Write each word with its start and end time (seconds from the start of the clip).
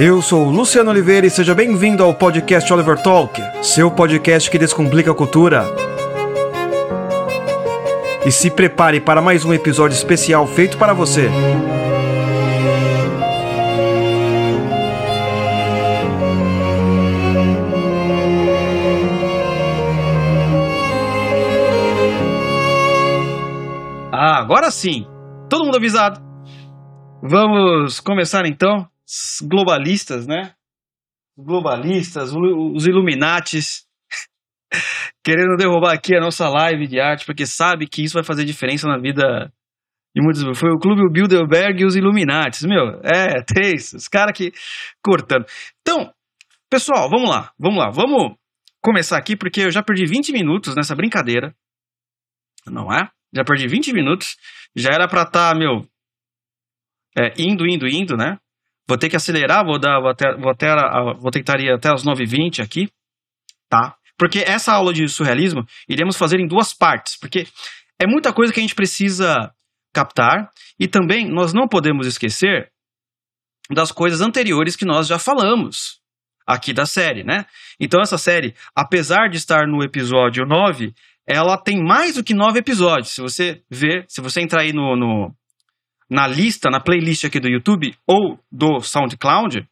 Eu 0.00 0.22
sou 0.22 0.48
Luciano 0.48 0.92
Oliveira 0.92 1.26
e 1.26 1.30
seja 1.30 1.56
bem-vindo 1.56 2.04
ao 2.04 2.14
podcast 2.14 2.72
Oliver 2.72 3.02
Talk, 3.02 3.42
seu 3.64 3.90
podcast 3.90 4.48
que 4.48 4.56
descomplica 4.56 5.10
a 5.10 5.14
cultura. 5.14 5.64
E 8.24 8.30
se 8.30 8.48
prepare 8.48 9.00
para 9.00 9.20
mais 9.20 9.44
um 9.44 9.52
episódio 9.52 9.96
especial 9.96 10.46
feito 10.46 10.78
para 10.78 10.92
você. 10.92 11.28
Ah, 24.12 24.38
agora 24.38 24.70
sim! 24.70 25.08
Todo 25.48 25.64
mundo 25.64 25.76
avisado. 25.76 26.20
Vamos 27.20 27.98
começar 27.98 28.46
então. 28.46 28.88
Globalistas, 29.42 30.26
né? 30.26 30.54
Globalistas, 31.36 32.32
os 32.34 32.86
Illuminates, 32.86 33.86
querendo 35.24 35.56
derrubar 35.56 35.94
aqui 35.94 36.16
a 36.16 36.20
nossa 36.20 36.48
live 36.48 36.86
de 36.86 37.00
arte, 37.00 37.24
porque 37.24 37.46
sabe 37.46 37.86
que 37.86 38.02
isso 38.02 38.14
vai 38.14 38.24
fazer 38.24 38.44
diferença 38.44 38.88
na 38.88 38.98
vida 38.98 39.52
de 40.14 40.22
muitos. 40.22 40.42
Foi 40.58 40.70
o 40.70 40.78
Clube 40.78 41.10
Bilderberg 41.12 41.80
e 41.80 41.86
os 41.86 41.96
Illuminates, 41.96 42.64
meu. 42.64 43.00
É, 43.02 43.42
três. 43.42 43.92
Os 43.92 44.08
caras 44.08 44.36
que 44.36 44.52
cortando. 45.02 45.46
Então, 45.80 46.12
pessoal, 46.68 47.08
vamos 47.08 47.30
lá, 47.30 47.52
vamos 47.58 47.78
lá, 47.78 47.90
vamos 47.90 48.36
começar 48.82 49.16
aqui, 49.16 49.36
porque 49.36 49.62
eu 49.62 49.70
já 49.70 49.82
perdi 49.82 50.06
20 50.06 50.32
minutos 50.32 50.74
nessa 50.74 50.94
brincadeira. 50.94 51.54
Não 52.66 52.92
é? 52.92 53.08
Já 53.32 53.44
perdi 53.44 53.68
20 53.68 53.92
minutos. 53.92 54.36
Já 54.76 54.90
era 54.92 55.08
pra 55.08 55.22
estar, 55.22 55.52
tá, 55.52 55.58
meu, 55.58 55.86
é, 57.16 57.32
indo, 57.38 57.66
indo, 57.66 57.86
indo, 57.86 58.16
né? 58.16 58.38
Vou 58.88 58.96
ter 58.96 59.10
que 59.10 59.16
acelerar, 59.16 59.64
vou 59.64 59.78
dar, 59.78 60.00
vou, 60.00 60.08
até, 60.08 60.34
vou, 60.34 60.50
até, 60.50 60.74
vou 61.20 61.30
tentar 61.30 61.60
ir 61.60 61.70
até 61.70 61.92
as 61.92 62.04
9h20 62.04 62.64
aqui, 62.64 62.90
tá? 63.68 63.94
Porque 64.16 64.38
essa 64.38 64.72
aula 64.72 64.92
de 64.92 65.06
surrealismo 65.08 65.64
iremos 65.88 66.16
fazer 66.16 66.40
em 66.40 66.48
duas 66.48 66.72
partes, 66.72 67.16
porque 67.16 67.46
é 68.00 68.06
muita 68.06 68.32
coisa 68.32 68.52
que 68.52 68.58
a 68.58 68.62
gente 68.62 68.74
precisa 68.74 69.52
captar 69.92 70.50
e 70.80 70.88
também 70.88 71.28
nós 71.28 71.52
não 71.52 71.68
podemos 71.68 72.06
esquecer 72.06 72.70
das 73.70 73.92
coisas 73.92 74.20
anteriores 74.20 74.74
que 74.74 74.86
nós 74.86 75.06
já 75.06 75.18
falamos 75.18 76.00
aqui 76.46 76.72
da 76.72 76.86
série, 76.86 77.22
né? 77.22 77.44
Então 77.78 78.00
essa 78.00 78.16
série, 78.16 78.54
apesar 78.74 79.28
de 79.28 79.36
estar 79.36 79.66
no 79.66 79.82
episódio 79.84 80.46
9, 80.46 80.94
ela 81.26 81.58
tem 81.58 81.84
mais 81.84 82.14
do 82.14 82.24
que 82.24 82.32
nove 82.32 82.60
episódios. 82.60 83.10
Se 83.10 83.20
você 83.20 83.62
ver, 83.70 84.06
se 84.08 84.22
você 84.22 84.40
entrar 84.40 84.62
aí 84.62 84.72
no, 84.72 84.96
no 84.96 85.34
na 86.10 86.26
lista, 86.26 86.70
na 86.70 86.80
playlist 86.80 87.24
aqui 87.24 87.38
do 87.38 87.48
YouTube 87.48 87.96
ou 88.06 88.38
do 88.50 88.80
SoundCloud, 88.80 89.68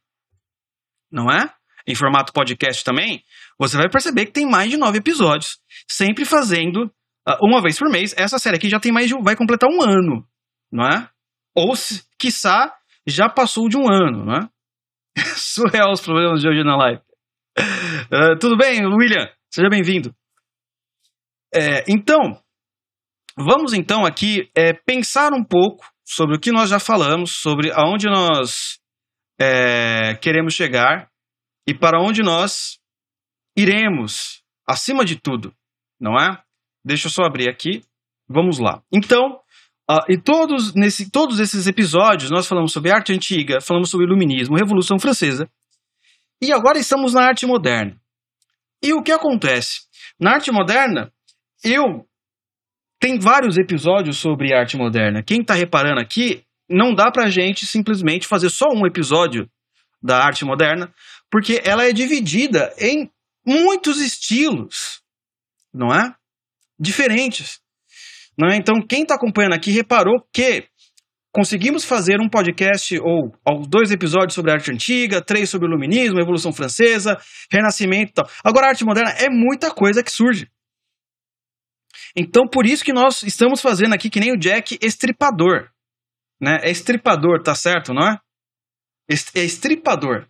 não 1.10 1.30
é? 1.30 1.50
Em 1.86 1.94
formato 1.94 2.32
podcast 2.32 2.84
também, 2.84 3.24
você 3.58 3.76
vai 3.76 3.88
perceber 3.88 4.26
que 4.26 4.32
tem 4.32 4.48
mais 4.48 4.70
de 4.70 4.76
nove 4.76 4.98
episódios, 4.98 5.58
sempre 5.88 6.24
fazendo 6.24 6.84
uh, 7.28 7.38
uma 7.40 7.62
vez 7.62 7.78
por 7.78 7.88
mês. 7.88 8.14
Essa 8.18 8.38
série 8.38 8.56
aqui 8.56 8.68
já 8.68 8.80
tem 8.80 8.92
mais 8.92 9.08
de, 9.08 9.14
vai 9.22 9.36
completar 9.36 9.70
um 9.70 9.80
ano, 9.82 10.26
não 10.70 10.84
é? 10.84 11.08
Ou, 11.54 11.74
se, 11.76 12.04
quiçá, 12.18 12.74
já 13.06 13.28
passou 13.28 13.68
de 13.68 13.76
um 13.76 13.88
ano, 13.90 14.24
não 14.24 14.34
é? 14.34 14.48
Surreal 15.36 15.92
os 15.92 16.00
problemas 16.00 16.40
de 16.40 16.48
hoje 16.48 16.64
na 16.64 16.76
live. 16.76 17.00
Uh, 17.58 18.38
tudo 18.38 18.56
bem, 18.56 18.84
William? 18.84 19.30
Seja 19.48 19.68
bem-vindo. 19.70 20.14
É, 21.54 21.84
então, 21.88 22.38
vamos 23.38 23.72
então 23.72 24.04
aqui 24.04 24.50
é, 24.54 24.72
pensar 24.74 25.32
um 25.32 25.42
pouco 25.42 25.86
sobre 26.06 26.36
o 26.36 26.40
que 26.40 26.52
nós 26.52 26.70
já 26.70 26.78
falamos, 26.78 27.32
sobre 27.32 27.72
aonde 27.72 28.06
nós 28.06 28.78
é, 29.40 30.14
queremos 30.22 30.54
chegar 30.54 31.10
e 31.66 31.74
para 31.74 32.00
onde 32.00 32.22
nós 32.22 32.78
iremos, 33.56 34.42
acima 34.66 35.04
de 35.04 35.16
tudo, 35.16 35.52
não 36.00 36.16
é? 36.16 36.40
Deixa 36.84 37.08
eu 37.08 37.10
só 37.10 37.24
abrir 37.24 37.48
aqui. 37.48 37.82
Vamos 38.28 38.58
lá. 38.58 38.82
Então, 38.92 39.40
uh, 39.90 40.04
e 40.08 40.16
todos, 40.16 40.74
nesse, 40.74 41.10
todos 41.10 41.40
esses 41.40 41.66
episódios 41.66 42.30
nós 42.30 42.46
falamos 42.46 42.72
sobre 42.72 42.92
arte 42.92 43.12
antiga, 43.12 43.60
falamos 43.60 43.90
sobre 43.90 44.06
iluminismo, 44.06 44.56
Revolução 44.56 44.98
Francesa, 44.98 45.50
e 46.40 46.52
agora 46.52 46.78
estamos 46.78 47.14
na 47.14 47.24
arte 47.24 47.46
moderna. 47.46 48.00
E 48.82 48.92
o 48.92 49.02
que 49.02 49.10
acontece? 49.10 49.80
Na 50.20 50.34
arte 50.34 50.52
moderna, 50.52 51.12
eu 51.64 52.05
tem 53.00 53.18
vários 53.18 53.56
episódios 53.56 54.16
sobre 54.16 54.54
arte 54.54 54.76
moderna. 54.76 55.22
Quem 55.22 55.40
está 55.40 55.54
reparando 55.54 56.00
aqui, 56.00 56.42
não 56.68 56.94
dá 56.94 57.10
pra 57.10 57.30
gente 57.30 57.66
simplesmente 57.66 58.26
fazer 58.26 58.50
só 58.50 58.66
um 58.72 58.86
episódio 58.86 59.48
da 60.02 60.18
arte 60.18 60.44
moderna, 60.44 60.92
porque 61.30 61.60
ela 61.64 61.84
é 61.84 61.92
dividida 61.92 62.72
em 62.78 63.10
muitos 63.44 64.00
estilos, 64.00 65.00
não 65.72 65.92
é? 65.92 66.14
Diferentes. 66.78 67.60
Não 68.38 68.48
é? 68.48 68.56
Então, 68.56 68.80
quem 68.86 69.02
está 69.02 69.14
acompanhando 69.14 69.54
aqui 69.54 69.70
reparou 69.70 70.22
que 70.32 70.66
conseguimos 71.32 71.84
fazer 71.84 72.20
um 72.20 72.28
podcast 72.28 72.98
ou, 73.00 73.32
ou 73.44 73.66
dois 73.66 73.90
episódios 73.90 74.34
sobre 74.34 74.52
arte 74.52 74.70
antiga, 74.70 75.22
três 75.22 75.48
sobre 75.48 75.68
iluminismo, 75.68 76.18
Revolução 76.18 76.52
Francesa, 76.52 77.18
Renascimento 77.50 78.10
e 78.10 78.14
tal. 78.14 78.30
Agora, 78.44 78.66
a 78.66 78.68
arte 78.70 78.84
moderna 78.84 79.10
é 79.10 79.28
muita 79.28 79.70
coisa 79.70 80.02
que 80.02 80.10
surge. 80.10 80.48
Então, 82.16 82.48
por 82.48 82.64
isso 82.64 82.82
que 82.82 82.92
nós 82.92 83.22
estamos 83.22 83.60
fazendo 83.60 83.94
aqui 83.94 84.08
que 84.08 84.20
nem 84.20 84.32
o 84.32 84.38
Jack 84.38 84.78
estripador. 84.80 85.70
Né? 86.40 86.58
É 86.62 86.70
estripador, 86.70 87.42
tá 87.42 87.54
certo, 87.54 87.92
não 87.92 88.08
é? 88.08 88.18
É 89.34 89.44
estripador. 89.44 90.26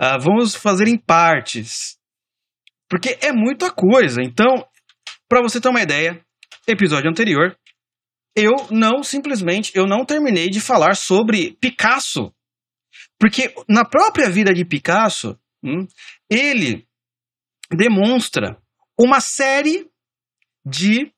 Uh, 0.00 0.20
vamos 0.20 0.54
fazer 0.54 0.86
em 0.86 0.96
partes. 0.96 1.98
Porque 2.88 3.18
é 3.20 3.32
muita 3.32 3.70
coisa. 3.70 4.22
Então, 4.22 4.64
para 5.28 5.42
você 5.42 5.60
ter 5.60 5.68
uma 5.68 5.82
ideia, 5.82 6.24
episódio 6.66 7.10
anterior, 7.10 7.58
eu 8.36 8.54
não 8.70 9.02
simplesmente, 9.02 9.72
eu 9.74 9.86
não 9.86 10.04
terminei 10.04 10.48
de 10.48 10.60
falar 10.60 10.94
sobre 10.94 11.56
Picasso. 11.60 12.32
Porque 13.18 13.52
na 13.68 13.84
própria 13.84 14.30
vida 14.30 14.54
de 14.54 14.64
Picasso, 14.64 15.38
hum, 15.62 15.86
ele 16.30 16.86
demonstra 17.76 18.56
uma 18.98 19.20
série 19.20 19.90
de, 20.68 21.12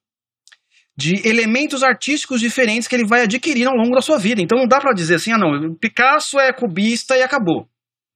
de 0.97 1.27
elementos 1.27 1.83
artísticos 1.83 2.41
diferentes 2.41 2.87
que 2.87 2.95
ele 2.95 3.07
vai 3.07 3.23
adquirir 3.23 3.67
ao 3.67 3.75
longo 3.75 3.95
da 3.95 4.03
sua 4.03 4.19
vida. 4.19 4.41
Então 4.41 4.59
não 4.59 4.67
dá 4.67 4.81
para 4.81 4.95
dizer 4.95 5.17
assim, 5.17 5.33
ah 5.33 5.39
não, 5.39 5.75
Picasso 5.75 6.39
é 6.39 6.53
cubista 6.53 7.17
e 7.17 7.23
acabou. 7.23 7.69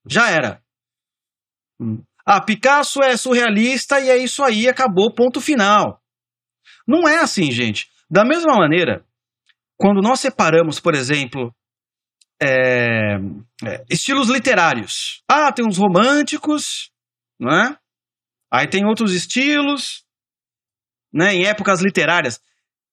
Já 0.07 0.31
era. 0.31 0.63
Ah, 2.27 2.41
Picasso 2.41 3.03
é 3.03 3.17
surrealista 3.17 4.01
e 4.01 4.09
é 4.09 4.17
isso 4.17 4.43
aí, 4.43 4.69
acabou, 4.69 5.15
ponto 5.15 5.41
final. 5.41 6.01
Não 6.87 7.09
é 7.09 7.19
assim, 7.19 7.51
gente. 7.51 7.89
Da 8.11 8.25
mesma 8.25 8.55
maneira, 8.55 9.05
quando 9.77 10.01
nós 10.01 10.21
separamos, 10.21 10.79
por 10.79 10.95
exemplo, 10.95 11.55
é, 12.41 13.17
é, 13.65 13.85
estilos 13.91 14.29
literários. 14.29 15.23
Ah, 15.29 15.53
tem 15.53 15.67
uns 15.67 15.79
românticos, 15.79 16.91
não 17.39 17.51
é? 17.51 17.77
Aí 18.53 18.69
tem 18.69 18.85
outros 18.87 19.13
estilos, 19.13 20.04
né, 21.15 21.33
em 21.33 21.47
épocas 21.47 21.81
literárias. 21.81 22.41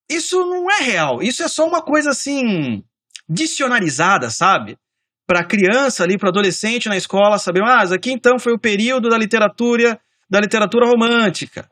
Isso 0.08 0.40
não 0.42 0.70
é 0.70 0.80
real. 0.82 1.22
Isso 1.24 1.42
é 1.42 1.48
só 1.48 1.68
uma 1.68 1.82
coisa 1.82 2.12
assim 2.12 2.84
dicionarizada, 3.28 4.30
sabe? 4.30 4.78
Para 5.26 5.44
criança 5.44 6.04
ali, 6.04 6.18
para 6.18 6.30
adolescente 6.30 6.88
na 6.88 6.98
escola 6.98 7.40
saber, 7.40 7.64
ah, 7.64 7.82
aqui 7.82 8.12
então 8.12 8.38
foi 8.38 8.54
o 8.54 8.60
período 8.60 9.10
da 9.10 9.18
literatura 9.18 10.00
da 10.30 10.40
literatura 10.40 10.88
romântica. 10.88 11.70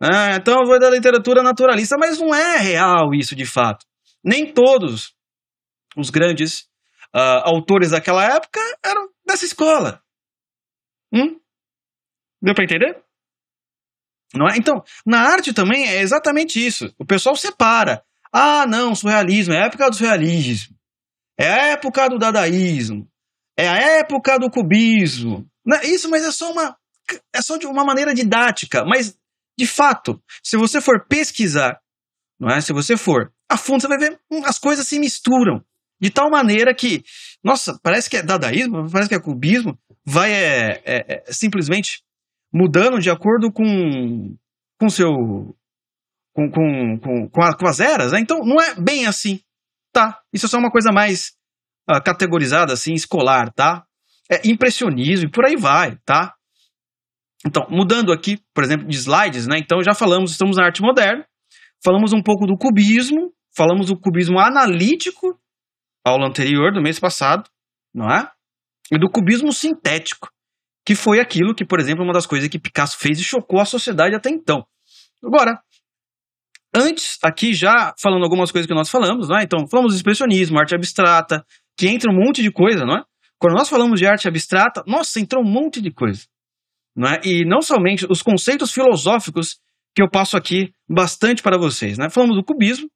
Ah, 0.00 0.34
então 0.36 0.66
foi 0.66 0.78
da 0.78 0.90
literatura 0.90 1.42
naturalista, 1.42 1.96
mas 1.98 2.18
não 2.18 2.34
é 2.34 2.58
real 2.58 3.14
isso 3.14 3.34
de 3.36 3.46
fato. 3.46 3.86
Nem 4.22 4.52
todos 4.52 5.14
os 5.96 6.10
grandes 6.10 6.62
uh, 7.14 7.44
autores 7.44 7.90
daquela 7.90 8.24
época 8.24 8.60
eram 8.84 9.08
dessa 9.24 9.44
escola. 9.44 10.02
Hum? 11.12 11.38
Deu 12.42 12.54
para 12.54 12.64
entender? 12.64 13.02
Não 14.34 14.48
é? 14.48 14.56
Então, 14.56 14.82
na 15.06 15.20
arte 15.20 15.52
também 15.52 15.86
é 15.86 16.00
exatamente 16.00 16.64
isso. 16.64 16.92
O 16.98 17.04
pessoal 17.04 17.36
separa. 17.36 18.02
Ah, 18.32 18.66
não, 18.66 18.94
surrealismo, 18.94 19.52
é 19.52 19.62
a 19.62 19.66
época 19.66 19.90
do 19.90 19.96
surrealismo. 19.96 20.74
É 21.38 21.50
a 21.52 21.66
época 21.66 22.08
do 22.08 22.18
dadaísmo. 22.18 23.06
É 23.56 23.68
a 23.68 23.76
época 23.76 24.38
do 24.38 24.50
cubismo. 24.50 25.46
É 25.74 25.86
isso, 25.86 26.08
mas 26.08 26.24
é 26.24 26.32
só 26.32 26.50
uma 26.50 26.76
é 27.34 27.42
só 27.42 27.56
de 27.56 27.66
uma 27.66 27.84
maneira 27.84 28.14
didática, 28.14 28.84
mas 28.86 29.14
de 29.58 29.66
fato, 29.66 30.22
se 30.42 30.56
você 30.56 30.80
for 30.80 31.06
pesquisar, 31.06 31.78
não 32.40 32.48
é? 32.48 32.60
Se 32.60 32.72
você 32.72 32.96
for 32.96 33.32
a 33.48 33.56
fundo, 33.56 33.82
você 33.82 33.88
vai 33.88 33.98
ver 33.98 34.18
hum, 34.30 34.42
as 34.44 34.58
coisas 34.58 34.86
se 34.86 34.98
misturam 34.98 35.62
de 36.00 36.10
tal 36.10 36.30
maneira 36.30 36.74
que, 36.74 37.04
nossa, 37.44 37.78
parece 37.82 38.08
que 38.08 38.16
é 38.16 38.22
dadaísmo, 38.22 38.90
parece 38.90 39.08
que 39.08 39.14
é 39.14 39.20
cubismo, 39.20 39.78
vai 40.04 40.32
é, 40.32 40.82
é, 40.84 41.22
é 41.28 41.32
simplesmente 41.32 42.02
mudando 42.52 42.98
de 42.98 43.10
acordo 43.10 43.52
com 43.52 44.36
com 44.78 44.88
seu 44.88 45.10
com, 46.34 46.50
com, 46.50 46.98
com, 46.98 47.28
com, 47.28 47.42
a, 47.42 47.56
com 47.56 47.66
as 47.66 47.80
eras, 47.80 48.12
né? 48.12 48.20
Então 48.20 48.40
não 48.40 48.60
é 48.60 48.74
bem 48.74 49.06
assim, 49.06 49.40
tá? 49.92 50.20
Isso 50.32 50.46
é 50.46 50.48
só 50.48 50.58
uma 50.58 50.70
coisa 50.70 50.90
mais 50.92 51.32
uh, 51.90 52.02
categorizada, 52.02 52.72
assim, 52.72 52.94
escolar, 52.94 53.52
tá? 53.52 53.86
é, 54.32 54.40
impressionismo 54.48 55.26
e 55.26 55.30
por 55.30 55.44
aí 55.44 55.56
vai, 55.56 55.96
tá? 56.06 56.34
Então, 57.46 57.66
mudando 57.68 58.12
aqui, 58.12 58.38
por 58.54 58.64
exemplo, 58.64 58.86
de 58.86 58.96
slides, 58.96 59.46
né? 59.46 59.58
Então 59.58 59.82
já 59.82 59.94
falamos, 59.94 60.30
estamos 60.30 60.56
na 60.56 60.64
arte 60.64 60.80
moderna, 60.80 61.26
falamos 61.84 62.12
um 62.12 62.22
pouco 62.22 62.46
do 62.46 62.56
cubismo, 62.56 63.32
falamos 63.54 63.88
do 63.88 63.98
cubismo 63.98 64.38
analítico, 64.38 65.38
aula 66.04 66.26
anterior 66.26 66.72
do 66.72 66.80
mês 66.80 66.98
passado, 66.98 67.48
não 67.92 68.10
é? 68.10 68.30
E 68.90 68.98
do 68.98 69.10
cubismo 69.10 69.52
sintético, 69.52 70.30
que 70.84 70.94
foi 70.94 71.20
aquilo 71.20 71.54
que, 71.54 71.64
por 71.64 71.80
exemplo, 71.80 72.04
uma 72.04 72.12
das 72.12 72.26
coisas 72.26 72.48
que 72.48 72.58
Picasso 72.58 72.96
fez 72.98 73.18
e 73.18 73.24
chocou 73.24 73.60
a 73.60 73.64
sociedade 73.64 74.14
até 74.14 74.30
então. 74.30 74.64
Agora, 75.24 75.60
antes, 76.74 77.18
aqui 77.22 77.52
já 77.54 77.94
falando 78.00 78.24
algumas 78.24 78.50
coisas 78.50 78.66
que 78.66 78.74
nós 78.74 78.90
falamos, 78.90 79.28
não 79.28 79.38
é? 79.38 79.44
Então, 79.44 79.66
falamos 79.68 79.92
de 79.92 79.98
expressionismo, 79.98 80.58
arte 80.58 80.74
abstrata, 80.74 81.44
que 81.76 81.88
entra 81.88 82.10
um 82.10 82.14
monte 82.14 82.42
de 82.42 82.50
coisa, 82.50 82.84
não 82.84 82.96
é? 82.96 83.04
Quando 83.38 83.54
nós 83.54 83.68
falamos 83.68 83.98
de 83.98 84.06
arte 84.06 84.28
abstrata, 84.28 84.82
nossa, 84.86 85.18
entrou 85.20 85.42
um 85.42 85.48
monte 85.48 85.80
de 85.80 85.90
coisa. 85.90 86.26
Não 86.94 87.08
é? 87.08 87.20
E 87.24 87.44
não 87.44 87.62
somente 87.62 88.06
os 88.10 88.22
conceitos 88.22 88.72
filosóficos 88.72 89.58
que 89.94 90.02
eu 90.02 90.10
passo 90.10 90.36
aqui 90.36 90.72
bastante 90.88 91.42
para 91.42 91.58
vocês. 91.58 91.98
Né? 91.98 92.08
Falamos 92.10 92.36
do 92.36 92.44
cubismo, 92.44 92.88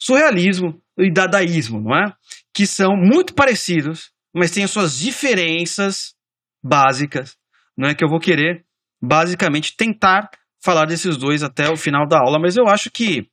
surrealismo 0.00 0.80
e 0.98 1.12
dadaísmo, 1.12 1.80
não 1.80 1.94
é? 1.96 2.12
que 2.54 2.66
são 2.66 2.96
muito 2.96 3.34
parecidos, 3.34 4.10
mas 4.34 4.50
têm 4.50 4.64
as 4.64 4.70
suas 4.70 4.98
diferenças 4.98 6.14
básicas, 6.62 7.36
não 7.76 7.88
é 7.88 7.94
que 7.94 8.04
eu 8.04 8.08
vou 8.08 8.20
querer 8.20 8.64
basicamente 9.00 9.76
tentar 9.76 10.30
falar 10.62 10.86
desses 10.86 11.16
dois 11.16 11.42
até 11.42 11.68
o 11.68 11.76
final 11.76 12.06
da 12.06 12.18
aula, 12.18 12.38
mas 12.38 12.56
eu 12.56 12.68
acho 12.68 12.90
que 12.90 13.26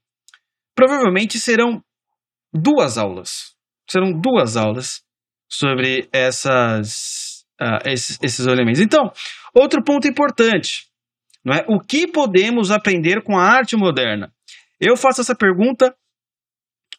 provavelmente 0.76 1.40
serão 1.40 1.84
duas 2.54 2.98
aulas. 2.98 3.56
Serão 3.88 4.12
duas 4.12 4.58
aulas 4.58 5.04
sobre 5.48 6.08
essas, 6.12 7.46
uh, 7.62 7.88
esses, 7.88 8.18
esses 8.22 8.46
elementos. 8.46 8.82
Então, 8.82 9.12
outro 9.54 9.84
ponto 9.84 10.08
importante, 10.08 10.88
não 11.44 11.54
é? 11.54 11.66
O 11.68 11.80
que 11.80 12.08
podemos 12.08 12.72
aprender 12.72 13.24
com 13.24 13.38
a 13.38 13.44
arte 13.44 13.76
moderna? 13.76 14.34
Eu 14.80 14.96
faço 14.96 15.22
essa 15.22 15.36
pergunta 15.36 15.96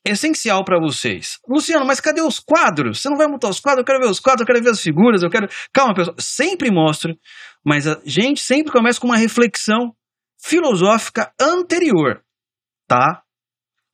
essencial 0.04 0.64
para 0.64 0.78
vocês. 0.80 1.38
Luciano, 1.48 1.84
mas 1.84 2.00
cadê 2.00 2.22
os 2.22 2.38
quadros? 2.40 3.00
Você 3.00 3.08
não 3.08 3.16
vai 3.16 3.26
montar 3.26 3.48
os 3.48 3.60
quadros? 3.60 3.80
Eu 3.80 3.84
quero 3.84 4.00
ver 4.00 4.10
os 4.10 4.20
quadros, 4.20 4.40
eu 4.40 4.46
quero 4.46 4.64
ver 4.64 4.70
as 4.70 4.80
figuras, 4.80 5.22
eu 5.22 5.30
quero. 5.30 5.48
Calma, 5.72 5.94
pessoal. 5.94 6.16
Sempre 6.18 6.70
mostro, 6.70 7.14
mas 7.64 7.86
a 7.86 8.00
gente 8.04 8.40
sempre 8.40 8.72
começa 8.72 9.00
com 9.00 9.06
uma 9.06 9.16
reflexão 9.16 9.94
filosófica 10.42 11.32
anterior, 11.40 12.22
tá? 12.88 13.22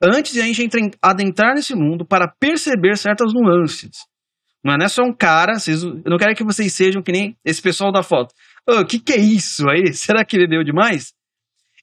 Antes 0.02 0.32
de 0.32 0.40
a 0.40 0.44
gente 0.44 0.76
adentrar 1.02 1.54
nesse 1.54 1.74
mundo 1.74 2.06
para 2.06 2.28
perceber 2.38 2.96
certas 2.96 3.32
nuances. 3.32 4.06
Não 4.64 4.74
é, 4.74 4.88
só 4.88 5.02
um 5.02 5.12
cara, 5.12 5.54
vocês, 5.54 5.82
eu 5.82 6.02
não 6.06 6.18
quero 6.18 6.34
que 6.34 6.44
vocês 6.44 6.72
sejam 6.72 7.00
que 7.00 7.12
nem 7.12 7.36
esse 7.44 7.62
pessoal 7.62 7.92
da 7.92 8.02
foto. 8.02 8.34
O 8.68 8.80
oh, 8.80 8.84
que, 8.84 8.98
que 8.98 9.12
é 9.12 9.16
isso 9.16 9.68
aí? 9.68 9.92
Será 9.94 10.24
que 10.24 10.36
ele 10.36 10.48
deu 10.48 10.64
demais? 10.64 11.14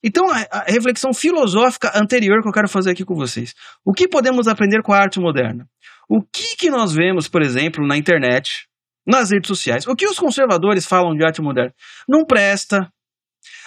Então, 0.03 0.29
a, 0.29 0.41
a, 0.51 0.63
reflexão 0.65 1.13
filosófica 1.13 1.91
anterior 1.95 2.41
que 2.41 2.47
eu 2.49 2.51
quero 2.51 2.67
fazer 2.67 2.91
aqui 2.91 3.05
com 3.05 3.15
vocês. 3.15 3.55
O 3.85 3.93
que 3.93 4.07
podemos 4.07 4.47
aprender 4.47 4.81
com 4.83 4.91
a 4.91 4.97
arte 4.97 5.19
moderna? 5.19 5.65
O 6.09 6.21
que, 6.21 6.57
que 6.57 6.69
nós 6.69 6.93
vemos, 6.93 7.29
por 7.29 7.41
exemplo, 7.41 7.87
na 7.87 7.95
internet, 7.95 8.67
nas 9.07 9.31
redes 9.31 9.47
sociais? 9.47 9.87
O 9.87 9.95
que 9.95 10.05
os 10.05 10.19
conservadores 10.19 10.85
falam 10.85 11.15
de 11.15 11.23
arte 11.25 11.41
moderna? 11.41 11.73
Não 12.07 12.25
presta, 12.25 12.91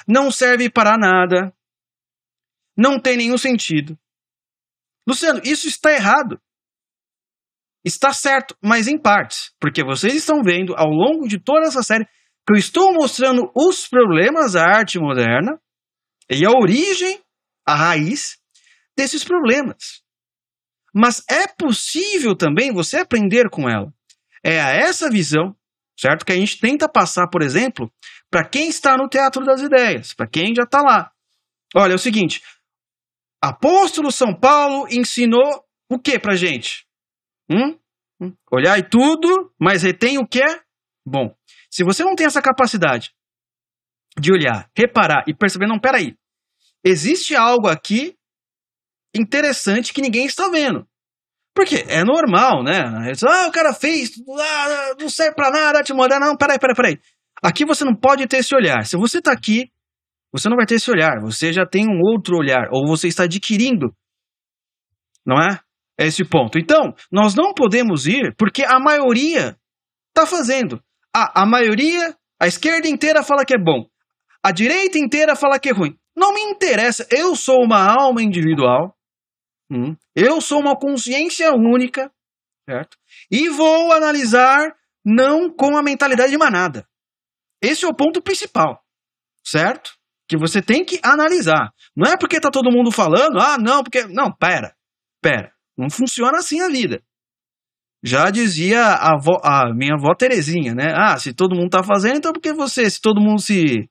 não 0.06 0.30
serve 0.30 0.68
para 0.68 0.98
nada, 0.98 1.52
não 2.76 3.00
tem 3.00 3.16
nenhum 3.16 3.38
sentido. 3.38 3.98
Luciano, 5.08 5.40
isso 5.42 5.66
está 5.66 5.92
errado. 5.92 6.38
Está 7.82 8.12
certo, 8.12 8.54
mas 8.60 8.88
em 8.88 9.00
partes, 9.00 9.54
porque 9.60 9.84
vocês 9.84 10.14
estão 10.14 10.42
vendo 10.42 10.74
ao 10.76 10.88
longo 10.88 11.28
de 11.28 11.38
toda 11.38 11.66
essa 11.66 11.82
série 11.82 12.04
que 12.04 12.52
eu 12.52 12.56
estou 12.56 12.92
mostrando 12.92 13.50
os 13.54 13.88
problemas 13.88 14.52
da 14.52 14.64
arte 14.64 14.98
moderna 14.98 15.58
e 16.30 16.44
a 16.44 16.50
origem, 16.50 17.20
a 17.66 17.74
raiz 17.74 18.38
desses 18.96 19.24
problemas. 19.24 20.02
Mas 20.94 21.22
é 21.28 21.46
possível 21.46 22.34
também 22.34 22.72
você 22.72 22.98
aprender 22.98 23.50
com 23.50 23.68
ela. 23.68 23.92
É 24.42 24.60
a 24.60 24.70
essa 24.70 25.10
visão, 25.10 25.54
certo? 25.98 26.24
Que 26.24 26.32
a 26.32 26.36
gente 26.36 26.58
tenta 26.58 26.88
passar, 26.88 27.28
por 27.28 27.42
exemplo, 27.42 27.92
para 28.30 28.48
quem 28.48 28.68
está 28.68 28.96
no 28.96 29.08
teatro 29.08 29.44
das 29.44 29.60
ideias, 29.60 30.14
para 30.14 30.26
quem 30.26 30.54
já 30.54 30.62
está 30.62 30.80
lá. 30.80 31.12
Olha, 31.74 31.92
é 31.92 31.96
o 31.96 31.98
seguinte: 31.98 32.42
Apóstolo 33.42 34.10
São 34.10 34.34
Paulo 34.34 34.86
ensinou 34.90 35.64
o 35.90 35.98
que 35.98 36.18
para 36.18 36.36
gente? 36.36 36.86
Hum? 37.50 37.78
hum? 38.20 38.32
Olhar 38.50 38.78
e 38.78 38.82
tudo, 38.82 39.52
mas 39.60 39.82
retém 39.82 40.18
o 40.18 40.26
que 40.26 40.42
é 40.42 40.60
bom. 41.04 41.34
Se 41.70 41.84
você 41.84 42.02
não 42.02 42.16
tem 42.16 42.26
essa 42.26 42.40
capacidade 42.42 43.15
de 44.18 44.32
olhar, 44.32 44.68
reparar 44.76 45.24
e 45.26 45.34
perceber, 45.34 45.66
não, 45.66 45.78
peraí, 45.78 46.16
existe 46.84 47.34
algo 47.34 47.68
aqui 47.68 48.16
interessante 49.14 49.92
que 49.92 50.02
ninguém 50.02 50.26
está 50.26 50.48
vendo. 50.48 50.86
Porque 51.54 51.86
é 51.88 52.04
normal, 52.04 52.62
né? 52.62 52.82
Ah, 53.26 53.46
o 53.48 53.52
cara 53.52 53.72
fez, 53.72 54.12
ah, 54.38 54.94
não 55.00 55.08
serve 55.08 55.34
pra 55.34 55.50
nada, 55.50 55.82
te 55.82 55.94
mandar. 55.94 56.20
Não, 56.20 56.36
peraí, 56.36 56.58
peraí, 56.58 56.76
peraí. 56.76 57.00
Aqui 57.42 57.64
você 57.64 57.82
não 57.82 57.94
pode 57.94 58.26
ter 58.26 58.38
esse 58.38 58.54
olhar. 58.54 58.84
Se 58.84 58.94
você 58.96 59.18
está 59.18 59.32
aqui, 59.32 59.70
você 60.30 60.50
não 60.50 60.56
vai 60.56 60.66
ter 60.66 60.74
esse 60.74 60.90
olhar. 60.90 61.18
Você 61.22 61.54
já 61.54 61.64
tem 61.64 61.86
um 61.86 61.98
outro 62.02 62.36
olhar, 62.36 62.68
ou 62.70 62.86
você 62.86 63.08
está 63.08 63.24
adquirindo. 63.24 63.90
Não 65.24 65.40
é? 65.40 65.58
É 65.98 66.06
esse 66.06 66.24
ponto. 66.24 66.58
Então, 66.58 66.94
nós 67.10 67.34
não 67.34 67.54
podemos 67.54 68.06
ir 68.06 68.34
porque 68.36 68.62
a 68.62 68.78
maioria 68.78 69.56
está 70.08 70.26
fazendo. 70.26 70.78
A, 71.14 71.42
a 71.42 71.46
maioria, 71.46 72.14
a 72.38 72.46
esquerda 72.46 72.86
inteira 72.86 73.22
fala 73.22 73.46
que 73.46 73.54
é 73.54 73.58
bom. 73.58 73.86
A 74.46 74.52
direita 74.52 74.96
inteira 74.96 75.34
fala 75.34 75.58
que 75.58 75.70
é 75.70 75.72
ruim. 75.72 75.98
Não 76.16 76.32
me 76.32 76.40
interessa. 76.40 77.04
Eu 77.10 77.34
sou 77.34 77.64
uma 77.64 77.80
alma 77.80 78.22
individual. 78.22 78.96
Hum, 79.68 79.96
eu 80.14 80.40
sou 80.40 80.60
uma 80.60 80.78
consciência 80.78 81.50
única. 81.50 82.12
Certo? 82.64 82.96
E 83.28 83.48
vou 83.48 83.92
analisar 83.92 84.72
não 85.04 85.50
com 85.50 85.76
a 85.76 85.82
mentalidade 85.82 86.30
de 86.30 86.38
manada. 86.38 86.86
Esse 87.60 87.84
é 87.84 87.88
o 87.88 87.94
ponto 87.96 88.22
principal. 88.22 88.80
Certo? 89.44 89.96
Que 90.28 90.36
você 90.36 90.62
tem 90.62 90.84
que 90.84 91.00
analisar. 91.02 91.72
Não 91.96 92.08
é 92.08 92.16
porque 92.16 92.40
tá 92.40 92.48
todo 92.48 92.70
mundo 92.70 92.92
falando, 92.92 93.40
ah, 93.40 93.58
não, 93.58 93.82
porque. 93.82 94.04
Não, 94.04 94.30
pera. 94.30 94.76
Pera. 95.20 95.52
Não 95.76 95.90
funciona 95.90 96.38
assim 96.38 96.60
a 96.60 96.68
vida. 96.68 97.02
Já 98.00 98.30
dizia 98.30 98.80
a, 98.80 99.14
avó, 99.16 99.40
a 99.42 99.74
minha 99.74 99.94
avó 99.94 100.14
Terezinha, 100.14 100.72
né? 100.72 100.92
Ah, 100.94 101.18
se 101.18 101.34
todo 101.34 101.56
mundo 101.56 101.70
tá 101.70 101.82
fazendo, 101.82 102.18
então 102.18 102.32
por 102.32 102.40
que 102.40 102.52
você, 102.52 102.88
se 102.88 103.00
todo 103.00 103.20
mundo 103.20 103.40
se 103.40 103.90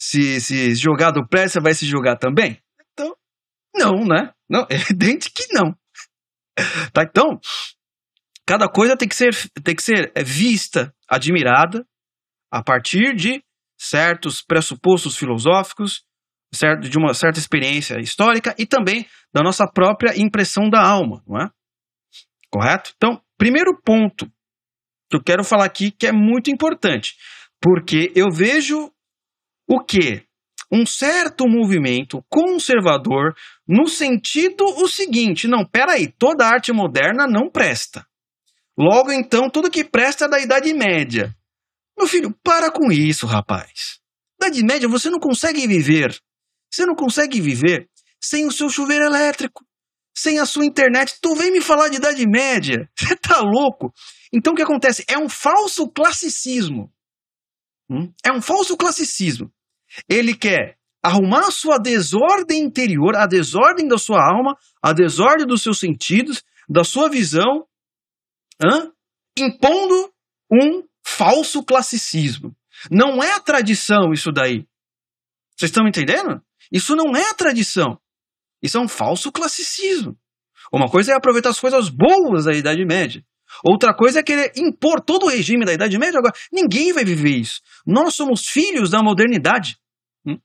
se, 0.00 0.40
se 0.40 0.74
jogar 0.74 1.10
do 1.10 1.26
prédio, 1.26 1.50
você 1.50 1.60
vai 1.60 1.74
se 1.74 1.84
jogar 1.86 2.16
também? 2.16 2.58
Então, 2.92 3.14
não, 3.74 4.04
né? 4.06 4.32
Não, 4.48 4.66
é 4.70 4.74
evidente 4.74 5.30
que 5.30 5.52
não. 5.52 5.76
Tá, 6.92 7.02
então, 7.02 7.38
cada 8.46 8.68
coisa 8.68 8.96
tem 8.96 9.08
que 9.08 9.14
ser, 9.14 9.34
tem 9.62 9.76
que 9.76 9.82
ser 9.82 10.12
vista, 10.24 10.94
admirada, 11.08 11.86
a 12.50 12.62
partir 12.62 13.14
de 13.14 13.42
certos 13.78 14.42
pressupostos 14.42 15.16
filosóficos, 15.16 16.04
certo, 16.52 16.88
de 16.88 16.98
uma 16.98 17.14
certa 17.14 17.38
experiência 17.38 17.98
histórica 18.00 18.54
e 18.58 18.66
também 18.66 19.06
da 19.32 19.42
nossa 19.42 19.66
própria 19.66 20.18
impressão 20.18 20.68
da 20.68 20.82
alma, 20.82 21.22
não 21.26 21.40
é? 21.40 21.50
Correto? 22.50 22.92
Então, 22.96 23.22
primeiro 23.38 23.80
ponto 23.82 24.26
que 25.08 25.16
eu 25.16 25.22
quero 25.22 25.44
falar 25.44 25.64
aqui 25.64 25.90
que 25.90 26.06
é 26.06 26.12
muito 26.12 26.50
importante, 26.50 27.16
porque 27.60 28.12
eu 28.14 28.30
vejo 28.30 28.92
o 29.70 29.78
que? 29.78 30.24
Um 30.72 30.84
certo 30.84 31.48
movimento 31.48 32.24
conservador 32.28 33.36
no 33.66 33.86
sentido 33.86 34.64
o 34.64 34.88
seguinte: 34.88 35.46
não, 35.46 35.64
peraí, 35.64 36.08
toda 36.08 36.44
arte 36.44 36.72
moderna 36.72 37.28
não 37.28 37.48
presta. 37.48 38.04
Logo 38.76 39.12
então, 39.12 39.48
tudo 39.48 39.70
que 39.70 39.84
presta 39.84 40.24
é 40.24 40.28
da 40.28 40.40
Idade 40.40 40.74
Média. 40.74 41.32
Meu 41.96 42.08
filho, 42.08 42.34
para 42.42 42.70
com 42.72 42.90
isso, 42.90 43.26
rapaz. 43.26 44.00
Idade 44.40 44.64
Média 44.64 44.88
você 44.88 45.08
não 45.08 45.20
consegue 45.20 45.66
viver. 45.68 46.18
Você 46.72 46.84
não 46.84 46.96
consegue 46.96 47.40
viver 47.40 47.88
sem 48.20 48.46
o 48.46 48.52
seu 48.52 48.68
chuveiro 48.68 49.04
elétrico, 49.04 49.64
sem 50.16 50.40
a 50.40 50.46
sua 50.46 50.64
internet. 50.64 51.14
Tu 51.20 51.34
vem 51.36 51.52
me 51.52 51.60
falar 51.60 51.88
de 51.88 51.96
Idade 51.96 52.26
Média? 52.26 52.90
Você 52.98 53.16
tá 53.16 53.40
louco? 53.40 53.92
Então 54.32 54.52
o 54.52 54.56
que 54.56 54.62
acontece? 54.62 55.04
É 55.08 55.18
um 55.18 55.28
falso 55.28 55.88
classicismo. 55.88 56.92
Hum? 57.90 58.12
É 58.24 58.32
um 58.32 58.40
falso 58.40 58.76
classicismo. 58.76 59.52
Ele 60.08 60.34
quer 60.34 60.78
arrumar 61.02 61.48
a 61.48 61.50
sua 61.50 61.78
desordem 61.78 62.62
interior, 62.62 63.16
a 63.16 63.26
desordem 63.26 63.88
da 63.88 63.98
sua 63.98 64.22
alma, 64.22 64.56
a 64.82 64.92
desordem 64.92 65.46
dos 65.46 65.62
seus 65.62 65.78
sentidos, 65.78 66.42
da 66.68 66.84
sua 66.84 67.08
visão, 67.08 67.66
hein? 68.62 68.92
impondo 69.38 70.12
um 70.52 70.82
falso 71.04 71.62
classicismo. 71.64 72.54
Não 72.90 73.22
é 73.22 73.32
a 73.32 73.40
tradição 73.40 74.12
isso 74.12 74.30
daí. 74.30 74.66
Vocês 75.56 75.70
estão 75.70 75.86
entendendo? 75.86 76.42
Isso 76.72 76.94
não 76.94 77.16
é 77.16 77.30
a 77.30 77.34
tradição. 77.34 77.98
Isso 78.62 78.78
é 78.78 78.80
um 78.80 78.88
falso 78.88 79.32
classicismo. 79.32 80.16
Uma 80.72 80.88
coisa 80.88 81.12
é 81.12 81.16
aproveitar 81.16 81.50
as 81.50 81.60
coisas 81.60 81.88
boas 81.88 82.44
da 82.44 82.52
Idade 82.52 82.84
Média. 82.84 83.24
Outra 83.64 83.94
coisa 83.94 84.20
é 84.20 84.22
querer 84.22 84.52
impor 84.56 85.00
todo 85.00 85.26
o 85.26 85.28
regime 85.28 85.64
da 85.64 85.72
Idade 85.72 85.98
Média. 85.98 86.18
Agora, 86.18 86.34
ninguém 86.52 86.92
vai 86.92 87.04
viver 87.04 87.36
isso. 87.36 87.60
Nós 87.86 88.14
somos 88.14 88.46
filhos 88.46 88.90
da 88.90 89.02
modernidade. 89.02 89.76
Hum? 90.26 90.38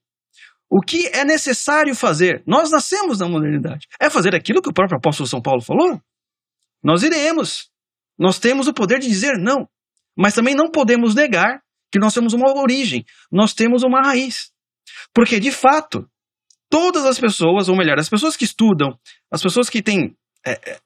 O 0.70 0.82
que 0.82 1.08
é 1.08 1.24
necessário 1.24 1.96
fazer? 1.96 2.44
Nós 2.46 2.72
nascemos 2.72 3.20
na 3.20 3.28
modernidade. 3.28 3.88
É 4.00 4.10
fazer 4.10 4.36
aquilo 4.36 4.62
que 4.62 4.70
o 4.70 4.74
próprio 4.74 4.98
apóstolo 4.98 5.28
São 5.28 5.42
Paulo 5.42 5.62
falou? 5.62 6.02
Nós 6.84 7.04
iremos. 7.04 7.70
Nós 8.18 8.40
temos 8.40 8.68
o 8.68 8.74
poder 8.74 9.00
de 9.00 9.08
dizer 9.08 9.38
não. 9.38 9.68
Mas 10.18 10.34
também 10.34 10.56
não 10.56 10.70
podemos 10.72 11.14
negar 11.14 11.62
que 11.92 12.00
nós 12.00 12.14
temos 12.14 12.34
uma 12.34 12.52
origem, 12.60 13.06
nós 13.32 13.54
temos 13.54 13.84
uma 13.84 14.02
raiz. 14.02 14.52
Porque, 15.14 15.40
de 15.40 15.52
fato, 15.52 16.10
todas 16.70 17.06
as 17.06 17.20
pessoas, 17.20 17.70
ou 17.70 17.76
melhor, 17.78 18.00
as 18.00 18.10
pessoas 18.10 18.36
que 18.36 18.44
estudam, 18.44 18.98
as 19.32 19.42
pessoas 19.42 19.70
que 19.70 19.82
têm 19.82 20.16
é, 20.46 20.52
é, 20.72 20.80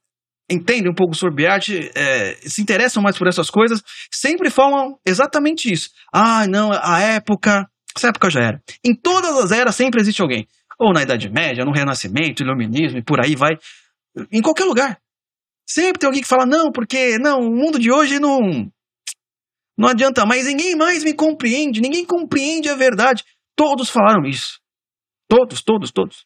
entendem 0.50 0.92
um 0.92 0.96
pouco 0.96 1.16
sobre 1.16 1.46
arte, 1.46 1.92
é, 1.96 2.34
se 2.42 2.62
interessam 2.62 3.04
mais 3.04 3.18
por 3.18 3.28
essas 3.28 3.50
coisas, 3.50 3.84
sempre 4.12 4.50
falam 4.50 4.98
exatamente 5.06 5.72
isso. 5.72 5.90
Ah, 6.14 6.48
não, 6.48 6.72
a 6.72 7.00
época. 7.00 7.70
Essa 7.96 8.10
época 8.10 8.30
já 8.30 8.42
era. 8.42 8.62
Em 8.84 8.96
todas 8.96 9.38
as 9.38 9.52
eras 9.52 9.76
sempre 9.76 10.00
existe 10.02 10.22
alguém. 10.22 10.48
Ou 10.80 10.94
na 10.94 11.02
Idade 11.02 11.30
Média, 11.30 11.66
no 11.66 11.72
Renascimento, 11.72 12.44
Iluminismo 12.44 13.00
e 13.00 13.04
por 13.04 13.20
aí 13.24 13.36
vai. 13.36 13.58
Em 14.32 14.42
qualquer 14.42 14.66
lugar. 14.66 15.00
Sempre 15.68 16.00
tem 16.00 16.08
alguém 16.08 16.22
que 16.22 16.28
fala, 16.28 16.46
não, 16.46 16.72
porque 16.72 17.18
não, 17.20 17.42
o 17.42 17.52
mundo 17.52 17.78
de 17.78 17.92
hoje 17.92 18.20
não. 18.20 18.72
Não 19.78 19.88
adianta 19.88 20.26
mais, 20.26 20.46
ninguém 20.46 20.76
mais 20.76 21.04
me 21.04 21.14
compreende, 21.14 21.82
ninguém 21.82 22.06
compreende 22.06 22.70
a 22.70 22.76
verdade. 22.76 23.24
Todos 23.56 23.90
falaram 23.90 24.26
isso. 24.26 24.60
Todos, 25.28 25.62
todos, 25.62 25.92
todos. 25.92 26.26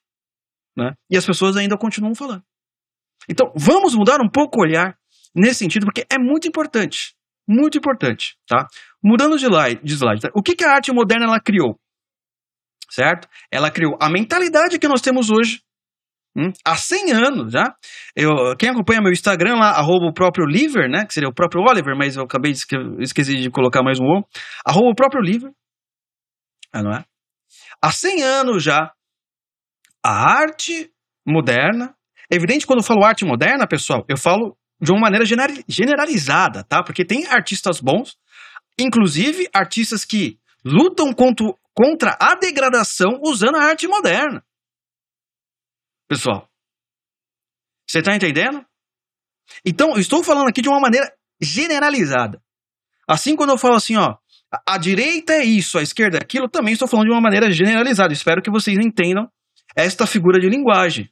Né? 0.77 0.93
E 1.09 1.17
as 1.17 1.25
pessoas 1.25 1.57
ainda 1.57 1.77
continuam 1.77 2.15
falando. 2.15 2.43
Então, 3.29 3.51
vamos 3.55 3.95
mudar 3.95 4.19
um 4.21 4.29
pouco 4.29 4.59
o 4.59 4.63
olhar 4.63 4.97
nesse 5.35 5.59
sentido, 5.59 5.85
porque 5.85 6.05
é 6.09 6.17
muito 6.17 6.47
importante. 6.47 7.15
Muito 7.47 7.77
importante, 7.77 8.37
tá? 8.47 8.67
Mudando 9.03 9.37
de 9.37 9.45
slide, 9.45 9.81
de 9.83 9.93
slide 9.93 10.21
tá? 10.21 10.29
o 10.33 10.41
que, 10.41 10.55
que 10.55 10.63
a 10.63 10.71
arte 10.71 10.93
moderna 10.93 11.25
ela 11.25 11.39
criou? 11.39 11.77
Certo? 12.89 13.27
Ela 13.51 13.69
criou 13.69 13.97
a 13.99 14.09
mentalidade 14.09 14.79
que 14.79 14.87
nós 14.87 15.01
temos 15.01 15.29
hoje, 15.29 15.61
hum, 16.37 16.53
há 16.63 16.75
100 16.75 17.11
anos 17.11 17.51
já. 17.51 17.75
Eu, 18.15 18.55
quem 18.57 18.69
acompanha 18.69 19.01
meu 19.01 19.11
Instagram 19.11 19.55
lá, 19.55 19.71
arroba 19.71 20.05
o 20.05 20.13
próprio 20.13 20.45
Liver, 20.45 20.89
né? 20.89 21.05
Que 21.05 21.13
seria 21.13 21.27
o 21.27 21.33
próprio 21.33 21.63
Oliver, 21.67 21.97
mas 21.97 22.15
eu 22.15 22.23
acabei 22.23 22.53
de 22.53 22.59
esqueci 22.99 23.35
de 23.35 23.49
colocar 23.49 23.83
mais 23.83 23.99
um 23.99 24.05
O. 24.05 24.23
Arroba 24.65 24.91
o 24.91 24.95
próprio 24.95 25.21
Liver. 25.21 25.51
Ah, 26.71 26.81
não 26.81 26.91
é? 26.91 27.03
Há 27.81 27.91
100 27.91 28.23
anos 28.23 28.63
já, 28.63 28.93
a 30.03 30.11
arte 30.11 30.91
moderna 31.27 31.95
é 32.33 32.35
evidente 32.35 32.65
quando 32.65 32.79
eu 32.79 32.83
falo 32.83 33.05
arte 33.05 33.23
moderna, 33.23 33.67
pessoal, 33.67 34.03
eu 34.09 34.17
falo 34.17 34.57
de 34.81 34.91
uma 34.91 34.99
maneira 34.99 35.23
generalizada, 35.67 36.63
tá? 36.63 36.83
Porque 36.83 37.05
tem 37.05 37.27
artistas 37.27 37.79
bons, 37.79 38.17
inclusive 38.77 39.47
artistas 39.53 40.03
que 40.03 40.39
lutam 40.65 41.13
contra, 41.13 41.53
contra 41.75 42.17
a 42.19 42.33
degradação 42.33 43.19
usando 43.21 43.57
a 43.57 43.63
arte 43.63 43.87
moderna. 43.87 44.43
Pessoal, 46.09 46.49
você 47.87 47.99
está 47.99 48.15
entendendo? 48.15 48.65
Então, 49.63 49.91
eu 49.91 49.99
estou 49.99 50.23
falando 50.23 50.47
aqui 50.47 50.61
de 50.61 50.69
uma 50.69 50.79
maneira 50.79 51.13
generalizada. 51.39 52.41
Assim, 53.07 53.35
quando 53.35 53.51
eu 53.51 53.59
falo 53.59 53.75
assim, 53.75 53.95
ó, 53.95 54.17
a, 54.51 54.73
a 54.73 54.77
direita 54.79 55.33
é 55.33 55.43
isso, 55.43 55.77
a 55.77 55.83
esquerda 55.83 56.17
é 56.17 56.21
aquilo, 56.23 56.49
também 56.49 56.73
estou 56.73 56.87
falando 56.87 57.05
de 57.05 57.11
uma 57.11 57.21
maneira 57.21 57.51
generalizada. 57.51 58.11
Espero 58.11 58.41
que 58.41 58.49
vocês 58.49 58.75
entendam 58.79 59.29
esta 59.75 60.07
figura 60.07 60.39
de 60.39 60.49
linguagem, 60.49 61.07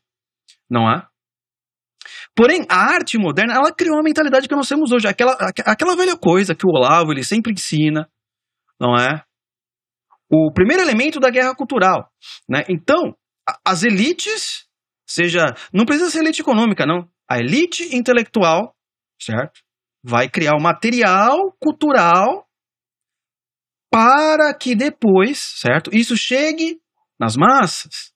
não 0.68 0.90
é? 0.90 1.11
Porém, 2.36 2.66
a 2.70 2.78
arte 2.78 3.18
moderna, 3.18 3.54
ela 3.54 3.74
criou 3.74 3.96
uma 3.96 4.04
mentalidade 4.04 4.48
que 4.48 4.56
nós 4.56 4.68
temos 4.68 4.92
hoje. 4.92 5.08
Aquela, 5.08 5.34
aquela 5.66 5.96
velha 5.96 6.18
coisa 6.18 6.56
que 6.56 6.66
o 6.66 6.70
Olavo 6.70 7.12
ele 7.12 7.24
sempre 7.24 7.52
ensina, 7.52 8.10
não 8.80 8.96
é? 8.96 9.24
O 10.30 10.52
primeiro 10.54 10.82
elemento 10.82 11.20
da 11.20 11.30
guerra 11.30 11.54
cultural. 11.54 12.10
Né? 12.50 12.64
Então, 12.70 13.16
as 13.66 13.84
elites, 13.84 14.66
seja. 15.06 15.46
Não 15.74 15.86
precisa 15.86 16.10
ser 16.10 16.20
elite 16.20 16.42
econômica, 16.42 16.86
não. 16.86 17.10
A 17.30 17.38
elite 17.38 17.96
intelectual, 17.96 18.76
certo? 19.22 19.62
Vai 20.04 20.30
criar 20.30 20.56
o 20.56 20.62
material 20.62 21.56
cultural 21.60 22.48
para 23.92 24.54
que 24.58 24.74
depois, 24.74 25.38
certo? 25.38 25.92
Isso 25.94 26.16
chegue 26.16 26.82
nas 27.20 27.36
massas. 27.36 28.14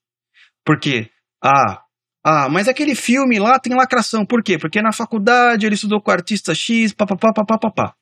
Porque, 0.64 1.10
ah, 1.44 1.85
ah, 2.28 2.48
mas 2.48 2.66
aquele 2.66 2.96
filme 2.96 3.38
lá 3.38 3.56
tem 3.56 3.72
lacração. 3.72 4.26
Por 4.26 4.42
quê? 4.42 4.58
Porque 4.58 4.82
na 4.82 4.92
faculdade 4.92 5.64
ele 5.64 5.76
estudou 5.76 6.00
com 6.02 6.10
artista 6.10 6.52
X, 6.56 6.92
papapá, 6.92 7.32
papapá. 7.32 7.94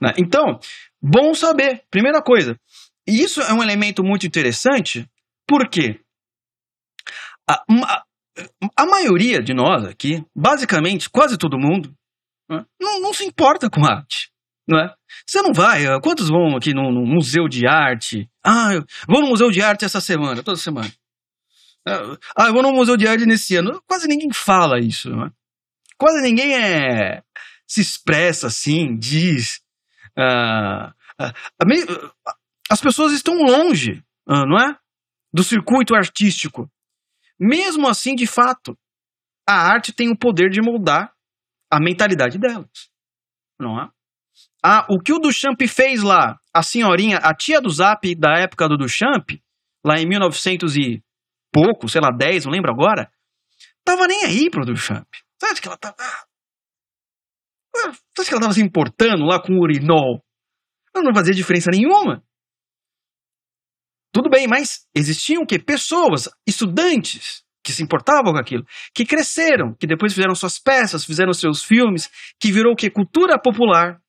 Né? 0.00 0.12
Então, 0.16 0.60
bom 1.02 1.34
saber. 1.34 1.82
Primeira 1.90 2.22
coisa. 2.22 2.56
E 3.04 3.20
isso 3.20 3.40
é 3.40 3.52
um 3.52 3.60
elemento 3.60 4.04
muito 4.04 4.28
interessante, 4.28 5.10
porque 5.44 5.98
a, 7.50 7.64
a, 7.84 8.02
a 8.76 8.86
maioria 8.86 9.42
de 9.42 9.52
nós 9.52 9.84
aqui, 9.84 10.24
basicamente, 10.36 11.10
quase 11.10 11.36
todo 11.36 11.58
mundo, 11.58 11.92
né, 12.48 12.64
não, 12.80 13.00
não, 13.00 13.12
se 13.12 13.24
importa 13.24 13.68
com 13.68 13.84
arte. 13.84 14.30
Não 14.68 14.78
é? 14.78 14.94
Você 15.26 15.42
não 15.42 15.52
vai. 15.52 15.84
Ah, 15.84 16.00
quantos 16.00 16.28
vão 16.28 16.56
aqui 16.56 16.72
no, 16.72 16.92
no 16.92 17.04
museu 17.04 17.48
de 17.48 17.66
arte? 17.66 18.30
Ah, 18.46 18.72
eu 18.72 18.84
vou 19.08 19.20
no 19.20 19.30
museu 19.30 19.50
de 19.50 19.60
arte 19.60 19.84
essa 19.84 20.00
semana, 20.00 20.44
toda 20.44 20.56
semana. 20.56 20.90
Ah, 21.86 22.46
eu 22.46 22.52
vou 22.52 22.62
no 22.62 22.72
Museu 22.72 22.96
de 22.96 23.06
Arte 23.06 23.26
nesse 23.26 23.56
ano. 23.56 23.82
Quase 23.86 24.08
ninguém 24.08 24.32
fala 24.32 24.80
isso, 24.80 25.10
não 25.10 25.26
é? 25.26 25.30
Quase 25.98 26.22
ninguém 26.22 26.54
é, 26.54 27.22
se 27.66 27.80
expressa 27.80 28.46
assim, 28.46 28.96
diz. 28.96 29.60
Ah, 30.16 30.94
ah, 31.18 31.32
as 32.70 32.80
pessoas 32.80 33.12
estão 33.12 33.34
longe, 33.34 34.02
ah, 34.26 34.46
não 34.46 34.58
é? 34.58 34.76
Do 35.32 35.44
circuito 35.44 35.94
artístico. 35.94 36.70
Mesmo 37.38 37.88
assim, 37.88 38.14
de 38.14 38.26
fato, 38.26 38.78
a 39.46 39.54
arte 39.54 39.92
tem 39.92 40.08
o 40.10 40.18
poder 40.18 40.48
de 40.50 40.62
moldar 40.62 41.12
a 41.70 41.80
mentalidade 41.80 42.38
delas, 42.38 42.88
não 43.58 43.80
é? 43.80 43.90
Ah, 44.64 44.86
o 44.88 44.98
que 44.98 45.12
o 45.12 45.18
Duchamp 45.18 45.60
fez 45.68 46.02
lá, 46.02 46.38
a 46.52 46.62
senhorinha, 46.62 47.18
a 47.18 47.34
tia 47.34 47.60
do 47.60 47.68
Zap 47.68 48.14
da 48.14 48.38
época 48.38 48.68
do 48.68 48.78
Duchamp, 48.78 49.42
lá 49.84 49.98
em 49.98 50.06
1900 50.06 50.76
e 50.76 51.04
pouco, 51.54 51.88
sei 51.88 52.00
lá, 52.00 52.10
10, 52.10 52.46
não 52.46 52.52
lembro 52.52 52.72
agora, 52.72 53.08
tava 53.84 54.08
nem 54.08 54.24
aí 54.24 54.50
pro 54.50 54.66
Duchamp. 54.66 55.06
Sabe 55.40 55.60
que 55.60 55.68
ela 55.68 55.78
tava. 55.78 55.96
Sabe 58.16 58.28
que 58.28 58.34
ela 58.34 58.40
tava 58.40 58.52
se 58.52 58.60
importando 58.60 59.24
lá 59.24 59.40
com 59.40 59.52
o 59.52 59.60
urinol? 59.60 60.24
Ela 60.94 61.04
não 61.04 61.14
fazia 61.14 61.34
diferença 61.34 61.70
nenhuma. 61.70 62.24
Tudo 64.12 64.30
bem, 64.30 64.46
mas 64.48 64.86
existiam 64.94 65.42
o 65.42 65.46
quê? 65.46 65.58
Pessoas, 65.58 66.28
estudantes, 66.46 67.44
que 67.64 67.72
se 67.72 67.82
importavam 67.82 68.32
com 68.32 68.38
aquilo, 68.38 68.64
que 68.94 69.04
cresceram, 69.04 69.74
que 69.74 69.86
depois 69.86 70.12
fizeram 70.12 70.34
suas 70.34 70.58
peças, 70.58 71.04
fizeram 71.04 71.32
seus 71.32 71.64
filmes, 71.64 72.08
que 72.38 72.52
virou 72.52 72.74
o 72.74 72.76
quê? 72.76 72.90
Cultura 72.90 73.40
popular. 73.40 74.00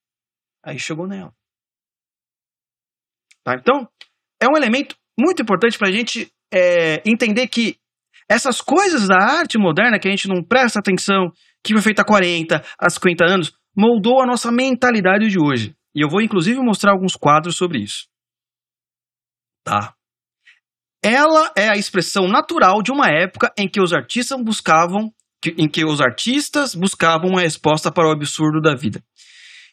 Aí 0.64 0.78
chegou 0.78 1.08
nela. 1.08 1.34
Tá? 3.44 3.56
Então, 3.56 3.88
é 4.40 4.48
um 4.48 4.58
elemento 4.58 4.96
muito 5.18 5.42
importante 5.42 5.78
para 5.78 5.90
a 5.90 5.92
gente 5.92 6.32
é, 6.54 7.02
entender 7.06 7.48
que 7.48 7.78
essas 8.30 8.62
coisas 8.62 9.08
da 9.08 9.18
arte 9.18 9.58
moderna 9.58 10.00
que 10.00 10.08
a 10.08 10.12
gente 10.12 10.28
não 10.28 10.44
presta 10.44 10.80
atenção, 10.80 11.32
que 11.64 11.74
foi 11.74 11.82
feita 11.82 12.02
há 12.02 12.06
40, 12.06 12.64
há 12.80 12.90
50 12.90 13.25
anos, 13.25 13.54
moldou 13.75 14.22
a 14.22 14.25
nossa 14.25 14.52
mentalidade 14.52 15.28
de 15.28 15.40
hoje. 15.40 15.75
E 15.94 16.02
eu 16.02 16.10
vou 16.10 16.22
inclusive 16.22 16.60
mostrar 16.60 16.92
alguns 16.92 17.16
quadros 17.16 17.56
sobre 17.56 17.80
isso. 17.80 18.08
Tá? 19.64 19.94
Ela 21.04 21.52
é 21.56 21.70
a 21.70 21.75
expressão 21.75 22.28
natural 22.28 22.82
de 22.82 22.92
uma 22.92 23.08
época 23.08 23.54
em 23.58 23.70
que 23.70 23.80
os 23.80 23.94
artistas 23.94 24.42
buscavam, 24.42 25.14
em 25.58 25.70
que 25.70 25.86
os 25.86 26.02
artistas 26.02 26.74
buscavam 26.74 27.30
uma 27.30 27.42
resposta 27.42 27.92
para 27.92 28.08
o 28.08 28.12
absurdo 28.12 28.60
da 28.60 28.75
vida. 28.75 29.04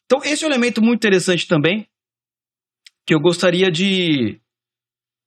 Então, 0.05 0.21
esse 0.25 0.45
é 0.45 0.47
um 0.47 0.51
elemento 0.51 0.83
muito 0.83 0.99
interessante 0.99 1.49
também, 1.49 1.89
que 3.07 3.15
eu 3.15 3.19
gostaria 3.19 3.71
de 3.71 4.42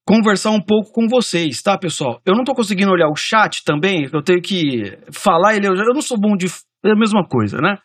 conversar 0.05 0.51
um 0.51 0.61
pouco 0.61 0.91
com 0.91 1.07
vocês, 1.07 1.61
tá, 1.61 1.77
pessoal? 1.77 2.21
Eu 2.25 2.35
não 2.35 2.43
tô 2.43 2.53
conseguindo 2.53 2.91
olhar 2.91 3.09
o 3.09 3.15
chat 3.15 3.63
também, 3.63 4.07
eu 4.11 4.21
tenho 4.21 4.41
que 4.41 4.97
falar 5.11 5.55
ele, 5.55 5.67
eu 5.67 5.93
não 5.93 6.01
sou 6.01 6.17
bom 6.17 6.35
de 6.37 6.45
é 6.85 6.91
a 6.91 6.95
mesma 6.95 7.27
coisa, 7.27 7.57
né? 7.57 7.77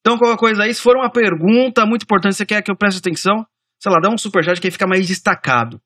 Então, 0.00 0.18
qualquer 0.18 0.36
coisa 0.36 0.62
aí, 0.64 0.74
se 0.74 0.82
for 0.82 0.96
uma 0.96 1.10
pergunta 1.10 1.86
muito 1.86 2.02
importante, 2.02 2.34
você 2.34 2.44
quer 2.44 2.62
que 2.62 2.70
eu 2.70 2.76
preste 2.76 2.98
atenção, 2.98 3.46
sei 3.80 3.92
lá, 3.92 3.98
dá 4.00 4.10
um 4.10 4.18
superchat 4.18 4.60
que 4.60 4.66
aí 4.66 4.72
fica 4.72 4.86
mais 4.86 5.06
destacado. 5.06 5.80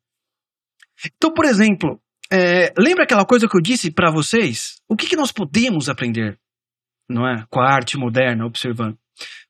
Então, 1.16 1.32
por 1.34 1.44
exemplo, 1.44 2.00
é, 2.32 2.72
lembra 2.78 3.04
aquela 3.04 3.26
coisa 3.26 3.46
que 3.46 3.56
eu 3.56 3.60
disse 3.60 3.90
para 3.90 4.10
vocês? 4.10 4.80
O 4.88 4.96
que, 4.96 5.06
que 5.06 5.16
nós 5.16 5.30
podemos 5.30 5.88
aprender, 5.88 6.38
não 7.08 7.28
é, 7.28 7.44
com 7.50 7.60
a 7.60 7.70
arte 7.70 7.98
moderna, 7.98 8.46
observando? 8.46 8.96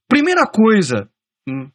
Primeira 0.09 0.47
coisa, 0.47 1.09
hum, 1.49 1.71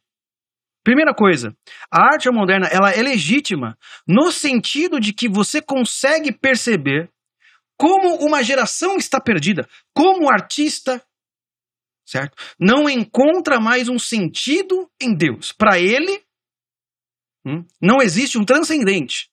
Primeira 0.89 1.13
coisa, 1.13 1.55
a 1.91 2.01
arte 2.13 2.27
moderna 2.31 2.65
ela 2.65 2.89
é 2.89 2.99
legítima 3.03 3.77
no 4.07 4.31
sentido 4.31 4.99
de 4.99 5.13
que 5.13 5.29
você 5.29 5.61
consegue 5.61 6.31
perceber 6.31 7.11
como 7.77 8.15
uma 8.25 8.41
geração 8.41 8.97
está 8.97 9.21
perdida, 9.21 9.69
como 9.93 10.25
o 10.25 10.31
artista 10.31 10.99
certo? 12.07 12.35
Não 12.59 12.89
encontra 12.89 13.59
mais 13.59 13.87
um 13.87 13.99
sentido 13.99 14.89
em 14.99 15.15
Deus. 15.15 15.51
Para 15.51 15.77
ele, 15.77 16.23
hum, 17.45 17.63
não 17.79 18.01
existe 18.01 18.39
um 18.39 18.43
transcendente. 18.43 19.29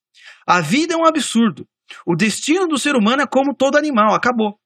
A 0.46 0.60
vida 0.60 0.92
é 0.92 0.96
um 0.98 1.06
absurdo. 1.06 1.66
O 2.04 2.14
destino 2.14 2.68
do 2.68 2.76
ser 2.76 2.96
humano 2.96 3.22
é 3.22 3.26
como 3.26 3.56
todo 3.56 3.78
animal, 3.78 4.14
acabou. 4.14 4.60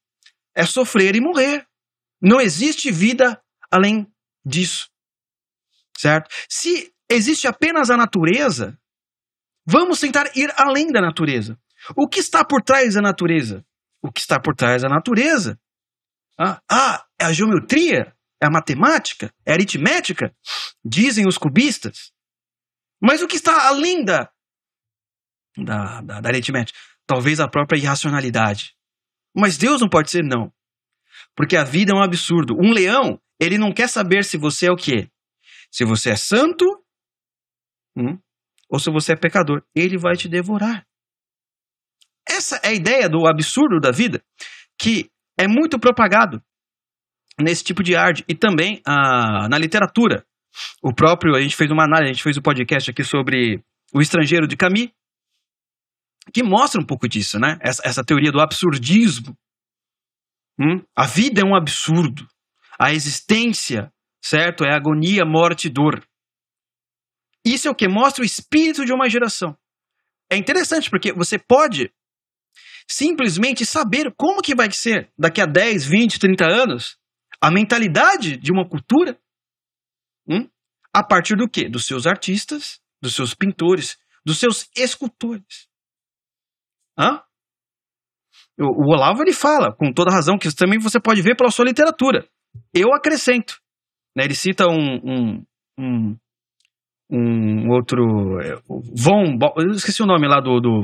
É 0.56 0.66
sofrer 0.66 1.14
e 1.14 1.20
morrer. 1.20 1.64
Não 2.20 2.40
existe 2.40 2.90
vida 2.90 3.40
além 3.70 4.08
disso. 4.44 4.89
Certo? 6.00 6.30
Se 6.48 6.94
existe 7.10 7.46
apenas 7.46 7.90
a 7.90 7.96
natureza, 7.96 8.78
vamos 9.66 10.00
tentar 10.00 10.34
ir 10.34 10.50
além 10.56 10.90
da 10.90 10.98
natureza. 10.98 11.58
O 11.94 12.08
que 12.08 12.20
está 12.20 12.42
por 12.42 12.62
trás 12.62 12.94
da 12.94 13.02
natureza? 13.02 13.62
O 14.02 14.10
que 14.10 14.20
está 14.20 14.40
por 14.40 14.54
trás 14.56 14.80
da 14.80 14.88
natureza? 14.88 15.60
Ah, 16.38 16.58
ah 16.70 17.04
é 17.18 17.26
a 17.26 17.32
geometria? 17.34 18.16
É 18.42 18.46
a 18.46 18.50
matemática? 18.50 19.30
É 19.44 19.50
a 19.50 19.54
aritmética? 19.54 20.34
Dizem 20.82 21.28
os 21.28 21.36
cubistas. 21.36 22.12
Mas 22.98 23.20
o 23.20 23.28
que 23.28 23.36
está 23.36 23.68
além 23.68 24.02
da, 24.02 24.30
da, 25.58 26.00
da, 26.00 26.20
da 26.22 26.28
aritmética? 26.30 26.78
Talvez 27.06 27.40
a 27.40 27.48
própria 27.48 27.76
irracionalidade. 27.76 28.74
Mas 29.36 29.58
Deus 29.58 29.82
não 29.82 29.88
pode 29.88 30.10
ser 30.10 30.24
não. 30.24 30.50
Porque 31.36 31.58
a 31.58 31.64
vida 31.64 31.92
é 31.92 31.94
um 31.94 32.02
absurdo. 32.02 32.56
Um 32.58 32.72
leão, 32.72 33.20
ele 33.38 33.58
não 33.58 33.70
quer 33.70 33.88
saber 33.88 34.24
se 34.24 34.38
você 34.38 34.66
é 34.66 34.72
o 34.72 34.76
quê? 34.76 35.10
Se 35.70 35.84
você 35.84 36.10
é 36.10 36.16
santo 36.16 36.64
hum, 37.96 38.18
ou 38.70 38.78
se 38.78 38.90
você 38.90 39.12
é 39.12 39.16
pecador. 39.16 39.62
Ele 39.74 39.98
vai 39.98 40.16
te 40.16 40.28
devorar. 40.28 40.86
Essa 42.28 42.56
é 42.62 42.68
a 42.68 42.72
ideia 42.72 43.08
do 43.08 43.26
absurdo 43.26 43.80
da 43.80 43.90
vida, 43.90 44.22
que 44.78 45.10
é 45.38 45.48
muito 45.48 45.78
propagado 45.78 46.42
nesse 47.38 47.64
tipo 47.64 47.82
de 47.82 47.96
arte 47.96 48.24
e 48.28 48.34
também 48.34 48.80
ah, 48.86 49.48
na 49.48 49.58
literatura. 49.58 50.24
O 50.82 50.94
próprio, 50.94 51.34
a 51.34 51.40
gente 51.40 51.56
fez 51.56 51.70
uma 51.70 51.84
análise, 51.84 52.10
a 52.10 52.12
gente 52.12 52.22
fez 52.22 52.36
um 52.36 52.42
podcast 52.42 52.90
aqui 52.90 53.02
sobre 53.02 53.62
O 53.92 54.00
Estrangeiro 54.00 54.46
de 54.46 54.56
Camus, 54.56 54.90
que 56.32 56.42
mostra 56.42 56.80
um 56.80 56.86
pouco 56.86 57.08
disso, 57.08 57.38
né? 57.38 57.58
Essa, 57.60 57.82
essa 57.84 58.04
teoria 58.04 58.30
do 58.30 58.40
absurdismo. 58.40 59.36
Hum? 60.60 60.84
A 60.94 61.06
vida 61.06 61.40
é 61.40 61.44
um 61.44 61.56
absurdo. 61.56 62.26
A 62.78 62.92
existência, 62.92 63.92
certo? 64.22 64.64
É 64.64 64.74
agonia, 64.74 65.24
morte 65.24 65.66
e 65.66 65.70
dor. 65.70 66.04
Isso 67.44 67.68
é 67.68 67.70
o 67.70 67.74
que 67.74 67.88
mostra 67.88 68.22
o 68.22 68.26
espírito 68.26 68.84
de 68.84 68.92
uma 68.92 69.08
geração. 69.08 69.56
É 70.30 70.36
interessante 70.36 70.90
porque 70.90 71.12
você 71.12 71.38
pode 71.38 71.92
simplesmente 72.88 73.64
saber 73.64 74.12
como 74.16 74.42
que 74.42 74.54
vai 74.54 74.70
ser 74.70 75.10
daqui 75.18 75.40
a 75.40 75.46
10, 75.46 75.86
20, 75.86 76.18
30 76.18 76.44
anos 76.44 76.98
a 77.40 77.50
mentalidade 77.50 78.36
de 78.36 78.52
uma 78.52 78.68
cultura 78.68 79.18
hum, 80.28 80.48
a 80.92 81.02
partir 81.02 81.36
do 81.36 81.48
quê? 81.48 81.68
Dos 81.68 81.86
seus 81.86 82.06
artistas, 82.06 82.80
dos 83.00 83.14
seus 83.14 83.34
pintores, 83.34 83.98
dos 84.24 84.38
seus 84.38 84.68
escultores. 84.76 85.68
Hã? 86.98 87.22
O, 88.58 88.64
o 88.64 88.94
Olavo 88.94 89.22
ele 89.22 89.32
fala, 89.32 89.74
com 89.74 89.92
toda 89.92 90.10
razão, 90.12 90.38
que 90.38 90.46
isso 90.46 90.56
também 90.56 90.78
você 90.78 91.00
pode 91.00 91.22
ver 91.22 91.36
pela 91.36 91.50
sua 91.50 91.64
literatura. 91.64 92.28
Eu 92.74 92.92
acrescento. 92.92 93.59
Né? 94.16 94.24
Ele 94.24 94.34
cita 94.34 94.66
um, 94.68 94.96
um, 95.04 95.46
um, 95.78 96.16
um 97.10 97.70
outro. 97.70 98.40
É, 98.40 98.56
Von. 98.66 99.38
Eu 99.56 99.72
esqueci 99.72 100.02
o 100.02 100.06
nome 100.06 100.26
lá 100.28 100.40
do, 100.40 100.60
do, 100.60 100.82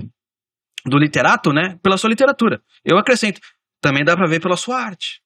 do 0.85 0.99
literato, 0.99 1.51
né? 1.53 1.79
Pela 1.83 1.97
sua 1.97 2.11
literatura. 2.11 2.63
Eu 2.85 2.99
acrescento. 2.99 3.41
Também 3.81 4.05
dá 4.05 4.17
para 4.17 4.29
ver 4.29 4.41
pela 4.41 4.57
sua 4.57 4.81
arte. 4.81 5.23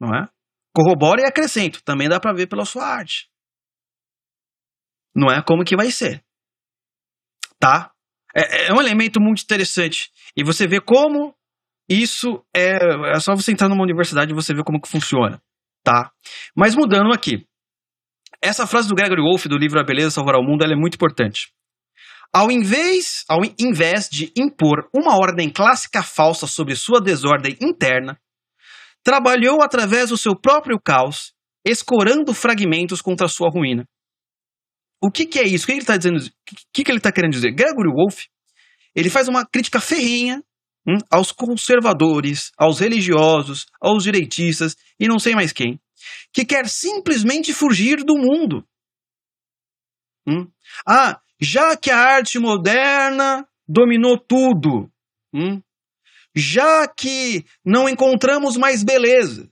Não 0.00 0.14
é? 0.14 0.28
Corrobora 0.74 1.22
e 1.22 1.26
acrescento. 1.26 1.82
Também 1.82 2.08
dá 2.08 2.18
para 2.18 2.34
ver 2.34 2.46
pela 2.46 2.64
sua 2.64 2.84
arte. 2.84 3.28
Não 5.14 5.30
é 5.30 5.42
como 5.42 5.64
que 5.64 5.76
vai 5.76 5.90
ser. 5.90 6.24
Tá? 7.58 7.92
É, 8.34 8.68
é 8.68 8.72
um 8.72 8.80
elemento 8.80 9.20
muito 9.20 9.42
interessante. 9.42 10.10
E 10.36 10.42
você 10.42 10.66
vê 10.66 10.80
como 10.80 11.34
isso 11.88 12.44
é. 12.54 12.76
É 13.14 13.20
só 13.20 13.34
você 13.34 13.52
entrar 13.52 13.68
numa 13.68 13.82
universidade 13.82 14.32
e 14.32 14.34
você 14.34 14.54
ver 14.54 14.64
como 14.64 14.80
que 14.80 14.88
funciona. 14.88 15.40
Tá? 15.82 16.10
Mas 16.56 16.74
mudando 16.74 17.12
aqui. 17.12 17.46
Essa 18.40 18.66
frase 18.66 18.88
do 18.88 18.94
Gregory 18.94 19.20
Wolfe 19.20 19.48
do 19.48 19.56
livro 19.56 19.80
A 19.80 19.84
Beleza 19.84 20.10
Salvará 20.10 20.38
o 20.38 20.42
Mundo 20.42 20.64
é 20.64 20.76
muito 20.76 20.94
importante. 20.94 21.52
Ao 22.32 22.50
invés, 22.50 23.24
ao 23.28 23.40
invés 23.58 24.08
de 24.08 24.32
impor 24.36 24.88
uma 24.92 25.16
ordem 25.16 25.50
clássica 25.50 26.02
falsa 26.02 26.46
sobre 26.46 26.74
sua 26.74 27.00
desordem 27.00 27.56
interna, 27.60 28.18
trabalhou 29.04 29.62
através 29.62 30.08
do 30.08 30.16
seu 30.16 30.34
próprio 30.34 30.80
caos, 30.80 31.34
escorando 31.64 32.32
fragmentos 32.32 33.02
contra 33.02 33.28
sua 33.28 33.50
ruína. 33.50 33.86
O 35.02 35.10
que, 35.10 35.26
que 35.26 35.38
é 35.38 35.42
isso? 35.42 35.64
O 35.64 35.66
que 35.66 35.72
ele 35.72 35.80
está 35.80 35.96
dizendo? 35.96 36.18
O 36.18 36.30
que, 36.72 36.84
que 36.84 36.90
ele 36.90 36.98
está 36.98 37.12
querendo 37.12 37.32
dizer? 37.32 37.52
Gregory 37.52 37.90
Wolfe 37.92 38.28
ele 38.94 39.10
faz 39.10 39.28
uma 39.28 39.44
crítica 39.46 39.80
ferrenha 39.80 40.42
hum, 40.86 40.98
aos 41.10 41.32
conservadores, 41.32 42.50
aos 42.56 42.80
religiosos, 42.80 43.66
aos 43.80 44.04
direitistas 44.04 44.76
e 44.98 45.06
não 45.06 45.18
sei 45.18 45.34
mais 45.34 45.52
quem, 45.52 45.80
que 46.32 46.44
quer 46.44 46.68
simplesmente 46.68 47.52
fugir 47.52 48.04
do 48.04 48.14
mundo. 48.16 48.66
Hum? 50.26 50.50
Ah, 50.86 51.20
já 51.40 51.76
que 51.76 51.90
a 51.90 51.98
arte 51.98 52.38
moderna 52.38 53.46
dominou 53.66 54.18
tudo, 54.18 54.90
hum? 55.34 55.60
já 56.34 56.86
que 56.86 57.44
não 57.64 57.88
encontramos 57.88 58.56
mais 58.56 58.82
beleza, 58.82 59.48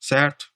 certo? 0.00 0.52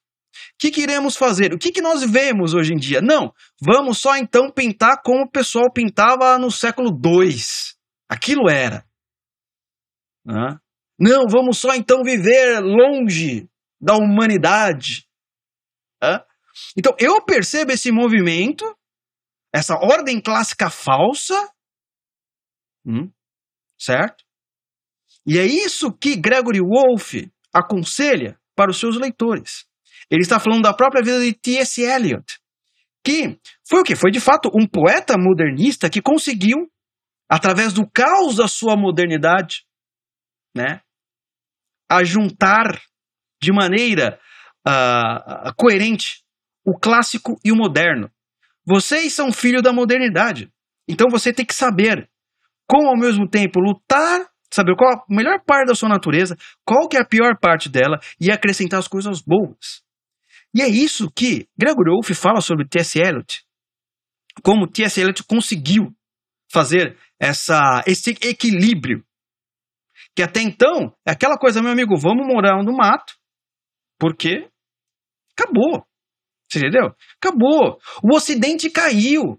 O 0.54 0.58
que, 0.58 0.70
que 0.70 0.82
iremos 0.82 1.16
fazer? 1.16 1.52
O 1.52 1.58
que, 1.58 1.72
que 1.72 1.80
nós 1.80 2.02
vemos 2.02 2.52
hoje 2.52 2.72
em 2.72 2.76
dia? 2.76 3.00
Não, 3.00 3.32
vamos 3.60 3.98
só 3.98 4.16
então 4.16 4.50
pintar 4.50 5.02
como 5.02 5.24
o 5.24 5.30
pessoal 5.30 5.72
pintava 5.72 6.38
no 6.38 6.50
século 6.50 6.90
II. 6.90 7.34
Aquilo 8.08 8.48
era. 8.48 8.84
Não, 10.98 11.26
vamos 11.28 11.58
só 11.58 11.74
então 11.74 12.02
viver 12.02 12.60
longe 12.60 13.48
da 13.80 13.96
humanidade. 13.96 15.08
Então 16.76 16.94
eu 16.98 17.24
percebo 17.24 17.72
esse 17.72 17.90
movimento, 17.90 18.64
essa 19.52 19.74
ordem 19.76 20.20
clássica 20.20 20.68
falsa, 20.68 21.34
hum, 22.84 23.10
certo? 23.78 24.24
E 25.26 25.38
é 25.38 25.44
isso 25.44 25.92
que 25.92 26.16
Gregory 26.16 26.60
Wolfe 26.60 27.30
aconselha 27.52 28.38
para 28.56 28.70
os 28.70 28.78
seus 28.78 28.96
leitores. 28.96 29.66
Ele 30.10 30.22
está 30.22 30.40
falando 30.40 30.62
da 30.62 30.74
própria 30.74 31.02
vida 31.02 31.20
de 31.20 31.32
T.S. 31.32 31.82
Eliot, 31.82 32.40
que 33.04 33.38
foi 33.68 33.80
o 33.80 33.84
que? 33.84 33.94
Foi 33.94 34.10
de 34.10 34.20
fato 34.20 34.50
um 34.54 34.66
poeta 34.66 35.16
modernista 35.18 35.90
que 35.90 36.00
conseguiu, 36.00 36.70
através 37.28 37.72
do 37.72 37.88
caos 37.88 38.36
da 38.36 38.48
sua 38.48 38.76
modernidade, 38.76 39.67
né, 40.58 40.80
a 41.88 42.04
juntar 42.04 42.82
de 43.40 43.52
maneira 43.52 44.18
uh, 44.66 45.54
coerente 45.56 46.22
o 46.64 46.78
clássico 46.78 47.38
e 47.44 47.50
o 47.50 47.56
moderno. 47.56 48.10
Vocês 48.66 49.14
são 49.14 49.32
filho 49.32 49.62
da 49.62 49.72
modernidade. 49.72 50.52
Então 50.86 51.06
você 51.10 51.32
tem 51.32 51.46
que 51.46 51.54
saber 51.54 52.10
como 52.68 52.88
ao 52.88 52.98
mesmo 52.98 53.26
tempo 53.26 53.60
lutar, 53.60 54.28
saber 54.52 54.76
qual 54.76 54.92
a 54.92 55.04
melhor 55.08 55.40
parte 55.46 55.68
da 55.68 55.74
sua 55.74 55.88
natureza, 55.88 56.36
qual 56.66 56.86
que 56.86 56.96
é 56.98 57.00
a 57.00 57.06
pior 57.06 57.38
parte 57.40 57.68
dela 57.68 57.98
e 58.20 58.30
acrescentar 58.30 58.78
as 58.78 58.88
coisas 58.88 59.22
boas. 59.22 59.82
E 60.54 60.60
é 60.60 60.68
isso 60.68 61.10
que 61.10 61.48
Gregory 61.58 61.90
Wolfe 61.90 62.14
fala 62.14 62.40
sobre 62.40 62.66
T.S. 62.66 62.98
Eliot. 62.98 63.42
Como 64.42 64.66
T.S. 64.66 65.00
Eliot 65.00 65.24
conseguiu 65.24 65.94
fazer 66.50 66.96
essa, 67.18 67.82
esse 67.86 68.10
equilíbrio. 68.10 69.04
Que 70.16 70.22
até 70.22 70.40
então, 70.40 70.92
é 71.06 71.12
aquela 71.12 71.36
coisa, 71.36 71.62
meu 71.62 71.72
amigo, 71.72 71.96
vamos 71.96 72.26
morar 72.26 72.62
no 72.62 72.72
mato, 72.72 73.14
porque 73.98 74.48
acabou. 75.38 75.84
Você 76.48 76.58
entendeu? 76.58 76.94
Acabou. 77.22 77.78
O 78.02 78.16
Ocidente 78.16 78.70
caiu. 78.70 79.38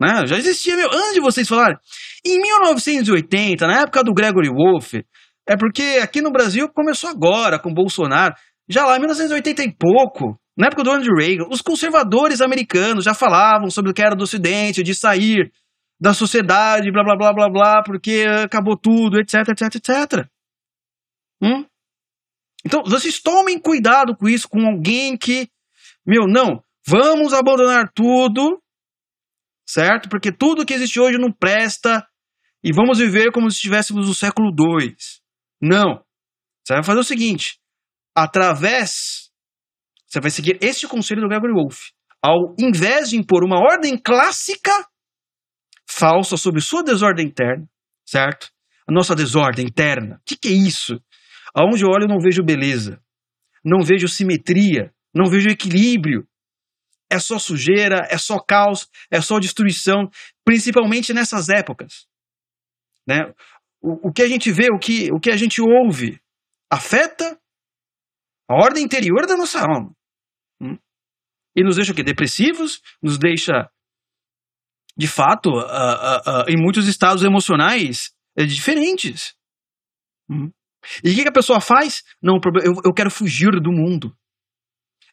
Né? 0.00 0.26
Já 0.26 0.36
existia, 0.36 0.76
meu, 0.76 0.90
antes 0.90 1.14
de 1.14 1.20
vocês 1.20 1.48
falarem. 1.48 1.76
Em 2.24 2.40
1980, 2.40 3.66
na 3.66 3.82
época 3.82 4.02
do 4.02 4.14
Gregory 4.14 4.48
Wolfe, 4.48 5.04
é 5.48 5.56
porque 5.56 6.00
aqui 6.02 6.20
no 6.20 6.32
Brasil 6.32 6.68
começou 6.68 7.08
agora, 7.08 7.58
com 7.58 7.72
Bolsonaro. 7.72 8.34
Já 8.68 8.84
lá 8.84 8.96
em 8.96 9.00
1980 9.00 9.62
e 9.62 9.72
pouco, 9.72 10.38
na 10.56 10.66
época 10.66 10.82
do 10.82 10.90
Ronald 10.90 11.08
Reagan, 11.16 11.46
os 11.50 11.62
conservadores 11.62 12.40
americanos 12.40 13.04
já 13.04 13.14
falavam 13.14 13.70
sobre 13.70 13.90
o 13.90 13.94
que 13.94 14.02
era 14.02 14.16
do 14.16 14.24
Ocidente, 14.24 14.82
de 14.82 14.94
sair 14.94 15.52
da 16.00 16.12
sociedade, 16.12 16.90
blá 16.92 17.02
blá 17.02 17.16
blá 17.16 17.32
blá 17.32 17.48
blá, 17.48 17.82
porque 17.82 18.24
acabou 18.44 18.76
tudo, 18.76 19.18
etc, 19.18 19.48
etc, 19.48 19.74
etc. 19.76 20.28
Hum? 21.42 21.64
Então, 22.64 22.82
vocês 22.84 23.20
tomem 23.20 23.58
cuidado 23.60 24.16
com 24.16 24.28
isso, 24.28 24.48
com 24.48 24.60
alguém 24.66 25.16
que, 25.16 25.48
meu, 26.04 26.26
não, 26.26 26.62
vamos 26.86 27.32
abandonar 27.32 27.92
tudo, 27.94 28.60
certo? 29.66 30.08
Porque 30.08 30.32
tudo 30.32 30.66
que 30.66 30.74
existe 30.74 30.98
hoje 31.00 31.18
não 31.18 31.32
presta 31.32 32.06
e 32.62 32.72
vamos 32.72 32.98
viver 32.98 33.32
como 33.32 33.50
se 33.50 33.56
estivéssemos 33.56 34.08
no 34.08 34.14
século 34.14 34.50
II. 34.50 34.96
Não. 35.60 36.02
Você 36.64 36.74
vai 36.74 36.82
fazer 36.82 37.00
o 37.00 37.04
seguinte: 37.04 37.60
através 38.14 39.30
Você 40.06 40.20
vai 40.20 40.30
seguir 40.30 40.58
este 40.60 40.86
conselho 40.88 41.22
do 41.22 41.28
Gregory 41.28 41.52
Wolf. 41.52 41.90
Ao 42.22 42.54
invés 42.58 43.10
de 43.10 43.16
impor 43.16 43.44
uma 43.44 43.60
ordem 43.60 43.96
clássica 43.96 44.72
falsa 45.88 46.36
sobre 46.36 46.60
sua 46.60 46.82
desordem 46.82 47.26
interna, 47.26 47.68
certo? 48.04 48.50
A 48.88 48.92
nossa 48.92 49.14
desordem 49.14 49.66
interna. 49.66 50.16
O 50.16 50.20
que, 50.24 50.36
que 50.36 50.48
é 50.48 50.52
isso? 50.52 51.00
Aonde 51.54 51.84
eu 51.84 51.88
olho, 51.88 52.04
eu 52.04 52.08
não 52.08 52.20
vejo 52.20 52.42
beleza, 52.42 53.02
não 53.64 53.82
vejo 53.82 54.08
simetria, 54.08 54.92
não 55.14 55.30
vejo 55.30 55.48
equilíbrio. 55.48 56.26
É 57.10 57.18
só 57.18 57.38
sujeira, 57.38 58.06
é 58.10 58.18
só 58.18 58.38
caos, 58.38 58.88
é 59.10 59.20
só 59.20 59.38
destruição, 59.38 60.10
principalmente 60.44 61.14
nessas 61.14 61.48
épocas. 61.48 62.06
Né? 63.06 63.32
O, 63.80 64.08
o 64.08 64.12
que 64.12 64.22
a 64.22 64.28
gente 64.28 64.50
vê, 64.50 64.68
o 64.72 64.78
que, 64.78 65.10
o 65.12 65.20
que 65.20 65.30
a 65.30 65.36
gente 65.36 65.60
ouve, 65.60 66.20
afeta 66.70 67.38
a 68.48 68.54
ordem 68.54 68.84
interior 68.84 69.26
da 69.26 69.36
nossa 69.36 69.60
alma. 69.60 69.94
Hum? 70.60 70.76
E 71.56 71.62
nos 71.62 71.76
deixa 71.76 71.92
o 71.92 71.94
quê? 71.94 72.02
Depressivos, 72.02 72.82
nos 73.02 73.18
deixa, 73.18 73.70
de 74.96 75.06
fato, 75.06 75.50
uh, 75.50 75.58
uh, 75.58 76.42
uh, 76.42 76.44
em 76.48 76.56
muitos 76.56 76.88
estados 76.88 77.22
emocionais 77.22 78.12
eh, 78.36 78.46
diferentes. 78.46 79.34
Hum? 80.30 80.50
E 81.04 81.10
o 81.10 81.14
que, 81.14 81.22
que, 81.22 81.28
a 81.28 81.32
pessoa 81.32 81.60
faz? 81.60 82.02
Não, 82.22 82.38
eu, 82.62 82.74
eu 82.84 82.94
quero 82.94 83.10
fugir 83.10 83.50
do 83.60 83.70
mundo. 83.70 84.16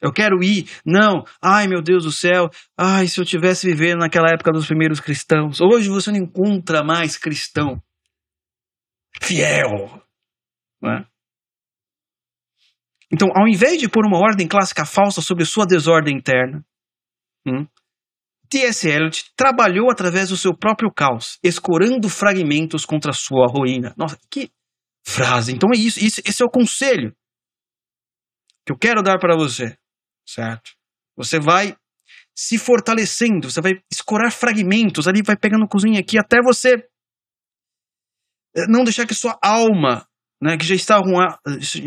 Eu 0.02 0.12
quero 0.12 0.44
ir. 0.44 0.70
Não, 0.86 1.24
ai 1.42 1.68
meu 1.68 1.82
Deus 1.82 2.04
do 2.04 2.12
céu. 2.12 2.50
Ai, 2.78 3.08
se 3.08 3.20
eu 3.20 3.26
tivesse 3.26 3.66
vivendo 3.68 4.00
naquela 4.00 4.30
época 4.30 4.52
dos 4.52 4.68
primeiros 4.68 5.00
cristãos. 5.00 5.62
Hoje 5.62 5.90
você 5.90 6.12
não 6.12 6.20
encontra 6.20 6.84
mais 6.84 7.18
cristão 7.18 7.82
fiel. 9.22 10.02
É? 10.86 11.06
Então, 13.12 13.30
ao 13.36 13.48
invés 13.48 13.80
de 13.80 13.88
pôr 13.88 14.06
uma 14.06 14.18
ordem 14.18 14.48
clássica 14.48 14.86
falsa 14.86 15.22
sobre 15.22 15.46
sua 15.46 15.66
desordem 15.66 16.18
interna, 16.18 16.66
hum, 17.46 17.66
T.S. 18.54 18.88
Eliot 18.88 19.34
trabalhou 19.36 19.90
através 19.90 20.30
do 20.30 20.38
seu 20.38 20.56
próprio 20.56 20.94
caos, 20.94 21.40
escorando 21.44 22.08
fragmentos 22.08 22.86
contra 22.86 23.12
sua 23.12 23.48
ruína. 23.48 23.96
Nossa, 23.98 24.16
que 24.30 24.52
frase! 25.04 25.54
Então 25.54 25.70
é 25.74 25.76
isso, 25.76 26.00
esse 26.00 26.44
é 26.44 26.46
o 26.46 26.52
conselho 26.52 27.16
que 28.64 28.72
eu 28.72 28.78
quero 28.78 29.02
dar 29.02 29.18
para 29.18 29.36
você, 29.36 29.76
certo? 30.24 30.70
Você 31.18 31.40
vai 31.40 31.76
se 32.38 32.60
fortalecendo, 32.60 33.50
você 33.50 33.60
vai 33.60 33.72
escorar 33.92 34.32
fragmentos 34.32 35.08
ali, 35.08 35.24
vai 35.24 35.36
pegando 35.36 35.68
cozinha 35.68 36.00
aqui 36.00 36.20
até 36.20 36.38
você 36.40 36.76
eh, 38.56 38.68
não 38.70 38.84
deixar 38.84 39.08
que 39.08 39.16
sua 39.16 39.36
alma 39.42 40.08
né, 40.40 40.58
que 40.58 40.66
já 40.66 40.76
está, 40.76 41.02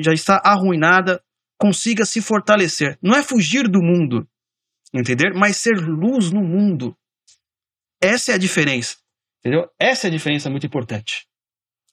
já 0.02 0.12
está 0.12 0.42
arruinada, 0.44 1.22
consiga 1.60 2.04
se 2.04 2.20
fortalecer. 2.20 2.98
Não 3.00 3.14
é 3.14 3.22
fugir 3.22 3.68
do 3.68 3.80
mundo, 3.80 4.28
entender? 5.00 5.32
Mas 5.34 5.56
ser 5.56 5.76
luz 5.76 6.30
no 6.30 6.42
mundo. 6.42 6.96
Essa 8.00 8.32
é 8.32 8.34
a 8.34 8.38
diferença, 8.38 8.96
entendeu? 9.40 9.68
Essa 9.78 10.06
é 10.06 10.08
a 10.08 10.12
diferença 10.12 10.50
muito 10.50 10.66
importante. 10.66 11.26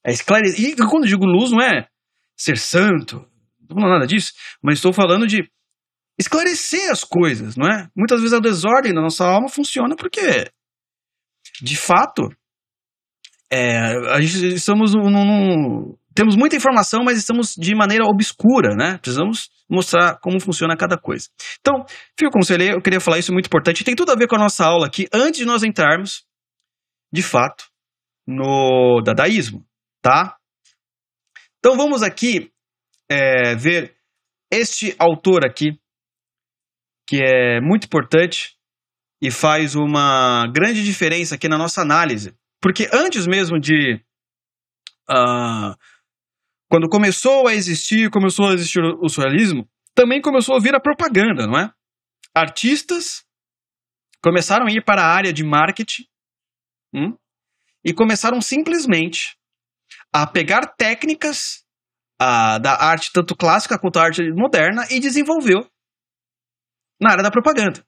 É 0.06 0.12
esclarecer. 0.12 0.60
E 0.60 0.76
quando 0.76 1.08
digo 1.08 1.26
luz, 1.26 1.52
não 1.52 1.62
é 1.62 1.88
ser 2.36 2.58
santo, 2.58 3.26
não 3.70 3.76
falando 3.76 3.94
nada 3.94 4.08
disso, 4.08 4.34
mas 4.62 4.76
estou 4.76 4.92
falando 4.92 5.26
de 5.26 5.50
esclarecer 6.20 6.92
as 6.92 7.04
coisas, 7.04 7.56
não 7.56 7.68
é? 7.68 7.90
Muitas 7.96 8.20
vezes 8.20 8.34
a 8.34 8.40
desordem 8.40 8.94
da 8.94 9.02
nossa 9.02 9.26
alma 9.26 9.48
funciona 9.48 9.96
porque, 9.96 10.52
de 11.62 11.78
fato, 11.78 12.30
é, 13.52 13.78
a 14.10 14.20
gente 14.20 14.56
estamos 14.56 14.94
num, 14.94 15.96
temos 16.14 16.36
muita 16.36 16.56
informação, 16.56 17.04
mas 17.04 17.18
estamos 17.18 17.56
de 17.56 17.76
maneira 17.76 18.06
obscura, 18.06 18.76
né? 18.76 18.98
Precisamos 18.98 19.50
mostrar 19.70 20.20
como 20.20 20.40
funciona 20.40 20.78
cada 20.78 20.98
coisa. 20.98 21.30
Então, 21.60 21.86
filho 22.18 22.32
conselheiro, 22.32 22.78
eu 22.78 22.82
queria 22.82 23.00
falar 23.00 23.20
isso 23.20 23.34
muito 23.34 23.48
importante. 23.48 23.84
Tem 23.84 23.96
tudo 23.96 24.12
a 24.12 24.16
ver 24.16 24.28
com 24.28 24.36
a 24.36 24.40
nossa 24.40 24.66
aula 24.66 24.86
aqui, 24.86 25.08
antes 25.14 25.40
de 25.40 25.46
nós 25.46 25.64
entrarmos, 25.64 26.26
de 27.12 27.24
fato, 27.24 27.66
no 28.28 29.02
dadaísmo, 29.04 29.66
tá? 30.02 30.38
Então, 31.60 31.76
vamos 31.78 32.04
aqui 32.04 32.52
é, 33.10 33.56
ver 33.56 33.96
este 34.52 34.96
autor 35.00 35.46
aqui, 35.46 35.80
que 37.08 37.20
é 37.24 37.60
muito 37.60 37.86
importante 37.86 38.56
e 39.22 39.32
faz 39.32 39.76
uma 39.76 40.46
grande 40.54 40.84
diferença 40.84 41.36
aqui 41.36 41.48
na 41.48 41.58
nossa 41.58 41.82
análise. 41.82 42.36
Porque 42.62 42.90
antes 42.94 43.26
mesmo 43.26 43.60
de 43.60 44.00
uh, 45.10 45.76
quando 46.74 46.90
começou 46.90 47.48
a 47.48 47.54
existir, 47.54 48.10
começou 48.10 48.48
a 48.50 48.54
existir 48.56 48.82
o 48.82 49.08
surrealismo, 49.08 49.70
também 49.94 50.20
começou 50.20 50.56
a 50.56 50.60
vir 50.60 50.74
a 50.74 50.80
propaganda, 50.80 51.46
não 51.46 51.56
é? 51.56 51.72
Artistas 52.34 53.24
começaram 54.24 54.66
a 54.66 54.72
ir 54.72 54.84
para 54.84 55.04
a 55.04 55.06
área 55.06 55.32
de 55.32 55.44
marketing 55.44 56.08
hum, 56.92 57.16
e 57.86 57.94
começaram 57.94 58.42
simplesmente 58.42 59.38
a 60.12 60.26
pegar 60.26 60.66
técnicas 60.76 61.64
a, 62.20 62.58
da 62.58 62.84
arte 62.84 63.12
tanto 63.14 63.36
clássica 63.36 63.78
quanto 63.78 64.00
a 64.00 64.06
arte 64.06 64.24
moderna 64.32 64.88
e 64.90 65.00
desenvolveu 65.00 65.70
na 67.00 67.12
área 67.12 67.24
da 67.24 67.30
propaganda. 67.30 67.86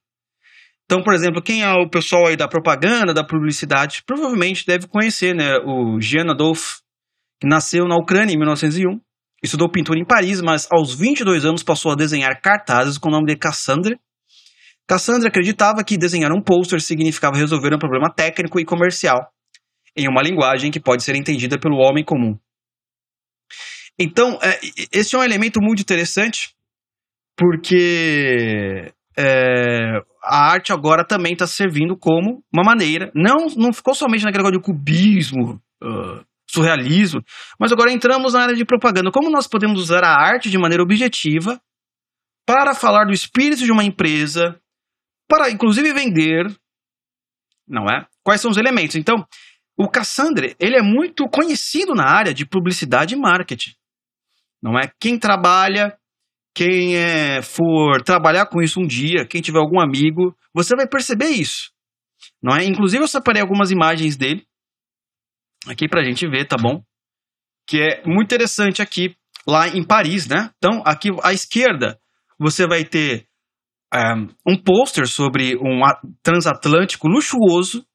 Então, 0.83 1.01
por 1.01 1.15
exemplo, 1.15 1.41
quem 1.41 1.63
é 1.63 1.73
o 1.73 1.89
pessoal 1.89 2.27
aí 2.27 2.37
da 2.37 2.47
propaganda, 2.47 3.15
da 3.15 3.25
publicidade, 3.25 4.03
provavelmente 4.05 4.63
deve 4.63 4.87
conhecer, 4.87 5.33
né, 5.33 5.57
o 5.65 5.99
Jean 5.99 6.29
Adolphe 6.29 6.84
nasceu 7.43 7.85
na 7.87 7.95
Ucrânia 7.95 8.33
em 8.33 8.37
1901, 8.37 8.99
estudou 9.43 9.69
pintura 9.69 9.99
em 9.99 10.05
Paris, 10.05 10.41
mas 10.41 10.67
aos 10.71 10.93
22 10.93 11.45
anos 11.45 11.63
passou 11.63 11.91
a 11.91 11.95
desenhar 11.95 12.41
cartazes 12.41 12.97
com 12.97 13.09
o 13.09 13.11
nome 13.11 13.27
de 13.27 13.37
Cassandra. 13.37 13.97
Cassandra 14.87 15.29
acreditava 15.29 15.83
que 15.83 15.97
desenhar 15.97 16.31
um 16.31 16.41
pôster 16.41 16.81
significava 16.81 17.37
resolver 17.37 17.73
um 17.73 17.79
problema 17.79 18.11
técnico 18.13 18.59
e 18.59 18.65
comercial, 18.65 19.29
em 19.95 20.07
uma 20.07 20.21
linguagem 20.21 20.71
que 20.71 20.79
pode 20.79 21.03
ser 21.03 21.15
entendida 21.15 21.59
pelo 21.59 21.77
homem 21.77 22.03
comum. 22.03 22.37
Então, 23.97 24.37
é, 24.41 24.59
esse 24.91 25.15
é 25.15 25.19
um 25.19 25.23
elemento 25.23 25.59
muito 25.61 25.81
interessante, 25.81 26.53
porque 27.37 28.91
é, 29.17 30.01
a 30.21 30.51
arte 30.51 30.73
agora 30.73 31.05
também 31.05 31.33
está 31.33 31.47
servindo 31.47 31.97
como 31.97 32.43
uma 32.53 32.63
maneira, 32.63 33.11
não, 33.15 33.47
não 33.55 33.71
ficou 33.71 33.95
somente 33.95 34.23
naquele 34.23 34.43
negócio 34.43 34.59
de 34.59 34.65
cubismo, 34.65 35.61
uh, 35.81 36.25
surrealismo, 36.55 37.21
mas 37.59 37.71
agora 37.71 37.91
entramos 37.91 38.33
na 38.33 38.43
área 38.43 38.55
de 38.55 38.65
propaganda. 38.65 39.11
Como 39.11 39.29
nós 39.29 39.47
podemos 39.47 39.79
usar 39.79 40.03
a 40.03 40.15
arte 40.15 40.49
de 40.49 40.57
maneira 40.57 40.83
objetiva 40.83 41.59
para 42.45 42.73
falar 42.73 43.05
do 43.05 43.13
espírito 43.13 43.63
de 43.63 43.71
uma 43.71 43.83
empresa, 43.83 44.59
para 45.27 45.49
inclusive 45.49 45.93
vender, 45.93 46.45
não 47.67 47.85
é? 47.85 48.05
Quais 48.23 48.41
são 48.41 48.51
os 48.51 48.57
elementos? 48.57 48.95
Então, 48.95 49.25
o 49.77 49.89
Cassandre, 49.89 50.55
ele 50.59 50.77
é 50.77 50.81
muito 50.81 51.27
conhecido 51.27 51.93
na 51.93 52.05
área 52.05 52.33
de 52.33 52.45
publicidade 52.45 53.15
e 53.15 53.17
marketing. 53.17 53.71
Não 54.61 54.77
é? 54.79 54.89
Quem 54.99 55.19
trabalha, 55.19 55.97
quem 56.55 56.95
é, 56.95 57.41
for 57.41 58.01
trabalhar 58.01 58.45
com 58.45 58.61
isso 58.61 58.79
um 58.79 58.87
dia, 58.87 59.27
quem 59.27 59.41
tiver 59.41 59.59
algum 59.59 59.79
amigo, 59.79 60.35
você 60.53 60.75
vai 60.75 60.87
perceber 60.87 61.29
isso. 61.29 61.71
Não 62.41 62.55
é? 62.55 62.63
Inclusive 62.63 63.03
eu 63.03 63.07
separei 63.07 63.41
algumas 63.41 63.71
imagens 63.71 64.15
dele 64.15 64.45
aqui 65.67 65.87
para 65.87 66.01
a 66.01 66.03
gente 66.03 66.27
ver, 66.27 66.45
tá 66.45 66.57
bom? 66.57 66.83
Que 67.67 67.81
é 67.81 68.03
muito 68.05 68.25
interessante 68.25 68.81
aqui, 68.81 69.15
lá 69.47 69.67
em 69.67 69.83
Paris, 69.83 70.27
né? 70.27 70.51
Então, 70.57 70.81
aqui 70.85 71.09
à 71.23 71.33
esquerda, 71.33 71.99
você 72.39 72.67
vai 72.67 72.83
ter 72.83 73.27
um, 73.93 74.53
um 74.53 74.57
pôster 74.57 75.07
sobre 75.07 75.55
um 75.55 75.81
transatlântico 76.21 77.07
luxuoso. 77.07 77.85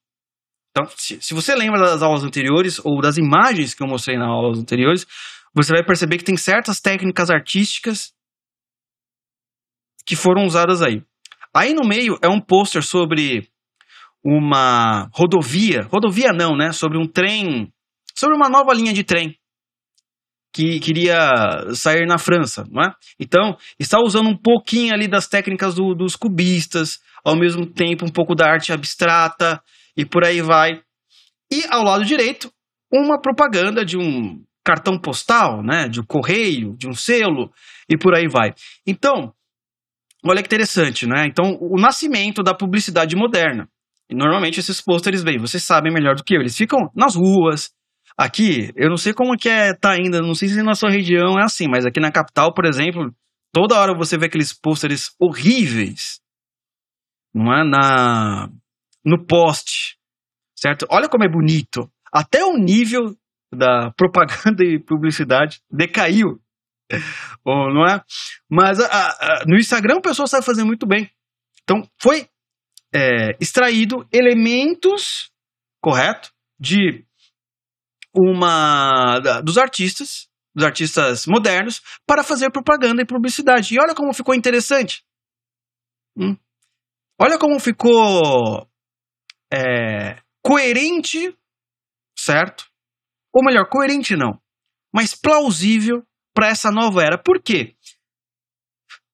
Então, 0.71 0.89
se, 0.97 1.21
se 1.21 1.33
você 1.33 1.53
lembra 1.53 1.79
das 1.79 2.01
aulas 2.01 2.23
anteriores 2.23 2.79
ou 2.83 3.01
das 3.01 3.17
imagens 3.17 3.73
que 3.73 3.83
eu 3.83 3.87
mostrei 3.87 4.17
nas 4.17 4.27
aulas 4.27 4.59
anteriores, 4.59 5.05
você 5.53 5.73
vai 5.73 5.83
perceber 5.83 6.17
que 6.17 6.23
tem 6.23 6.37
certas 6.37 6.79
técnicas 6.79 7.29
artísticas 7.29 8.13
que 10.05 10.15
foram 10.15 10.45
usadas 10.45 10.81
aí. 10.81 11.03
Aí 11.53 11.73
no 11.73 11.87
meio 11.87 12.17
é 12.21 12.29
um 12.29 12.39
pôster 12.39 12.81
sobre 12.81 13.50
uma 14.23 15.09
rodovia, 15.13 15.87
rodovia 15.91 16.31
não, 16.31 16.55
né? 16.55 16.71
Sobre 16.71 16.97
um 16.97 17.07
trem, 17.07 17.71
sobre 18.15 18.35
uma 18.35 18.49
nova 18.49 18.73
linha 18.73 18.93
de 18.93 19.03
trem 19.03 19.35
que 20.53 20.79
queria 20.79 21.73
sair 21.73 22.05
na 22.05 22.17
França, 22.17 22.65
não 22.69 22.83
é? 22.83 22.93
Então, 23.19 23.57
está 23.79 23.99
usando 23.99 24.29
um 24.29 24.37
pouquinho 24.37 24.93
ali 24.93 25.07
das 25.07 25.27
técnicas 25.27 25.75
do, 25.75 25.95
dos 25.95 26.15
cubistas, 26.15 26.99
ao 27.23 27.35
mesmo 27.35 27.65
tempo 27.65 28.05
um 28.05 28.11
pouco 28.11 28.35
da 28.35 28.49
arte 28.49 28.73
abstrata 28.73 29.61
e 29.95 30.05
por 30.05 30.25
aí 30.25 30.41
vai. 30.41 30.81
E 31.49 31.63
ao 31.69 31.83
lado 31.83 32.03
direito, 32.03 32.51
uma 32.91 33.19
propaganda 33.19 33.85
de 33.85 33.97
um 33.97 34.43
cartão 34.63 34.99
postal, 34.99 35.63
né, 35.63 35.87
de 35.87 36.01
um 36.01 36.05
correio, 36.05 36.75
de 36.77 36.87
um 36.87 36.93
selo 36.93 37.51
e 37.89 37.97
por 37.97 38.15
aí 38.15 38.27
vai. 38.27 38.53
Então, 38.85 39.33
olha 40.25 40.41
que 40.41 40.47
interessante, 40.47 41.07
né? 41.07 41.25
Então, 41.25 41.57
o 41.59 41.79
nascimento 41.79 42.43
da 42.43 42.53
publicidade 42.53 43.15
moderna. 43.15 43.67
E 44.11 44.15
normalmente 44.15 44.59
esses 44.59 44.81
pôsteres, 44.81 45.23
bem, 45.23 45.37
vocês 45.37 45.63
sabem 45.63 45.91
melhor 45.91 46.15
do 46.15 46.23
que 46.23 46.35
eu, 46.35 46.41
eles 46.41 46.57
ficam 46.57 46.91
nas 46.95 47.15
ruas. 47.15 47.71
Aqui, 48.17 48.71
eu 48.75 48.89
não 48.89 48.97
sei 48.97 49.13
como 49.13 49.37
que 49.37 49.47
é 49.47 49.73
tá 49.73 49.91
ainda, 49.91 50.21
não 50.21 50.35
sei 50.35 50.49
se 50.49 50.61
na 50.61 50.75
sua 50.75 50.91
região 50.91 51.39
é 51.39 51.43
assim, 51.43 51.67
mas 51.69 51.85
aqui 51.85 51.99
na 51.99 52.11
capital, 52.11 52.53
por 52.53 52.65
exemplo, 52.65 53.11
Toda 53.53 53.77
hora 53.77 53.93
você 53.93 54.17
vê 54.17 54.27
aqueles 54.27 54.53
pôsteres 54.53 55.13
horríveis, 55.19 56.21
não 57.33 57.53
é? 57.53 57.63
Na, 57.65 58.49
no 59.03 59.25
poste, 59.25 59.97
certo? 60.55 60.85
Olha 60.89 61.09
como 61.09 61.25
é 61.25 61.29
bonito. 61.29 61.91
Até 62.13 62.45
o 62.45 62.57
nível 62.57 63.13
da 63.53 63.91
propaganda 63.91 64.63
e 64.63 64.79
publicidade 64.79 65.61
decaiu, 65.69 66.39
ou 67.43 67.73
não 67.73 67.85
é? 67.85 68.01
Mas 68.49 68.79
a, 68.79 68.85
a, 68.87 69.43
no 69.45 69.57
Instagram 69.57 69.97
o 69.97 70.01
pessoal 70.01 70.27
sabe 70.27 70.45
fazer 70.45 70.63
muito 70.63 70.87
bem. 70.87 71.11
Então 71.63 71.83
foi 72.01 72.27
é, 72.93 73.37
extraído 73.39 74.07
elementos, 74.11 75.31
correto, 75.81 76.31
de 76.59 77.05
uma 78.13 79.19
dos 79.43 79.57
artistas, 79.57 80.27
dos 80.53 80.65
artistas 80.65 81.25
modernos, 81.25 81.81
para 82.05 82.23
fazer 82.23 82.51
propaganda 82.51 83.01
e 83.01 83.05
publicidade. 83.05 83.73
E 83.73 83.79
olha 83.79 83.95
como 83.95 84.13
ficou 84.13 84.35
interessante. 84.35 85.03
Hum. 86.17 86.35
Olha 87.19 87.37
como 87.37 87.59
ficou 87.59 88.67
é, 89.53 90.21
coerente, 90.43 91.37
certo? 92.17 92.65
Ou 93.33 93.43
melhor, 93.45 93.69
coerente 93.69 94.15
não, 94.15 94.41
mas 94.93 95.15
plausível 95.15 96.03
para 96.33 96.47
essa 96.47 96.71
nova 96.71 97.01
era. 97.01 97.17
Por 97.17 97.41
quê? 97.41 97.75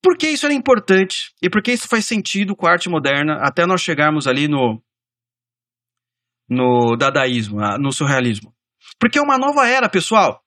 Porque 0.07 0.29
isso 0.29 0.45
era 0.45 0.55
importante 0.55 1.33
e 1.41 1.49
porque 1.49 1.73
isso 1.73 1.85
faz 1.85 2.05
sentido 2.05 2.55
com 2.55 2.65
a 2.65 2.71
arte 2.71 2.87
moderna 2.87 3.41
até 3.41 3.65
nós 3.65 3.81
chegarmos 3.81 4.25
ali 4.25 4.47
no 4.47 4.81
no 6.49 6.95
dadaísmo, 6.95 7.59
no 7.77 7.91
surrealismo. 7.91 8.55
Porque 8.97 9.19
é 9.19 9.21
uma 9.21 9.37
nova 9.37 9.67
era, 9.67 9.89
pessoal. 9.89 10.41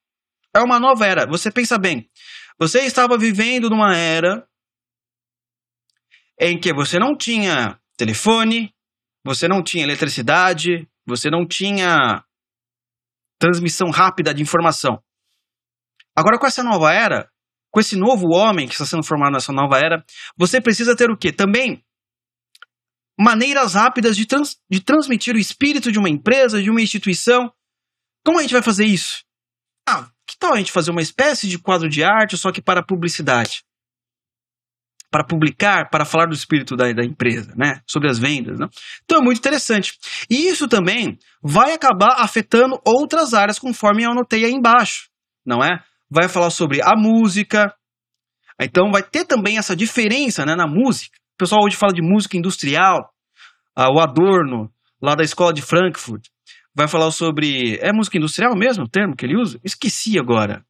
É 0.56 0.60
uma 0.60 0.80
nova 0.80 1.06
era. 1.06 1.26
Você 1.26 1.52
pensa 1.52 1.76
bem. 1.76 2.08
Você 2.58 2.86
estava 2.86 3.18
vivendo 3.18 3.68
numa 3.68 3.94
era 3.94 4.48
em 6.40 6.58
que 6.58 6.72
você 6.72 6.98
não 6.98 7.14
tinha 7.14 7.78
telefone, 7.98 8.74
você 9.22 9.46
não 9.46 9.62
tinha 9.62 9.84
eletricidade, 9.84 10.88
você 11.06 11.28
não 11.28 11.46
tinha 11.46 12.24
transmissão 13.38 13.90
rápida 13.90 14.32
de 14.32 14.40
informação. 14.40 15.04
Agora, 16.16 16.38
com 16.38 16.46
essa 16.46 16.62
nova 16.62 16.94
era, 16.94 17.30
com 17.70 17.80
esse 17.80 17.96
novo 17.96 18.26
homem 18.34 18.66
que 18.66 18.72
está 18.72 18.84
sendo 18.84 19.04
formado 19.04 19.32
nessa 19.32 19.52
nova 19.52 19.78
era, 19.78 20.04
você 20.36 20.60
precisa 20.60 20.96
ter 20.96 21.10
o 21.10 21.16
quê? 21.16 21.32
Também 21.32 21.82
maneiras 23.18 23.74
rápidas 23.74 24.16
de, 24.16 24.26
trans, 24.26 24.56
de 24.70 24.80
transmitir 24.80 25.34
o 25.34 25.38
espírito 25.38 25.92
de 25.92 25.98
uma 25.98 26.08
empresa, 26.08 26.62
de 26.62 26.70
uma 26.70 26.80
instituição. 26.80 27.52
Como 28.24 28.38
a 28.38 28.42
gente 28.42 28.52
vai 28.52 28.62
fazer 28.62 28.86
isso? 28.86 29.22
Ah, 29.86 30.08
que 30.26 30.38
tal 30.38 30.54
a 30.54 30.56
gente 30.56 30.72
fazer 30.72 30.90
uma 30.90 31.02
espécie 31.02 31.46
de 31.46 31.58
quadro 31.58 31.88
de 31.88 32.02
arte, 32.02 32.36
só 32.36 32.50
que 32.50 32.62
para 32.62 32.82
publicidade? 32.82 33.62
Para 35.10 35.24
publicar, 35.24 35.90
para 35.90 36.04
falar 36.04 36.26
do 36.26 36.34
espírito 36.34 36.76
da, 36.76 36.92
da 36.92 37.04
empresa, 37.04 37.52
né? 37.56 37.82
Sobre 37.86 38.08
as 38.08 38.18
vendas. 38.18 38.58
Né? 38.58 38.66
Então 39.04 39.18
é 39.18 39.22
muito 39.22 39.38
interessante. 39.38 39.98
E 40.30 40.48
isso 40.48 40.68
também 40.68 41.18
vai 41.42 41.72
acabar 41.72 42.20
afetando 42.20 42.80
outras 42.86 43.34
áreas, 43.34 43.58
conforme 43.58 44.04
eu 44.04 44.12
anotei 44.12 44.44
aí 44.44 44.52
embaixo, 44.52 45.10
não 45.44 45.62
é? 45.62 45.82
Vai 46.10 46.28
falar 46.28 46.50
sobre 46.50 46.82
a 46.82 46.96
música. 46.96 47.74
Então 48.60 48.90
vai 48.90 49.02
ter 49.02 49.24
também 49.24 49.58
essa 49.58 49.76
diferença 49.76 50.44
né, 50.44 50.54
na 50.54 50.66
música. 50.66 51.16
O 51.34 51.38
pessoal 51.38 51.62
hoje 51.64 51.76
fala 51.76 51.92
de 51.92 52.02
música 52.02 52.36
industrial, 52.36 53.10
ah, 53.74 53.88
o 53.90 54.00
Adorno, 54.00 54.70
lá 55.00 55.14
da 55.14 55.22
escola 55.22 55.52
de 55.52 55.62
Frankfurt, 55.62 56.26
vai 56.74 56.88
falar 56.88 57.10
sobre. 57.10 57.78
É 57.80 57.92
música 57.92 58.18
industrial 58.18 58.54
mesmo 58.56 58.84
o 58.84 58.88
termo 58.88 59.16
que 59.16 59.24
ele 59.24 59.36
usa? 59.36 59.58
Esqueci 59.64 60.18
agora. 60.18 60.64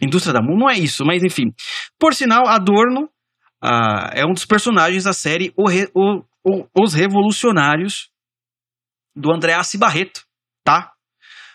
Indústria 0.00 0.32
da 0.32 0.40
música, 0.40 0.58
não 0.58 0.70
é 0.70 0.78
isso, 0.78 1.04
mas 1.04 1.22
enfim. 1.22 1.52
Por 1.98 2.14
sinal, 2.14 2.46
Adorno 2.46 3.08
ah, 3.62 4.10
é 4.12 4.24
um 4.24 4.32
dos 4.32 4.44
personagens 4.44 5.04
da 5.04 5.12
série 5.12 5.52
o 5.56 5.68
Re, 5.68 5.88
o, 5.94 6.22
o, 6.44 6.66
Os 6.80 6.94
Revolucionários 6.94 8.10
do 9.14 9.32
Andreassi 9.32 9.78
Barreto, 9.78 10.24
tá? 10.64 10.92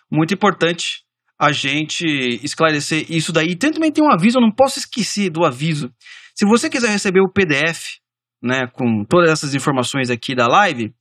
Muito 0.10 0.34
importante 0.34 1.04
a 1.40 1.52
gente 1.52 2.06
esclarecer 2.44 3.06
isso 3.10 3.32
daí. 3.32 3.50
E 3.52 3.56
também 3.56 3.92
tem 3.92 4.04
um 4.04 4.12
aviso, 4.12 4.38
eu 4.38 4.42
não 4.42 4.52
posso 4.52 4.80
esquecer 4.80 5.30
do 5.30 5.46
aviso. 5.46 5.92
Se 6.36 6.46
você 6.46 6.70
quiser 6.70 6.90
receber 6.90 7.22
o 7.22 7.32
PDF, 7.32 7.98
né, 8.42 8.68
com 8.68 9.04
todas 9.06 9.30
essas 9.30 9.54
informações 9.54 10.10
aqui 10.10 10.36
da 10.36 10.48
live, 10.48 10.94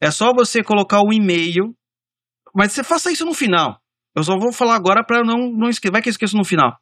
é 0.00 0.10
só 0.10 0.32
você 0.32 0.62
colocar 0.62 1.00
o 1.00 1.12
e-mail, 1.12 1.74
mas 2.54 2.72
você 2.72 2.84
faça 2.84 3.10
isso 3.10 3.24
no 3.24 3.34
final. 3.34 3.80
Eu 4.14 4.22
só 4.22 4.36
vou 4.38 4.52
falar 4.52 4.76
agora 4.76 5.04
para 5.04 5.22
não, 5.22 5.50
não 5.50 5.68
esquecer, 5.68 5.92
vai 5.92 6.02
que 6.02 6.08
eu 6.08 6.12
esqueço 6.12 6.36
no 6.36 6.44
final. 6.44 6.76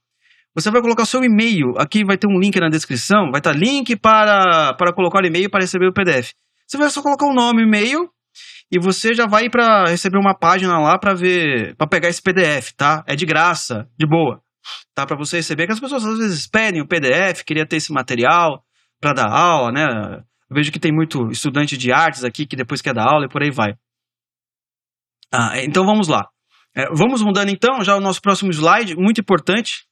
Você 0.55 0.71
vai 0.71 0.81
colocar 0.81 1.05
seu 1.05 1.23
e-mail, 1.23 1.75
aqui 1.77 2.03
vai 2.05 2.17
ter 2.17 2.27
um 2.27 2.39
link 2.39 2.59
na 2.59 2.69
descrição, 2.69 3.31
vai 3.31 3.41
estar 3.41 3.53
link 3.53 3.95
para, 3.97 4.73
para 4.75 4.93
colocar 4.93 5.23
o 5.23 5.27
e-mail 5.27 5.51
para 5.51 5.61
receber 5.61 5.87
o 5.87 5.93
PDF. 5.93 6.33
Você 6.67 6.79
vai 6.79 6.89
só 6.89 7.03
colocar 7.03 7.27
o 7.27 7.35
nome, 7.35 7.63
e-mail, 7.63 8.11
e 8.71 8.81
você 8.81 9.15
já 9.15 9.27
vai 9.27 9.49
para 9.49 9.87
receber 9.87 10.19
uma 10.19 10.37
página 10.37 10.79
lá 10.79 10.99
para 10.99 11.15
ver, 11.15 11.77
para 11.77 11.87
pegar 11.87 12.09
esse 12.09 12.21
PDF, 12.21 12.73
tá? 12.77 13.05
É 13.07 13.15
de 13.15 13.25
graça, 13.25 13.89
de 13.99 14.07
boa, 14.07 14.41
tá? 14.95 15.07
Para 15.07 15.17
você 15.17 15.37
receber, 15.37 15.67
que 15.67 15.73
as 15.73 15.81
pessoas 15.81 16.05
às 16.05 16.19
vezes 16.19 16.49
pedem 16.49 16.83
o 16.83 16.87
PDF, 16.87 17.45
queria 17.45 17.67
ter 17.67 17.77
esse 17.77 17.93
material 17.93 18.65
para 19.01 19.13
dar 19.13 19.31
aula, 19.31 19.71
né? 19.71 19.85
Eu 20.51 20.55
vejo 20.55 20.73
que 20.73 20.81
tem 20.81 20.93
muito 20.93 21.31
estudante 21.31 21.77
de 21.77 21.93
artes 21.93 22.25
aqui 22.25 22.47
que 22.47 22.57
depois 22.57 22.83
quer 22.83 22.95
dar 22.95 23.09
aula 23.09 23.27
e 23.27 23.29
por 23.29 23.43
aí 23.43 23.51
vai. 23.51 23.75
Ah, 25.33 25.61
então 25.63 25.85
vamos 25.85 26.09
lá. 26.09 26.29
É, 26.75 26.87
vamos 26.95 27.23
mudando 27.23 27.51
então 27.51 27.83
já 27.83 27.97
o 27.97 28.01
nosso 28.01 28.21
próximo 28.21 28.53
slide, 28.53 28.97
muito 28.97 29.21
importante. 29.21 29.87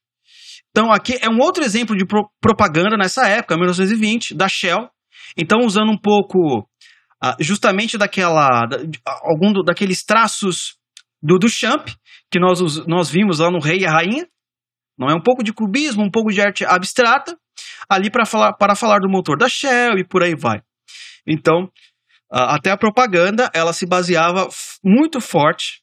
Então 0.71 0.93
aqui 0.93 1.19
é 1.21 1.29
um 1.29 1.39
outro 1.39 1.63
exemplo 1.65 1.97
de 1.97 2.05
pro 2.05 2.29
propaganda 2.41 2.97
nessa 2.97 3.29
época, 3.29 3.57
1920, 3.57 4.35
da 4.35 4.49
Shell. 4.49 4.89
Então 5.37 5.61
usando 5.61 5.91
um 5.91 5.99
pouco 5.99 6.69
ah, 7.27 7.35
justamente 7.41 7.97
daquela, 7.97 8.69
algum 9.23 9.51
do, 9.51 9.63
daqueles 9.63 10.05
traços 10.05 10.77
do, 11.23 11.39
do 11.39 11.49
Champ, 11.49 11.89
que 12.31 12.39
nós, 12.39 12.87
nós 12.87 13.09
vimos 13.09 13.39
lá 13.39 13.51
no 13.51 13.61
Rei 13.61 13.79
e 13.79 13.87
a 13.87 13.91
Rainha. 13.91 14.29
Não 14.99 15.09
é 15.09 15.15
um 15.15 15.23
pouco 15.23 15.43
de 15.43 15.51
cubismo, 15.51 16.05
um 16.05 16.11
pouco 16.11 16.31
de 16.31 16.43
arte 16.43 16.67
abstrata, 16.67 17.35
ali 17.89 18.11
para 18.11 18.27
falar, 18.27 18.53
para 18.53 18.77
falar 18.77 18.99
do 18.99 19.09
motor 19.09 19.39
da 19.39 19.49
Shell 19.49 19.99
e 19.99 20.05
por 20.05 20.23
aí 20.23 20.35
vai. 20.37 20.61
Então, 21.27 21.71
até 22.31 22.71
a 22.71 22.77
propaganda, 22.77 23.51
ela 23.55 23.73
se 23.73 23.87
baseava 23.87 24.47
muito 24.85 25.19
forte 25.19 25.81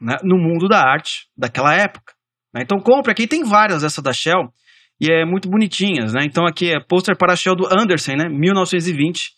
né, 0.00 0.16
no 0.22 0.38
mundo 0.38 0.68
da 0.68 0.78
arte 0.78 1.26
daquela 1.36 1.74
época. 1.74 2.14
Né? 2.54 2.62
Então, 2.62 2.78
compre 2.78 3.10
aqui, 3.10 3.26
tem 3.26 3.42
várias 3.42 3.82
dessa 3.82 4.00
da 4.00 4.12
Shell, 4.12 4.48
e 5.00 5.10
é 5.10 5.24
muito 5.24 5.50
bonitinhas, 5.50 6.12
né? 6.12 6.20
Então 6.24 6.46
aqui 6.46 6.70
é 6.70 6.78
pôster 6.78 7.16
para 7.18 7.32
a 7.32 7.36
Shell 7.36 7.56
do 7.56 7.66
Anderson, 7.66 8.12
né? 8.12 8.28
1920 8.28 9.32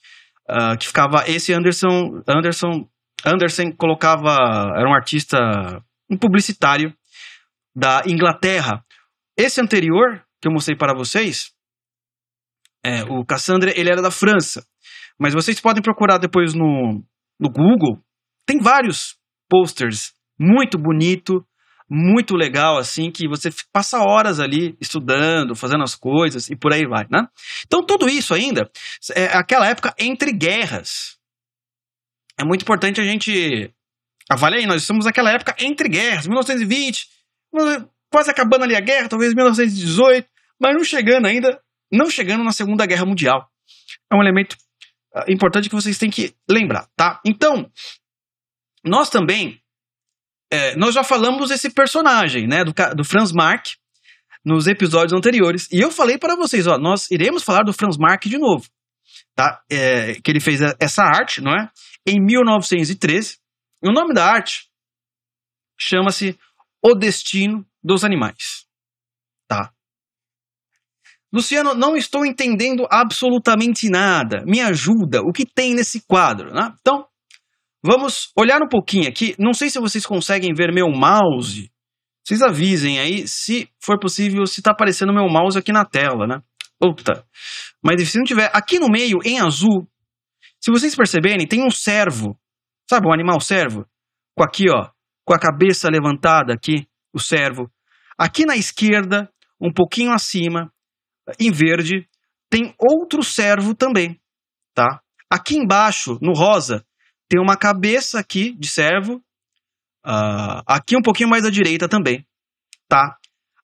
uh, 0.51 0.77
que 0.79 0.87
ficava 0.87 1.25
esse 1.27 1.53
Anderson, 1.53 2.23
Anderson, 2.27 2.89
Anderson 3.25 3.73
colocava, 3.77 4.33
era 4.77 4.89
um 4.89 4.95
artista, 4.95 5.39
um 6.11 6.17
publicitário 6.17 6.95
da 7.75 8.03
Inglaterra. 8.07 8.85
Esse 9.37 9.61
anterior 9.61 10.25
que 10.41 10.49
eu 10.49 10.53
mostrei 10.53 10.77
para 10.77 10.95
vocês, 10.95 11.53
é, 12.85 13.03
o 13.05 13.25
Cassandra, 13.25 13.73
ele 13.77 13.91
era 13.91 14.01
da 14.01 14.11
França. 14.11 14.65
Mas 15.19 15.35
vocês 15.35 15.61
podem 15.61 15.83
procurar 15.83 16.19
depois 16.19 16.55
no, 16.55 17.03
no 17.41 17.51
Google. 17.51 18.01
Tem 18.47 18.61
vários 18.61 19.17
posters 19.49 20.13
muito 20.39 20.79
bonito, 20.79 21.45
muito 21.89 22.35
legal, 22.35 22.77
assim, 22.77 23.11
que 23.11 23.29
você 23.29 23.51
passa 23.73 24.01
horas 24.01 24.41
ali 24.41 24.77
estudando, 24.81 25.55
fazendo 25.55 25.85
as 25.85 25.95
coisas 25.95 26.51
e 26.51 26.57
por 26.57 26.73
aí 26.73 26.85
vai, 26.87 27.07
né? 27.11 27.29
Então, 27.65 27.85
tudo 27.85 28.09
isso 28.09 28.35
ainda 28.35 28.69
é 29.15 29.27
aquela 29.37 29.67
época 29.69 29.95
entre 29.99 30.33
guerras. 30.33 31.17
É 32.39 32.45
muito 32.45 32.63
importante 32.63 33.01
a 33.01 33.05
gente 33.05 33.73
avaliar 34.29 34.61
aí, 34.61 34.67
nós 34.67 34.83
estamos 34.83 35.05
naquela 35.05 35.31
época 35.31 35.55
entre 35.61 35.89
guerras, 35.89 36.27
1920, 36.27 37.07
quase 38.11 38.31
acabando 38.31 38.65
ali 38.65 38.75
a 38.75 38.81
guerra, 38.81 39.09
talvez 39.09 39.33
1918, 39.33 40.29
mas 40.61 40.75
não 40.75 40.85
chegando 40.85 41.27
ainda, 41.27 41.61
não 41.93 42.11
chegando 42.11 42.43
na 42.43 42.53
Segunda 42.53 42.85
Guerra 42.85 43.07
Mundial. 43.07 43.49
É 44.13 44.17
um 44.17 44.21
elemento 44.21 44.57
ah, 45.15 45.25
importante 45.29 45.69
que 45.69 45.75
vocês 45.75 45.99
têm 45.99 46.11
que 46.11 46.35
lembrar, 46.51 46.89
tá? 46.97 47.21
Então, 47.25 47.71
nós 48.85 49.09
também 49.09 49.61
é, 50.51 50.77
nós 50.77 50.95
já 50.95 51.03
falamos 51.03 51.49
desse 51.49 51.71
personagem, 51.71 52.47
né, 52.47 52.65
do, 52.65 52.73
do 52.95 53.05
Franz 53.05 53.33
Marc, 53.33 53.75
nos 54.45 54.67
episódios 54.67 55.13
anteriores. 55.13 55.69
E 55.73 55.81
eu 55.81 55.91
falei 55.91 56.19
para 56.19 56.37
vocês, 56.37 56.67
ó, 56.67 56.79
nós 56.79 57.11
iremos 57.11 57.43
falar 57.43 57.65
do 57.65 57.73
Franz 57.73 57.97
Marc 57.99 58.27
de 58.27 58.39
novo, 58.39 58.65
tá? 59.35 59.61
É, 59.71 60.15
que 60.21 60.31
ele 60.31 60.41
fez 60.41 60.61
essa 60.79 61.03
arte, 61.03 61.41
não 61.41 61.53
é? 61.53 61.69
Em 62.07 62.21
1913. 62.21 63.39
E 63.83 63.89
o 63.89 63.93
nome 63.93 64.15
da 64.15 64.25
arte 64.25 64.69
chama-se 65.79 66.39
O 66.81 66.95
Destino 66.95 67.67
dos 67.83 68.05
Animais, 68.05 68.67
tá? 69.49 69.73
Luciano, 71.33 71.75
não 71.75 71.97
estou 71.97 72.25
entendendo 72.25 72.87
absolutamente 72.89 73.91
nada. 73.91 74.45
Me 74.47 74.61
ajuda. 74.61 75.21
O 75.23 75.33
que 75.33 75.45
tem 75.45 75.75
nesse 75.75 76.01
quadro? 76.07 76.53
Né? 76.53 76.73
Então, 76.81 77.07
Vamos 77.87 78.33
olhar 78.37 78.61
um 78.61 78.69
pouquinho 78.69 79.09
aqui. 79.09 79.37
Não 79.39 79.55
sei 79.55 79.71
se 79.71 79.79
vocês 79.79 80.05
conseguem 80.05 80.53
ver 80.53 80.75
meu 80.75 80.89
mouse. 80.89 81.71
Vocês 82.25 82.43
avisem 82.43 82.99
aí 82.99 83.29
se 83.29 83.71
for 83.81 83.97
possível, 84.01 84.45
se 84.45 84.59
está 84.59 84.73
aparecendo 84.73 85.13
meu 85.13 85.29
mouse 85.29 85.57
aqui 85.57 85.71
na 85.71 85.85
tela, 85.85 86.27
né? 86.27 86.43
Outra. 86.81 87.25
Mas 87.81 88.09
se 88.09 88.19
não 88.19 88.25
tiver 88.25 88.51
aqui 88.53 88.81
no 88.81 88.89
meio, 88.89 89.19
em 89.25 89.39
azul, 89.39 89.89
se 90.61 90.73
vocês 90.73 90.97
perceberem, 90.97 91.47
tem 91.47 91.65
um 91.65 91.71
servo. 91.71 92.37
Sabe 92.91 93.07
um 93.07 93.13
animal 93.13 93.41
servo? 93.41 93.87
Com 94.35 94.43
aqui, 94.43 94.65
ó, 94.69 94.91
com 95.25 95.33
a 95.33 95.39
cabeça 95.39 95.89
levantada 95.89 96.53
aqui, 96.53 96.89
o 97.13 97.21
servo. 97.21 97.71
Aqui 98.19 98.45
na 98.45 98.57
esquerda, 98.57 99.31
um 99.61 99.73
pouquinho 99.73 100.11
acima, 100.11 100.73
em 101.39 101.53
verde, 101.53 102.09
tem 102.51 102.75
outro 102.79 103.23
servo 103.23 103.77
também, 103.77 104.21
tá? 104.75 105.01
Aqui 105.31 105.57
embaixo, 105.57 106.19
no 106.21 106.33
rosa, 106.33 106.85
tem 107.29 107.41
uma 107.41 107.57
cabeça 107.57 108.19
aqui 108.19 108.53
de 108.53 108.69
servo. 108.69 109.23
Uh, 110.07 110.63
aqui 110.67 110.97
um 110.97 111.03
pouquinho 111.03 111.29
mais 111.29 111.45
à 111.45 111.51
direita 111.51 111.89
também, 111.89 112.25
tá? 112.89 113.17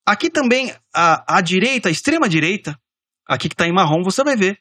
Aqui 0.05 0.29
também, 0.29 0.75
à, 0.93 1.39
à 1.39 1.41
direita, 1.41 1.89
à 1.89 1.93
extrema 1.93 2.29
direita, 2.29 2.77
aqui 3.25 3.49
que 3.49 3.55
está 3.55 3.69
em 3.69 3.73
marrom, 3.73 4.03
você 4.03 4.25
vai 4.25 4.35
ver 4.35 4.59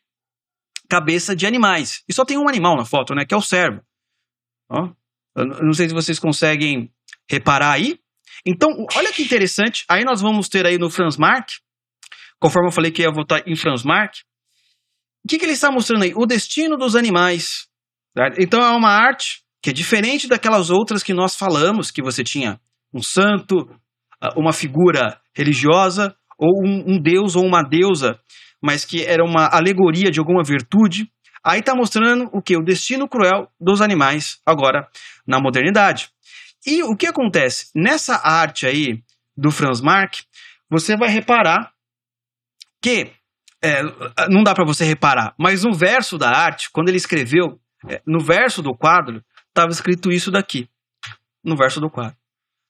cabeça 0.87 1.35
de 1.35 1.47
animais. 1.47 2.03
E 2.07 2.13
só 2.13 2.25
tem 2.25 2.37
um 2.37 2.47
animal 2.47 2.75
na 2.75 2.85
foto, 2.85 3.15
né? 3.15 3.25
Que 3.25 3.33
é 3.33 3.37
o 3.37 3.41
servo. 3.41 3.81
Ó, 4.69 4.91
eu 5.35 5.45
não 5.45 5.73
sei 5.73 5.87
se 5.87 5.93
vocês 5.93 6.19
conseguem 6.19 6.91
reparar 7.29 7.71
aí. 7.71 7.97
Então, 8.45 8.69
olha 8.95 9.11
que 9.13 9.23
interessante. 9.23 9.85
Aí 9.89 10.03
nós 10.03 10.21
vamos 10.21 10.49
ter 10.49 10.65
aí 10.65 10.77
no 10.77 10.89
Franz 10.89 11.17
Marc, 11.17 11.49
conforme 12.39 12.67
eu 12.67 12.73
falei 12.73 12.91
que 12.91 13.01
ia 13.01 13.11
votar 13.11 13.41
em 13.47 13.55
Franz 13.55 13.83
Marc. 13.83 14.17
O 15.23 15.27
que, 15.29 15.39
que 15.39 15.45
ele 15.45 15.53
está 15.53 15.71
mostrando 15.71 16.03
aí? 16.03 16.13
O 16.15 16.25
destino 16.25 16.75
dos 16.77 16.95
animais. 16.95 17.67
Então 18.37 18.61
é 18.61 18.71
uma 18.71 18.89
arte 18.89 19.41
que 19.61 19.69
é 19.69 19.73
diferente 19.73 20.27
daquelas 20.27 20.69
outras 20.69 21.03
que 21.03 21.13
nós 21.13 21.35
falamos, 21.35 21.91
que 21.91 22.01
você 22.01 22.23
tinha 22.23 22.59
um 22.93 23.01
santo, 23.01 23.55
uma 24.35 24.51
figura 24.51 25.19
religiosa, 25.35 26.15
ou 26.37 26.65
um, 26.65 26.95
um 26.95 27.01
deus 27.01 27.35
ou 27.35 27.45
uma 27.45 27.61
deusa 27.61 28.19
mas 28.61 28.85
que 28.85 29.03
era 29.03 29.23
uma 29.23 29.47
alegoria 29.47 30.11
de 30.11 30.19
alguma 30.19 30.43
virtude. 30.43 31.11
Aí 31.43 31.59
está 31.59 31.73
mostrando 31.73 32.29
o 32.31 32.41
que? 32.41 32.55
O 32.55 32.63
destino 32.63 33.09
cruel 33.09 33.49
dos 33.59 33.81
animais, 33.81 34.39
agora 34.45 34.87
na 35.25 35.39
modernidade. 35.39 36.09
E 36.65 36.83
o 36.83 36.95
que 36.95 37.07
acontece? 37.07 37.71
Nessa 37.75 38.15
arte 38.23 38.67
aí 38.67 39.01
do 39.35 39.49
Franz 39.49 39.81
Marc, 39.81 40.19
você 40.69 40.95
vai 40.95 41.09
reparar 41.09 41.71
que. 42.79 43.11
É, 43.63 43.83
não 44.27 44.41
dá 44.41 44.55
para 44.55 44.65
você 44.65 44.83
reparar, 44.83 45.35
mas 45.37 45.63
no 45.63 45.71
verso 45.71 46.17
da 46.17 46.31
arte, 46.31 46.71
quando 46.71 46.89
ele 46.89 46.97
escreveu, 46.97 47.59
no 48.05 48.19
verso 48.19 48.61
do 48.61 48.75
quadro, 48.75 49.23
estava 49.47 49.71
escrito 49.71 50.11
isso 50.11 50.31
daqui. 50.31 50.69
No 51.43 51.55
verso 51.55 51.79
do 51.79 51.89
quadro. 51.89 52.17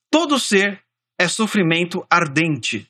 Todo 0.10 0.40
ser 0.40 0.84
é 1.20 1.28
sofrimento 1.28 2.06
ardente. 2.10 2.90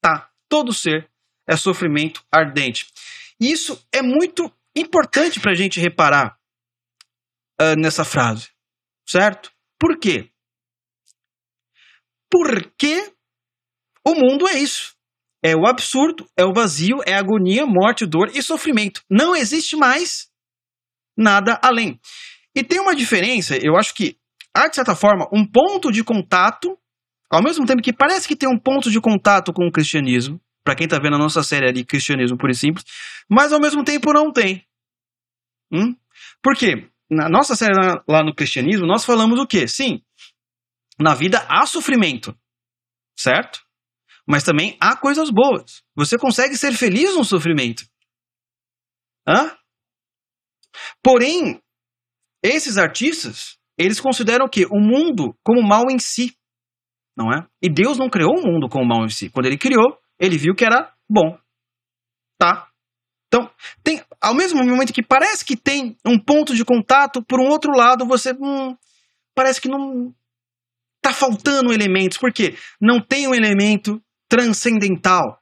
Tá? 0.00 0.30
Todo 0.48 0.72
ser 0.72 1.10
é 1.46 1.56
sofrimento 1.56 2.24
ardente. 2.30 2.86
Isso 3.40 3.84
é 3.92 4.02
muito 4.02 4.52
importante 4.74 5.40
para 5.40 5.52
a 5.52 5.54
gente 5.54 5.80
reparar 5.80 6.38
uh, 7.60 7.76
nessa 7.78 8.04
frase, 8.04 8.48
certo? 9.06 9.52
Por 9.78 9.98
quê? 9.98 10.30
Porque 12.30 13.12
o 14.04 14.14
mundo 14.14 14.48
é 14.48 14.58
isso. 14.58 14.94
É 15.42 15.54
o 15.54 15.66
absurdo, 15.66 16.26
é 16.36 16.44
o 16.44 16.54
vazio, 16.54 16.98
é 17.04 17.14
agonia, 17.14 17.66
morte, 17.66 18.06
dor 18.06 18.30
e 18.34 18.42
sofrimento. 18.42 19.02
Não 19.10 19.36
existe 19.36 19.76
mais 19.76 20.30
nada 21.16 21.58
além. 21.62 21.98
E 22.54 22.62
tem 22.62 22.80
uma 22.80 22.94
diferença, 22.94 23.56
eu 23.56 23.76
acho 23.76 23.94
que 23.94 24.16
há, 24.54 24.68
de 24.68 24.76
certa 24.76 24.94
forma, 24.94 25.28
um 25.32 25.44
ponto 25.44 25.90
de 25.90 26.04
contato, 26.04 26.78
ao 27.30 27.42
mesmo 27.42 27.66
tempo 27.66 27.82
que 27.82 27.92
parece 27.92 28.28
que 28.28 28.36
tem 28.36 28.48
um 28.48 28.58
ponto 28.58 28.90
de 28.90 29.00
contato 29.00 29.52
com 29.52 29.66
o 29.66 29.72
cristianismo, 29.72 30.40
para 30.64 30.74
quem 30.74 30.88
tá 30.88 30.98
vendo 30.98 31.16
a 31.16 31.18
nossa 31.18 31.42
série 31.42 31.68
ali, 31.68 31.84
Cristianismo 31.84 32.38
Puro 32.38 32.52
e 32.52 32.54
Simples, 32.54 32.84
mas 33.28 33.52
ao 33.52 33.60
mesmo 33.60 33.84
tempo 33.84 34.12
não 34.12 34.32
tem. 34.32 34.64
Hum? 35.72 35.94
Por 36.42 36.56
quê? 36.56 36.88
Na 37.10 37.28
nossa 37.28 37.54
série 37.54 37.74
lá 38.08 38.22
no 38.24 38.34
Cristianismo, 38.34 38.86
nós 38.86 39.04
falamos 39.04 39.38
o 39.38 39.46
quê? 39.46 39.68
Sim, 39.68 40.00
na 40.98 41.14
vida 41.14 41.44
há 41.48 41.66
sofrimento, 41.66 42.36
certo? 43.16 43.62
Mas 44.26 44.42
também 44.42 44.76
há 44.80 44.96
coisas 44.96 45.28
boas. 45.30 45.82
Você 45.94 46.16
consegue 46.16 46.56
ser 46.56 46.72
feliz 46.72 47.14
no 47.14 47.24
sofrimento. 47.24 47.84
Hã? 49.28 49.54
Porém, 51.02 51.60
esses 52.42 52.76
artistas, 52.76 53.56
eles 53.78 54.00
consideram 54.00 54.46
o 54.46 54.48
quê? 54.48 54.66
O 54.66 54.80
mundo 54.80 55.36
como 55.42 55.62
mal 55.62 55.90
em 55.90 55.98
si. 55.98 56.36
Não 57.16 57.32
é? 57.32 57.46
E 57.62 57.68
Deus 57.68 57.96
não 57.96 58.10
criou 58.10 58.32
o 58.38 58.42
mundo 58.42 58.68
como 58.68 58.86
mal 58.86 59.04
em 59.04 59.08
si. 59.08 59.30
Quando 59.30 59.46
ele 59.46 59.58
criou, 59.58 59.98
ele 60.18 60.36
viu 60.36 60.54
que 60.54 60.64
era 60.64 60.92
bom. 61.08 61.38
Tá? 62.38 62.68
Então, 63.28 63.50
tem, 63.82 64.02
ao 64.20 64.34
mesmo 64.34 64.64
momento 64.64 64.92
que 64.92 65.02
parece 65.02 65.44
que 65.44 65.56
tem 65.56 65.96
um 66.06 66.18
ponto 66.18 66.54
de 66.54 66.64
contato, 66.64 67.22
por 67.22 67.40
um 67.40 67.48
outro 67.48 67.72
lado, 67.72 68.06
você 68.06 68.32
hum, 68.32 68.76
parece 69.34 69.60
que 69.60 69.68
não 69.68 70.14
tá 71.02 71.12
faltando 71.12 71.72
elementos, 71.72 72.16
porque 72.16 72.56
não 72.80 73.00
tem 73.00 73.26
um 73.26 73.34
elemento 73.34 74.00
transcendental. 74.28 75.40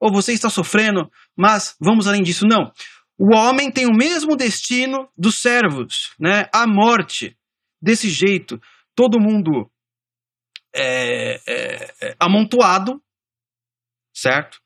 Ou 0.00 0.12
você 0.12 0.32
está 0.32 0.50
sofrendo, 0.50 1.10
mas 1.36 1.74
vamos 1.80 2.06
além 2.06 2.22
disso. 2.22 2.46
Não. 2.46 2.70
O 3.24 3.36
homem 3.36 3.70
tem 3.70 3.86
o 3.86 3.96
mesmo 3.96 4.34
destino 4.34 5.08
dos 5.16 5.36
servos, 5.36 6.12
né? 6.18 6.48
A 6.52 6.66
morte. 6.66 7.38
Desse 7.80 8.10
jeito, 8.10 8.60
todo 8.96 9.20
mundo 9.20 9.70
é, 10.74 11.34
é, 11.46 12.08
é 12.08 12.16
amontoado, 12.18 13.00
certo? 14.12 14.60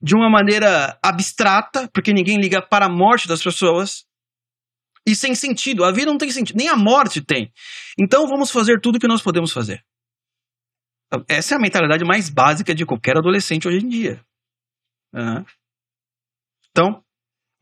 De 0.00 0.16
uma 0.16 0.30
maneira 0.30 0.98
abstrata, 1.02 1.86
porque 1.92 2.14
ninguém 2.14 2.40
liga 2.40 2.66
para 2.66 2.86
a 2.86 2.88
morte 2.88 3.28
das 3.28 3.42
pessoas, 3.42 4.06
e 5.06 5.14
sem 5.14 5.34
sentido. 5.34 5.84
A 5.84 5.92
vida 5.92 6.10
não 6.10 6.16
tem 6.16 6.30
sentido, 6.30 6.56
nem 6.56 6.68
a 6.68 6.76
morte 6.76 7.20
tem. 7.20 7.52
Então 8.00 8.26
vamos 8.26 8.50
fazer 8.50 8.80
tudo 8.80 8.96
o 8.96 8.98
que 8.98 9.06
nós 9.06 9.20
podemos 9.20 9.52
fazer. 9.52 9.84
Essa 11.28 11.54
é 11.54 11.58
a 11.58 11.60
mentalidade 11.60 12.02
mais 12.02 12.30
básica 12.30 12.74
de 12.74 12.86
qualquer 12.86 13.18
adolescente 13.18 13.68
hoje 13.68 13.84
em 13.84 13.88
dia. 13.90 14.24
Uhum. 15.12 15.44
Então, 16.70 17.03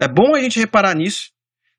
é 0.03 0.09
bom 0.09 0.35
a 0.35 0.41
gente 0.41 0.59
reparar 0.59 0.95
nisso, 0.95 1.31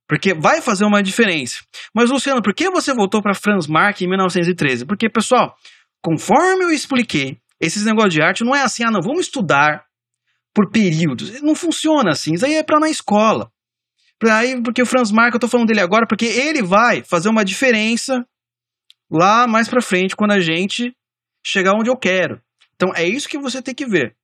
porque 0.08 0.34
vai 0.34 0.62
fazer 0.62 0.86
uma 0.86 1.04
diferença. 1.04 1.64
Mas, 1.94 2.10
Luciano, 2.10 2.42
por 2.42 2.54
que 2.54 2.70
você 2.70 2.94
voltou 2.94 3.22
para 3.22 3.34
Franz 3.34 3.68
Marc 3.68 4.02
em 4.02 4.08
1913? 4.08 4.86
Porque, 4.86 5.10
pessoal, 5.10 5.56
conforme 6.02 6.64
eu 6.64 6.72
expliquei, 6.72 7.38
esses 7.60 7.86
negócios 7.86 8.14
de 8.14 8.22
arte 8.22 8.44
não 8.44 8.56
é 8.56 8.62
assim, 8.62 8.84
ah, 8.84 8.92
não, 8.92 9.02
vamos 9.02 9.26
estudar 9.26 9.86
por 10.54 10.70
períodos. 10.70 11.42
Não 11.42 11.56
funciona 11.56 12.12
assim. 12.12 12.34
Isso 12.34 12.46
aí 12.46 12.56
é 12.56 12.64
para 12.64 12.80
na 12.80 12.90
escola. 12.90 13.52
Aí, 14.32 14.62
porque 14.62 14.82
o 14.82 14.86
Franz 14.86 15.12
Marc, 15.12 15.34
eu 15.34 15.40
tô 15.40 15.50
falando 15.50 15.68
dele 15.68 15.82
agora, 15.82 16.08
porque 16.08 16.26
ele 16.26 16.64
vai 16.64 17.04
fazer 17.04 17.28
uma 17.28 17.44
diferença 17.44 18.26
lá 19.12 19.46
mais 19.48 19.68
para 19.68 19.82
frente, 19.82 20.16
quando 20.16 20.32
a 20.32 20.40
gente 20.40 20.96
chegar 21.46 21.74
onde 21.74 21.90
eu 21.90 21.98
quero. 21.98 22.42
Então, 22.76 22.94
é 22.96 23.06
isso 23.06 23.28
que 23.28 23.38
você 23.38 23.62
tem 23.62 23.76
que 23.76 23.86
ver. 23.86 24.16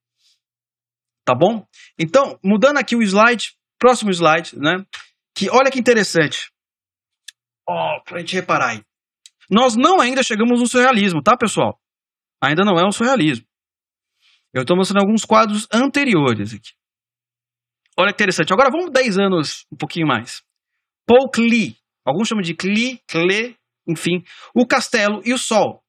Tá 1.24 1.34
bom? 1.34 1.66
Então, 1.98 2.38
mudando 2.42 2.78
aqui 2.78 2.96
o 2.96 3.02
slide, 3.02 3.52
próximo 3.80 4.12
slide, 4.12 4.56
né? 4.56 4.84
Que 5.34 5.50
olha 5.50 5.70
que 5.70 5.80
interessante. 5.80 6.52
Ó, 7.68 7.96
oh, 7.96 8.04
pra 8.04 8.18
gente 8.20 8.36
reparar 8.36 8.70
aí. 8.70 8.82
Nós 9.50 9.74
não 9.74 10.00
ainda 10.00 10.22
chegamos 10.22 10.60
no 10.60 10.66
surrealismo, 10.66 11.22
tá, 11.22 11.36
pessoal? 11.36 11.80
ainda 12.40 12.64
não 12.64 12.78
é 12.78 12.86
um 12.86 12.92
surrealismo. 12.92 13.46
Eu 14.52 14.62
estou 14.62 14.76
mostrando 14.76 15.02
alguns 15.02 15.24
quadros 15.24 15.68
anteriores 15.72 16.54
aqui. 16.54 16.72
Olha 17.96 18.12
que 18.12 18.16
interessante. 18.16 18.52
Agora 18.52 18.70
vamos 18.70 18.90
10 18.90 19.18
anos, 19.18 19.66
um 19.70 19.76
pouquinho 19.76 20.06
mais. 20.06 20.42
Paul 21.06 21.30
Klee. 21.30 21.76
Alguns 22.04 22.28
chamam 22.28 22.42
de 22.42 22.54
Klee, 22.54 23.00
Klee, 23.06 23.56
enfim. 23.86 24.24
O 24.54 24.66
Castelo 24.66 25.20
e 25.24 25.32
o 25.32 25.38
Sol. 25.38 25.84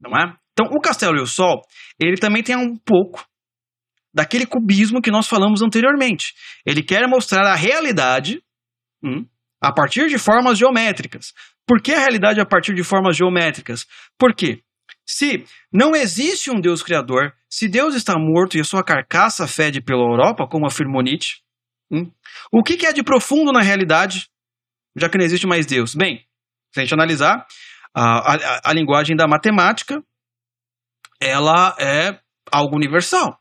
Não 0.00 0.10
é? 0.16 0.36
Então, 0.52 0.66
o 0.74 0.80
Castelo 0.80 1.18
e 1.18 1.22
o 1.22 1.26
Sol, 1.26 1.60
ele 2.00 2.16
também 2.16 2.42
tem 2.42 2.56
um 2.56 2.76
pouco 2.76 3.24
daquele 4.12 4.46
cubismo 4.46 5.00
que 5.00 5.10
nós 5.10 5.28
falamos 5.28 5.62
anteriormente. 5.62 6.34
Ele 6.64 6.82
quer 6.82 7.06
mostrar 7.08 7.46
a 7.46 7.54
realidade 7.54 8.42
hum, 9.02 9.26
a 9.60 9.72
partir 9.72 10.08
de 10.08 10.18
formas 10.18 10.58
geométricas. 10.58 11.32
Por 11.66 11.82
que 11.82 11.92
a 11.92 11.98
realidade 11.98 12.40
a 12.40 12.46
partir 12.46 12.74
de 12.74 12.82
formas 12.82 13.16
geométricas? 13.16 13.86
Por 14.18 14.34
quê? 14.34 14.62
Se 15.06 15.44
não 15.72 15.94
existe 15.94 16.50
um 16.50 16.60
Deus 16.60 16.82
criador, 16.82 17.32
se 17.48 17.68
Deus 17.68 17.94
está 17.94 18.14
morto 18.18 18.56
e 18.56 18.60
a 18.60 18.64
sua 18.64 18.82
carcaça 18.82 19.46
fede 19.46 19.80
pela 19.80 20.02
Europa, 20.02 20.46
como 20.46 20.66
afirmou 20.66 21.02
Nietzsche, 21.02 21.38
hum, 21.90 22.10
o 22.52 22.62
que, 22.62 22.76
que 22.76 22.86
é 22.86 22.92
de 22.92 23.02
profundo 23.02 23.52
na 23.52 23.62
realidade, 23.62 24.28
já 24.96 25.08
que 25.08 25.16
não 25.18 25.24
existe 25.24 25.46
mais 25.46 25.66
Deus? 25.66 25.94
Bem, 25.94 26.24
se 26.72 26.80
a 26.80 26.82
gente 26.82 26.94
analisar 26.94 27.46
a, 27.94 28.34
a, 28.34 28.60
a 28.64 28.72
linguagem 28.72 29.16
da 29.16 29.26
matemática, 29.26 30.02
ela 31.20 31.74
é 31.78 32.18
algo 32.52 32.76
universal, 32.76 33.38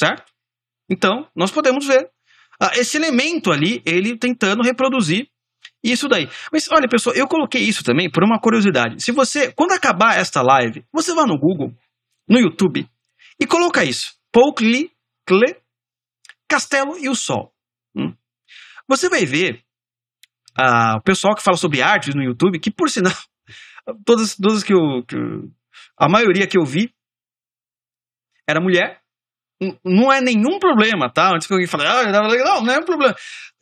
certo? 0.00 0.32
Então, 0.88 1.28
nós 1.36 1.50
podemos 1.50 1.86
ver 1.86 2.10
ah, 2.60 2.72
esse 2.74 2.96
elemento 2.96 3.52
ali, 3.52 3.82
ele 3.84 4.16
tentando 4.16 4.62
reproduzir 4.62 5.28
isso 5.84 6.08
daí. 6.08 6.28
Mas 6.52 6.70
olha, 6.70 6.88
pessoal, 6.88 7.14
eu 7.14 7.28
coloquei 7.28 7.62
isso 7.62 7.84
também 7.84 8.10
por 8.10 8.24
uma 8.24 8.40
curiosidade. 8.40 9.02
Se 9.02 9.12
você, 9.12 9.52
quando 9.52 9.72
acabar 9.72 10.18
esta 10.18 10.42
live, 10.42 10.84
você 10.92 11.14
vá 11.14 11.26
no 11.26 11.38
Google, 11.38 11.72
no 12.28 12.38
YouTube, 12.38 12.88
e 13.38 13.46
coloca 13.46 13.84
isso. 13.84 14.14
Klee, 15.26 15.56
Castelo 16.48 16.98
e 16.98 17.08
o 17.08 17.14
Sol. 17.14 17.52
Hum. 17.96 18.14
Você 18.88 19.08
vai 19.08 19.24
ver 19.24 19.62
uh, 20.58 20.98
o 20.98 21.02
pessoal 21.02 21.34
que 21.34 21.42
fala 21.42 21.56
sobre 21.56 21.82
artes 21.82 22.14
no 22.14 22.22
YouTube, 22.22 22.58
que 22.58 22.70
por 22.70 22.90
sinal, 22.90 23.14
todas, 24.04 24.36
todas 24.36 24.64
que 24.64 24.72
eu, 24.72 25.04
que 25.06 25.16
a 25.96 26.08
maioria 26.08 26.46
que 26.46 26.58
eu 26.58 26.64
vi 26.64 26.92
era 28.48 28.60
mulher. 28.60 29.00
Não 29.84 30.10
é 30.10 30.20
nenhum 30.20 30.58
problema, 30.58 31.12
tá? 31.12 31.34
Antes 31.34 31.46
que 31.46 31.52
alguém 31.52 31.68
fale, 31.68 31.86
ah, 31.86 32.10
não, 32.10 32.62
não 32.62 32.72
é 32.72 32.78
um 32.78 32.84
problema. 32.84 33.14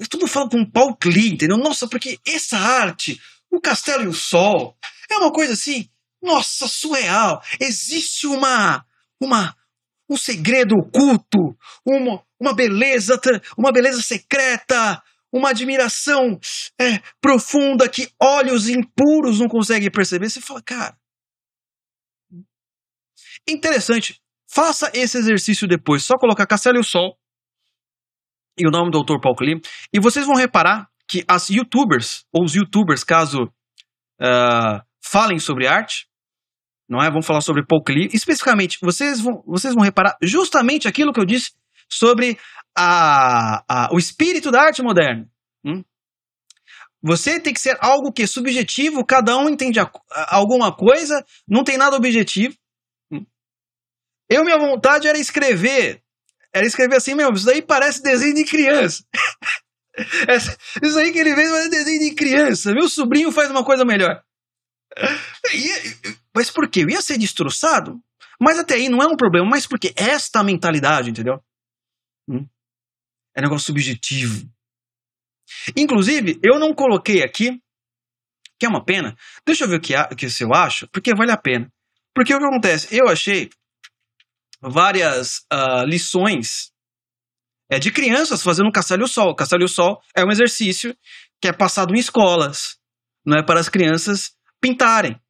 Tudo 0.08 0.28
fala 0.28 0.48
com 0.48 0.64
Paul 0.64 0.96
Klee, 0.96 1.32
entendeu? 1.32 1.58
Nossa, 1.58 1.88
porque 1.88 2.18
essa 2.26 2.56
arte, 2.56 3.20
o 3.50 3.60
Castelo 3.60 4.04
e 4.04 4.08
o 4.08 4.12
Sol, 4.12 4.76
é 5.10 5.16
uma 5.16 5.32
coisa 5.32 5.54
assim, 5.54 5.88
nossa, 6.22 6.68
surreal. 6.68 7.42
Existe 7.60 8.26
uma, 8.26 8.84
uma, 9.20 9.56
um 10.08 10.16
segredo 10.16 10.76
oculto, 10.76 11.56
uma, 11.84 12.22
uma 12.40 12.54
beleza, 12.54 13.20
uma 13.56 13.72
beleza 13.72 14.00
secreta, 14.00 15.02
uma 15.32 15.50
admiração 15.50 16.38
é, 16.80 17.00
profunda 17.20 17.88
que 17.88 18.08
olhos 18.20 18.68
impuros 18.68 19.40
não 19.40 19.48
conseguem 19.48 19.90
perceber. 19.90 20.30
Você 20.30 20.40
fala, 20.40 20.62
cara, 20.62 20.96
interessante. 23.48 24.20
Faça 24.50 24.90
esse 24.94 25.18
exercício 25.18 25.68
depois. 25.68 26.02
Só 26.04 26.16
colocar 26.16 26.46
Castelo 26.46 26.78
e 26.78 26.80
o 26.80 26.84
Sol 26.84 27.16
e 28.58 28.66
o 28.66 28.70
nome 28.70 28.90
do 28.90 29.02
Dr. 29.02 29.20
Paul 29.20 29.36
Klee. 29.36 29.60
E 29.92 30.00
vocês 30.00 30.26
vão 30.26 30.34
reparar 30.34 30.88
que 31.06 31.24
as 31.28 31.48
youtubers, 31.48 32.24
ou 32.32 32.44
os 32.44 32.54
youtubers, 32.54 33.04
caso 33.04 33.44
uh, 33.44 34.82
falem 35.02 35.38
sobre 35.38 35.66
arte, 35.66 36.06
não 36.88 37.00
é? 37.00 37.08
Vamos 37.08 37.26
falar 37.26 37.40
sobre 37.40 37.64
Paul 37.64 37.82
Klee. 37.82 38.08
Especificamente, 38.12 38.78
vocês 38.82 39.20
vão, 39.20 39.42
vocês 39.46 39.74
vão 39.74 39.84
reparar 39.84 40.16
justamente 40.22 40.88
aquilo 40.88 41.12
que 41.12 41.20
eu 41.20 41.26
disse 41.26 41.52
sobre 41.88 42.38
a, 42.76 43.62
a, 43.68 43.88
o 43.92 43.98
espírito 43.98 44.50
da 44.50 44.62
arte 44.62 44.82
moderna. 44.82 45.28
Hum? 45.64 45.82
Você 47.02 47.38
tem 47.40 47.54
que 47.54 47.60
ser 47.60 47.76
algo 47.80 48.12
que 48.12 48.22
é 48.22 48.26
subjetivo, 48.26 49.04
cada 49.04 49.36
um 49.36 49.48
entende 49.48 49.78
a, 49.78 49.90
alguma 50.28 50.74
coisa, 50.74 51.24
não 51.46 51.62
tem 51.62 51.76
nada 51.76 51.96
objetivo. 51.96 52.56
Eu, 54.28 54.44
minha 54.44 54.58
vontade 54.58 55.08
era 55.08 55.18
escrever. 55.18 56.02
Era 56.52 56.66
escrever 56.66 56.96
assim 56.96 57.14
mesmo, 57.14 57.34
isso 57.34 57.46
daí 57.46 57.62
parece 57.62 58.02
desenho 58.02 58.34
de 58.34 58.44
criança. 58.44 59.04
isso 60.82 60.98
aí 60.98 61.12
que 61.12 61.18
ele 61.18 61.34
fez 61.34 61.50
parece 61.50 61.70
desenho 61.70 62.00
de 62.00 62.14
criança. 62.14 62.72
Meu 62.72 62.88
sobrinho 62.88 63.30
faz 63.30 63.50
uma 63.50 63.64
coisa 63.64 63.84
melhor. 63.84 64.22
Mas 66.34 66.50
por 66.50 66.68
quê? 66.68 66.84
Eu 66.84 66.90
ia 66.90 67.02
ser 67.02 67.18
destroçado? 67.18 68.00
Mas 68.40 68.58
até 68.58 68.74
aí 68.74 68.88
não 68.88 69.02
é 69.02 69.06
um 69.06 69.16
problema, 69.16 69.48
mas 69.48 69.66
porque 69.66 69.92
esta 69.96 70.42
mentalidade, 70.42 71.10
entendeu? 71.10 71.42
Hum? 72.28 72.46
É 73.34 73.42
negócio 73.42 73.66
subjetivo. 73.66 74.48
Inclusive, 75.76 76.38
eu 76.42 76.58
não 76.58 76.74
coloquei 76.74 77.22
aqui, 77.22 77.60
que 78.58 78.66
é 78.66 78.68
uma 78.68 78.84
pena. 78.84 79.16
Deixa 79.46 79.64
eu 79.64 79.68
ver 79.68 79.76
o 79.76 79.80
que, 79.80 79.94
que 80.16 80.44
eu 80.44 80.54
acho, 80.54 80.88
porque 80.88 81.14
vale 81.14 81.32
a 81.32 81.36
pena. 81.36 81.72
Porque 82.14 82.34
o 82.34 82.38
que 82.38 82.44
acontece? 82.44 82.94
Eu 82.94 83.08
achei 83.08 83.50
várias 84.60 85.44
uh, 85.52 85.84
lições 85.84 86.72
é, 87.70 87.78
de 87.78 87.90
crianças 87.90 88.42
fazendo 88.42 88.70
Sol. 89.06 89.34
Castalho 89.34 89.68
Sol 89.68 90.00
é 90.16 90.24
um 90.24 90.30
exercício 90.30 90.96
que 91.40 91.48
é 91.48 91.52
passado 91.52 91.94
em 91.94 91.98
escolas, 91.98 92.78
não 93.24 93.38
é 93.38 93.42
para 93.42 93.60
as 93.60 93.68
crianças 93.68 94.32
pintarem. 94.60 95.20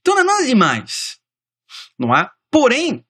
Então 0.00 0.14
não 0.14 0.22
é 0.22 0.24
nada 0.24 0.46
demais, 0.46 1.18
não 1.98 2.14
é? 2.14 2.28
Porém, 2.50 3.04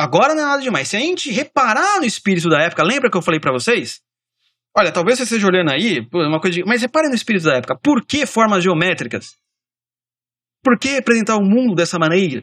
Agora 0.00 0.34
não 0.34 0.42
é 0.42 0.46
nada 0.46 0.62
demais. 0.62 0.88
Se 0.88 0.96
a 0.96 1.00
gente 1.00 1.30
reparar 1.30 1.98
no 1.98 2.06
espírito 2.06 2.48
da 2.48 2.62
época, 2.62 2.82
lembra 2.82 3.10
que 3.10 3.16
eu 3.18 3.22
falei 3.22 3.38
para 3.38 3.52
vocês? 3.52 4.00
Olha, 4.74 4.90
talvez 4.90 5.18
você 5.18 5.24
esteja 5.24 5.46
olhando 5.46 5.70
aí, 5.70 6.08
uma 6.10 6.40
coisa 6.40 6.56
de... 6.56 6.64
mas 6.64 6.80
repare 6.80 7.08
no 7.08 7.14
espírito 7.14 7.44
da 7.44 7.56
época. 7.56 7.78
Por 7.82 8.06
que 8.06 8.24
formas 8.24 8.64
geométricas? 8.64 9.36
Por 10.64 10.78
que 10.78 10.88
representar 10.88 11.36
o 11.36 11.44
mundo 11.44 11.74
dessa 11.74 11.98
maneira? 11.98 12.42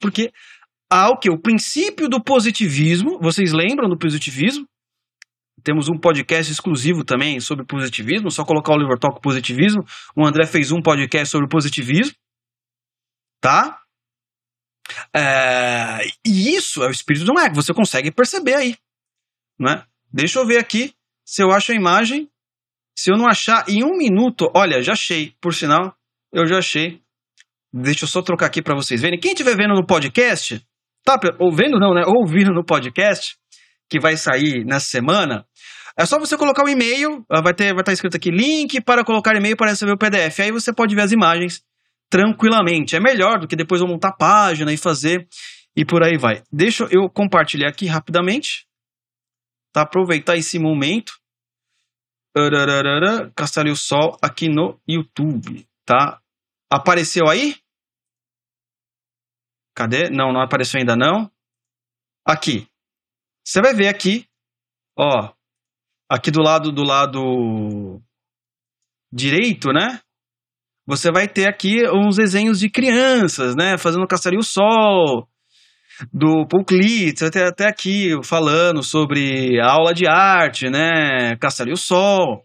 Porque 0.00 0.32
há 0.90 1.08
o 1.10 1.18
que? 1.18 1.30
O 1.30 1.40
princípio 1.40 2.08
do 2.08 2.22
positivismo. 2.22 3.18
Vocês 3.20 3.52
lembram 3.52 3.88
do 3.88 3.98
positivismo? 3.98 4.66
Temos 5.62 5.88
um 5.88 5.98
podcast 5.98 6.50
exclusivo 6.50 7.04
também 7.04 7.38
sobre 7.38 7.64
positivismo. 7.64 8.30
Só 8.30 8.44
colocar 8.44 8.72
o 8.72 8.76
Oliver 8.76 8.98
Talk 8.98 9.20
Positivismo. 9.20 9.84
O 10.16 10.26
André 10.26 10.46
fez 10.46 10.72
um 10.72 10.82
podcast 10.82 11.28
sobre 11.28 11.48
positivismo. 11.48 12.14
Tá? 13.40 13.80
É, 15.14 16.06
e 16.26 16.54
isso 16.54 16.82
é 16.82 16.88
o 16.88 16.90
espírito 16.90 17.24
do 17.24 17.32
Mac, 17.32 17.54
você 17.54 17.72
consegue 17.72 18.10
perceber 18.10 18.54
aí. 18.54 18.76
Né? 19.58 19.84
Deixa 20.12 20.38
eu 20.38 20.46
ver 20.46 20.58
aqui 20.58 20.92
se 21.24 21.42
eu 21.42 21.50
acho 21.52 21.72
a 21.72 21.74
imagem. 21.74 22.28
Se 22.98 23.10
eu 23.10 23.16
não 23.16 23.26
achar 23.26 23.66
em 23.68 23.84
um 23.84 23.96
minuto, 23.96 24.50
olha, 24.54 24.82
já 24.82 24.92
achei, 24.92 25.34
por 25.40 25.54
sinal, 25.54 25.96
eu 26.32 26.46
já 26.46 26.58
achei. 26.58 27.00
Deixa 27.72 28.04
eu 28.04 28.08
só 28.08 28.20
trocar 28.20 28.46
aqui 28.46 28.60
para 28.60 28.74
vocês 28.74 29.00
verem. 29.00 29.18
Quem 29.18 29.32
estiver 29.32 29.56
vendo 29.56 29.74
no 29.74 29.86
podcast, 29.86 30.60
tá 31.04 31.18
ouvindo 31.38 31.78
não, 31.78 31.94
né? 31.94 32.02
Ouvindo 32.06 32.52
no 32.52 32.64
podcast, 32.64 33.36
que 33.88 34.00
vai 34.00 34.16
sair 34.16 34.64
nessa 34.64 34.86
semana, 34.86 35.44
é 35.96 36.06
só 36.06 36.18
você 36.18 36.36
colocar 36.36 36.62
o 36.62 36.66
um 36.66 36.68
e-mail, 36.68 37.24
vai 37.28 37.52
ter 37.52 37.66
vai 37.66 37.82
estar 37.82 37.84
tá 37.84 37.92
escrito 37.92 38.16
aqui 38.16 38.30
link 38.30 38.80
para 38.80 39.04
colocar 39.04 39.36
e-mail 39.36 39.56
para 39.56 39.70
receber 39.70 39.92
o 39.92 39.98
PDF. 39.98 40.40
Aí 40.40 40.50
você 40.50 40.72
pode 40.72 40.94
ver 40.94 41.02
as 41.02 41.12
imagens 41.12 41.62
tranquilamente. 42.08 42.96
É 42.96 43.00
melhor 43.00 43.38
do 43.38 43.46
que 43.46 43.56
depois 43.56 43.80
eu 43.80 43.86
montar 43.86 44.12
página 44.12 44.72
e 44.72 44.76
fazer 44.76 45.28
e 45.76 45.84
por 45.84 46.02
aí 46.02 46.16
vai. 46.18 46.42
Deixa 46.52 46.86
eu 46.90 47.08
compartilhar 47.08 47.68
aqui 47.68 47.86
rapidamente. 47.86 48.66
Tá? 49.72 49.82
Aproveitar 49.82 50.36
esse 50.36 50.58
momento. 50.58 51.12
Castelo 53.34 53.74
Sol 53.76 54.16
aqui 54.22 54.48
no 54.48 54.80
YouTube, 54.88 55.66
tá? 55.84 56.20
Apareceu 56.70 57.28
aí? 57.28 57.56
Cadê? 59.74 60.10
Não, 60.10 60.32
não 60.32 60.40
apareceu 60.40 60.78
ainda 60.78 60.96
não. 60.96 61.30
Aqui. 62.24 62.66
Você 63.44 63.60
vai 63.60 63.74
ver 63.74 63.88
aqui, 63.88 64.26
ó, 64.96 65.32
aqui 66.08 66.30
do 66.30 66.42
lado 66.42 66.70
do 66.70 66.82
lado 66.82 68.00
direito, 69.12 69.72
né? 69.72 70.00
você 70.90 71.12
vai 71.12 71.28
ter 71.28 71.48
aqui 71.48 71.88
uns 71.88 72.16
desenhos 72.16 72.58
de 72.58 72.68
crianças, 72.68 73.54
né? 73.54 73.78
Fazendo 73.78 74.06
Caçaria 74.08 74.38
o 74.38 74.42
Sol, 74.42 75.28
do 76.12 76.46
Paul 76.48 76.64
Klitz, 76.64 77.22
até, 77.22 77.46
até 77.46 77.68
aqui 77.68 78.10
falando 78.24 78.82
sobre 78.82 79.60
aula 79.60 79.94
de 79.94 80.08
arte, 80.08 80.68
né? 80.68 81.36
Caçaria 81.36 81.72
o 81.72 81.76
Sol. 81.76 82.44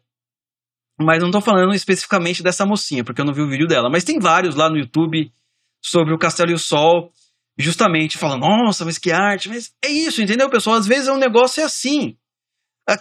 Mas 1.01 1.19
não 1.19 1.27
estou 1.27 1.41
falando 1.41 1.73
especificamente 1.73 2.43
dessa 2.43 2.65
mocinha, 2.65 3.03
porque 3.03 3.19
eu 3.19 3.25
não 3.25 3.33
vi 3.33 3.41
o 3.41 3.49
vídeo 3.49 3.67
dela. 3.67 3.89
Mas 3.89 4.03
tem 4.03 4.19
vários 4.19 4.55
lá 4.55 4.69
no 4.69 4.77
YouTube 4.77 5.31
sobre 5.85 6.13
o 6.13 6.17
Castelo 6.17 6.51
e 6.51 6.55
o 6.55 6.59
Sol, 6.59 7.11
justamente 7.57 8.17
falando, 8.17 8.41
nossa, 8.41 8.83
mas 8.83 8.97
que 8.97 9.11
arte. 9.11 9.47
Mas 9.49 9.71
é 9.83 9.89
isso, 9.89 10.21
entendeu, 10.21 10.49
pessoal? 10.49 10.77
Às 10.77 10.87
vezes 10.87 11.07
é 11.07 11.11
um 11.11 11.17
negócio 11.17 11.61
é 11.61 11.63
assim. 11.65 12.17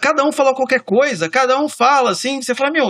Cada 0.01 0.23
um 0.23 0.31
fala 0.31 0.55
qualquer 0.55 0.81
coisa, 0.83 1.29
cada 1.29 1.59
um 1.59 1.69
fala 1.69 2.11
assim, 2.11 2.41
você 2.41 2.55
fala, 2.55 2.71
meu, 2.71 2.89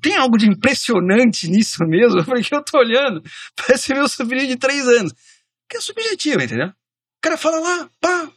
tem 0.00 0.16
algo 0.16 0.36
de 0.36 0.46
impressionante 0.46 1.48
nisso 1.48 1.78
mesmo? 1.86 2.24
Porque 2.24 2.54
eu 2.54 2.62
tô 2.62 2.78
olhando, 2.78 3.22
parece 3.56 3.94
meu 3.94 4.08
sobrinho 4.08 4.48
de 4.48 4.56
três 4.56 4.86
anos. 4.86 5.12
Que 5.68 5.78
é 5.78 5.80
subjetivo, 5.80 6.42
entendeu? 6.42 6.68
O 6.68 7.22
cara 7.22 7.38
fala 7.38 7.60
lá, 7.60 7.88
pá, 8.00 8.30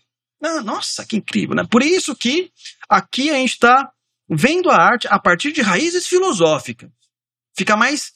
ah, 0.44 0.62
nossa, 0.62 1.06
que 1.06 1.18
incrível, 1.18 1.56
né? 1.56 1.64
Por 1.70 1.84
isso 1.84 2.16
que 2.16 2.52
aqui 2.90 3.30
a 3.30 3.34
gente 3.34 3.54
está 3.54 3.92
vendo 4.30 4.70
a 4.70 4.76
arte 4.76 5.08
a 5.10 5.20
partir 5.20 5.52
de 5.52 5.62
raízes 5.62 6.08
filosóficas. 6.08 6.90
Fica 7.58 7.76
mais, 7.76 8.14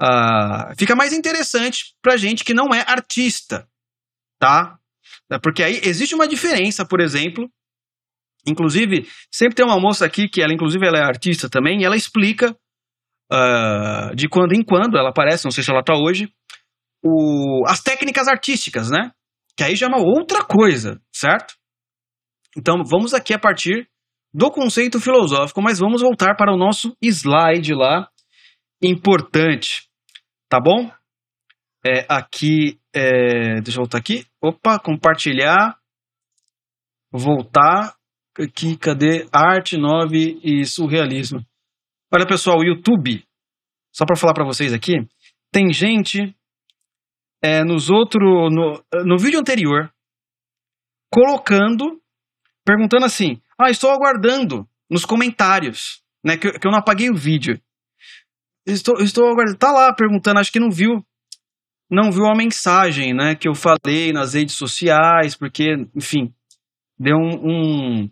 uh, 0.00 0.74
fica 0.78 0.94
mais 0.94 1.12
interessante 1.12 1.94
pra 2.02 2.16
gente 2.16 2.44
que 2.44 2.54
não 2.54 2.74
é 2.74 2.80
artista, 2.80 3.68
tá? 4.38 4.78
Porque 5.42 5.62
aí 5.62 5.80
existe 5.84 6.14
uma 6.14 6.26
diferença, 6.26 6.86
por 6.86 7.00
exemplo, 7.00 7.50
Inclusive, 8.46 9.06
sempre 9.30 9.56
tem 9.56 9.64
uma 9.64 9.80
moça 9.80 10.04
aqui 10.04 10.28
que 10.28 10.42
ela, 10.42 10.52
inclusive, 10.52 10.86
ela 10.86 10.98
é 10.98 11.02
artista 11.02 11.48
também, 11.48 11.80
e 11.80 11.84
ela 11.84 11.96
explica 11.96 12.56
uh, 13.32 14.14
de 14.14 14.28
quando 14.28 14.54
em 14.54 14.62
quando, 14.62 14.96
ela 14.96 15.10
aparece, 15.10 15.44
não 15.44 15.50
sei 15.50 15.62
se 15.62 15.70
ela 15.70 15.80
está 15.80 15.94
hoje, 15.94 16.32
o, 17.04 17.64
as 17.66 17.82
técnicas 17.82 18.28
artísticas, 18.28 18.90
né? 18.90 19.10
Que 19.56 19.64
aí 19.64 19.76
já 19.76 19.86
é 19.86 19.88
uma 19.88 19.98
outra 19.98 20.44
coisa, 20.44 21.00
certo? 21.12 21.54
Então, 22.56 22.82
vamos 22.88 23.12
aqui 23.12 23.34
a 23.34 23.38
partir 23.38 23.88
do 24.32 24.50
conceito 24.50 25.00
filosófico, 25.00 25.60
mas 25.60 25.78
vamos 25.78 26.00
voltar 26.00 26.34
para 26.36 26.52
o 26.52 26.56
nosso 26.56 26.96
slide 27.02 27.74
lá, 27.74 28.08
importante, 28.82 29.87
tá 30.48 30.58
bom? 30.60 30.90
É, 31.86 32.06
aqui, 32.08 32.78
é, 32.92 33.60
deixa 33.60 33.78
eu 33.78 33.82
voltar 33.82 33.98
aqui, 33.98 34.26
opa, 34.42 34.78
compartilhar, 34.78 35.78
voltar, 37.12 37.96
aqui, 38.38 38.76
cadê? 38.76 39.28
Arte, 39.32 39.76
9 39.76 40.40
e 40.42 40.64
surrealismo. 40.64 41.44
Olha, 42.12 42.26
pessoal, 42.26 42.58
o 42.58 42.64
YouTube, 42.64 43.24
só 43.94 44.04
para 44.04 44.16
falar 44.16 44.34
para 44.34 44.44
vocês 44.44 44.72
aqui, 44.72 44.94
tem 45.52 45.72
gente 45.72 46.34
é, 47.42 47.62
nos 47.64 47.90
outros, 47.90 48.22
no, 48.52 48.82
no 49.04 49.18
vídeo 49.18 49.38
anterior, 49.38 49.92
colocando 51.12 52.00
perguntando 52.68 53.06
assim: 53.06 53.40
Ah, 53.58 53.70
estou 53.70 53.90
aguardando 53.90 54.68
nos 54.90 55.06
comentários, 55.06 56.02
né? 56.22 56.36
Que, 56.36 56.58
que 56.58 56.66
eu 56.66 56.70
não 56.70 56.78
apaguei 56.78 57.08
o 57.08 57.16
vídeo. 57.16 57.58
Estou, 58.68 59.00
estou 59.00 59.26
aguardando. 59.26 59.58
Tá 59.58 59.72
lá 59.72 59.92
perguntando, 59.92 60.38
acho 60.38 60.52
que 60.52 60.60
não 60.60 60.70
viu. 60.70 61.02
Não 61.90 62.12
viu 62.12 62.26
a 62.26 62.36
mensagem, 62.36 63.14
né? 63.14 63.34
Que 63.34 63.48
eu 63.48 63.54
falei 63.54 64.12
nas 64.12 64.34
redes 64.34 64.54
sociais, 64.54 65.34
porque, 65.34 65.74
enfim, 65.96 66.32
deu 66.98 67.16
um, 67.16 68.02
um, 68.02 68.10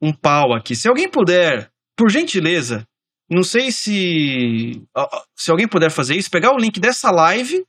um 0.00 0.12
pau 0.12 0.54
aqui. 0.54 0.76
Se 0.76 0.88
alguém 0.88 1.10
puder, 1.10 1.70
por 1.96 2.08
gentileza, 2.08 2.86
não 3.28 3.42
sei 3.42 3.72
se. 3.72 4.80
Se 5.34 5.50
alguém 5.50 5.66
puder 5.66 5.90
fazer 5.90 6.14
isso, 6.14 6.30
pegar 6.30 6.52
o 6.52 6.58
link 6.58 6.78
dessa 6.78 7.10
live, 7.10 7.64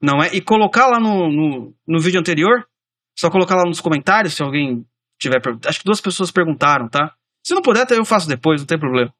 não 0.00 0.22
é? 0.22 0.34
E 0.34 0.42
colocar 0.42 0.88
lá 0.88 1.00
no, 1.00 1.30
no, 1.30 1.74
no 1.88 2.00
vídeo 2.00 2.20
anterior. 2.20 2.66
Só 3.18 3.30
colocar 3.30 3.56
lá 3.56 3.64
nos 3.64 3.80
comentários 3.80 4.34
se 4.34 4.42
alguém 4.42 4.84
tiver. 5.18 5.40
Acho 5.66 5.78
que 5.78 5.84
duas 5.84 6.00
pessoas 6.00 6.30
perguntaram, 6.30 6.88
tá? 6.88 7.14
Se 7.44 7.54
não 7.54 7.62
puder, 7.62 7.82
até 7.82 7.96
eu 7.96 8.04
faço 8.04 8.28
depois, 8.28 8.60
não 8.60 8.66
tem 8.66 8.78
problema. 8.78 9.12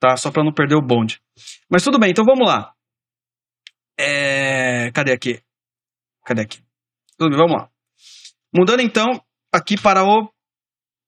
Tá? 0.00 0.16
Só 0.16 0.30
para 0.30 0.44
não 0.44 0.52
perder 0.52 0.76
o 0.76 0.82
bonde. 0.82 1.20
Mas 1.70 1.82
tudo 1.82 1.98
bem, 1.98 2.10
então 2.10 2.24
vamos 2.24 2.46
lá. 2.46 2.72
É... 3.98 4.90
Cadê 4.92 5.12
aqui? 5.12 5.40
Cadê 6.24 6.42
aqui? 6.42 6.62
Tudo 7.18 7.30
bem, 7.30 7.38
vamos 7.38 7.62
lá. 7.62 7.70
Mudando 8.54 8.80
então 8.80 9.20
aqui 9.52 9.80
para 9.80 10.04
o. 10.04 10.30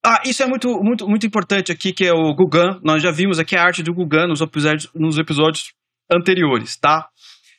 Ah, 0.05 0.23
isso 0.25 0.43
é 0.43 0.47
muito, 0.47 0.69
muito, 0.83 1.09
muito 1.09 1.27
importante 1.27 1.73
aqui, 1.73 1.93
que 1.93 2.05
é 2.05 2.13
o 2.13 2.35
Gugan. 2.35 2.81
Nós 2.83 3.03
já 3.03 3.11
vimos 3.11 3.39
aqui 3.39 3.57
a 3.57 3.63
arte 3.63 3.83
do 3.83 3.93
Gugan 3.93 4.27
nos 4.27 4.41
episódios, 4.41 4.91
nos 4.95 5.19
episódios 5.19 5.73
anteriores, 6.11 6.77
tá? 6.77 7.09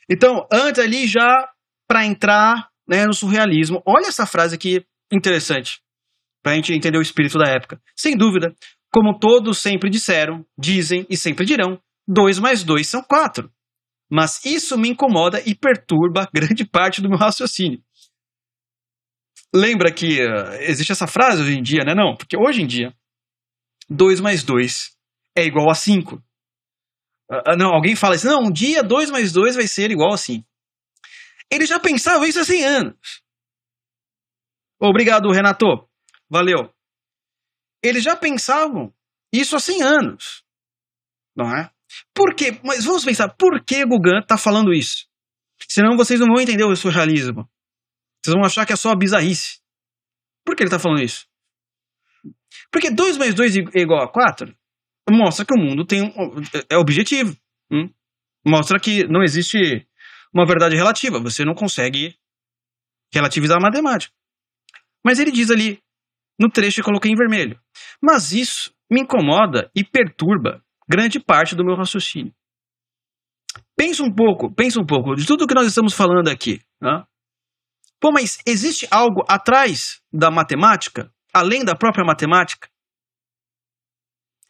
Então, 0.09 0.47
antes 0.51 0.81
ali 0.81 1.07
já 1.07 1.47
para 1.87 2.05
entrar 2.05 2.69
né, 2.87 3.05
no 3.05 3.13
surrealismo, 3.13 3.83
olha 3.85 4.07
essa 4.07 4.25
frase 4.25 4.55
aqui 4.55 4.83
interessante 5.11 5.81
para 6.41 6.53
a 6.53 6.55
gente 6.55 6.73
entender 6.73 6.97
o 6.97 7.01
espírito 7.01 7.37
da 7.37 7.47
época. 7.47 7.79
Sem 7.95 8.17
dúvida, 8.17 8.55
como 8.91 9.17
todos 9.17 9.59
sempre 9.59 9.89
disseram, 9.89 10.45
dizem 10.57 11.05
e 11.09 11.15
sempre 11.15 11.45
dirão, 11.45 11.79
2 12.07 12.39
mais 12.39 12.63
2 12.63 12.87
são 12.87 13.03
4. 13.03 13.51
Mas 14.11 14.43
isso 14.43 14.77
me 14.77 14.89
incomoda 14.89 15.41
e 15.45 15.53
perturba 15.53 16.27
grande 16.33 16.65
parte 16.65 17.01
do 17.01 17.09
meu 17.09 17.17
raciocínio. 17.17 17.81
Lembra 19.53 19.91
que 19.91 20.21
uh, 20.21 20.53
existe 20.61 20.91
essa 20.91 21.07
frase 21.07 21.41
hoje 21.41 21.57
em 21.57 21.61
dia, 21.61 21.83
né? 21.83 21.93
Não, 21.95 22.15
porque 22.15 22.37
hoje 22.37 22.61
em 22.61 22.67
dia, 22.67 22.93
2 23.89 24.19
mais 24.19 24.43
2 24.43 24.91
é 25.35 25.43
igual 25.43 25.69
a 25.69 25.75
5. 25.75 26.15
Uh, 26.15 26.19
uh, 27.35 27.57
não, 27.57 27.71
alguém 27.73 27.95
fala 27.95 28.15
assim, 28.15 28.27
não, 28.27 28.43
um 28.43 28.51
dia 28.51 28.83
2 28.83 29.11
mais 29.11 29.31
2 29.31 29.55
vai 29.55 29.67
ser 29.67 29.91
igual 29.91 30.13
a 30.13 30.17
5. 30.17 30.45
Ele 31.51 31.65
já 31.65 31.79
pensava 31.79 32.27
isso 32.27 32.39
há 32.39 32.45
100 32.45 32.63
anos. 32.63 33.23
Obrigado, 34.79 35.31
Renato. 35.31 35.65
Valeu. 36.29 36.71
Eles 37.83 38.03
já 38.03 38.15
pensavam 38.15 38.93
isso 39.33 39.55
há 39.55 39.59
100 39.59 39.81
anos. 39.83 40.43
Não 41.35 41.55
é? 41.55 41.71
Por 42.13 42.35
quê? 42.35 42.59
Mas 42.63 42.85
vamos 42.85 43.05
pensar, 43.05 43.29
por 43.29 43.63
que 43.63 43.85
Gugan 43.85 44.19
está 44.19 44.37
falando 44.37 44.73
isso? 44.73 45.07
Senão 45.67 45.97
vocês 45.97 46.19
não 46.19 46.27
vão 46.27 46.41
entender 46.41 46.63
o 46.63 46.75
socialismo. 46.75 47.49
Vocês 48.23 48.33
vão 48.33 48.45
achar 48.45 48.65
que 48.65 48.73
é 48.73 48.75
só 48.75 48.95
bizarrice. 48.95 49.59
Por 50.45 50.55
que 50.55 50.63
ele 50.63 50.67
está 50.67 50.79
falando 50.79 51.03
isso? 51.03 51.27
Porque 52.71 52.91
2 52.91 53.17
mais 53.17 53.33
2 53.33 53.57
é 53.57 53.81
igual 53.81 54.03
a 54.03 54.11
4 54.11 54.53
mostra 55.11 55.45
que 55.45 55.53
o 55.53 55.57
mundo 55.57 55.85
tem 55.85 56.03
um, 56.03 56.11
é 56.69 56.77
objetivo. 56.77 57.35
Hum? 57.71 57.89
Mostra 58.45 58.79
que 58.79 59.05
não 59.05 59.23
existe 59.23 59.87
uma 60.33 60.45
verdade 60.45 60.75
relativa. 60.75 61.19
Você 61.19 61.43
não 61.43 61.53
consegue 61.53 62.15
relativizar 63.13 63.57
a 63.57 63.61
matemática. 63.61 64.13
Mas 65.03 65.19
ele 65.19 65.31
diz 65.31 65.49
ali, 65.49 65.81
no 66.39 66.49
trecho 66.49 66.79
eu 66.79 66.85
coloquei 66.85 67.11
em 67.11 67.15
vermelho. 67.15 67.59
Mas 68.01 68.31
isso 68.31 68.73
me 68.89 69.01
incomoda 69.01 69.69
e 69.75 69.83
perturba 69.83 70.63
grande 70.87 71.19
parte 71.19 71.55
do 71.55 71.63
meu 71.63 71.75
raciocínio. 71.75 72.33
Pensa 73.75 74.03
um 74.03 74.13
pouco, 74.13 74.53
pensa 74.53 74.79
um 74.79 74.85
pouco 74.85 75.15
de 75.15 75.25
tudo 75.25 75.47
que 75.47 75.53
nós 75.53 75.67
estamos 75.67 75.93
falando 75.93 76.29
aqui. 76.29 76.61
Né? 76.81 77.03
Pô, 77.99 78.11
mas 78.11 78.39
existe 78.45 78.87
algo 78.89 79.23
atrás 79.27 80.01
da 80.11 80.31
matemática, 80.31 81.13
além 81.33 81.63
da 81.63 81.75
própria 81.75 82.05
matemática? 82.05 82.69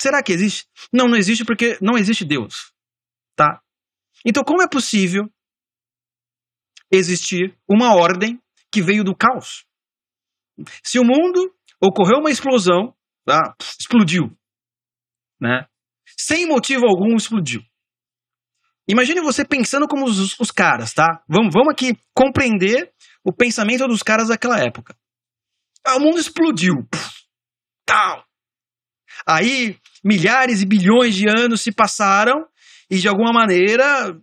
Será 0.02 0.24
que 0.24 0.32
existe? 0.32 0.68
Não, 0.94 1.08
não 1.08 1.18
existe 1.18 1.44
porque 1.44 1.78
não 1.82 1.98
existe 1.98 2.24
Deus, 2.24 2.72
tá? 3.36 3.62
Então, 4.26 4.44
como 4.44 4.62
é 4.62 4.68
possível 4.68 5.30
existir 6.92 7.58
uma 7.68 7.96
ordem 7.96 8.42
que 8.72 8.82
veio 8.82 9.04
do 9.04 9.16
caos? 9.16 9.66
Se 10.84 11.00
o 11.00 11.04
mundo 11.04 11.54
ocorreu 11.82 12.20
uma 12.20 12.32
explosão, 12.32 12.94
tá? 13.26 13.56
explodiu, 13.80 14.36
né? 15.40 15.66
Sem 16.18 16.46
motivo 16.46 16.86
algum 16.86 17.16
explodiu. 17.16 17.62
Imagine 18.88 19.22
você 19.22 19.46
pensando 19.46 19.88
como 19.88 20.06
os, 20.06 20.40
os 20.40 20.52
caras, 20.52 20.94
tá? 20.94 21.24
Vamos, 21.30 21.54
vamos 21.54 21.72
aqui 21.72 21.98
compreender 22.14 22.92
o 23.24 23.32
pensamento 23.32 23.88
dos 23.88 24.02
caras 24.02 24.30
daquela 24.30 24.60
época. 24.60 24.96
Ah, 25.86 25.98
o 25.98 26.00
mundo 26.00 26.20
explodiu. 26.20 26.76
tal. 27.86 28.26
Aí, 29.28 29.78
milhares 30.04 30.62
e 30.62 30.66
bilhões 30.66 31.16
de 31.16 31.28
anos 31.30 31.62
se 31.62 31.72
passaram 31.72 32.48
e, 32.90 32.98
de 32.98 33.08
alguma 33.08 33.32
maneira, 33.32 34.20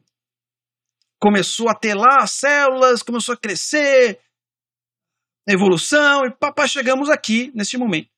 começou 1.21 1.69
a 1.69 1.75
ter 1.75 1.95
lá 1.95 2.19
as 2.21 2.33
células, 2.33 3.03
começou 3.03 3.35
a 3.35 3.39
crescer, 3.39 4.19
evolução, 5.47 6.27
e 6.27 6.31
papá, 6.31 6.67
chegamos 6.67 7.09
aqui, 7.09 7.53
nesse 7.55 7.77
momento. 7.77 8.09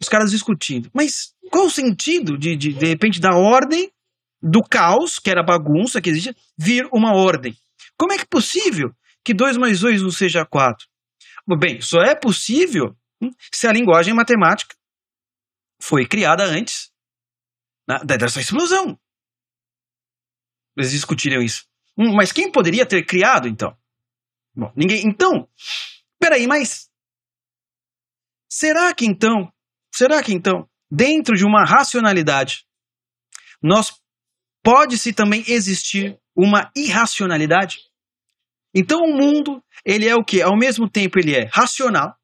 Os 0.00 0.08
caras 0.08 0.30
discutindo. 0.30 0.90
Mas 0.92 1.34
qual 1.50 1.66
o 1.66 1.70
sentido 1.70 2.36
de, 2.36 2.56
de, 2.56 2.72
de 2.72 2.86
repente, 2.86 3.20
da 3.20 3.34
ordem 3.34 3.90
do 4.42 4.62
caos, 4.62 5.18
que 5.18 5.30
era 5.30 5.42
bagunça 5.42 6.00
que 6.00 6.10
existe, 6.10 6.36
vir 6.58 6.86
uma 6.92 7.14
ordem? 7.14 7.56
Como 7.96 8.12
é 8.12 8.16
que 8.16 8.22
é 8.22 8.26
possível 8.26 8.94
que 9.24 9.32
2 9.32 9.56
mais 9.56 9.80
2 9.80 10.02
não 10.02 10.10
seja 10.10 10.44
4? 10.44 10.86
Bem, 11.58 11.80
só 11.80 12.00
é 12.00 12.14
possível 12.14 12.96
hum, 13.22 13.30
se 13.52 13.66
a 13.66 13.72
linguagem 13.72 14.14
matemática 14.14 14.74
foi 15.80 16.06
criada 16.06 16.44
antes 16.44 16.90
né, 17.88 17.98
dessa 18.04 18.40
explosão. 18.40 18.98
Eles 20.76 20.90
discutiram 20.90 21.42
isso. 21.42 21.66
Hum, 21.96 22.14
mas 22.14 22.32
quem 22.32 22.50
poderia 22.50 22.84
ter 22.84 23.04
criado, 23.04 23.46
então? 23.46 23.76
Bom, 24.54 24.72
ninguém. 24.76 25.06
Então, 25.06 25.48
Peraí, 26.24 26.46
mas 26.46 26.88
será 28.50 28.94
que 28.94 29.04
então, 29.04 29.52
será 29.94 30.22
que 30.22 30.32
então, 30.32 30.66
dentro 30.90 31.36
de 31.36 31.44
uma 31.44 31.66
racionalidade, 31.66 32.64
nós 33.62 33.92
pode-se 34.62 35.12
também 35.12 35.44
existir 35.46 36.18
uma 36.34 36.72
irracionalidade? 36.74 37.80
Então 38.74 39.00
o 39.00 39.14
mundo, 39.14 39.62
ele 39.84 40.08
é 40.08 40.16
o 40.16 40.24
que? 40.24 40.40
Ao 40.40 40.56
mesmo 40.56 40.88
tempo 40.88 41.18
ele 41.18 41.36
é 41.36 41.46
racional 41.52 42.16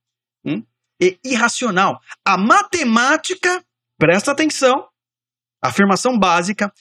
hum, 0.47 0.65
e 0.99 1.21
irracional. 1.23 2.01
A 2.25 2.39
matemática, 2.39 3.63
presta 3.99 4.33
atenção, 4.33 4.89
afirmação 5.63 6.19
básica, 6.19 6.73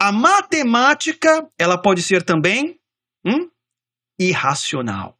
a 0.00 0.12
matemática, 0.12 1.44
ela 1.58 1.76
pode 1.76 2.04
ser 2.04 2.22
também 2.22 2.80
hum, 3.26 3.50
irracional. 4.16 5.17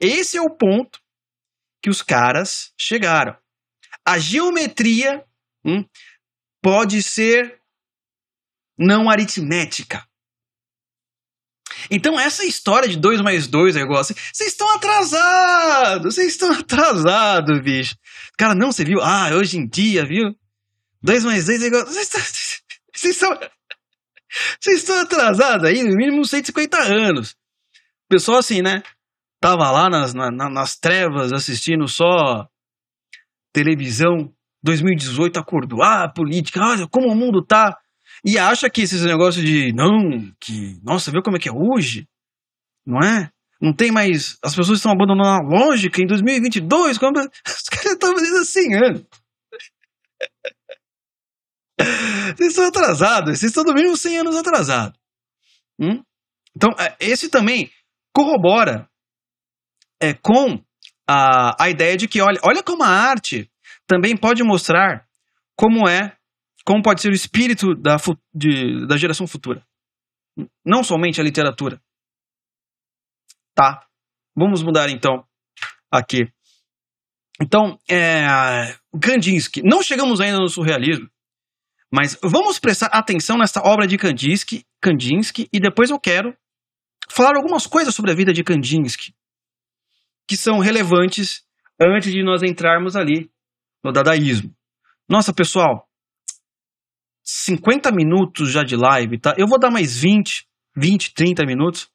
Esse 0.00 0.36
é 0.36 0.40
o 0.40 0.50
ponto 0.50 1.00
que 1.82 1.90
os 1.90 2.02
caras 2.02 2.72
chegaram. 2.78 3.36
A 4.04 4.18
geometria 4.18 5.24
hum, 5.64 5.84
pode 6.62 7.02
ser 7.02 7.60
não 8.78 9.08
aritmética. 9.08 10.06
Então, 11.90 12.18
essa 12.18 12.44
história 12.44 12.88
de 12.88 12.98
2 12.98 13.20
mais 13.20 13.46
2 13.46 13.76
é 13.76 13.80
igual 13.80 14.00
assim. 14.00 14.14
Vocês 14.32 14.50
estão 14.50 14.68
atrasados! 14.74 16.14
Vocês 16.14 16.32
estão 16.32 16.50
atrasados, 16.58 17.60
bicho. 17.62 17.96
Cara, 18.38 18.54
não, 18.54 18.72
você 18.72 18.84
viu? 18.84 19.00
Ah, 19.02 19.30
hoje 19.34 19.58
em 19.58 19.66
dia, 19.66 20.04
viu? 20.04 20.34
2 21.02 21.24
mais 21.24 21.46
2 21.46 21.62
é 21.62 21.66
igual. 21.66 21.86
Vocês 21.86 22.06
estão. 22.06 22.20
Vocês 22.96 23.14
estão, 23.14 23.38
vocês 24.58 24.80
estão 24.80 24.98
atrasados 25.00 25.66
aí, 25.66 25.82
no 25.82 25.94
mínimo 25.94 26.24
150 26.24 26.78
anos. 26.78 27.36
Pessoal 28.08 28.38
assim, 28.38 28.62
né? 28.62 28.82
Tava 29.46 29.70
lá 29.70 29.88
nas, 29.88 30.12
na, 30.12 30.28
nas 30.32 30.76
trevas 30.76 31.32
assistindo 31.32 31.86
só 31.86 32.48
televisão, 33.52 34.34
2018 34.64 35.38
acordou, 35.38 35.84
ah, 35.84 36.08
política, 36.12 36.60
olha 36.60 36.88
como 36.88 37.12
o 37.12 37.14
mundo 37.14 37.44
tá. 37.44 37.78
E 38.24 38.36
acha 38.38 38.68
que 38.68 38.82
esses 38.82 39.04
negócios 39.04 39.44
de, 39.44 39.72
não, 39.72 40.32
que, 40.40 40.80
nossa, 40.82 41.12
viu 41.12 41.22
como 41.22 41.36
é 41.36 41.40
que 41.40 41.48
é 41.48 41.52
hoje? 41.52 42.08
Não 42.84 42.98
é? 42.98 43.30
Não 43.60 43.72
tem 43.72 43.92
mais. 43.92 44.36
As 44.42 44.54
pessoas 44.54 44.78
estão 44.78 44.90
abandonando 44.90 45.28
a 45.28 45.40
lógica 45.40 46.02
em 46.02 46.06
2022. 46.06 46.98
Quando... 46.98 47.18
Os 47.46 47.68
caras 47.70 47.92
estão 47.92 48.14
fazendo 48.14 48.38
assim 48.38 48.74
anos. 48.74 49.04
Vocês 52.36 52.50
estão 52.50 52.66
atrasados. 52.66 53.38
Vocês 53.38 53.50
estão 53.50 53.62
no 53.62 53.74
mínimo 53.74 53.96
100 53.96 54.18
anos 54.18 54.36
atrasados. 54.36 54.98
Hum? 55.80 56.02
Então, 56.54 56.70
é, 56.78 56.96
esse 56.98 57.28
também 57.28 57.70
corrobora 58.12 58.88
é, 60.00 60.14
com 60.14 60.62
a, 61.08 61.64
a 61.64 61.70
ideia 61.70 61.96
de 61.96 62.08
que, 62.08 62.20
olha, 62.20 62.38
olha 62.42 62.62
como 62.62 62.82
a 62.82 62.88
arte 62.88 63.50
também 63.86 64.16
pode 64.16 64.42
mostrar 64.42 65.06
como 65.56 65.88
é, 65.88 66.16
como 66.64 66.82
pode 66.82 67.00
ser 67.00 67.10
o 67.10 67.14
espírito 67.14 67.74
da, 67.74 67.96
de, 68.34 68.86
da 68.86 68.96
geração 68.96 69.26
futura. 69.26 69.64
Não 70.64 70.82
somente 70.82 71.20
a 71.20 71.24
literatura. 71.24 71.80
Tá? 73.54 73.86
Vamos 74.36 74.62
mudar 74.62 74.90
então 74.90 75.24
aqui. 75.90 76.30
Então, 77.40 77.78
é, 77.88 78.76
Kandinsky. 79.00 79.62
Não 79.62 79.82
chegamos 79.82 80.20
ainda 80.20 80.38
no 80.38 80.48
surrealismo, 80.48 81.08
mas 81.92 82.18
vamos 82.22 82.58
prestar 82.58 82.86
atenção 82.86 83.38
nessa 83.38 83.60
obra 83.62 83.86
de 83.86 83.96
Kandinsky, 83.96 84.66
Kandinsky 84.80 85.48
e 85.52 85.60
depois 85.60 85.90
eu 85.90 86.00
quero 86.00 86.36
falar 87.08 87.36
algumas 87.36 87.66
coisas 87.66 87.94
sobre 87.94 88.10
a 88.10 88.14
vida 88.14 88.32
de 88.32 88.42
Kandinsky 88.42 89.14
que 90.26 90.36
são 90.36 90.58
relevantes 90.58 91.44
antes 91.80 92.12
de 92.12 92.22
nós 92.22 92.42
entrarmos 92.42 92.96
ali 92.96 93.30
no 93.84 93.92
dadaísmo. 93.92 94.54
Nossa, 95.08 95.32
pessoal, 95.32 95.88
50 97.22 97.90
minutos 97.92 98.50
já 98.50 98.62
de 98.62 98.76
live, 98.76 99.18
tá? 99.18 99.34
Eu 99.36 99.46
vou 99.46 99.58
dar 99.58 99.70
mais 99.70 99.98
20, 99.98 100.46
20, 100.76 101.14
30 101.14 101.44
minutos, 101.44 101.88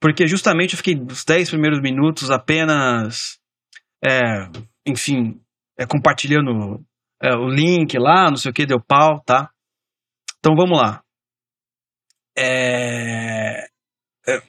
porque 0.00 0.26
justamente 0.26 0.72
eu 0.72 0.78
fiquei 0.78 0.94
os 0.94 1.24
10 1.24 1.50
primeiros 1.50 1.80
minutos 1.80 2.30
apenas, 2.30 3.38
é, 4.04 4.48
enfim, 4.86 5.40
é, 5.78 5.86
compartilhando 5.86 6.84
é, 7.22 7.34
o 7.34 7.48
link 7.48 7.96
lá, 7.98 8.30
não 8.30 8.36
sei 8.36 8.50
o 8.50 8.54
que, 8.54 8.66
deu 8.66 8.80
pau, 8.80 9.20
tá? 9.24 9.50
Então 10.38 10.54
vamos 10.56 10.78
lá. 10.78 11.02
É... 12.36 13.64
É... 14.28 14.42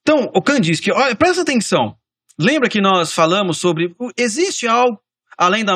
Então, 0.00 0.30
o 0.32 0.40
Khan 0.40 0.60
diz 0.60 0.78
que, 0.78 0.92
olha, 0.92 1.16
presta 1.16 1.42
atenção. 1.42 1.98
Lembra 2.38 2.68
que 2.68 2.80
nós 2.80 3.12
falamos 3.12 3.58
sobre 3.58 3.94
existe 4.16 4.66
algo 4.66 5.00
além 5.38 5.64
da, 5.64 5.74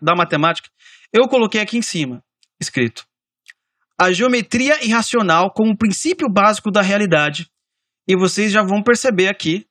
da 0.00 0.14
matemática? 0.14 0.68
Eu 1.12 1.28
coloquei 1.28 1.60
aqui 1.60 1.78
em 1.78 1.82
cima, 1.82 2.22
escrito. 2.60 3.04
A 3.98 4.12
geometria 4.12 4.84
irracional 4.84 5.50
como 5.52 5.76
princípio 5.76 6.28
básico 6.28 6.70
da 6.70 6.82
realidade. 6.82 7.48
E 8.06 8.16
vocês 8.16 8.52
já 8.52 8.62
vão 8.62 8.82
perceber 8.82 9.28
aqui 9.28 9.66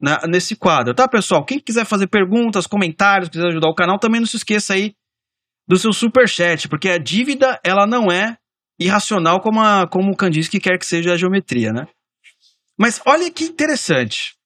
né, 0.00 0.18
nesse 0.28 0.54
quadro, 0.54 0.94
tá, 0.94 1.08
pessoal? 1.08 1.44
Quem 1.44 1.58
quiser 1.58 1.86
fazer 1.86 2.06
perguntas, 2.06 2.66
comentários, 2.66 3.28
quiser 3.28 3.48
ajudar 3.48 3.68
o 3.68 3.74
canal, 3.74 3.98
também 3.98 4.20
não 4.20 4.26
se 4.26 4.36
esqueça 4.36 4.74
aí 4.74 4.94
do 5.66 5.76
seu 5.76 5.92
super 5.92 6.28
chat, 6.28 6.68
porque 6.68 6.88
a 6.88 6.98
dívida 6.98 7.58
ela 7.64 7.86
não 7.86 8.10
é 8.10 8.36
irracional 8.78 9.40
como, 9.40 9.60
a, 9.60 9.86
como 9.88 10.12
o 10.12 10.16
que 10.16 10.60
quer 10.60 10.78
que 10.78 10.86
seja 10.86 11.12
a 11.12 11.16
geometria, 11.16 11.72
né? 11.72 11.86
Mas 12.78 13.00
olha 13.04 13.30
que 13.30 13.44
interessante. 13.44 14.37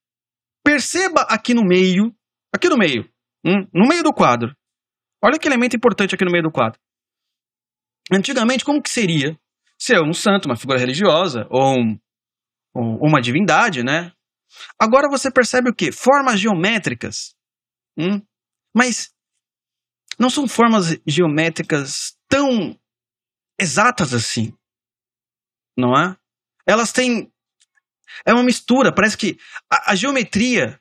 Perceba 0.64 1.22
aqui 1.22 1.54
no 1.54 1.64
meio, 1.64 2.14
aqui 2.54 2.68
no 2.68 2.76
meio, 2.76 3.08
hum, 3.44 3.66
no 3.72 3.88
meio 3.88 4.02
do 4.02 4.12
quadro. 4.12 4.56
Olha 5.22 5.38
que 5.38 5.46
elemento 5.46 5.76
importante 5.76 6.14
aqui 6.14 6.24
no 6.24 6.30
meio 6.30 6.44
do 6.44 6.52
quadro. 6.52 6.80
Antigamente, 8.12 8.64
como 8.64 8.82
que 8.82 8.90
seria 8.90 9.38
ser 9.78 10.00
um 10.00 10.12
santo, 10.12 10.46
uma 10.46 10.56
figura 10.56 10.78
religiosa, 10.78 11.46
ou, 11.50 11.76
um, 11.76 11.98
ou 12.74 13.08
uma 13.08 13.20
divindade, 13.20 13.82
né? 13.82 14.12
Agora 14.78 15.08
você 15.08 15.30
percebe 15.30 15.70
o 15.70 15.74
quê? 15.74 15.90
Formas 15.90 16.38
geométricas. 16.38 17.34
Hum? 17.96 18.20
Mas 18.74 19.12
não 20.18 20.30
são 20.30 20.46
formas 20.46 20.96
geométricas 21.06 22.16
tão 22.28 22.78
exatas 23.58 24.12
assim. 24.12 24.56
Não 25.76 25.96
é? 25.96 26.16
Elas 26.66 26.92
têm 26.92 27.31
é 28.26 28.32
uma 28.32 28.42
mistura, 28.42 28.94
parece 28.94 29.16
que 29.16 29.38
a, 29.70 29.92
a 29.92 29.94
geometria 29.94 30.80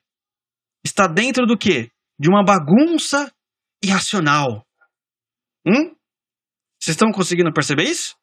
está 0.85 1.07
dentro 1.07 1.45
do 1.45 1.57
quê? 1.57 1.91
De 2.19 2.29
uma 2.29 2.43
bagunça 2.43 3.31
irracional. 3.83 4.65
Hum? 5.65 5.95
Vocês 6.79 6.95
estão 6.95 7.11
conseguindo 7.11 7.53
perceber 7.53 7.83
isso? 7.83 8.15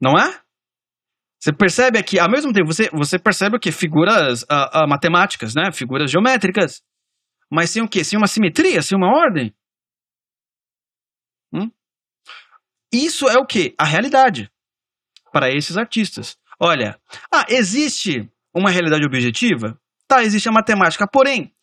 Não 0.00 0.12
é? 0.18 0.40
Você 1.40 1.52
percebe 1.52 1.98
aqui, 1.98 2.18
ao 2.18 2.30
mesmo 2.30 2.52
tempo, 2.52 2.66
você, 2.66 2.90
você 2.90 3.18
percebe 3.18 3.56
o 3.56 3.60
que? 3.60 3.70
Figuras 3.70 4.42
uh, 4.42 4.84
uh, 4.84 4.88
matemáticas, 4.88 5.54
né? 5.54 5.70
Figuras 5.72 6.10
geométricas. 6.10 6.82
Mas 7.50 7.70
sem 7.70 7.82
o 7.82 7.88
quê? 7.88 8.02
Sem 8.02 8.18
uma 8.18 8.26
simetria, 8.26 8.82
sem 8.82 8.98
uma 8.98 9.08
ordem. 9.08 9.54
Hum? 11.52 11.70
Isso 12.92 13.28
é 13.28 13.38
o 13.38 13.46
que? 13.46 13.74
A 13.78 13.84
realidade 13.84 14.50
para 15.32 15.50
esses 15.50 15.76
artistas. 15.76 16.36
Olha, 16.60 17.00
ah, 17.32 17.46
existe 17.48 18.30
uma 18.52 18.70
realidade 18.70 19.04
objetiva? 19.04 19.80
Tá, 20.06 20.22
existe 20.22 20.48
a 20.48 20.52
matemática. 20.52 21.06
Porém, 21.06 21.54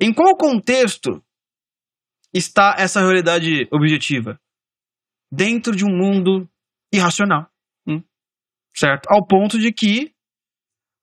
em 0.00 0.12
qual 0.12 0.36
contexto 0.36 1.24
está 2.34 2.74
essa 2.78 3.00
realidade 3.00 3.68
objetiva? 3.70 4.38
Dentro 5.30 5.74
de 5.74 5.84
um 5.84 5.96
mundo 5.96 6.48
irracional. 6.92 7.48
Hum? 7.86 8.02
Certo? 8.74 9.06
Ao 9.08 9.26
ponto 9.26 9.58
de 9.58 9.72
que 9.72 10.12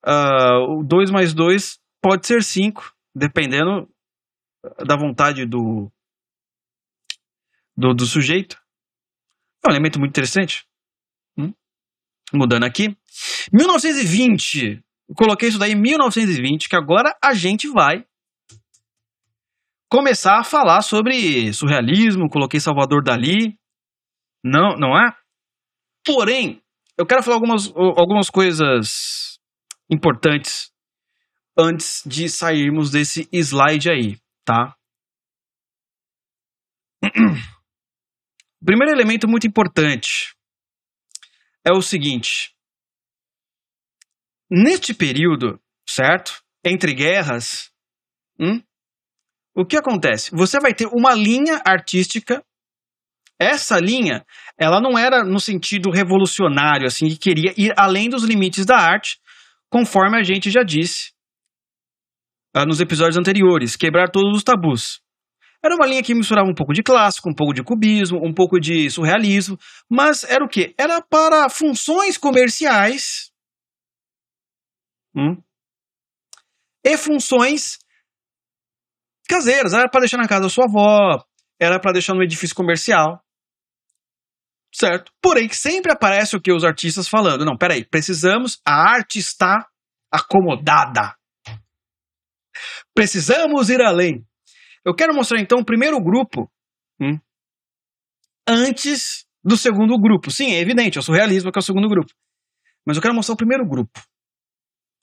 uh, 0.05 0.79
o 0.79 0.83
2 0.83 1.09
mais 1.11 1.33
2 1.33 1.79
pode 2.01 2.27
ser 2.27 2.43
5, 2.43 2.93
dependendo 3.15 3.89
da 4.85 4.95
vontade 4.95 5.45
do, 5.45 5.91
do, 7.75 7.93
do 7.93 8.05
sujeito. 8.05 8.61
É 9.65 9.69
um 9.69 9.71
elemento 9.71 9.99
muito 9.99 10.11
interessante. 10.11 10.68
Mudando 12.33 12.63
aqui. 12.63 12.95
1920. 13.51 14.83
coloquei 15.15 15.49
isso 15.49 15.57
daí 15.57 15.71
em 15.71 15.81
1920, 15.81 16.69
que 16.69 16.75
agora 16.75 17.15
a 17.23 17.33
gente 17.33 17.67
vai 17.67 18.05
começar 19.89 20.39
a 20.39 20.43
falar 20.43 20.81
sobre 20.81 21.51
surrealismo. 21.53 22.29
Coloquei 22.29 22.59
Salvador 22.59 23.03
Dali. 23.03 23.57
Não, 24.43 24.75
não 24.77 24.97
é? 24.97 25.11
Porém, 26.05 26.61
eu 26.97 27.05
quero 27.05 27.23
falar 27.23 27.35
algumas, 27.37 27.73
algumas 27.75 28.29
coisas 28.29 29.39
importantes 29.89 30.71
antes 31.57 32.03
de 32.05 32.29
sairmos 32.29 32.91
desse 32.91 33.27
slide 33.33 33.89
aí, 33.89 34.17
tá? 34.45 34.75
Primeiro 38.63 38.93
elemento 38.93 39.27
muito 39.27 39.47
importante 39.47 40.38
é 41.65 41.71
o 41.71 41.81
seguinte: 41.81 42.53
neste 44.49 44.93
período, 44.93 45.59
certo? 45.87 46.43
Entre 46.63 46.93
guerras, 46.93 47.71
hum, 48.39 48.61
o 49.55 49.65
que 49.65 49.77
acontece? 49.77 50.31
Você 50.31 50.59
vai 50.59 50.73
ter 50.73 50.87
uma 50.87 51.13
linha 51.13 51.61
artística. 51.65 52.43
Essa 53.41 53.79
linha, 53.79 54.25
ela 54.57 54.81
não 54.81 54.97
era 54.97 55.23
no 55.23 55.39
sentido 55.39 55.89
revolucionário, 55.89 56.85
assim, 56.85 57.07
que 57.07 57.17
queria 57.17 57.53
ir 57.57 57.73
além 57.77 58.09
dos 58.09 58.23
limites 58.23 58.65
da 58.65 58.75
arte, 58.75 59.17
conforme 59.69 60.17
a 60.17 60.23
gente 60.23 60.51
já 60.51 60.61
disse 60.61 61.13
uh, 62.55 62.65
nos 62.65 62.81
episódios 62.81 63.17
anteriores, 63.17 63.77
quebrar 63.77 64.09
todos 64.09 64.35
os 64.35 64.43
tabus. 64.43 65.01
Era 65.63 65.75
uma 65.75 65.85
linha 65.85 66.01
que 66.01 66.15
misturava 66.15 66.49
um 66.49 66.55
pouco 66.55 66.73
de 66.73 66.81
clássico, 66.81 67.29
um 67.29 67.35
pouco 67.35 67.53
de 67.53 67.63
cubismo, 67.63 68.19
um 68.23 68.33
pouco 68.33 68.59
de 68.59 68.89
surrealismo, 68.89 69.57
mas 69.89 70.23
era 70.23 70.43
o 70.43 70.47
quê? 70.47 70.73
Era 70.77 71.01
para 71.01 71.49
funções 71.49 72.17
comerciais 72.17 73.31
hum, 75.13 75.35
e 76.83 76.97
funções 76.97 77.77
caseiras. 79.27 79.73
Era 79.73 79.89
para 79.89 80.01
deixar 80.01 80.17
na 80.17 80.27
casa 80.27 80.43
da 80.43 80.49
sua 80.49 80.65
avó, 80.65 81.23
era 81.59 81.79
para 81.79 81.91
deixar 81.91 82.13
no 82.13 82.23
edifício 82.23 82.55
comercial. 82.55 83.21
Certo? 84.73 85.11
Porém, 85.21 85.49
sempre 85.49 85.91
aparece 85.91 86.37
o 86.37 86.41
que 86.41 86.53
os 86.53 86.63
artistas 86.63 87.07
falando. 87.07 87.43
Não, 87.43 87.57
peraí, 87.57 87.83
precisamos, 87.83 88.61
a 88.65 88.73
arte 88.73 89.17
está 89.17 89.67
acomodada. 90.11 91.15
Precisamos 92.93 93.69
ir 93.69 93.81
além. 93.81 94.28
Eu 94.89 94.95
quero 94.95 95.13
mostrar 95.13 95.39
então 95.39 95.59
o 95.59 95.65
primeiro 95.65 96.01
grupo 96.01 96.51
hum, 96.99 97.19
antes 98.47 99.23
do 99.43 99.55
segundo 99.55 99.95
grupo. 99.99 100.31
Sim, 100.31 100.51
é 100.51 100.59
evidente, 100.59 100.97
é 100.97 100.99
o 100.99 101.03
surrealismo 101.03 101.51
que 101.51 101.59
é 101.59 101.61
o 101.61 101.63
segundo 101.63 101.87
grupo. 101.87 102.11
Mas 102.83 102.97
eu 102.97 103.03
quero 103.03 103.13
mostrar 103.13 103.35
o 103.35 103.37
primeiro 103.37 103.67
grupo. 103.67 104.01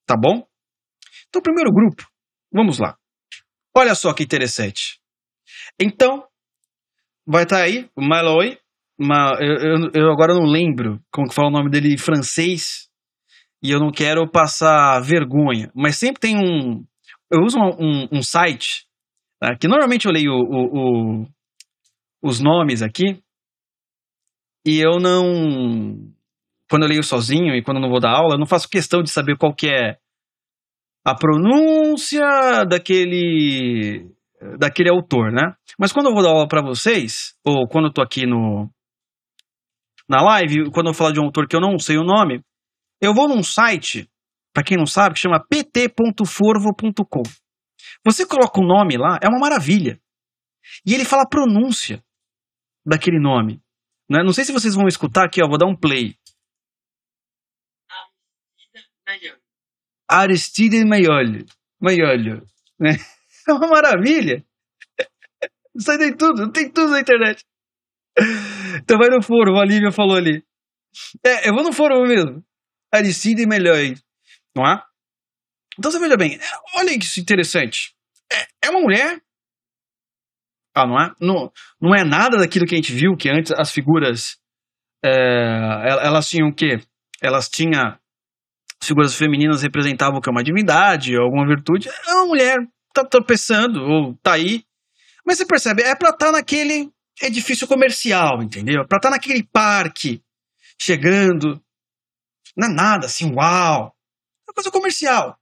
Tá 0.04 0.16
bom? 0.16 0.44
Então, 1.28 1.40
primeiro 1.40 1.72
grupo, 1.72 2.04
vamos 2.52 2.80
lá. 2.80 2.96
Olha 3.76 3.94
só 3.94 4.12
que 4.12 4.24
interessante. 4.24 5.00
Então, 5.78 6.26
vai 7.24 7.44
estar 7.44 7.58
tá 7.58 7.62
aí 7.62 7.88
o 7.94 8.02
Malloy. 8.02 8.58
Uma, 8.98 9.38
eu, 9.40 9.54
eu, 9.56 9.90
eu, 9.94 10.10
agora 10.10 10.34
não 10.34 10.46
lembro 10.46 11.00
como 11.12 11.28
que 11.28 11.34
fala 11.34 11.48
o 11.48 11.52
nome 11.52 11.70
dele 11.70 11.94
em 11.94 11.98
francês. 11.98 12.88
E 13.62 13.70
eu 13.70 13.78
não 13.78 13.92
quero 13.92 14.28
passar 14.28 14.98
vergonha. 15.00 15.70
Mas 15.76 15.96
sempre 15.96 16.20
tem 16.20 16.36
um. 16.36 16.84
Eu 17.30 17.42
uso 17.42 17.56
um, 17.56 17.70
um, 17.78 18.08
um 18.18 18.22
site 18.22 18.85
Tá? 19.46 19.54
Que 19.56 19.68
normalmente 19.68 20.06
eu 20.06 20.12
leio 20.12 20.32
o, 20.32 21.20
o, 21.22 21.26
os 22.20 22.40
nomes 22.40 22.82
aqui 22.82 23.22
e 24.66 24.80
eu 24.80 24.98
não. 24.98 26.12
Quando 26.68 26.82
eu 26.82 26.88
leio 26.88 27.04
sozinho 27.04 27.54
e 27.54 27.62
quando 27.62 27.76
eu 27.76 27.82
não 27.82 27.88
vou 27.90 28.00
dar 28.00 28.10
aula, 28.10 28.34
eu 28.34 28.38
não 28.40 28.46
faço 28.46 28.68
questão 28.68 29.04
de 29.04 29.10
saber 29.10 29.36
qual 29.38 29.54
que 29.54 29.68
é 29.68 29.98
a 31.04 31.14
pronúncia 31.14 32.64
daquele 32.68 34.10
daquele 34.58 34.90
autor, 34.90 35.30
né? 35.30 35.54
Mas 35.78 35.92
quando 35.92 36.06
eu 36.06 36.12
vou 36.12 36.24
dar 36.24 36.30
aula 36.30 36.48
para 36.48 36.60
vocês, 36.60 37.36
ou 37.44 37.68
quando 37.68 37.86
eu 37.86 37.92
tô 37.92 38.02
aqui 38.02 38.26
no 38.26 38.68
na 40.08 40.22
live, 40.22 40.72
quando 40.72 40.88
eu 40.88 40.94
falar 40.94 41.12
de 41.12 41.20
um 41.20 41.24
autor 41.24 41.46
que 41.46 41.54
eu 41.54 41.60
não 41.60 41.78
sei 41.78 41.98
o 41.98 42.04
nome, 42.04 42.42
eu 43.00 43.14
vou 43.14 43.28
num 43.28 43.44
site, 43.44 44.10
para 44.52 44.64
quem 44.64 44.76
não 44.76 44.86
sabe, 44.86 45.14
que 45.14 45.20
chama 45.20 45.38
pt.forvo.com. 45.38 47.22
Você 48.06 48.24
coloca 48.24 48.60
o 48.60 48.64
nome 48.64 48.96
lá, 48.96 49.18
é 49.20 49.26
uma 49.28 49.40
maravilha. 49.40 50.00
E 50.86 50.94
ele 50.94 51.04
fala 51.04 51.24
a 51.24 51.28
pronúncia 51.28 52.00
daquele 52.86 53.18
nome. 53.18 53.60
Né? 54.08 54.22
Não 54.22 54.32
sei 54.32 54.44
se 54.44 54.52
vocês 54.52 54.76
vão 54.76 54.86
escutar 54.86 55.24
aqui, 55.24 55.42
ó, 55.42 55.48
vou 55.48 55.58
dar 55.58 55.66
um 55.66 55.74
play. 55.74 56.16
Aristide 60.08 60.84
Maiolho. 60.84 61.46
Maiolho. 61.80 62.46
Né? 62.78 62.90
É 63.48 63.52
uma 63.52 63.68
maravilha. 63.68 64.44
Isso 65.72 65.98
tem 65.98 66.16
tudo, 66.16 66.50
tem 66.50 66.68
tudo 66.68 66.90
na 66.90 67.00
internet. 67.00 67.44
Então 68.82 68.98
vai 68.98 69.08
no 69.08 69.22
foro, 69.22 69.56
a 69.56 69.64
Lívia 69.64 69.92
falou 69.92 70.16
ali. 70.16 70.44
É, 71.24 71.48
eu 71.48 71.54
vou 71.54 71.62
no 71.62 71.72
foro 71.72 72.02
mesmo. 72.02 72.44
Aristide 72.92 73.46
Maiolho. 73.46 73.94
Não 74.52 74.66
é? 74.66 74.82
Então 75.78 75.92
você 75.92 76.00
veja 76.00 76.16
bem, 76.16 76.40
olha 76.74 76.98
que 76.98 77.20
interessante. 77.20 77.95
É, 78.32 78.66
é 78.66 78.70
uma 78.70 78.80
mulher 78.80 79.20
ah, 80.76 80.86
não 80.86 81.00
é? 81.00 81.10
Não, 81.18 81.50
não 81.80 81.94
é 81.94 82.04
nada 82.04 82.36
daquilo 82.36 82.66
que 82.66 82.74
a 82.74 82.76
gente 82.76 82.92
viu, 82.92 83.16
que 83.16 83.30
antes 83.30 83.50
as 83.50 83.72
figuras. 83.72 84.36
É, 85.02 85.88
elas 86.02 86.28
tinham 86.28 86.48
o 86.48 86.54
quê? 86.54 86.78
Elas 87.22 87.48
tinham. 87.48 87.98
As 88.78 88.86
figuras 88.86 89.14
femininas 89.14 89.62
representavam 89.62 90.20
que 90.20 90.28
é 90.28 90.32
uma 90.32 90.44
divindade, 90.44 91.16
alguma 91.16 91.46
virtude. 91.46 91.88
É 91.88 92.12
uma 92.12 92.26
mulher, 92.26 92.58
tá 92.92 93.02
tropeçando, 93.06 93.82
ou 93.82 94.14
tá 94.22 94.34
aí. 94.34 94.64
Mas 95.24 95.38
você 95.38 95.46
percebe, 95.46 95.82
é 95.82 95.94
pra 95.94 96.10
estar 96.10 96.26
tá 96.26 96.32
naquele 96.32 96.92
edifício 97.22 97.66
comercial, 97.66 98.42
entendeu? 98.42 98.82
É 98.82 98.86
pra 98.86 98.98
estar 98.98 99.08
tá 99.08 99.10
naquele 99.10 99.42
parque, 99.44 100.22
chegando. 100.78 101.58
Não 102.54 102.68
é 102.68 102.70
nada 102.70 103.06
assim, 103.06 103.32
uau. 103.32 103.96
É 104.46 104.52
coisa 104.52 104.70
comercial. 104.70 105.38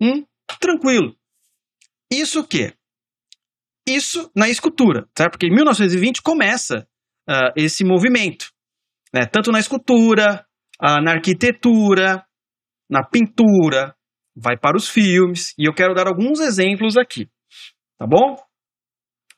Hum? 0.00 0.26
Tranquilo. 0.58 1.16
Isso 2.12 2.40
o 2.40 2.46
quê? 2.46 2.74
Isso 3.88 4.30
na 4.36 4.48
escultura, 4.48 5.08
certo? 5.16 5.32
Porque 5.32 5.46
em 5.46 5.54
1920 5.54 6.20
começa 6.20 6.86
uh, 7.28 7.52
esse 7.56 7.84
movimento, 7.84 8.52
né? 9.14 9.24
tanto 9.26 9.50
na 9.50 9.58
escultura, 9.58 10.46
uh, 10.80 11.02
na 11.02 11.12
arquitetura, 11.12 12.24
na 12.88 13.02
pintura, 13.02 13.96
vai 14.36 14.58
para 14.58 14.76
os 14.76 14.88
filmes, 14.88 15.54
e 15.58 15.66
eu 15.66 15.74
quero 15.74 15.94
dar 15.94 16.06
alguns 16.06 16.38
exemplos 16.38 16.96
aqui, 16.98 17.30
tá 17.98 18.06
bom? 18.06 18.36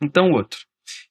Então, 0.02 0.30
outro. 0.32 0.58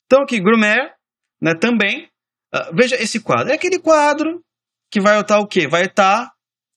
Então, 0.06 0.24
aqui, 0.24 0.40
Grumer, 0.42 0.94
né, 1.42 1.54
também, 1.56 2.10
uh, 2.54 2.76
veja 2.76 2.98
esse 2.98 3.22
quadro. 3.22 3.52
É 3.52 3.56
aquele 3.56 3.80
quadro 3.80 4.44
que 4.92 5.00
vai 5.00 5.20
estar 5.20 5.40
o 5.40 5.48
quê? 5.48 5.68
Vai 5.68 5.86
estar 5.86 6.32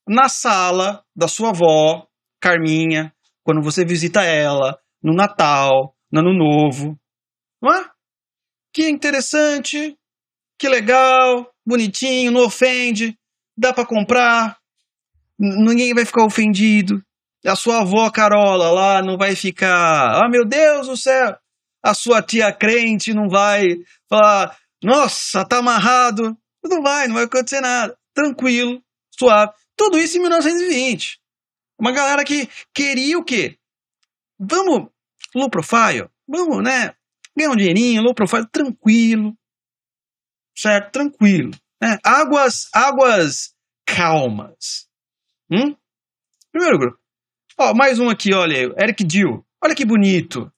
na 0.09 0.29
sala 0.29 1.05
da 1.15 1.27
sua 1.27 1.51
avó, 1.51 2.07
Carminha, 2.41 3.13
quando 3.47 3.63
você 3.63 3.85
visita 3.85 4.25
ela, 4.25 4.77
no 5.01 5.15
Natal, 5.15 5.95
no 6.11 6.19
Ano 6.19 6.35
Novo. 6.35 6.99
Não 7.63 7.73
é? 7.73 7.89
Que 8.75 8.89
interessante, 8.89 9.97
que 10.59 10.69
legal, 10.69 11.49
bonitinho, 11.65 12.33
não 12.33 12.45
ofende, 12.45 13.17
dá 13.57 13.73
para 13.73 13.87
comprar, 13.87 14.59
ninguém 15.39 15.95
vai 15.95 16.05
ficar 16.05 16.25
ofendido. 16.25 17.01
A 17.47 17.55
sua 17.55 17.83
avó 17.83 18.11
Carola 18.11 18.69
lá 18.73 19.01
não 19.01 19.17
vai 19.17 19.37
ficar, 19.37 20.25
ah, 20.25 20.29
meu 20.29 20.45
Deus 20.45 20.89
do 20.89 20.97
céu. 20.97 21.39
A 21.81 21.95
sua 21.95 22.21
tia 22.21 22.53
crente 22.53 23.15
não 23.15 23.29
vai 23.29 23.77
falar, 24.09 24.57
nossa, 24.83 25.45
tá 25.45 25.59
amarrado. 25.59 26.37
Não 26.65 26.83
vai, 26.83 27.07
não 27.07 27.15
vai 27.15 27.25
acontecer 27.25 27.61
nada. 27.61 27.97
Tranquilo, 28.13 28.83
suave. 29.17 29.53
Tudo 29.77 29.97
isso 29.99 30.19
em 30.19 30.23
1920. 30.23 31.21
Uma 31.79 31.93
galera 31.93 32.25
que 32.25 32.49
queria 32.75 33.19
o 33.19 33.25
quê? 33.25 33.59
Vamos 34.39 34.91
low 35.35 35.51
profile, 35.51 36.09
vamos, 36.27 36.63
né? 36.63 36.95
Ganhar 37.37 37.51
um 37.51 37.57
dinheirinho, 37.57 38.03
low 38.03 38.15
profile, 38.15 38.47
tranquilo. 38.51 39.37
Certo? 40.57 40.93
Tranquilo. 40.93 41.51
Né? 41.81 41.99
Águas, 42.03 42.69
águas 42.73 43.55
calmas. 43.87 44.89
Hum? 45.51 45.77
Primeiro 46.51 46.79
grupo. 46.79 46.99
Ó, 47.59 47.75
mais 47.75 47.99
um 47.99 48.09
aqui, 48.09 48.35
olha, 48.35 48.75
Eric 48.83 49.05
Dill. 49.05 49.47
Olha 49.63 49.75
que 49.75 49.85
bonito. 49.85 50.51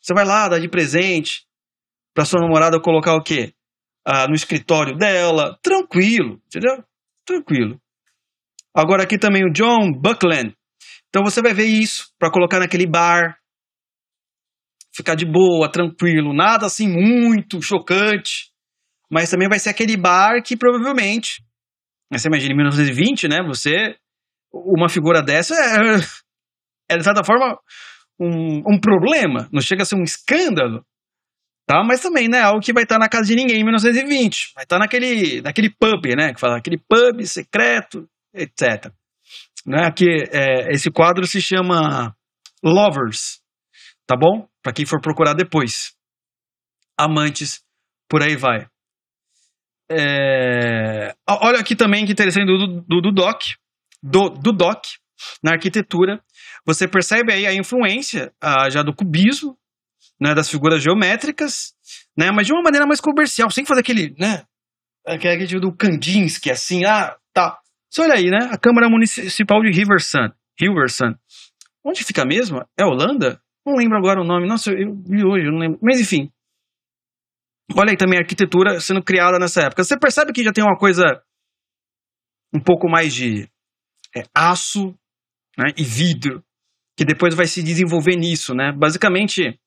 Você 0.00 0.14
vai 0.14 0.24
lá, 0.24 0.48
dá 0.48 0.58
de 0.58 0.68
presente 0.68 1.46
pra 2.14 2.24
sua 2.24 2.40
namorada 2.40 2.80
colocar 2.80 3.14
o 3.14 3.22
quê? 3.22 3.54
Ah, 4.04 4.28
no 4.28 4.34
escritório 4.34 4.96
dela. 4.96 5.58
Tranquilo, 5.62 6.40
entendeu? 6.46 6.84
Tranquilo. 7.24 7.80
Agora 8.76 9.04
aqui 9.04 9.16
também 9.16 9.42
o 9.42 9.50
John 9.50 9.90
Buckland. 9.90 10.54
Então 11.08 11.24
você 11.24 11.40
vai 11.40 11.54
ver 11.54 11.64
isso 11.64 12.12
para 12.18 12.30
colocar 12.30 12.58
naquele 12.58 12.86
bar, 12.86 13.38
ficar 14.94 15.14
de 15.14 15.24
boa, 15.24 15.72
tranquilo, 15.72 16.34
nada 16.34 16.66
assim 16.66 16.86
muito 16.86 17.62
chocante, 17.62 18.50
mas 19.10 19.30
também 19.30 19.48
vai 19.48 19.58
ser 19.58 19.70
aquele 19.70 19.96
bar 19.96 20.42
que 20.42 20.58
provavelmente, 20.58 21.42
você 22.12 22.28
imagina 22.28 22.52
em 22.52 22.56
1920, 22.56 23.28
né, 23.28 23.42
você, 23.46 23.96
uma 24.52 24.90
figura 24.90 25.22
dessa 25.22 25.54
é, 25.54 26.94
é 26.94 26.98
de 26.98 27.04
certa 27.04 27.24
forma 27.24 27.58
um, 28.20 28.74
um 28.74 28.78
problema, 28.78 29.48
não 29.50 29.62
chega 29.62 29.84
a 29.84 29.86
ser 29.86 29.96
um 29.96 30.02
escândalo, 30.02 30.84
tá? 31.66 31.82
Mas 31.82 32.02
também, 32.02 32.28
né, 32.28 32.42
algo 32.42 32.60
que 32.60 32.74
vai 32.74 32.82
estar 32.82 32.98
na 32.98 33.08
casa 33.08 33.24
de 33.24 33.36
ninguém 33.36 33.60
em 33.60 33.64
1920, 33.64 34.52
vai 34.54 34.64
estar 34.64 34.78
naquele, 34.78 35.40
naquele 35.40 35.70
pub, 35.70 36.14
né, 36.14 36.34
que 36.34 36.40
fala, 36.40 36.58
aquele 36.58 36.76
pub 36.76 37.24
secreto, 37.24 38.06
etc. 38.36 38.92
Né, 39.64 39.90
que 39.90 40.06
é, 40.32 40.72
esse 40.72 40.90
quadro 40.90 41.26
se 41.26 41.40
chama 41.40 42.14
Lovers, 42.62 43.40
tá 44.06 44.16
bom? 44.16 44.48
Para 44.62 44.72
quem 44.72 44.86
for 44.86 45.00
procurar 45.00 45.34
depois. 45.34 45.94
Amantes, 46.96 47.62
por 48.08 48.22
aí 48.22 48.36
vai. 48.36 48.68
É... 49.90 51.14
Olha 51.28 51.60
aqui 51.60 51.76
também 51.76 52.04
que 52.04 52.12
interessante 52.12 52.46
do, 52.46 52.80
do, 52.82 53.00
do 53.00 53.12
Doc, 53.12 53.42
do, 54.02 54.30
do 54.30 54.52
Doc, 54.52 54.84
na 55.42 55.52
arquitetura. 55.52 56.20
Você 56.64 56.88
percebe 56.88 57.32
aí 57.32 57.46
a 57.46 57.54
influência 57.54 58.32
ah, 58.40 58.68
já 58.68 58.82
do 58.82 58.94
cubismo, 58.94 59.56
né, 60.20 60.34
das 60.34 60.50
figuras 60.50 60.82
geométricas, 60.82 61.74
né, 62.16 62.30
mas 62.30 62.46
de 62.46 62.52
uma 62.52 62.62
maneira 62.62 62.86
mais 62.86 63.00
comercial, 63.00 63.50
sem 63.50 63.64
fazer 63.64 63.80
aquele, 63.80 64.14
né, 64.18 64.44
aquele 65.06 65.46
tipo 65.46 65.60
do 65.60 65.74
Kandinsky, 65.74 66.50
assim, 66.50 66.84
ah, 66.84 67.16
tá. 67.32 67.58
Você 67.90 68.02
olha 68.02 68.14
aí, 68.14 68.30
né, 68.30 68.48
a 68.50 68.58
Câmara 68.58 68.88
Municipal 68.88 69.60
de 69.62 69.70
Riversun, 69.70 70.28
Riversun. 70.58 71.14
Onde 71.84 72.04
fica 72.04 72.24
mesmo? 72.24 72.60
É 72.78 72.84
Holanda? 72.84 73.40
Não 73.64 73.74
lembro 73.74 73.96
agora 73.96 74.20
o 74.20 74.24
nome. 74.24 74.46
Nossa, 74.46 74.70
eu 74.70 74.94
vi 74.94 75.24
hoje, 75.24 75.46
eu 75.46 75.52
não 75.52 75.58
lembro. 75.58 75.78
Mas 75.82 76.00
enfim. 76.00 76.30
Olha 77.76 77.90
aí 77.90 77.96
também 77.96 78.18
a 78.18 78.22
arquitetura 78.22 78.80
sendo 78.80 79.02
criada 79.02 79.38
nessa 79.38 79.62
época. 79.62 79.82
Você 79.82 79.98
percebe 79.98 80.32
que 80.32 80.42
já 80.42 80.52
tem 80.52 80.64
uma 80.64 80.76
coisa 80.76 81.22
um 82.54 82.60
pouco 82.60 82.88
mais 82.88 83.12
de 83.14 83.48
é, 84.16 84.22
aço 84.34 84.96
né, 85.58 85.72
e 85.76 85.82
vidro, 85.82 86.44
que 86.96 87.04
depois 87.04 87.34
vai 87.34 87.46
se 87.46 87.62
desenvolver 87.62 88.16
nisso, 88.16 88.54
né? 88.54 88.72
Basicamente, 88.72 89.58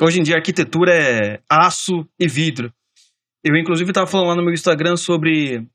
hoje 0.00 0.20
em 0.20 0.22
dia 0.22 0.36
a 0.36 0.38
arquitetura 0.38 0.92
é 0.94 1.42
aço 1.50 2.08
e 2.18 2.28
vidro. 2.28 2.72
Eu, 3.44 3.56
inclusive, 3.56 3.90
estava 3.90 4.06
falando 4.06 4.28
lá 4.28 4.36
no 4.36 4.44
meu 4.44 4.54
Instagram 4.54 4.96
sobre 4.96 5.66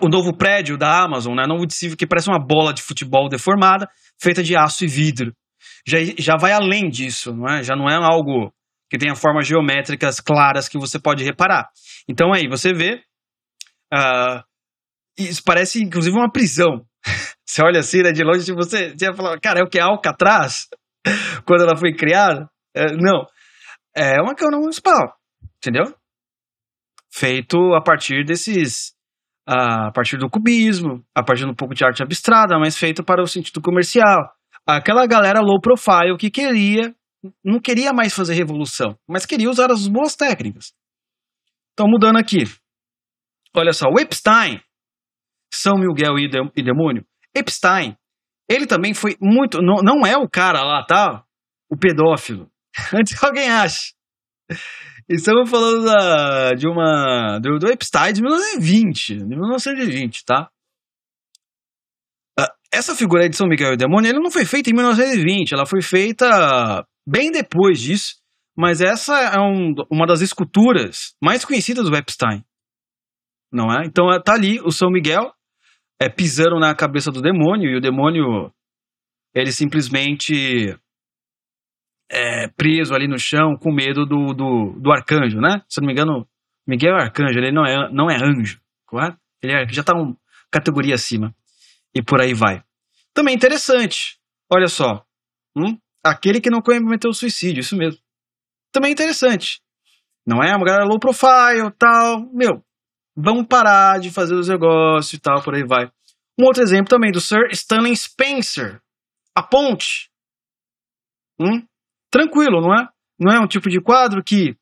o 0.00 0.08
novo 0.08 0.36
prédio 0.36 0.76
da 0.78 1.02
Amazon, 1.02 1.34
né? 1.36 1.46
Novo 1.46 1.64
edifício 1.64 1.96
que 1.96 2.06
parece 2.06 2.28
uma 2.28 2.38
bola 2.38 2.72
de 2.72 2.82
futebol 2.82 3.28
deformada, 3.28 3.88
feita 4.20 4.42
de 4.42 4.56
aço 4.56 4.84
e 4.84 4.88
vidro 4.88 5.32
já, 5.86 5.98
já 6.18 6.36
vai 6.36 6.52
além 6.52 6.88
disso, 6.88 7.34
não 7.34 7.48
é? 7.48 7.62
Já 7.62 7.74
não 7.74 7.88
é 7.88 7.94
algo 7.94 8.52
que 8.90 8.98
tenha 8.98 9.14
formas 9.14 9.46
geométricas 9.46 10.20
claras 10.20 10.68
que 10.68 10.78
você 10.78 10.98
pode 10.98 11.24
reparar. 11.24 11.68
Então 12.08 12.32
aí 12.32 12.48
você 12.48 12.72
vê, 12.72 13.02
uh, 13.92 14.42
isso 15.18 15.42
parece 15.44 15.82
inclusive 15.82 16.16
uma 16.16 16.30
prisão. 16.30 16.84
você 17.46 17.62
olha 17.62 17.80
assim, 17.80 18.02
né, 18.02 18.12
de 18.12 18.22
longe, 18.22 18.52
você, 18.52 18.90
você 18.90 19.06
ia 19.06 19.14
falar, 19.14 19.40
cara, 19.40 19.60
é 19.60 19.62
o 19.62 19.68
que 19.68 19.78
é 19.78 19.82
Alcatraz? 19.82 20.68
Quando 21.44 21.62
ela 21.62 21.76
foi 21.76 21.94
criada? 21.94 22.48
É, 22.74 22.92
não, 22.92 23.26
é 23.94 24.20
uma 24.20 24.34
câmara 24.34 24.58
municipal, 24.58 25.16
entendeu? 25.56 25.94
Feito 27.12 27.74
a 27.74 27.82
partir 27.82 28.24
desses, 28.24 28.94
a 29.46 29.90
partir 29.92 30.16
do 30.16 30.30
cubismo, 30.30 31.04
a 31.14 31.22
partir 31.22 31.44
de 31.44 31.50
um 31.50 31.54
pouco 31.54 31.74
de 31.74 31.84
arte 31.84 32.02
abstrata, 32.02 32.58
mas 32.58 32.76
feito 32.76 33.02
para 33.04 33.22
o 33.22 33.26
sentido 33.26 33.60
comercial 33.60 34.32
aquela 34.66 35.06
galera 35.06 35.40
low 35.40 35.60
profile 35.60 36.16
que 36.18 36.30
queria, 36.30 36.94
não 37.44 37.60
queria 37.60 37.92
mais 37.92 38.14
fazer 38.14 38.34
revolução, 38.34 38.96
mas 39.08 39.26
queria 39.26 39.50
usar 39.50 39.70
as 39.70 39.86
boas 39.86 40.14
técnicas. 40.16 40.72
Então, 41.72 41.86
mudando 41.88 42.18
aqui. 42.18 42.44
Olha 43.54 43.72
só, 43.72 43.86
o 43.88 44.00
Epstein, 44.00 44.60
São 45.52 45.74
Miguel 45.76 46.18
e, 46.18 46.62
Demônio. 46.62 47.04
Epstein, 47.34 47.96
Ele 48.48 48.66
também 48.66 48.94
foi 48.94 49.16
muito. 49.20 49.58
Não, 49.62 49.82
não 49.82 50.06
é 50.06 50.16
o 50.16 50.28
cara 50.28 50.62
lá, 50.62 50.84
tá? 50.84 51.24
O 51.70 51.76
pedófilo. 51.76 52.50
Antes 52.94 53.18
que 53.18 53.24
alguém 53.24 53.50
ache. 53.50 53.94
Estamos 55.08 55.50
falando 55.50 55.84
da, 55.84 56.52
de 56.52 56.66
uma. 56.66 57.38
Do, 57.40 57.58
do 57.58 57.68
Epstein 57.68 58.12
de 58.12 58.22
1920. 58.22 59.16
De 59.16 59.24
1920, 59.24 60.24
tá? 60.24 60.48
Ah, 62.38 62.52
essa 62.72 62.94
figura 62.94 63.22
aí 63.22 63.28
de 63.28 63.36
São 63.36 63.48
Miguel 63.48 63.72
e 63.72 63.74
o 63.74 63.76
Demônio, 63.76 64.10
ele 64.10 64.20
não 64.20 64.30
foi 64.30 64.44
feita 64.44 64.70
em 64.70 64.74
1920, 64.74 65.52
ela 65.52 65.66
foi 65.66 65.82
feita 65.82 66.86
bem 67.06 67.30
depois 67.30 67.80
disso, 67.80 68.16
mas 68.56 68.80
essa 68.80 69.18
é 69.18 69.38
um, 69.40 69.74
uma 69.90 70.06
das 70.06 70.20
esculturas 70.20 71.14
mais 71.22 71.44
conhecidas 71.44 71.88
do 71.88 71.96
Epstein. 71.96 72.44
Não 73.52 73.66
é? 73.72 73.84
Então 73.84 74.06
tá 74.22 74.34
ali 74.34 74.60
o 74.60 74.70
São 74.70 74.90
Miguel 74.90 75.32
é, 76.00 76.08
pisando 76.08 76.58
na 76.58 76.74
cabeça 76.74 77.10
do 77.10 77.20
demônio, 77.20 77.70
e 77.70 77.76
o 77.76 77.80
demônio 77.80 78.52
ele 79.34 79.52
simplesmente 79.52 80.76
é, 82.12 82.46
preso 82.48 82.94
ali 82.94 83.08
no 83.08 83.18
chão 83.18 83.56
com 83.56 83.72
medo 83.72 84.04
do, 84.04 84.34
do, 84.34 84.78
do, 84.78 84.92
arcanjo, 84.92 85.40
né? 85.40 85.62
Se 85.66 85.80
não 85.80 85.86
me 85.86 85.94
engano, 85.94 86.28
Miguel 86.66 86.94
é 86.98 87.04
arcanjo, 87.04 87.38
ele 87.38 87.50
não 87.50 87.64
é, 87.64 87.90
não 87.90 88.10
é 88.10 88.16
anjo, 88.16 88.60
correto? 88.84 89.16
Ele 89.42 89.52
é, 89.54 89.66
já 89.68 89.80
está 89.80 89.94
uma 89.94 90.14
categoria 90.50 90.94
acima. 90.94 91.34
E 91.94 92.02
por 92.02 92.20
aí 92.20 92.34
vai. 92.34 92.62
Também 93.14 93.34
interessante, 93.34 94.18
olha 94.50 94.68
só. 94.68 95.04
Hum? 95.56 95.78
Aquele 96.04 96.40
que 96.40 96.50
não 96.50 96.60
cometeu 96.60 97.10
o 97.10 97.14
suicídio, 97.14 97.60
isso 97.60 97.76
mesmo. 97.76 97.98
Também 98.70 98.92
interessante. 98.92 99.62
Não 100.26 100.42
é 100.42 100.54
uma 100.54 100.66
galera 100.66 100.84
low 100.84 101.00
profile, 101.00 101.70
tal. 101.78 102.28
Meu, 102.32 102.62
vamos 103.16 103.46
parar 103.46 103.98
de 103.98 104.10
fazer 104.10 104.34
os 104.34 104.48
negócios 104.48 105.14
e 105.14 105.18
tal, 105.18 105.42
por 105.42 105.54
aí 105.54 105.64
vai. 105.64 105.90
Um 106.38 106.44
outro 106.44 106.62
exemplo 106.62 106.88
também 106.88 107.10
do 107.10 107.20
Sir 107.20 107.48
Stanley 107.52 107.96
Spencer. 107.96 108.80
A 109.34 109.42
ponte. 109.42 110.10
Hum? 111.40 111.66
Tranquilo, 112.12 112.60
não 112.60 112.74
é? 112.74 112.86
Não 113.18 113.32
é 113.32 113.40
um 113.40 113.48
tipo 113.48 113.68
de 113.68 113.80
quadro 113.80 114.22
que 114.22 114.54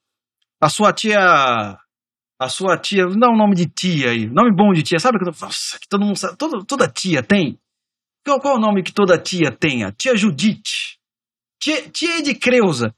a 0.61 0.68
sua 0.68 0.92
tia. 0.92 1.18
A 2.38 2.48
sua 2.48 2.78
tia. 2.78 3.05
Não 3.07 3.18
dá 3.18 3.28
um 3.28 3.36
nome 3.36 3.55
de 3.55 3.66
tia 3.66 4.11
aí. 4.11 4.26
Nome 4.26 4.55
bom 4.55 4.72
de 4.72 4.82
tia. 4.82 4.98
Sabe 4.98 5.18
que, 5.18 5.24
nossa, 5.24 5.78
que 5.78 5.88
todo 5.88 6.05
mundo 6.05 6.16
sabe. 6.16 6.38
Todo, 6.38 6.64
toda 6.64 6.88
tia 6.88 7.22
tem. 7.22 7.59
Qual, 8.24 8.40
qual 8.40 8.55
é 8.55 8.57
o 8.59 8.61
nome 8.61 8.82
que 8.82 8.92
toda 8.92 9.18
tia 9.18 9.51
tem? 9.51 9.84
A 9.84 9.90
tia 9.90 10.16
Judite. 10.16 10.98
Tia, 11.61 11.90
tia 11.90 12.18
Edicreuza. 12.18 12.94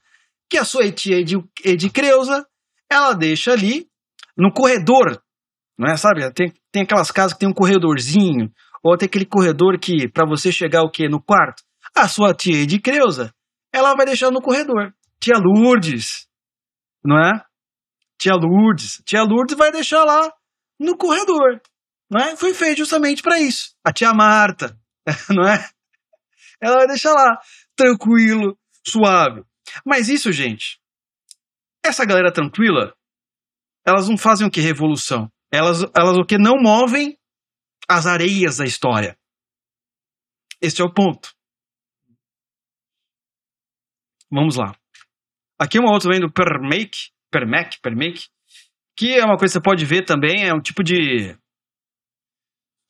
Que 0.48 0.59
a 0.59 0.64
sua 0.64 0.90
tia 0.92 1.16
Edicreuza, 1.64 2.46
ela 2.90 3.14
deixa 3.14 3.53
ali 3.53 3.88
no 4.36 4.53
corredor. 4.53 5.22
Não 5.78 5.90
é? 5.90 5.96
Sabe? 5.96 6.30
Tem, 6.32 6.53
tem 6.70 6.82
aquelas 6.82 7.11
casas 7.11 7.32
que 7.32 7.40
tem 7.40 7.48
um 7.48 7.55
corredorzinho. 7.55 8.53
Ou 8.82 8.96
tem 8.96 9.07
aquele 9.07 9.24
corredor 9.24 9.78
que, 9.78 10.09
para 10.09 10.28
você 10.28 10.53
chegar 10.53 10.82
o 10.82 10.90
quê? 10.90 11.09
No 11.09 11.22
quarto. 11.22 11.62
A 11.96 12.09
sua 12.09 12.34
tia 12.34 12.62
Edicreuza 12.62 13.32
ela 13.72 13.94
vai 13.94 14.06
deixar 14.06 14.30
no 14.30 14.42
corredor. 14.42 14.94
Tia 15.18 15.38
Lourdes, 15.38 16.28
não 17.04 17.18
é? 17.18 17.44
Tia 18.18 18.34
Lourdes. 18.34 19.02
Tia 19.04 19.22
Lourdes 19.22 19.56
vai 19.56 19.72
deixar 19.72 20.04
lá 20.04 20.32
no 20.78 20.96
corredor. 20.96 21.60
Não 22.10 22.20
é? 22.20 22.36
Foi 22.36 22.52
feito 22.52 22.78
justamente 22.78 23.22
para 23.22 23.40
isso. 23.40 23.74
A 23.84 23.92
tia 23.92 24.12
Marta, 24.12 24.78
não 25.30 25.48
é? 25.48 25.68
Ela 26.60 26.76
vai 26.76 26.86
deixar 26.86 27.12
lá, 27.12 27.38
tranquilo, 27.74 28.56
suave. 28.86 29.42
Mas 29.84 30.08
isso, 30.08 30.30
gente, 30.30 30.78
essa 31.84 32.04
galera 32.04 32.32
tranquila, 32.32 32.94
elas 33.84 34.08
não 34.08 34.16
fazem 34.16 34.46
o 34.46 34.50
que? 34.50 34.60
Revolução. 34.60 35.30
Elas, 35.50 35.82
elas 35.96 36.16
o 36.16 36.24
que? 36.24 36.38
Não 36.38 36.54
movem 36.60 37.18
as 37.88 38.06
areias 38.06 38.58
da 38.58 38.64
história. 38.64 39.18
Esse 40.60 40.80
é 40.80 40.84
o 40.84 40.92
ponto. 40.92 41.34
Vamos 44.32 44.56
lá. 44.56 44.74
Aqui 45.60 45.78
uma 45.78 45.92
outra 45.92 46.08
também 46.08 46.26
do 46.26 46.32
Permake, 46.32 47.10
Permake, 47.30 47.78
Permake, 47.82 48.24
que 48.96 49.12
é 49.12 49.24
uma 49.24 49.36
coisa 49.36 49.52
que 49.52 49.58
você 49.58 49.62
pode 49.62 49.84
ver 49.84 50.04
também, 50.04 50.44
é 50.44 50.54
um 50.54 50.60
tipo 50.60 50.82
de 50.82 51.36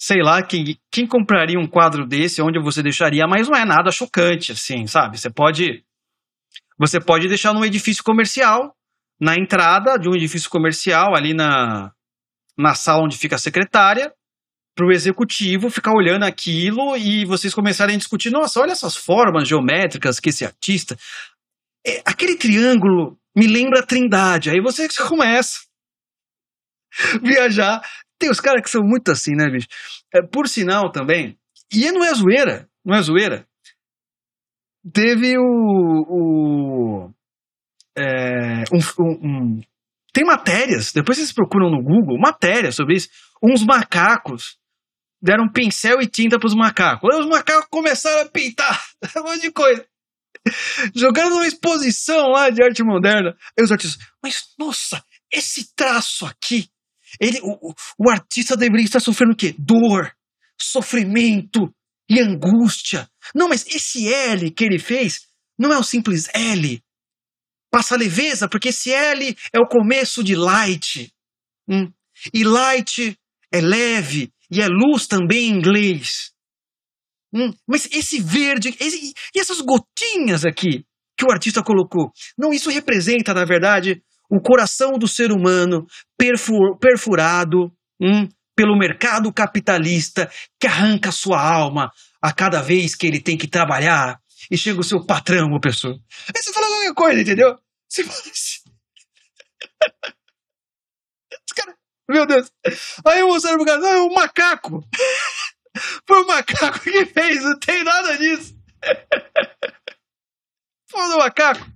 sei 0.01 0.21
lá, 0.21 0.43
quem, 0.43 0.77
quem 0.91 1.07
compraria 1.07 1.59
um 1.59 1.67
quadro 1.67 2.07
desse, 2.07 2.43
onde 2.43 2.61
você 2.61 2.83
deixaria, 2.83 3.25
mas 3.27 3.49
não 3.49 3.57
é 3.57 3.65
nada 3.65 3.91
chocante, 3.93 4.51
assim, 4.51 4.87
sabe? 4.87 5.19
Você 5.19 5.31
pode 5.31 5.85
você 6.79 7.01
pode 7.01 7.29
deixar 7.29 7.53
num 7.53 7.65
edifício 7.65 8.03
comercial, 8.03 8.75
na 9.21 9.37
entrada 9.37 9.97
de 9.97 10.09
um 10.09 10.15
edifício 10.15 10.51
comercial, 10.51 11.15
ali 11.15 11.35
na, 11.35 11.93
na 12.59 12.75
sala 12.75 13.05
onde 13.05 13.17
fica 13.17 13.37
a 13.37 13.39
secretária, 13.39 14.13
para 14.75 14.87
o 14.87 14.91
executivo 14.91 15.71
ficar 15.71 15.93
olhando 15.93 16.25
aquilo 16.25 16.97
e 16.97 17.25
vocês 17.25 17.55
começarem 17.55 17.95
a 17.95 17.99
discutir, 17.99 18.31
nossa, 18.31 18.59
olha 18.61 18.73
essas 18.73 18.97
formas 18.97 19.47
geométricas 19.47 20.19
que 20.19 20.31
esse 20.31 20.45
artista, 20.45 20.97
é, 21.87 22.03
aquele 22.05 22.37
triângulo 22.37 23.19
me 23.37 23.47
lembra 23.47 23.81
a 23.81 23.87
Trindade. 23.87 24.51
Aí 24.51 24.61
você 24.61 24.89
começa 25.09 25.61
a 27.15 27.19
viajar. 27.23 27.81
Tem 28.19 28.31
os 28.31 28.41
caras 28.41 28.63
que 28.63 28.71
são 28.71 28.83
muito 28.83 29.11
assim, 29.11 29.35
né, 29.35 29.51
bicho? 29.51 29.69
É, 30.15 30.23
por 30.23 30.49
sinal 30.49 30.93
também, 30.93 31.37
e 31.73 31.91
não 31.91 32.05
é 32.05 32.15
zoeira, 32.15 32.69
não 32.85 32.97
é 32.97 33.03
zoeira. 33.03 33.47
Teve 34.93 35.37
o. 35.39 36.05
o 36.09 37.11
é, 37.97 38.65
um, 38.73 38.79
um, 39.09 39.61
tem 40.13 40.25
matérias, 40.25 40.93
depois 40.93 41.19
vocês 41.19 41.33
procuram 41.33 41.71
no 41.71 41.83
Google, 41.83 42.19
matérias 42.19 42.77
sobre 42.77 42.97
isso. 42.97 43.09
Uns 43.43 43.65
macacos 43.65 44.59
deram 45.21 45.49
pincel 45.49 46.01
e 46.01 46.07
tinta 46.07 46.39
para 46.39 46.47
os 46.47 46.55
macacos. 46.55 47.09
Aí 47.13 47.21
os 47.21 47.27
macacos 47.27 47.69
começaram 47.71 48.23
a 48.23 48.29
pintar 48.29 48.83
um 49.17 49.23
monte 49.23 49.41
de 49.41 49.53
coisa. 49.53 49.87
Jogando 50.95 51.31
numa 51.31 51.47
exposição 51.47 52.29
lá 52.29 52.51
de 52.51 52.63
arte 52.63 52.83
moderna. 52.83 53.37
Aí 53.59 53.65
os 53.65 53.73
artistas, 53.73 54.05
mas 54.23 54.45
nossa, 54.59 55.05
esse 55.33 55.75
traço 55.75 56.27
aqui, 56.27 56.69
ele, 57.21 57.41
o, 57.43 57.75
o 57.99 58.11
artista 58.11 58.57
deveria 58.57 58.85
estar 58.85 59.01
sofrendo 59.01 59.33
o 59.33 59.37
quê? 59.37 59.55
Dor, 59.59 60.13
sofrimento 60.61 61.73
e 62.09 62.21
angústia. 62.21 63.09
Não, 63.35 63.49
mas 63.49 63.67
esse 63.67 64.13
L 64.13 64.51
que 64.51 64.65
ele 64.65 64.79
fez 64.79 65.27
não 65.59 65.73
é 65.73 65.79
o 65.79 65.85
simples 65.85 66.29
L. 66.35 66.83
Passa 67.71 67.97
leveza, 67.97 68.49
porque 68.49 68.69
esse 68.69 68.93
L 68.93 69.37
é 69.53 69.59
o 69.59 69.69
começo 69.69 70.23
de 70.23 70.35
light. 70.35 71.13
Hum. 71.69 71.91
E 72.33 72.45
light 72.45 73.19
é 73.51 73.61
leve 73.61 74.33
e 74.51 74.61
é 74.61 74.69
luz 74.69 75.07
também 75.07 75.49
em 75.49 75.57
inglês. 75.57 76.33
Hum, 77.35 77.53
mas 77.67 77.89
esse 77.93 78.21
verde, 78.21 78.77
esse, 78.79 79.15
e 79.35 79.41
essas 79.41 79.61
gotinhas 79.61 80.45
aqui 80.45 80.85
que 81.17 81.25
o 81.25 81.31
artista 81.31 81.63
colocou, 81.63 82.13
não, 82.37 82.53
isso 82.53 82.71
representa, 82.71 83.33
na 83.33 83.45
verdade, 83.45 84.03
o 84.31 84.41
coração 84.41 84.99
do 84.99 85.09
ser 85.09 85.33
humano 85.33 85.87
perfur, 86.19 86.79
perfurado 86.79 87.73
hum, 88.01 88.29
pelo 88.55 88.79
mercado 88.79 89.33
capitalista 89.33 90.31
que 90.61 90.67
arranca 90.67 91.11
sua 91.11 91.41
alma 91.41 91.91
a 92.21 92.33
cada 92.33 92.61
vez 92.61 92.95
que 92.95 93.07
ele 93.07 93.21
tem 93.21 93.37
que 93.37 93.49
trabalhar 93.49 94.21
e 94.51 94.57
chega 94.57 94.81
o 94.81 94.85
seu 94.85 95.05
patrão, 95.05 95.49
uma 95.49 95.61
pessoa. 95.61 95.95
Aí 96.35 96.43
você 96.43 96.53
fala 96.53 96.67
qualquer 96.67 96.95
coisa, 96.95 97.21
entendeu? 97.21 97.59
Você 97.89 98.05
fala 98.05 98.19
assim. 98.21 98.61
meu 102.09 102.27
Deus. 102.27 102.51
Aí 103.07 103.23
o 103.23 103.41
cérebro 103.41 103.65
cara, 103.65 103.79
não, 103.79 103.89
é 103.89 104.03
um 104.03 104.13
macaco. 104.13 104.85
Foi 106.07 106.23
o 106.23 106.27
macaco 106.27 106.81
que 106.81 107.07
fez, 107.07 107.43
não 107.43 107.59
tem 107.59 107.83
nada 107.85 108.17
disso. 108.19 108.55
Foi 110.91 111.01
o 111.01 111.19
macaco. 111.19 111.67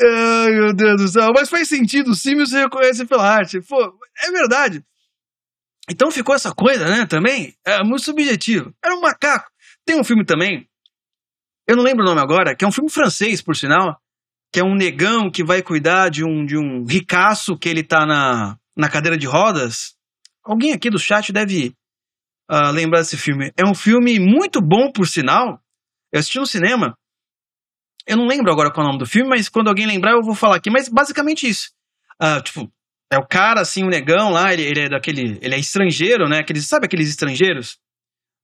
Ai, 0.00 0.50
meu 0.52 0.72
Deus 0.72 1.02
do 1.02 1.08
céu. 1.08 1.32
Mas 1.34 1.48
faz 1.48 1.68
sentido, 1.68 2.14
sim, 2.14 2.34
você 2.36 2.62
reconhece 2.62 3.06
pela 3.06 3.28
arte. 3.28 3.60
Pô, 3.60 3.98
é 4.24 4.30
verdade. 4.30 4.84
Então 5.90 6.10
ficou 6.10 6.34
essa 6.34 6.52
coisa, 6.54 6.86
né, 6.86 7.06
também. 7.06 7.56
É 7.64 7.82
muito 7.82 8.04
subjetivo. 8.04 8.74
Era 8.84 8.94
um 8.94 9.00
macaco. 9.00 9.50
Tem 9.86 9.98
um 9.98 10.04
filme 10.04 10.24
também, 10.24 10.68
eu 11.68 11.76
não 11.76 11.84
lembro 11.84 12.02
o 12.02 12.06
nome 12.06 12.20
agora, 12.22 12.56
que 12.56 12.64
é 12.64 12.68
um 12.68 12.72
filme 12.72 12.90
francês, 12.90 13.42
por 13.42 13.54
sinal, 13.54 14.00
que 14.50 14.58
é 14.58 14.64
um 14.64 14.74
negão 14.74 15.30
que 15.30 15.44
vai 15.44 15.60
cuidar 15.60 16.08
de 16.08 16.24
um, 16.24 16.46
de 16.46 16.56
um 16.56 16.82
ricaço 16.86 17.58
que 17.58 17.68
ele 17.68 17.82
tá 17.82 18.06
na, 18.06 18.58
na 18.74 18.88
cadeira 18.88 19.18
de 19.18 19.26
rodas 19.26 19.97
Alguém 20.48 20.72
aqui 20.72 20.88
do 20.88 20.98
chat 20.98 21.30
deve 21.30 21.74
uh, 22.50 22.70
lembrar 22.72 23.00
desse 23.00 23.18
filme. 23.18 23.52
É 23.54 23.68
um 23.68 23.74
filme 23.74 24.18
muito 24.18 24.62
bom, 24.62 24.90
por 24.90 25.06
sinal. 25.06 25.60
Eu 26.10 26.20
assisti 26.20 26.38
no 26.38 26.46
cinema. 26.46 26.96
Eu 28.06 28.16
não 28.16 28.26
lembro 28.26 28.50
agora 28.50 28.72
qual 28.72 28.82
é 28.82 28.88
o 28.88 28.92
nome 28.92 28.98
do 28.98 29.06
filme, 29.06 29.28
mas 29.28 29.50
quando 29.50 29.68
alguém 29.68 29.86
lembrar 29.86 30.12
eu 30.12 30.22
vou 30.22 30.34
falar 30.34 30.56
aqui. 30.56 30.70
Mas 30.70 30.88
basicamente 30.88 31.46
isso. 31.46 31.70
Uh, 32.20 32.42
tipo, 32.42 32.72
é 33.12 33.18
o 33.18 33.26
cara, 33.26 33.60
assim, 33.60 33.84
o 33.84 33.90
negão 33.90 34.30
lá, 34.30 34.50
ele, 34.50 34.62
ele, 34.62 34.80
é 34.80 34.88
daquele. 34.88 35.38
Ele 35.42 35.54
é 35.54 35.58
estrangeiro, 35.58 36.26
né? 36.26 36.38
Aqueles, 36.38 36.66
sabe 36.66 36.86
aqueles 36.86 37.10
estrangeiros? 37.10 37.78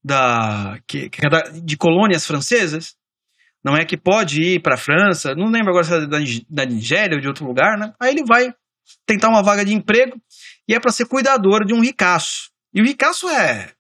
Da, 0.05 0.79
que, 0.87 1.09
que 1.09 1.27
é 1.27 1.31
da, 1.31 1.41
de 1.41 1.75
colônias 1.79 2.27
francesas? 2.27 2.95
Não 3.65 3.75
é 3.75 3.87
que 3.87 3.97
pode 3.97 4.43
ir 4.43 4.61
para 4.61 4.75
a 4.75 4.79
França, 4.79 5.35
não 5.35 5.49
lembro 5.49 5.71
agora 5.71 5.85
se 5.85 5.95
é 5.95 6.07
da, 6.07 6.19
da 6.51 6.67
Nigéria 6.67 7.17
ou 7.17 7.21
de 7.23 7.27
outro 7.27 7.47
lugar, 7.47 7.79
né? 7.79 7.95
Aí 7.99 8.11
ele 8.11 8.23
vai 8.23 8.53
tentar 9.07 9.31
uma 9.31 9.43
vaga 9.43 9.65
de 9.65 9.73
emprego 9.73 10.21
e 10.69 10.75
é 10.75 10.81
para 10.81 10.93
ser 10.93 11.07
cuidador 11.07 11.65
de 11.65 11.75
um 11.75 11.81
ricaço. 11.81 12.51
E 12.73 12.81
o 12.81 12.85
ricaço 12.85 13.29
é 13.29 13.75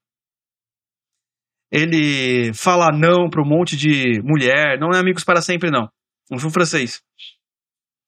ele 1.74 2.54
fala 2.54 2.92
não 2.92 3.28
para 3.28 3.42
um 3.42 3.44
monte 3.44 3.76
de 3.76 4.22
mulher. 4.22 4.78
Não 4.78 4.92
é 4.92 5.00
Amigos 5.00 5.24
para 5.24 5.42
Sempre, 5.42 5.72
não. 5.72 5.90
Um 6.30 6.38
filme 6.38 6.52
francês. 6.52 7.02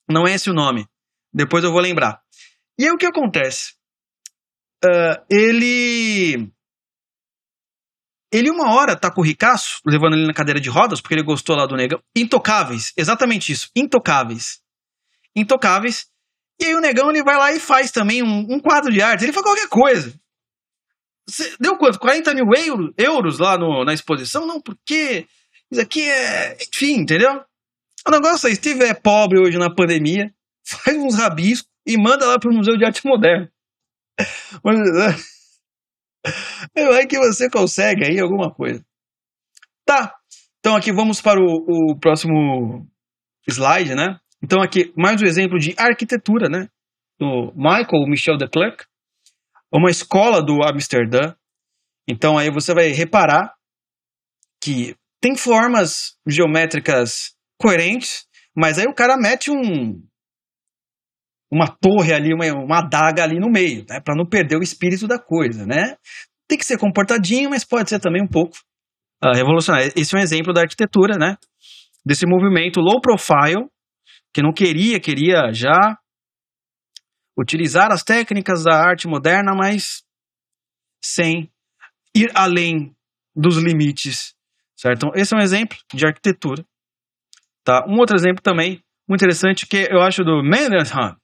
Não 0.09 0.25
é 0.25 0.35
esse 0.35 0.49
o 0.49 0.55
nome. 0.55 0.87
Depois 1.35 1.65
eu 1.65 1.73
vou 1.73 1.81
lembrar. 1.81 2.23
E 2.79 2.85
aí 2.85 2.93
o 2.93 2.97
que 2.97 3.07
acontece? 3.07 3.75
Uh, 4.85 5.19
ele. 5.29 6.49
Ele, 8.33 8.51
uma 8.51 8.73
hora, 8.73 8.95
tá 8.95 9.11
com 9.11 9.21
o 9.21 9.25
Ricaço, 9.25 9.81
levando 9.85 10.15
ele 10.15 10.27
na 10.27 10.35
cadeira 10.35 10.61
de 10.61 10.69
rodas, 10.69 11.01
porque 11.01 11.15
ele 11.15 11.25
gostou 11.25 11.57
lá 11.57 11.67
do 11.67 11.75
negão. 11.75 12.01
Intocáveis, 12.15 12.93
exatamente 12.97 13.51
isso. 13.51 13.69
Intocáveis. 13.75 14.61
Intocáveis. 15.35 16.09
E 16.61 16.65
aí 16.65 16.75
o 16.75 16.81
negão 16.81 17.11
ele 17.11 17.23
vai 17.23 17.37
lá 17.37 17.53
e 17.53 17.61
faz 17.61 17.91
também 17.91 18.23
um, 18.23 18.47
um 18.51 18.61
quadro 18.61 18.93
de 18.93 19.03
arte. 19.03 19.25
Ele 19.25 19.33
faz 19.33 19.45
qualquer 19.45 19.69
coisa. 19.69 20.15
Você 21.29 21.57
deu 21.59 21.77
quanto? 21.77 21.99
40 21.99 22.35
mil 22.35 22.47
euro, 22.57 22.95
euros 22.97 23.39
lá 23.39 23.59
no, 23.59 23.85
na 23.85 23.93
exposição? 23.93 24.47
Não, 24.47 24.61
porque 24.61 25.27
isso 25.71 25.81
aqui 25.81 26.09
é. 26.09 26.57
Enfim, 26.73 27.01
entendeu? 27.01 27.45
O 28.07 28.11
negócio 28.11 28.47
é: 28.47 28.51
se 28.51 28.57
estiver 28.57 28.95
pobre 29.01 29.39
hoje 29.39 29.59
na 29.59 29.75
pandemia, 29.75 30.33
faz 30.65 30.97
uns 30.97 31.17
rabiscos 31.17 31.71
e 31.87 31.97
manda 31.97 32.27
lá 32.27 32.39
pro 32.39 32.53
Museu 32.53 32.77
de 32.77 32.85
Arte 32.85 33.05
Moderna. 33.05 33.51
Vai 36.75 37.07
que 37.07 37.19
você 37.19 37.51
consegue 37.51 38.05
aí 38.05 38.19
alguma 38.19 38.53
coisa. 38.53 38.85
Tá. 39.85 40.15
Então 40.59 40.75
aqui 40.75 40.93
vamos 40.93 41.21
para 41.21 41.41
o, 41.41 41.93
o 41.93 41.99
próximo 41.99 42.87
slide, 43.49 43.95
né? 43.95 44.19
Então 44.43 44.61
aqui 44.61 44.93
mais 44.97 45.21
um 45.21 45.25
exemplo 45.25 45.59
de 45.59 45.75
arquitetura, 45.79 46.49
né? 46.49 46.69
Do 47.19 47.53
Michael 47.55 48.07
Michel 48.07 48.37
de 48.37 48.49
Klerk, 48.49 48.85
uma 49.73 49.91
escola 49.91 50.43
do 50.43 50.63
Amsterdã. 50.63 51.35
Então 52.09 52.37
aí 52.37 52.51
você 52.51 52.75
vai 52.75 52.89
reparar 52.89 53.55
que 54.63 54.95
tem 55.21 55.37
formas 55.37 56.17
geométricas 56.27 57.35
coerentes, 57.59 58.27
mas 58.55 58.79
aí 58.79 58.87
o 58.87 58.95
cara 58.95 59.17
mete 59.17 59.51
um 59.51 60.03
uma 61.51 61.69
torre 61.69 62.13
ali, 62.13 62.35
uma, 62.35 62.45
uma 62.53 62.79
adaga 62.79 63.23
ali 63.23 63.39
no 63.39 63.49
meio, 63.49 63.85
né? 63.89 64.01
Para 64.01 64.17
não 64.17 64.27
perder 64.27 64.57
o 64.57 64.63
espírito 64.63 65.07
da 65.07 65.19
coisa, 65.19 65.65
né? 65.65 65.97
Tem 66.49 66.59
que 66.59 66.67
ser 66.67 66.79
comportadinho, 66.79 67.51
mas 67.51 67.65
pode 67.65 67.89
ser 67.89 68.01
também 68.01 68.23
um 68.23 68.29
pouco 68.29 68.57
uh, 69.25 69.33
revolucionário. 69.35 69.93
Esse 69.97 70.15
é 70.15 70.19
um 70.19 70.23
exemplo 70.23 70.53
da 70.53 70.63
arquitetura, 70.63 71.17
né? 71.17 71.37
Desse 72.05 72.27
movimento 72.27 72.81
low 72.81 73.01
profile, 73.01 73.69
que 74.37 74.43
não 74.43 74.53
queria, 74.53 75.01
queria 75.01 75.51
já 75.51 75.99
utilizar 77.39 77.91
as 77.91 78.03
técnicas 78.03 78.65
da 78.65 78.75
arte 78.75 79.09
moderna, 79.09 79.55
mas 79.57 80.05
sem 81.03 81.51
ir 82.15 82.31
além 82.35 82.95
dos 83.35 83.57
limites, 83.57 84.35
certo? 84.77 85.07
Então, 85.07 85.13
esse 85.15 85.35
é 85.35 85.39
um 85.39 85.41
exemplo 85.41 85.79
de 85.91 86.07
arquitetura. 86.07 86.63
Tá? 87.65 87.87
Um 87.89 87.99
outro 87.99 88.15
exemplo 88.15 88.43
também 88.43 88.85
muito 89.09 89.23
interessante 89.23 89.67
que 89.67 89.89
eu 89.91 90.03
acho 90.03 90.23
do 90.23 90.43
Mendelssohn, 90.43 91.17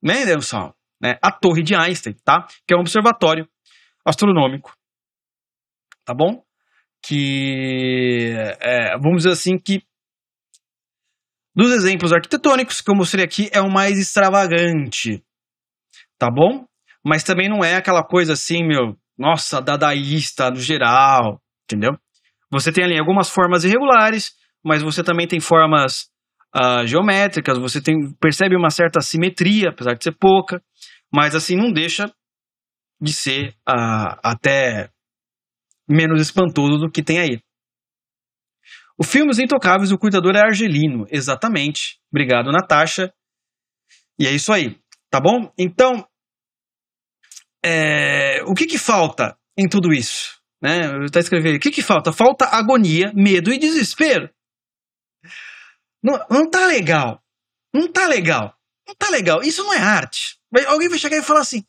Mendelssohn, 0.00 0.72
né? 1.02 1.18
A 1.20 1.32
Torre 1.32 1.64
de 1.64 1.74
Einstein, 1.74 2.14
tá? 2.24 2.46
Que 2.68 2.72
é 2.72 2.76
um 2.76 2.82
observatório 2.82 3.48
astronômico, 4.06 4.72
tá 6.04 6.14
bom? 6.14 6.40
Que, 7.04 8.32
é, 8.60 8.96
vamos 8.96 9.24
dizer 9.24 9.32
assim, 9.32 9.58
que 9.58 9.82
dos 11.54 11.70
exemplos 11.70 12.12
arquitetônicos 12.12 12.80
que 12.80 12.90
eu 12.90 12.96
mostrei 12.96 13.24
aqui 13.24 13.48
é 13.52 13.60
o 13.60 13.70
mais 13.70 13.98
extravagante, 13.98 15.22
tá 16.18 16.28
bom? 16.30 16.66
Mas 17.04 17.22
também 17.22 17.48
não 17.48 17.64
é 17.64 17.76
aquela 17.76 18.02
coisa 18.02 18.32
assim, 18.32 18.64
meu, 18.66 18.96
nossa, 19.16 19.60
dadaísta 19.60 20.50
no 20.50 20.56
geral, 20.56 21.40
entendeu? 21.64 21.96
Você 22.50 22.72
tem 22.72 22.84
ali 22.84 22.98
algumas 22.98 23.28
formas 23.28 23.64
irregulares, 23.64 24.32
mas 24.64 24.82
você 24.82 25.02
também 25.02 25.28
tem 25.28 25.40
formas 25.40 26.08
uh, 26.56 26.86
geométricas, 26.86 27.58
você 27.58 27.80
tem, 27.80 28.12
percebe 28.20 28.56
uma 28.56 28.70
certa 28.70 29.00
simetria, 29.00 29.70
apesar 29.70 29.94
de 29.94 30.04
ser 30.04 30.12
pouca, 30.12 30.62
mas 31.12 31.34
assim 31.34 31.56
não 31.56 31.72
deixa 31.72 32.10
de 33.00 33.12
ser 33.12 33.50
uh, 33.68 34.18
até 34.22 34.88
menos 35.88 36.20
espantoso 36.20 36.78
do 36.78 36.90
que 36.90 37.02
tem 37.02 37.18
aí. 37.18 37.40
O 38.98 39.04
filme 39.04 39.30
Os 39.30 39.38
Intocáveis, 39.38 39.90
o 39.90 39.98
cuidador 39.98 40.36
é 40.36 40.40
argelino, 40.40 41.06
exatamente. 41.10 41.98
Obrigado, 42.12 42.52
Natasha. 42.52 43.12
E 44.18 44.26
é 44.26 44.30
isso 44.30 44.52
aí, 44.52 44.78
tá 45.10 45.20
bom? 45.20 45.52
Então, 45.58 46.06
é, 47.64 48.42
o 48.44 48.54
que 48.54 48.66
que 48.66 48.78
falta 48.78 49.36
em 49.56 49.68
tudo 49.68 49.92
isso? 49.92 50.40
Né? 50.62 51.08
Tá 51.12 51.20
escrevendo, 51.20 51.56
o 51.56 51.60
que 51.60 51.70
que 51.70 51.82
falta? 51.82 52.12
Falta 52.12 52.46
agonia, 52.46 53.12
medo 53.14 53.52
e 53.52 53.58
desespero. 53.58 54.30
Não, 56.02 56.18
não 56.30 56.50
tá 56.50 56.66
legal. 56.66 57.22
Não 57.74 57.90
tá 57.90 58.06
legal. 58.06 58.54
Não 58.86 58.94
tá 58.94 59.08
legal. 59.08 59.42
Isso 59.42 59.64
não 59.64 59.72
é 59.72 59.78
arte. 59.78 60.38
Alguém 60.66 60.88
vai 60.88 60.98
chegar 60.98 61.16
e 61.16 61.22
falar 61.22 61.40
assim: 61.40 61.64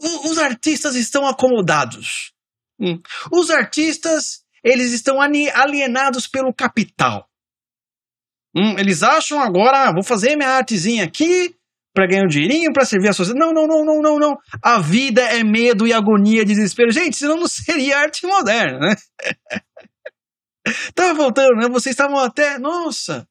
os 0.00 0.38
artistas 0.38 0.94
estão 0.94 1.26
acomodados. 1.26 2.32
Hum. 2.80 3.00
Os 3.30 3.50
artistas, 3.50 4.44
eles 4.66 4.92
estão 4.92 5.20
alienados 5.20 6.26
pelo 6.26 6.52
capital. 6.52 7.28
Hum, 8.54 8.76
eles 8.76 9.04
acham 9.04 9.40
agora, 9.40 9.84
ah, 9.84 9.92
vou 9.92 10.02
fazer 10.02 10.34
minha 10.34 10.48
artezinha 10.48 11.04
aqui 11.04 11.54
para 11.94 12.08
ganhar 12.08 12.24
um 12.24 12.28
dinheirinho, 12.28 12.72
para 12.72 12.84
servir 12.84 13.08
a 13.08 13.12
sociedade. 13.12 13.44
Não, 13.44 13.52
não, 13.52 13.68
não, 13.68 13.84
não, 13.84 14.02
não, 14.02 14.18
não. 14.18 14.36
A 14.60 14.80
vida 14.80 15.22
é 15.22 15.44
medo 15.44 15.86
e 15.86 15.92
agonia, 15.92 16.44
desespero. 16.44 16.90
Gente, 16.90 17.16
senão 17.16 17.36
não 17.36 17.46
seria 17.48 17.98
arte 17.98 18.26
moderna, 18.26 18.78
né? 18.80 18.96
Tava 20.96 21.14
voltando, 21.14 21.54
né? 21.54 21.68
Vocês 21.68 21.92
estavam 21.92 22.18
até, 22.18 22.58
nossa, 22.58 23.24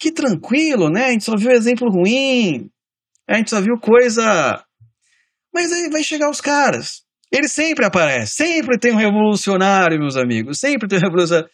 que 0.00 0.10
tranquilo, 0.10 0.90
né? 0.90 1.06
A 1.06 1.10
gente 1.12 1.24
só 1.24 1.36
viu 1.36 1.52
exemplo 1.52 1.88
ruim, 1.88 2.68
a 3.28 3.36
gente 3.36 3.50
só 3.50 3.60
viu 3.60 3.78
coisa. 3.78 4.64
Mas 5.54 5.72
aí 5.72 5.88
vai 5.90 6.02
chegar 6.02 6.28
os 6.28 6.40
caras. 6.40 7.04
Ele 7.32 7.48
sempre 7.48 7.84
aparece, 7.84 8.34
sempre 8.34 8.78
tem 8.78 8.92
um 8.92 8.96
revolucionário, 8.96 9.98
meus 9.98 10.16
amigos, 10.16 10.58
sempre 10.58 10.88
tem 10.88 10.98
um 10.98 11.02
revolucionário. 11.02 11.50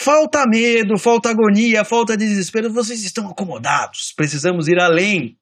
Falta 0.00 0.44
medo, 0.48 0.98
falta 0.98 1.30
agonia, 1.30 1.84
falta 1.84 2.16
desespero. 2.16 2.72
Vocês 2.72 3.04
estão 3.04 3.28
acomodados. 3.28 4.12
Precisamos 4.16 4.66
ir 4.66 4.80
além. 4.80 5.38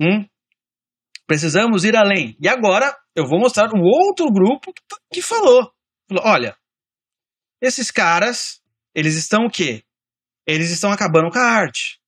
Hum? 0.00 0.26
Precisamos 1.26 1.84
ir 1.84 1.96
além. 1.96 2.36
E 2.40 2.48
agora 2.48 2.96
eu 3.14 3.26
vou 3.26 3.38
mostrar 3.38 3.68
um 3.74 3.82
outro 3.82 4.26
grupo 4.32 4.72
que, 4.72 4.82
que 5.12 5.22
falou. 5.22 5.72
falou. 6.08 6.24
Olha, 6.24 6.56
esses 7.60 7.90
caras, 7.90 8.60
eles 8.94 9.14
estão 9.14 9.44
o 9.44 9.50
quê? 9.50 9.84
Eles 10.46 10.70
estão 10.70 10.90
acabando 10.90 11.30
com 11.30 11.38
a 11.38 11.42
arte. 11.42 12.00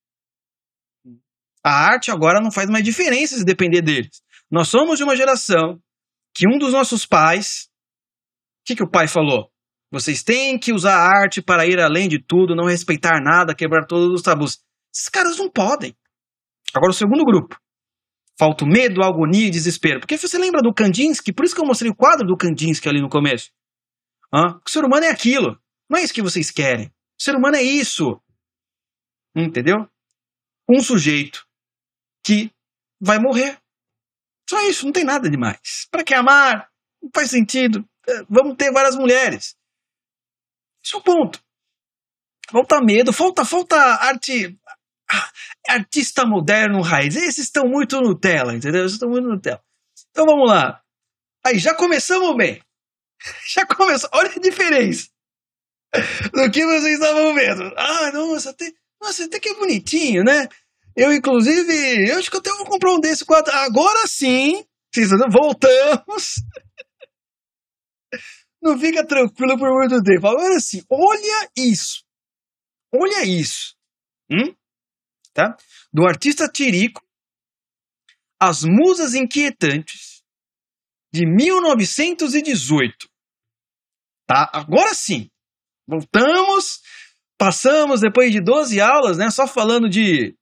A 1.63 1.71
arte 1.71 2.11
agora 2.11 2.41
não 2.41 2.51
faz 2.51 2.69
mais 2.69 2.85
diferença 2.85 3.37
se 3.37 3.45
depender 3.45 3.83
deles. 3.83 4.23
Nós 4.51 4.69
somos 4.69 4.99
de 4.99 5.05
uma 5.05 5.17
geração 5.17 5.81
que 6.37 6.47
um 6.47 6.59
dos 6.59 6.73
nossos 6.73 7.07
pais. 7.07 7.71
O 8.61 8.67
que, 8.67 8.77
que 8.77 8.83
o 8.83 8.91
pai 8.91 9.09
falou? 9.09 9.51
Vocês 9.91 10.23
têm 10.23 10.59
que 10.59 10.73
usar 10.73 10.95
a 10.95 11.23
arte 11.23 11.41
para 11.41 11.67
ir 11.67 11.81
além 11.81 12.09
de 12.09 12.23
tudo, 12.23 12.55
não 12.55 12.67
respeitar 12.67 13.23
nada, 13.23 13.55
quebrar 13.55 13.87
todos 13.87 14.13
os 14.13 14.21
tabus. 14.21 14.59
Esses 14.95 15.09
caras 15.09 15.39
não 15.39 15.51
podem. 15.51 15.97
Agora, 16.75 16.91
o 16.91 16.95
segundo 16.95 17.25
grupo. 17.25 17.59
Falta 18.39 18.65
o 18.65 18.69
medo, 18.69 19.03
a 19.03 19.07
agonia 19.07 19.47
e 19.47 19.51
desespero. 19.51 20.01
Porque 20.01 20.19
você 20.19 20.37
lembra 20.37 20.61
do 20.61 20.75
Kandinsky? 20.75 21.33
Por 21.33 21.47
isso 21.47 21.55
que 21.55 21.61
eu 21.63 21.67
mostrei 21.67 21.91
o 21.91 21.97
quadro 21.97 22.27
do 22.27 22.37
Kandinsky 22.37 22.87
ali 22.87 23.01
no 23.01 23.09
começo. 23.09 23.51
Hã? 24.35 24.61
O 24.63 24.69
ser 24.69 24.85
humano 24.85 25.07
é 25.07 25.11
aquilo. 25.11 25.59
Não 25.89 25.99
é 25.99 26.03
isso 26.03 26.13
que 26.13 26.21
vocês 26.21 26.51
querem. 26.51 26.89
O 26.89 27.23
ser 27.23 27.35
humano 27.35 27.57
é 27.57 27.63
isso. 27.63 28.21
Entendeu? 29.35 29.89
Um 30.69 30.81
sujeito 30.81 31.47
que 32.23 32.51
vai 33.01 33.19
morrer. 33.19 33.59
Só 34.49 34.61
isso, 34.69 34.85
não 34.85 34.93
tem 34.93 35.05
nada 35.05 35.29
demais. 35.29 35.87
Para 35.91 36.05
que 36.05 36.15
amar? 36.15 36.69
Não 37.03 37.11
faz 37.15 37.31
sentido. 37.31 37.85
É, 38.09 38.23
vamos 38.29 38.57
ter 38.57 38.71
várias 38.73 38.97
mulheres. 38.97 39.57
Esse 40.85 40.95
é 40.95 40.99
o 40.99 41.03
ponto. 41.03 41.43
Falta 42.49 42.81
medo, 42.81 43.13
falta, 43.13 43.45
falta 43.45 43.77
arte. 43.77 44.57
Ah, 45.11 45.31
artista 45.69 46.25
moderno 46.25 46.81
raiz. 46.81 47.17
Esses 47.17 47.45
estão 47.45 47.67
muito 47.67 48.01
Nutella, 48.01 48.55
entendeu? 48.55 48.83
Esses 48.85 48.95
estão 48.95 49.09
muito 49.09 49.29
Nutella. 49.29 49.63
Então 50.11 50.27
vamos 50.27 50.49
lá. 50.49 50.81
Aí, 51.45 51.59
já 51.59 51.75
começamos 51.75 52.37
bem. 52.37 52.63
Já 53.49 53.65
começou. 53.67 54.11
Olha 54.13 54.31
a 54.31 54.39
diferença 54.39 55.09
do 56.33 56.51
que 56.51 56.65
vocês 56.65 56.95
estavam 56.95 57.35
vendo. 57.35 57.73
Ah, 57.77 58.13
nossa, 58.13 58.51
até, 58.51 58.73
nossa, 59.01 59.25
até 59.25 59.41
que 59.41 59.49
é 59.49 59.55
bonitinho, 59.55 60.23
né? 60.23 60.49
Eu, 60.97 61.13
inclusive, 61.13 62.11
eu 62.11 62.19
acho 62.19 62.31
que 62.31 62.39
até 62.39 62.51
vou 62.51 62.65
comprar 62.65 62.95
um 62.95 63.01
desse 63.01 63.25
quadro. 63.25 63.53
Agora 63.53 64.07
sim, 64.07 64.65
voltamos. 65.31 66.37
Não 68.63 68.79
fica 68.79 69.07
tranquilo 69.07 69.59
por 69.59 69.71
muito 69.71 70.03
tempo. 70.03 70.27
Agora 70.27 70.59
sim, 70.59 70.83
olha 70.91 71.51
isso. 71.55 72.03
Olha 72.95 73.25
isso. 73.25 73.77
Hum? 74.31 74.55
Tá? 75.35 75.55
Do 75.93 76.07
artista 76.07 76.49
Tirico, 76.49 77.03
As 78.41 78.65
Musas 78.65 79.15
Inquietantes, 79.15 80.23
de 81.13 81.27
1918. 81.27 83.07
Tá? 84.27 84.51
Agora 84.53 84.95
sim. 84.95 85.31
Voltamos, 85.87 86.81
passamos 87.39 88.01
depois 88.01 88.33
de 88.33 88.41
12 88.41 88.81
aulas, 88.81 89.19
né, 89.19 89.31
só 89.31 89.47
falando 89.47 89.89
de 89.89 90.37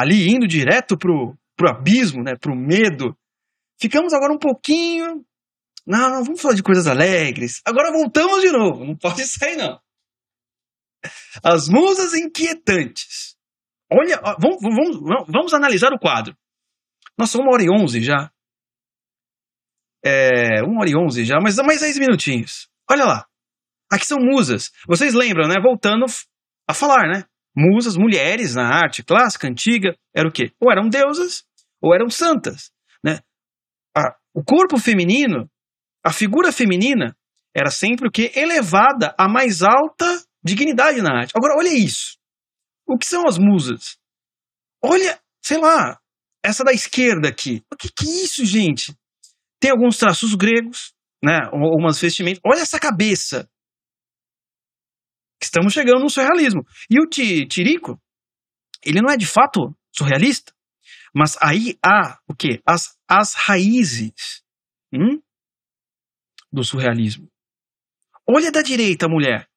ali 0.00 0.28
indo 0.28 0.46
direto 0.46 0.96
pro, 0.96 1.36
pro 1.56 1.70
abismo, 1.70 2.22
né, 2.22 2.34
pro 2.36 2.54
medo. 2.54 3.16
Ficamos 3.80 4.12
agora 4.12 4.32
um 4.32 4.38
pouquinho 4.38 5.24
não, 5.86 6.10
não, 6.10 6.24
vamos 6.24 6.42
falar 6.42 6.54
de 6.54 6.64
coisas 6.64 6.88
alegres. 6.88 7.62
Agora 7.64 7.92
voltamos 7.92 8.42
de 8.42 8.50
novo. 8.50 8.84
Não 8.84 8.96
pode 8.96 9.22
sair, 9.24 9.56
não. 9.56 9.80
As 11.44 11.68
musas 11.68 12.12
inquietantes. 12.14 13.36
Olha, 13.90 14.20
vamos, 14.40 14.58
vamos, 14.60 15.26
vamos 15.28 15.54
analisar 15.54 15.92
o 15.92 15.98
quadro. 15.98 16.36
Nossa, 17.16 17.38
uma 17.38 17.52
hora 17.52 17.62
e 17.62 17.70
onze 17.70 18.02
já. 18.02 18.32
É, 20.04 20.62
uma 20.64 20.80
hora 20.80 20.90
e 20.90 20.96
onze 20.96 21.24
já, 21.24 21.38
mas 21.40 21.56
mais 21.58 21.80
dez 21.80 21.96
minutinhos. 21.98 22.68
Olha 22.90 23.04
lá. 23.04 23.26
Aqui 23.90 24.04
são 24.04 24.18
musas. 24.18 24.72
Vocês 24.88 25.14
lembram, 25.14 25.46
né? 25.46 25.54
Voltando 25.62 26.04
a 26.68 26.74
falar, 26.74 27.08
né? 27.08 27.24
Musas, 27.56 27.96
mulheres 27.96 28.54
na 28.54 28.68
arte 28.68 29.02
clássica, 29.02 29.48
antiga, 29.48 29.96
era 30.14 30.28
o 30.28 30.32
quê? 30.32 30.52
Ou 30.60 30.70
eram 30.70 30.88
deusas, 30.88 31.44
ou 31.80 31.94
eram 31.94 32.10
santas, 32.10 32.70
né? 33.04 33.20
o 34.36 34.44
corpo 34.44 34.78
feminino, 34.78 35.50
a 36.04 36.12
figura 36.12 36.52
feminina, 36.52 37.16
era 37.56 37.70
sempre 37.70 38.06
o 38.06 38.10
quê? 38.10 38.30
Elevada 38.36 39.14
à 39.18 39.26
mais 39.26 39.62
alta 39.62 40.22
dignidade 40.44 41.00
na 41.00 41.20
arte. 41.20 41.32
Agora, 41.34 41.54
olha 41.56 41.72
isso. 41.72 42.18
O 42.86 42.98
que 42.98 43.06
são 43.06 43.26
as 43.26 43.38
musas? 43.38 43.96
Olha, 44.84 45.18
sei 45.42 45.56
lá, 45.56 45.98
essa 46.44 46.62
da 46.62 46.72
esquerda 46.72 47.28
aqui. 47.28 47.64
O 47.72 47.76
que, 47.76 47.88
que 47.88 48.06
é 48.06 48.24
isso, 48.24 48.44
gente? 48.44 48.94
Tem 49.58 49.70
alguns 49.70 49.96
traços 49.96 50.34
gregos, 50.34 50.92
né? 51.24 51.48
Umas 51.52 51.98
vestimentas. 51.98 52.42
Olha 52.44 52.60
essa 52.60 52.78
cabeça. 52.78 53.48
Estamos 55.40 55.72
chegando 55.72 56.00
no 56.00 56.10
surrealismo. 56.10 56.64
E 56.90 57.00
o 57.00 57.08
Tirico, 57.08 58.00
ele 58.84 59.00
não 59.00 59.10
é 59.10 59.16
de 59.16 59.26
fato 59.26 59.76
surrealista, 59.94 60.52
mas 61.14 61.36
aí 61.40 61.78
há 61.84 62.18
o 62.28 62.34
quê? 62.34 62.60
As, 62.66 62.96
as 63.08 63.34
raízes 63.34 64.42
hum? 64.92 65.20
do 66.52 66.64
surrealismo. 66.64 67.28
Olha 68.28 68.50
da 68.50 68.62
direita, 68.62 69.08
mulher 69.08 69.48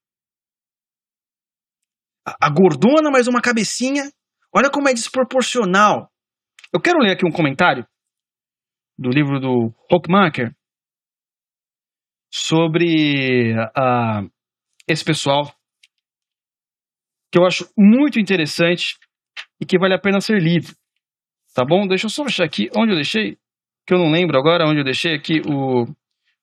a 2.40 2.50
gordona 2.50 3.10
mais 3.10 3.28
uma 3.28 3.42
cabecinha. 3.42 4.12
Olha 4.54 4.70
como 4.70 4.90
é 4.90 4.94
desproporcional. 4.94 6.12
Eu 6.74 6.82
quero 6.82 7.00
ler 7.00 7.14
aqui 7.14 7.26
um 7.26 7.32
comentário 7.32 7.88
do 8.98 9.10
livro 9.10 9.40
do 9.40 9.74
Hockmacher 9.92 10.54
sobre 12.32 13.54
uh, 13.54 14.30
esse 14.88 15.04
pessoal 15.04 15.52
que 17.32 17.38
eu 17.38 17.46
acho 17.46 17.70
muito 17.78 18.20
interessante 18.20 18.98
e 19.62 19.66
que 19.66 19.78
vale 19.78 19.94
a 19.94 20.00
pena 20.00 20.22
ser 20.22 20.42
lido. 20.42 20.68
Tá 21.54 21.66
bom? 21.66 21.88
Deixa 21.88 22.06
eu 22.06 22.10
só 22.10 22.24
achar 22.24 22.46
aqui 22.46 22.70
onde 22.76 22.92
eu 22.92 22.96
deixei, 22.96 23.38
que 23.86 23.94
eu 23.94 23.98
não 23.98 24.12
lembro 24.12 24.38
agora 24.38 24.68
onde 24.68 24.80
eu 24.80 24.84
deixei 24.84 25.16
aqui 25.16 25.42
o 25.46 25.86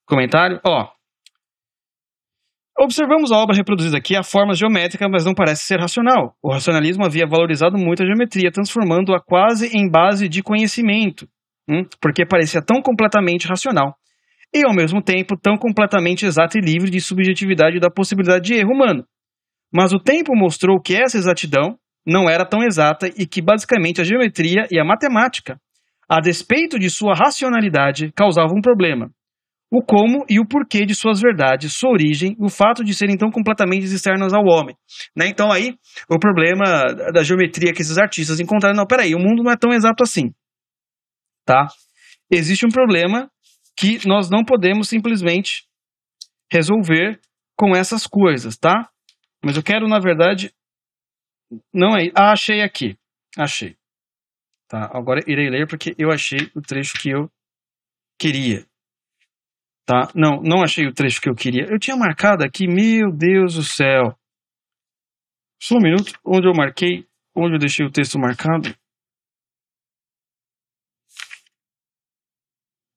comentário. 0.07 0.61
Ó, 0.65 0.91
Observamos 2.79 3.33
a 3.33 3.39
obra 3.39 3.57
reproduzida 3.57 3.97
aqui 3.97 4.15
a 4.15 4.23
forma 4.23 4.55
geométrica, 4.55 5.09
mas 5.09 5.25
não 5.25 5.33
parece 5.33 5.65
ser 5.65 5.81
racional. 5.81 6.37
O 6.43 6.53
racionalismo 6.53 7.07
havia 7.07 7.27
valorizado 7.27 7.79
muito 7.79 8.03
a 8.03 8.07
geometria, 8.07 8.53
transformando-a 8.53 9.19
quase 9.19 9.75
em 9.75 9.91
base 9.91 10.29
de 10.29 10.43
conhecimento, 10.43 11.27
hum, 11.67 11.87
porque 11.99 12.27
parecia 12.27 12.61
tão 12.61 12.83
completamente 12.83 13.49
racional. 13.49 13.97
E, 14.55 14.63
ao 14.63 14.75
mesmo 14.75 15.03
tempo, 15.03 15.39
tão 15.41 15.57
completamente 15.57 16.27
exata 16.27 16.59
e 16.59 16.61
livre 16.61 16.91
de 16.91 17.01
subjetividade 17.01 17.79
e 17.79 17.81
da 17.81 17.91
possibilidade 17.91 18.45
de 18.45 18.55
erro 18.55 18.73
humano. 18.73 19.07
Mas 19.73 19.93
o 19.93 19.99
tempo 19.99 20.37
mostrou 20.37 20.81
que 20.81 20.95
essa 20.95 21.17
exatidão 21.17 21.79
não 22.07 22.29
era 22.29 22.47
tão 22.47 22.63
exata 22.63 23.09
e 23.17 23.27
que, 23.27 23.43
basicamente, 23.43 24.01
a 24.01 24.05
geometria 24.05 24.67
e 24.71 24.79
a 24.79 24.85
matemática, 24.85 25.61
a 26.09 26.21
despeito 26.21 26.79
de 26.79 26.89
sua 26.89 27.15
racionalidade, 27.15 28.13
causavam 28.13 28.59
um 28.59 28.63
problema 28.63 29.11
o 29.71 29.83
como 29.83 30.25
e 30.29 30.39
o 30.39 30.47
porquê 30.47 30.87
de 30.87 30.95
suas 30.95 31.21
verdades, 31.21 31.73
sua 31.75 31.91
origem, 31.91 32.37
o 32.39 32.49
fato 32.49 32.85
de 32.85 32.95
serem 32.95 33.17
tão 33.17 33.31
completamente 33.31 33.85
externas 33.85 34.33
ao 34.33 34.45
homem. 34.45 34.77
Né? 35.17 35.29
Então 35.29 35.51
aí, 35.51 35.77
o 36.09 36.19
problema 36.19 36.85
da 37.13 37.23
geometria 37.23 37.73
que 37.73 37.83
esses 37.83 37.99
artistas 37.99 38.39
encontraram, 38.39 38.77
não, 38.77 38.87
peraí, 38.87 39.15
o 39.15 39.19
mundo 39.19 39.43
não 39.43 39.51
é 39.51 39.57
tão 39.57 39.73
exato 39.73 40.03
assim. 40.03 40.33
Tá? 41.45 41.67
Existe 42.31 42.67
um 42.67 42.71
problema 42.71 43.31
que 43.77 44.07
nós 44.07 44.31
não 44.31 44.45
podemos 44.45 44.89
simplesmente 44.89 45.65
resolver 46.51 47.21
com 47.57 47.75
essas 47.75 48.07
coisas, 48.07 48.57
tá? 48.57 48.89
Mas 49.47 49.57
eu 49.57 49.63
quero, 49.63 49.87
na 49.87 50.01
verdade, 50.01 50.53
não 51.73 51.97
é. 51.97 52.11
Ah, 52.17 52.33
achei 52.33 52.63
aqui. 52.63 52.99
Achei. 53.39 53.77
Tá, 54.67 54.91
agora 54.93 55.21
irei 55.25 55.49
ler 55.49 55.69
porque 55.69 55.95
eu 55.97 56.11
achei 56.11 56.51
o 56.57 56.61
trecho 56.61 56.95
que 57.01 57.11
eu 57.11 57.31
queria. 58.19 58.67
Tá? 59.87 60.11
Não, 60.17 60.43
não 60.43 60.65
achei 60.65 60.85
o 60.89 60.93
trecho 60.93 61.21
que 61.21 61.29
eu 61.29 61.37
queria. 61.37 61.65
Eu 61.71 61.79
tinha 61.79 61.97
marcado 61.97 62.43
aqui, 62.43 62.67
meu 62.67 63.13
Deus 63.13 63.55
do 63.55 63.63
céu. 63.63 64.19
Só 65.63 65.77
um 65.77 65.81
minuto, 65.81 66.19
onde 66.25 66.49
eu 66.49 66.53
marquei, 66.53 67.07
onde 67.33 67.55
eu 67.55 67.61
deixei 67.61 67.87
o 67.87 67.93
texto 67.93 68.19
marcado. 68.19 68.77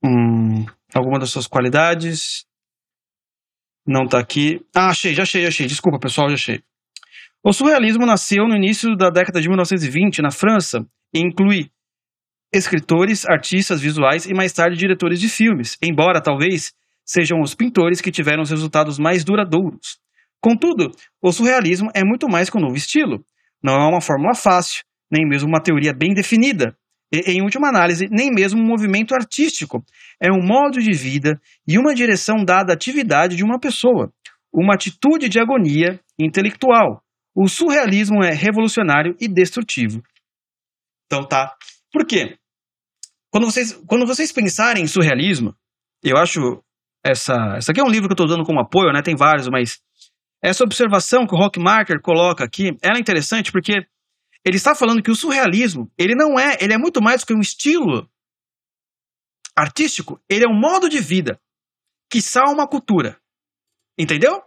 Hum, 0.04 0.66
alguma 0.96 1.20
das 1.20 1.30
suas 1.30 1.46
qualidades. 1.46 2.49
Não 3.86 4.04
está 4.04 4.20
aqui. 4.20 4.62
Ah, 4.76 4.90
achei, 4.90 5.14
já 5.14 5.24
achei, 5.24 5.42
já 5.42 5.48
achei. 5.48 5.68
Desculpa, 5.68 6.00
pessoal, 6.00 6.30
já 6.30 6.36
achei. 6.36 6.62
O 7.44 7.54
surrealismo 7.54 8.06
nasceu 8.06 8.48
no 8.48 8.56
início 8.56 8.96
da 8.96 9.10
década 9.10 9.42
de 9.42 9.48
1920 9.48 10.22
na 10.22 10.32
França 10.32 10.86
e 11.14 11.20
inclui 11.20 11.72
escritores, 12.54 13.26
artistas 13.28 13.80
visuais 13.80 14.26
e 14.26 14.34
mais 14.34 14.52
tarde 14.52 14.78
diretores 14.78 15.20
de 15.20 15.30
filmes, 15.30 15.78
embora 15.82 16.22
talvez 16.22 16.74
sejam 17.06 17.42
os 17.42 17.56
pintores 17.56 18.02
que 18.02 18.12
tiveram 18.12 18.44
os 18.44 18.50
resultados 18.50 19.00
mais 19.00 19.24
duradouros. 19.24 20.00
Contudo, 20.42 20.92
o 21.22 21.32
surrealismo 21.32 21.90
é 21.94 22.04
muito 22.04 22.28
mais 22.28 22.50
que 22.50 22.58
um 22.58 22.62
novo 22.62 22.76
estilo. 22.76 23.24
Não 23.64 23.74
é 23.74 23.88
uma 23.88 24.02
fórmula 24.02 24.36
fácil, 24.36 24.84
nem 25.12 25.28
mesmo 25.28 25.50
uma 25.50 25.62
teoria 25.62 25.94
bem 25.94 26.14
definida. 26.14 26.76
Em 27.12 27.42
última 27.42 27.70
análise, 27.70 28.08
nem 28.12 28.30
mesmo 28.32 28.62
um 28.62 28.66
movimento 28.66 29.16
artístico. 29.16 29.84
É 30.22 30.32
um 30.32 30.46
modo 30.46 30.80
de 30.80 30.92
vida 30.92 31.42
e 31.68 31.78
uma 31.78 31.96
direção 31.96 32.44
dada 32.46 32.72
à 32.72 32.76
atividade 32.76 33.36
de 33.36 33.44
uma 33.44 33.60
pessoa, 33.60 34.14
uma 34.54 34.76
atitude 34.76 35.28
de 35.28 35.40
agonia 35.40 36.00
intelectual. 36.20 37.04
O 37.36 37.48
surrealismo 37.48 38.24
é 38.24 38.32
revolucionário 38.32 39.16
e 39.20 39.28
destrutivo. 39.28 40.04
Então 41.06 41.28
tá. 41.28 41.56
Por 41.92 42.06
quê? 42.06 42.38
Quando 43.32 43.46
vocês, 43.46 43.74
quando 43.88 44.06
vocês 44.06 44.32
pensarem 44.32 44.84
em 44.84 44.88
surrealismo, 44.88 45.56
eu 46.04 46.18
acho 46.18 46.64
essa. 47.04 47.34
Essa 47.58 47.72
aqui 47.72 47.80
é 47.80 47.84
um 47.84 47.90
livro 47.90 48.08
que 48.08 48.12
eu 48.12 48.24
estou 48.24 48.28
dando 48.28 48.46
como 48.46 48.60
apoio, 48.60 48.92
né? 48.92 49.02
Tem 49.02 49.16
vários, 49.16 49.48
mas 49.48 49.80
essa 50.44 50.64
observação 50.64 51.26
que 51.26 51.36
o 51.36 51.38
Rockmarker 51.38 52.02
coloca 52.02 52.44
aqui, 52.44 52.78
ela 52.82 52.98
é 52.98 53.00
interessante 53.00 53.52
porque 53.52 53.86
ele 54.46 54.58
está 54.58 54.74
falando 54.74 55.04
que 55.04 55.12
o 55.12 55.16
surrealismo, 55.16 55.92
ele 55.98 56.16
não 56.16 56.40
é, 56.40 56.58
ele 56.62 56.74
é 56.74 56.78
muito 56.78 57.02
mais 57.02 57.24
que 57.24 57.34
um 57.34 57.40
estilo 57.40 58.10
artístico, 59.56 60.22
ele 60.30 60.46
é 60.46 60.48
um 60.48 60.58
modo 60.58 60.88
de 60.88 61.00
vida, 61.00 61.40
que 62.10 62.22
sal 62.22 62.54
uma 62.54 62.68
cultura. 62.68 63.20
Entendeu? 63.98 64.42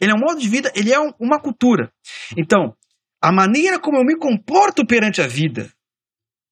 Ele 0.00 0.12
é 0.12 0.14
um 0.14 0.20
modo 0.20 0.40
de 0.40 0.48
vida, 0.48 0.72
ele 0.76 0.92
é 0.92 1.00
um, 1.00 1.12
uma 1.18 1.40
cultura. 1.40 1.92
Então, 2.36 2.76
a 3.20 3.32
maneira 3.32 3.80
como 3.80 3.98
eu 3.98 4.04
me 4.04 4.16
comporto 4.16 4.86
perante 4.86 5.20
a 5.20 5.26
vida, 5.26 5.72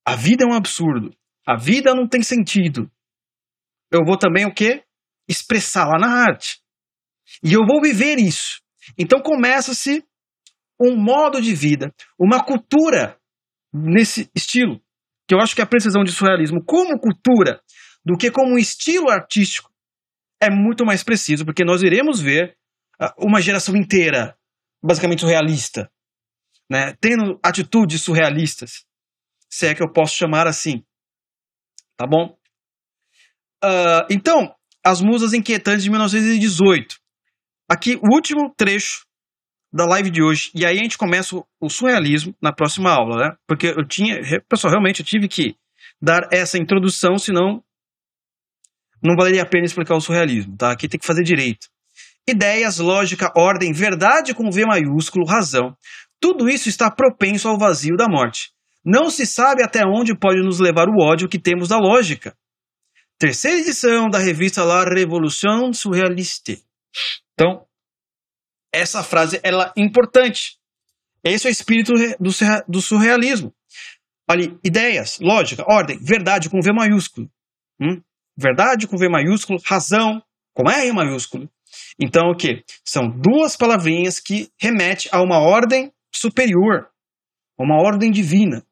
a 0.05 0.17
vida 0.17 0.45
é 0.45 0.47
um 0.47 0.55
absurdo. 0.55 1.17
A 1.47 1.57
vida 1.57 1.95
não 1.95 2.09
tem 2.09 2.23
sentido. 2.23 2.91
Eu 3.91 4.05
vou 4.05 4.19
também 4.19 4.45
o 4.45 4.53
quê? 4.53 4.83
expressar 5.29 5.87
lá 5.87 5.99
na 5.99 6.23
arte. 6.23 6.61
E 7.43 7.53
eu 7.53 7.67
vou 7.67 7.81
viver 7.81 8.19
isso. 8.19 8.61
Então 8.97 9.21
começa-se 9.21 10.05
um 10.81 10.97
modo 10.97 11.41
de 11.41 11.55
vida, 11.55 11.93
uma 12.19 12.45
cultura 12.45 13.19
nesse 13.73 14.31
estilo, 14.35 14.81
que 15.29 15.35
eu 15.35 15.41
acho 15.41 15.55
que 15.55 15.63
a 15.63 15.67
precisão 15.67 16.05
de 16.05 16.13
surrealismo 16.13 16.65
como 16.65 16.99
cultura 16.99 17.61
do 18.05 18.17
que 18.17 18.31
como 18.31 18.55
um 18.55 18.59
estilo 18.59 19.11
artístico 19.11 19.71
é 20.41 20.51
muito 20.51 20.85
mais 20.85 21.03
preciso, 21.03 21.45
porque 21.45 21.65
nós 21.65 21.83
iremos 21.83 22.21
ver 22.21 22.57
ah, 23.01 23.15
uma 23.19 23.41
geração 23.41 23.75
inteira 23.75 24.37
basicamente 24.83 25.21
surrealista, 25.21 25.91
né, 26.71 26.95
tendo 27.01 27.39
atitudes 27.43 28.03
surrealistas, 28.03 28.85
se 29.51 29.67
é 29.67 29.75
que 29.75 29.83
eu 29.83 29.93
posso 29.93 30.17
chamar 30.17 30.47
assim, 30.47 30.85
tá 31.97 32.07
bom? 32.07 32.37
Uh, 33.65 34.07
então, 34.11 34.55
as 34.85 35.01
Musas 35.01 35.33
Inquietantes 35.33 35.83
de 35.83 35.91
1918. 35.91 36.97
Aqui, 37.69 37.97
o 37.97 38.15
último 38.15 38.55
trecho 38.57 39.06
da 39.77 39.85
live 39.87 40.11
de 40.11 40.23
hoje. 40.23 40.51
E 40.55 40.65
aí 40.65 40.79
a 40.79 40.83
gente 40.83 40.99
começa 40.99 41.37
o 41.61 41.69
surrealismo 41.69 42.35
na 42.43 42.53
próxima 42.53 42.91
aula, 42.91 43.17
né? 43.17 43.37
Porque 43.47 43.69
eu 43.69 43.87
tinha, 43.87 44.21
pessoal, 44.49 44.73
realmente 44.73 45.01
eu 45.01 45.07
tive 45.07 45.29
que 45.29 45.55
dar 46.03 46.29
essa 46.33 46.59
introdução, 46.59 47.19
senão 47.19 47.63
não 49.03 49.15
valeria 49.15 49.43
a 49.43 49.47
pena 49.47 49.67
explicar 49.67 49.95
o 49.95 50.01
surrealismo, 50.01 50.57
tá? 50.57 50.73
Aqui 50.73 50.89
tem 50.89 50.99
que 50.99 51.07
fazer 51.07 51.23
direito. 51.23 51.69
ideias, 52.29 52.79
lógica, 52.79 53.33
ordem, 53.37 53.73
verdade 53.73 54.35
com 54.35 54.51
V 54.51 54.65
maiúsculo, 54.67 55.25
razão. 55.25 55.77
Tudo 56.21 56.49
isso 56.49 56.69
está 56.69 56.91
propenso 56.91 57.47
ao 57.49 57.59
vazio 57.59 57.97
da 57.97 58.09
morte. 58.09 58.51
Não 58.85 59.11
se 59.11 59.27
sabe 59.27 59.63
até 59.63 59.83
onde 59.87 60.19
pode 60.19 60.43
nos 60.43 60.59
levar 60.59 60.89
o 60.89 61.01
ódio 61.01 61.29
que 61.29 61.39
temos 61.39 61.69
da 61.69 61.79
lógica. 61.79 62.37
Terceira 63.19 63.59
edição 63.59 64.09
da 64.09 64.19
revista 64.19 64.65
La 64.65 64.85
Révolution 64.85 65.73
Surréaliste. 65.73 66.63
Então, 67.33 67.65
essa 68.77 69.03
frase 69.03 69.41
ela 69.43 69.73
é 69.77 69.81
importante. 69.81 70.59
Esse 71.25 71.47
é 71.47 71.51
o 71.51 71.53
espírito 71.53 71.93
do, 72.21 72.31
do 72.69 72.83
surrealismo. 72.83 73.53
Ali, 74.29 74.59
ideias, 74.63 75.19
lógica, 75.21 75.65
ordem, 75.67 75.99
verdade 75.99 76.51
com 76.51 76.61
V 76.61 76.73
maiúsculo. 76.73 77.31
Hum? 77.81 78.03
Verdade 78.37 78.87
com 78.87 78.97
V 78.97 79.09
maiúsculo, 79.09 79.61
razão 79.65 80.23
com 80.53 80.69
R 80.71 80.93
maiúsculo. 80.93 81.49
Então, 81.99 82.31
o 82.31 82.37
que? 82.37 82.65
São 82.85 83.09
duas 83.09 83.57
palavrinhas 83.57 84.21
que 84.21 84.51
remetem 84.61 85.11
a 85.13 85.23
uma 85.23 85.39
ordem 85.39 85.93
superior, 86.15 86.91
uma 87.59 87.77
ordem 87.77 88.11
divina. 88.11 88.65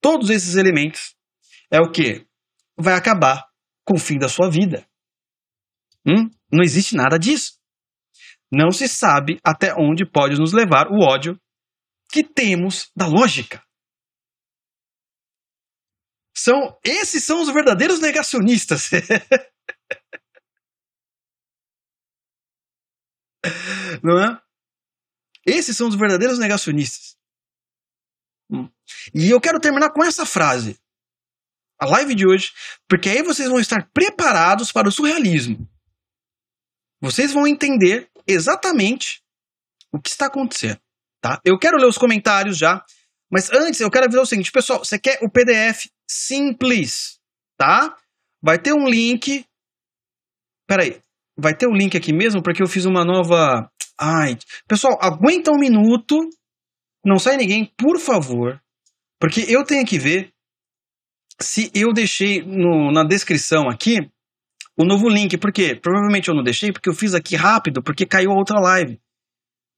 Todos 0.00 0.30
esses 0.30 0.56
elementos 0.56 1.14
é 1.70 1.80
o 1.80 1.90
que? 1.90 2.26
Vai 2.78 2.94
acabar 2.94 3.46
com 3.84 3.94
o 3.94 4.00
fim 4.00 4.18
da 4.18 4.28
sua 4.28 4.50
vida. 4.50 4.86
Hum? 6.06 6.30
Não 6.52 6.62
existe 6.62 6.94
nada 6.94 7.18
disso. 7.18 7.58
Não 8.52 8.70
se 8.70 8.88
sabe 8.88 9.40
até 9.44 9.74
onde 9.74 10.04
pode 10.04 10.38
nos 10.38 10.52
levar 10.52 10.86
o 10.88 11.00
ódio 11.00 11.40
que 12.10 12.22
temos 12.22 12.90
da 12.94 13.06
lógica. 13.06 13.62
São 16.36 16.78
esses 16.84 17.24
são 17.24 17.42
os 17.42 17.48
verdadeiros 17.48 17.98
negacionistas. 18.00 18.90
Não 24.02 24.18
é? 24.18 24.40
Esses 25.44 25.76
são 25.76 25.88
os 25.88 25.94
verdadeiros 25.94 26.38
negacionistas. 26.38 27.16
Hum. 28.50 28.68
E 29.14 29.30
eu 29.30 29.40
quero 29.40 29.60
terminar 29.60 29.92
com 29.92 30.04
essa 30.04 30.26
frase. 30.26 30.78
A 31.78 31.86
live 31.86 32.14
de 32.14 32.26
hoje, 32.26 32.52
porque 32.88 33.08
aí 33.08 33.22
vocês 33.22 33.48
vão 33.48 33.60
estar 33.60 33.90
preparados 33.92 34.72
para 34.72 34.88
o 34.88 34.92
surrealismo. 34.92 35.68
Vocês 37.00 37.32
vão 37.32 37.46
entender 37.46 38.10
exatamente 38.26 39.22
o 39.92 40.00
que 40.00 40.08
está 40.08 40.26
acontecendo, 40.26 40.80
tá? 41.20 41.40
Eu 41.44 41.58
quero 41.58 41.76
ler 41.76 41.86
os 41.86 41.98
comentários 41.98 42.58
já, 42.58 42.84
mas 43.30 43.50
antes 43.50 43.80
eu 43.80 43.90
quero 43.90 44.06
avisar 44.06 44.22
o 44.22 44.26
seguinte, 44.26 44.52
pessoal, 44.52 44.80
você 44.80 44.98
quer 44.98 45.18
o 45.22 45.30
PDF 45.30 45.88
simples, 46.08 47.18
tá? 47.56 47.96
Vai 48.42 48.58
ter 48.58 48.72
um 48.72 48.86
link. 48.86 49.44
Peraí, 50.66 51.00
vai 51.36 51.54
ter 51.54 51.66
um 51.68 51.74
link 51.74 51.96
aqui 51.96 52.12
mesmo 52.12 52.42
porque 52.42 52.62
eu 52.62 52.68
fiz 52.68 52.84
uma 52.84 53.04
nova. 53.04 53.70
Ai, 53.98 54.38
pessoal, 54.68 54.98
aguenta 55.00 55.50
um 55.50 55.58
minuto, 55.58 56.28
não 57.04 57.18
sai 57.18 57.36
ninguém, 57.36 57.72
por 57.78 57.98
favor, 57.98 58.60
porque 59.18 59.40
eu 59.48 59.64
tenho 59.64 59.86
que 59.86 59.98
ver 59.98 60.32
se 61.40 61.70
eu 61.74 61.92
deixei 61.92 62.42
no, 62.42 62.92
na 62.92 63.04
descrição 63.04 63.68
aqui 63.68 64.10
o 64.76 64.84
novo 64.84 65.08
link. 65.08 65.36
Por 65.38 65.52
quê? 65.52 65.74
Provavelmente 65.74 66.28
eu 66.28 66.34
não 66.34 66.42
deixei 66.42 66.72
porque 66.72 66.88
eu 66.88 66.94
fiz 66.94 67.14
aqui 67.14 67.34
rápido, 67.34 67.82
porque 67.82 68.04
caiu 68.04 68.30
a 68.30 68.34
outra 68.34 68.60
live. 68.60 69.00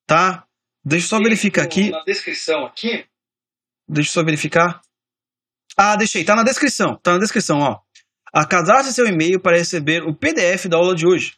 Tá? 0.07 0.47
Deixa 0.85 1.07
eu 1.07 1.09
só 1.11 1.19
verificar 1.19 1.63
aqui. 1.63 1.91
Na 1.91 2.03
descrição 2.05 2.65
aqui. 2.65 3.07
Deixa 3.89 4.11
eu 4.11 4.15
só 4.15 4.25
verificar. 4.25 4.81
Ah, 5.77 5.97
deixei. 5.97 6.25
Tá 6.25 6.35
na 6.35 6.43
descrição. 6.43 6.97
Tá 7.03 7.13
na 7.13 7.19
descrição, 7.19 7.59
ó. 7.61 7.81
Cadastre 8.47 8.93
seu 8.93 9.07
e-mail 9.07 9.41
para 9.41 9.57
receber 9.57 10.03
o 10.03 10.15
PDF 10.15 10.67
da 10.67 10.77
aula 10.77 10.95
de 10.95 11.07
hoje. 11.07 11.37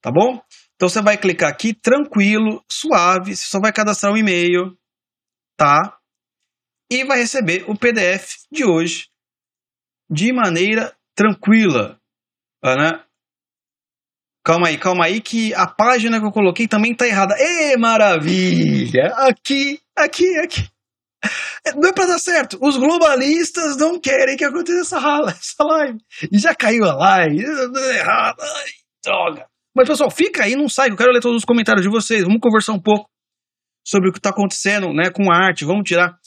Tá 0.00 0.10
bom? 0.10 0.42
Então 0.74 0.88
você 0.88 1.00
vai 1.00 1.16
clicar 1.16 1.50
aqui, 1.50 1.74
tranquilo, 1.74 2.64
suave. 2.70 3.36
Você 3.36 3.46
só 3.46 3.60
vai 3.60 3.72
cadastrar 3.72 4.12
um 4.12 4.16
e-mail. 4.16 4.76
Tá? 5.56 5.98
E 6.90 7.04
vai 7.04 7.18
receber 7.18 7.64
o 7.68 7.76
PDF 7.76 8.44
de 8.50 8.64
hoje 8.64 9.08
de 10.10 10.32
maneira 10.32 10.94
tranquila. 11.14 12.01
Né? 12.64 13.00
Calma 14.44 14.68
aí, 14.68 14.78
calma 14.78 15.04
aí, 15.04 15.20
que 15.20 15.54
a 15.54 15.66
página 15.66 16.18
que 16.18 16.26
eu 16.26 16.32
coloquei 16.32 16.66
também 16.66 16.94
tá 16.94 17.06
errada. 17.06 17.34
Ê, 17.38 17.76
maravilha! 17.76 19.14
Aqui, 19.16 19.80
aqui, 19.96 20.36
aqui. 20.38 20.68
É, 21.64 21.72
não 21.74 21.88
é 21.88 21.92
pra 21.92 22.06
dar 22.06 22.18
certo. 22.18 22.58
Os 22.60 22.76
globalistas 22.76 23.76
não 23.76 24.00
querem 24.00 24.36
que 24.36 24.44
aconteça 24.44 24.96
essa 24.96 25.62
live. 25.64 25.98
E 26.30 26.38
já 26.38 26.54
caiu 26.54 26.84
a 26.84 26.94
live. 26.94 27.40
Errado. 27.40 28.40
Ai, 28.40 28.70
droga. 29.04 29.46
Mas, 29.74 29.88
pessoal, 29.88 30.10
fica 30.10 30.44
aí, 30.44 30.54
não 30.54 30.68
sai, 30.68 30.90
eu 30.90 30.96
quero 30.96 31.12
ler 31.12 31.20
todos 31.20 31.38
os 31.38 31.44
comentários 31.44 31.84
de 31.84 31.90
vocês. 31.90 32.24
Vamos 32.24 32.40
conversar 32.40 32.72
um 32.72 32.80
pouco 32.80 33.08
sobre 33.86 34.10
o 34.10 34.12
que 34.12 34.18
está 34.18 34.30
acontecendo 34.30 34.92
né, 34.92 35.10
com 35.10 35.30
a 35.32 35.36
arte. 35.36 35.64
Vamos 35.64 35.84
tirar. 35.84 36.18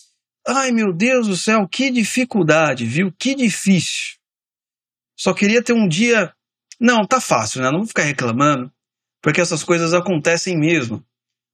Ai, 0.48 0.72
meu 0.72 0.94
Deus 0.94 1.28
do 1.28 1.36
céu, 1.36 1.68
que 1.70 1.92
dificuldade, 1.92 2.86
viu? 2.86 3.12
Que 3.20 3.36
difícil. 3.36 4.15
Só 5.18 5.34
queria 5.34 5.64
ter 5.64 5.74
um 5.74 5.88
dia. 5.88 6.34
Não, 6.80 7.06
tá 7.06 7.22
fácil, 7.22 7.62
né? 7.62 7.72
Não 7.72 7.80
vou 7.80 7.88
ficar 7.88 8.04
reclamando, 8.04 8.72
porque 9.22 9.42
essas 9.42 9.64
coisas 9.64 9.94
acontecem 9.94 10.58
mesmo. 10.58 11.06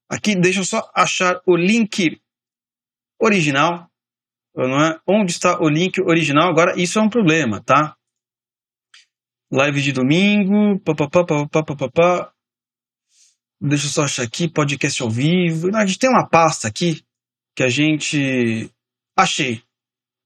Aqui, 0.10 0.36
deixa 0.36 0.60
eu 0.60 0.66
só 0.66 0.92
achar 0.94 1.42
o 1.46 1.56
link 1.56 2.22
original. 3.20 3.90
Não 4.54 4.84
é? 4.84 5.00
Onde 5.08 5.32
está 5.32 5.62
o 5.62 5.70
link 5.70 6.02
original? 6.02 6.50
Agora, 6.50 6.74
isso 6.78 7.00
é 7.00 7.02
um 7.02 7.10
problema, 7.10 7.64
tá? 7.64 7.96
Live 9.50 9.82
de 9.82 9.94
domingo. 9.94 10.80
Papapá, 10.80 11.24
papapá, 11.26 11.64
papapá. 11.64 12.34
Deixa 13.62 13.86
eu 13.86 13.90
só 13.90 14.04
achar 14.04 14.24
aqui, 14.24 14.50
podcast 14.50 15.02
ao 15.02 15.10
vivo. 15.10 15.70
A 15.76 15.86
gente 15.86 16.00
tem 16.00 16.10
uma 16.10 16.28
pasta 16.28 16.68
aqui 16.68 17.06
que 17.56 17.64
a 17.64 17.70
gente. 17.70 18.70
Achei. 19.16 19.64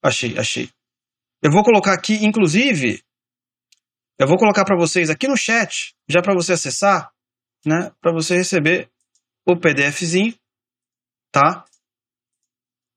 Achei, 0.02 0.38
achei. 0.38 0.70
Eu 1.44 1.52
vou 1.52 1.64
colocar 1.64 1.94
aqui, 1.94 2.26
inclusive, 2.26 3.04
eu 4.18 4.28
vou 4.28 4.38
colocar 4.38 4.64
para 4.64 4.78
vocês 4.78 5.10
aqui 5.10 5.28
no 5.28 5.38
chat, 5.38 5.96
já 6.08 6.22
para 6.22 6.34
você 6.34 6.54
acessar, 6.54 7.12
né, 7.66 7.92
para 8.02 8.14
você 8.14 8.36
receber 8.36 8.90
o 9.46 9.60
PDFzinho, 9.60 10.34
tá? 11.32 11.66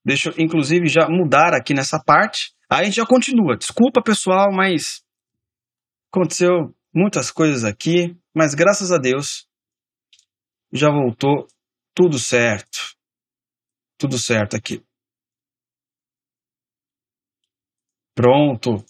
Deixa 0.05 0.29
eu, 0.29 0.33
inclusive, 0.37 0.87
já 0.87 1.07
mudar 1.09 1.53
aqui 1.53 1.73
nessa 1.73 2.01
parte. 2.01 2.53
Aí 2.69 2.81
a 2.81 2.83
gente 2.85 2.95
já 2.95 3.05
continua. 3.05 3.57
Desculpa, 3.57 4.01
pessoal, 4.01 4.51
mas 4.51 5.03
aconteceu 6.11 6.73
muitas 6.93 7.31
coisas 7.31 7.63
aqui, 7.63 8.17
mas 8.33 8.55
graças 8.55 8.91
a 8.91 8.97
Deus 8.97 9.47
já 10.71 10.89
voltou 10.89 11.47
tudo 11.93 12.17
certo. 12.17 12.95
Tudo 13.97 14.17
certo 14.17 14.55
aqui. 14.55 14.83
Pronto. 18.15 18.83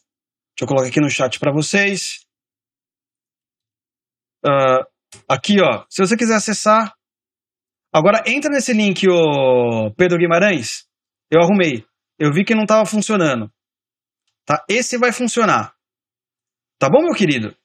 Deixa 0.60 0.65
eu 0.65 0.76
colocar 0.76 0.90
aqui 0.90 0.99
no 0.99 1.10
chat 1.10 1.40
para 1.40 1.53
vocês. 1.53 2.26
Uh, 4.45 4.84
aqui, 5.26 5.56
ó. 5.61 5.86
Se 5.90 6.06
você 6.06 6.18
quiser 6.18 6.36
acessar. 6.36 6.94
Agora 7.94 8.26
entra 8.27 8.52
nesse 8.52 8.73
link, 8.73 9.07
o 9.07 9.90
Pedro 9.95 10.18
Guimarães. 10.18 10.86
Eu 11.31 11.40
arrumei. 11.41 11.88
Eu 12.19 12.34
vi 12.34 12.44
que 12.44 12.53
não 12.53 12.64
estava 12.64 12.86
funcionando. 12.86 13.49
Tá? 14.45 14.61
Esse 14.68 14.98
vai 14.98 15.14
funcionar. 15.14 15.73
Tá 16.77 16.90
bom, 16.90 17.03
meu 17.03 17.14
querido? 17.14 17.56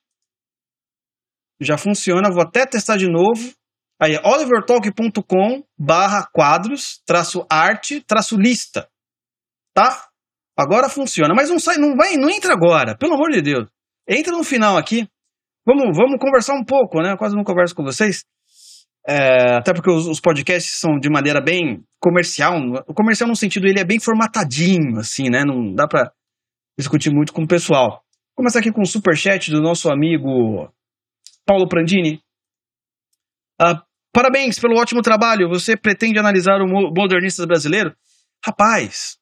Já 1.60 1.76
funciona. 1.76 2.30
Vou 2.30 2.44
até 2.44 2.64
testar 2.64 2.96
de 2.96 3.08
novo. 3.08 3.52
Aí, 4.00 4.16
olivertalk.com 4.22 5.64
barra 5.76 6.28
quadros, 6.32 7.02
traço 7.04 7.44
arte, 7.50 8.00
traço 8.02 8.36
lista. 8.36 8.88
Tá? 9.74 10.13
Agora 10.56 10.88
funciona, 10.88 11.34
mas 11.34 11.50
não 11.50 11.58
sai, 11.58 11.78
não 11.78 11.96
vai, 11.96 12.16
não 12.16 12.30
entra 12.30 12.52
agora, 12.52 12.96
pelo 12.96 13.14
amor 13.14 13.30
de 13.30 13.42
Deus. 13.42 13.66
Entra 14.08 14.32
no 14.32 14.44
final 14.44 14.76
aqui. 14.76 15.08
Vamos, 15.66 15.96
vamos 15.96 16.18
conversar 16.20 16.54
um 16.54 16.64
pouco, 16.64 17.00
né? 17.00 17.12
Eu 17.12 17.16
quase 17.16 17.34
não 17.34 17.42
converso 17.42 17.74
com 17.74 17.82
vocês. 17.82 18.24
É, 19.06 19.56
até 19.56 19.72
porque 19.74 19.90
os, 19.90 20.06
os, 20.06 20.20
podcasts 20.20 20.78
são 20.78 20.98
de 20.98 21.10
maneira 21.10 21.40
bem 21.40 21.82
comercial. 22.00 22.54
O 22.86 22.94
comercial 22.94 23.28
no 23.28 23.36
sentido 23.36 23.66
ele 23.66 23.80
é 23.80 23.84
bem 23.84 23.98
formatadinho, 23.98 24.98
assim, 24.98 25.28
né? 25.28 25.44
Não 25.44 25.74
dá 25.74 25.88
para 25.88 26.12
discutir 26.78 27.10
muito 27.10 27.32
com 27.32 27.42
o 27.42 27.48
pessoal. 27.48 28.02
Vou 28.36 28.36
começar 28.36 28.60
aqui 28.60 28.72
com 28.72 28.82
o 28.82 28.86
super 28.86 29.16
chat 29.16 29.50
do 29.50 29.60
nosso 29.60 29.90
amigo 29.90 30.70
Paulo 31.46 31.68
Prandini. 31.68 32.20
Uh, 33.60 33.80
parabéns 34.12 34.58
pelo 34.58 34.78
ótimo 34.78 35.02
trabalho. 35.02 35.48
Você 35.48 35.76
pretende 35.76 36.18
analisar 36.18 36.60
o 36.60 36.66
modernista 36.66 37.46
brasileiro? 37.46 37.94
Rapaz, 38.44 39.18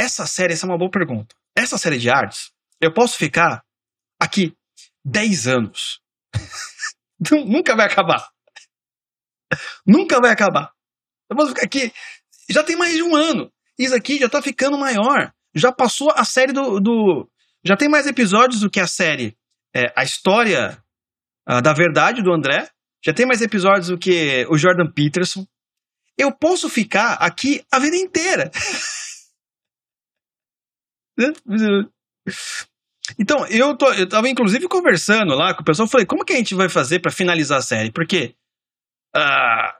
essa 0.00 0.26
série, 0.26 0.54
essa 0.54 0.64
é 0.64 0.68
uma 0.68 0.78
boa 0.78 0.90
pergunta. 0.90 1.36
Essa 1.54 1.76
série 1.76 1.98
de 1.98 2.08
artes, 2.08 2.50
eu 2.80 2.90
posso 2.90 3.18
ficar 3.18 3.62
aqui 4.18 4.56
10 5.04 5.46
anos. 5.46 6.00
Nunca 7.30 7.76
vai 7.76 7.86
acabar. 7.86 8.30
Nunca 9.86 10.18
vai 10.18 10.30
acabar. 10.30 10.72
Eu 11.28 11.36
posso 11.36 11.50
ficar 11.50 11.64
aqui. 11.64 11.92
Já 12.48 12.64
tem 12.64 12.76
mais 12.76 12.94
de 12.94 13.02
um 13.02 13.14
ano. 13.14 13.52
Isso 13.78 13.94
aqui 13.94 14.18
já 14.18 14.28
tá 14.28 14.40
ficando 14.40 14.78
maior. 14.78 15.34
Já 15.54 15.70
passou 15.70 16.10
a 16.12 16.24
série 16.24 16.52
do. 16.52 16.80
do 16.80 17.28
já 17.62 17.76
tem 17.76 17.88
mais 17.88 18.06
episódios 18.06 18.60
do 18.60 18.70
que 18.70 18.80
a 18.80 18.86
série. 18.86 19.36
É, 19.76 19.92
a 19.94 20.02
história 20.02 20.82
uh, 21.46 21.60
da 21.60 21.74
verdade 21.74 22.22
do 22.22 22.32
André. 22.32 22.70
já 23.04 23.12
tem 23.12 23.26
mais 23.26 23.42
episódios 23.42 23.88
do 23.88 23.98
que 23.98 24.46
o 24.48 24.56
Jordan 24.56 24.90
Peterson. 24.90 25.46
Eu 26.16 26.32
posso 26.32 26.70
ficar 26.70 27.14
aqui 27.14 27.62
a 27.70 27.78
vida 27.78 27.96
inteira. 27.96 28.50
Então, 33.18 33.46
eu, 33.46 33.76
tô, 33.76 33.92
eu 33.92 34.08
tava 34.08 34.28
inclusive 34.28 34.68
conversando 34.68 35.34
lá 35.34 35.54
com 35.54 35.62
o 35.62 35.64
pessoal, 35.64 35.88
falei, 35.88 36.06
como 36.06 36.24
que 36.24 36.32
a 36.32 36.36
gente 36.36 36.54
vai 36.54 36.68
fazer 36.68 37.00
para 37.00 37.10
finalizar 37.10 37.58
a 37.58 37.62
série? 37.62 37.90
Porque 37.90 38.34
uh, 39.16 39.72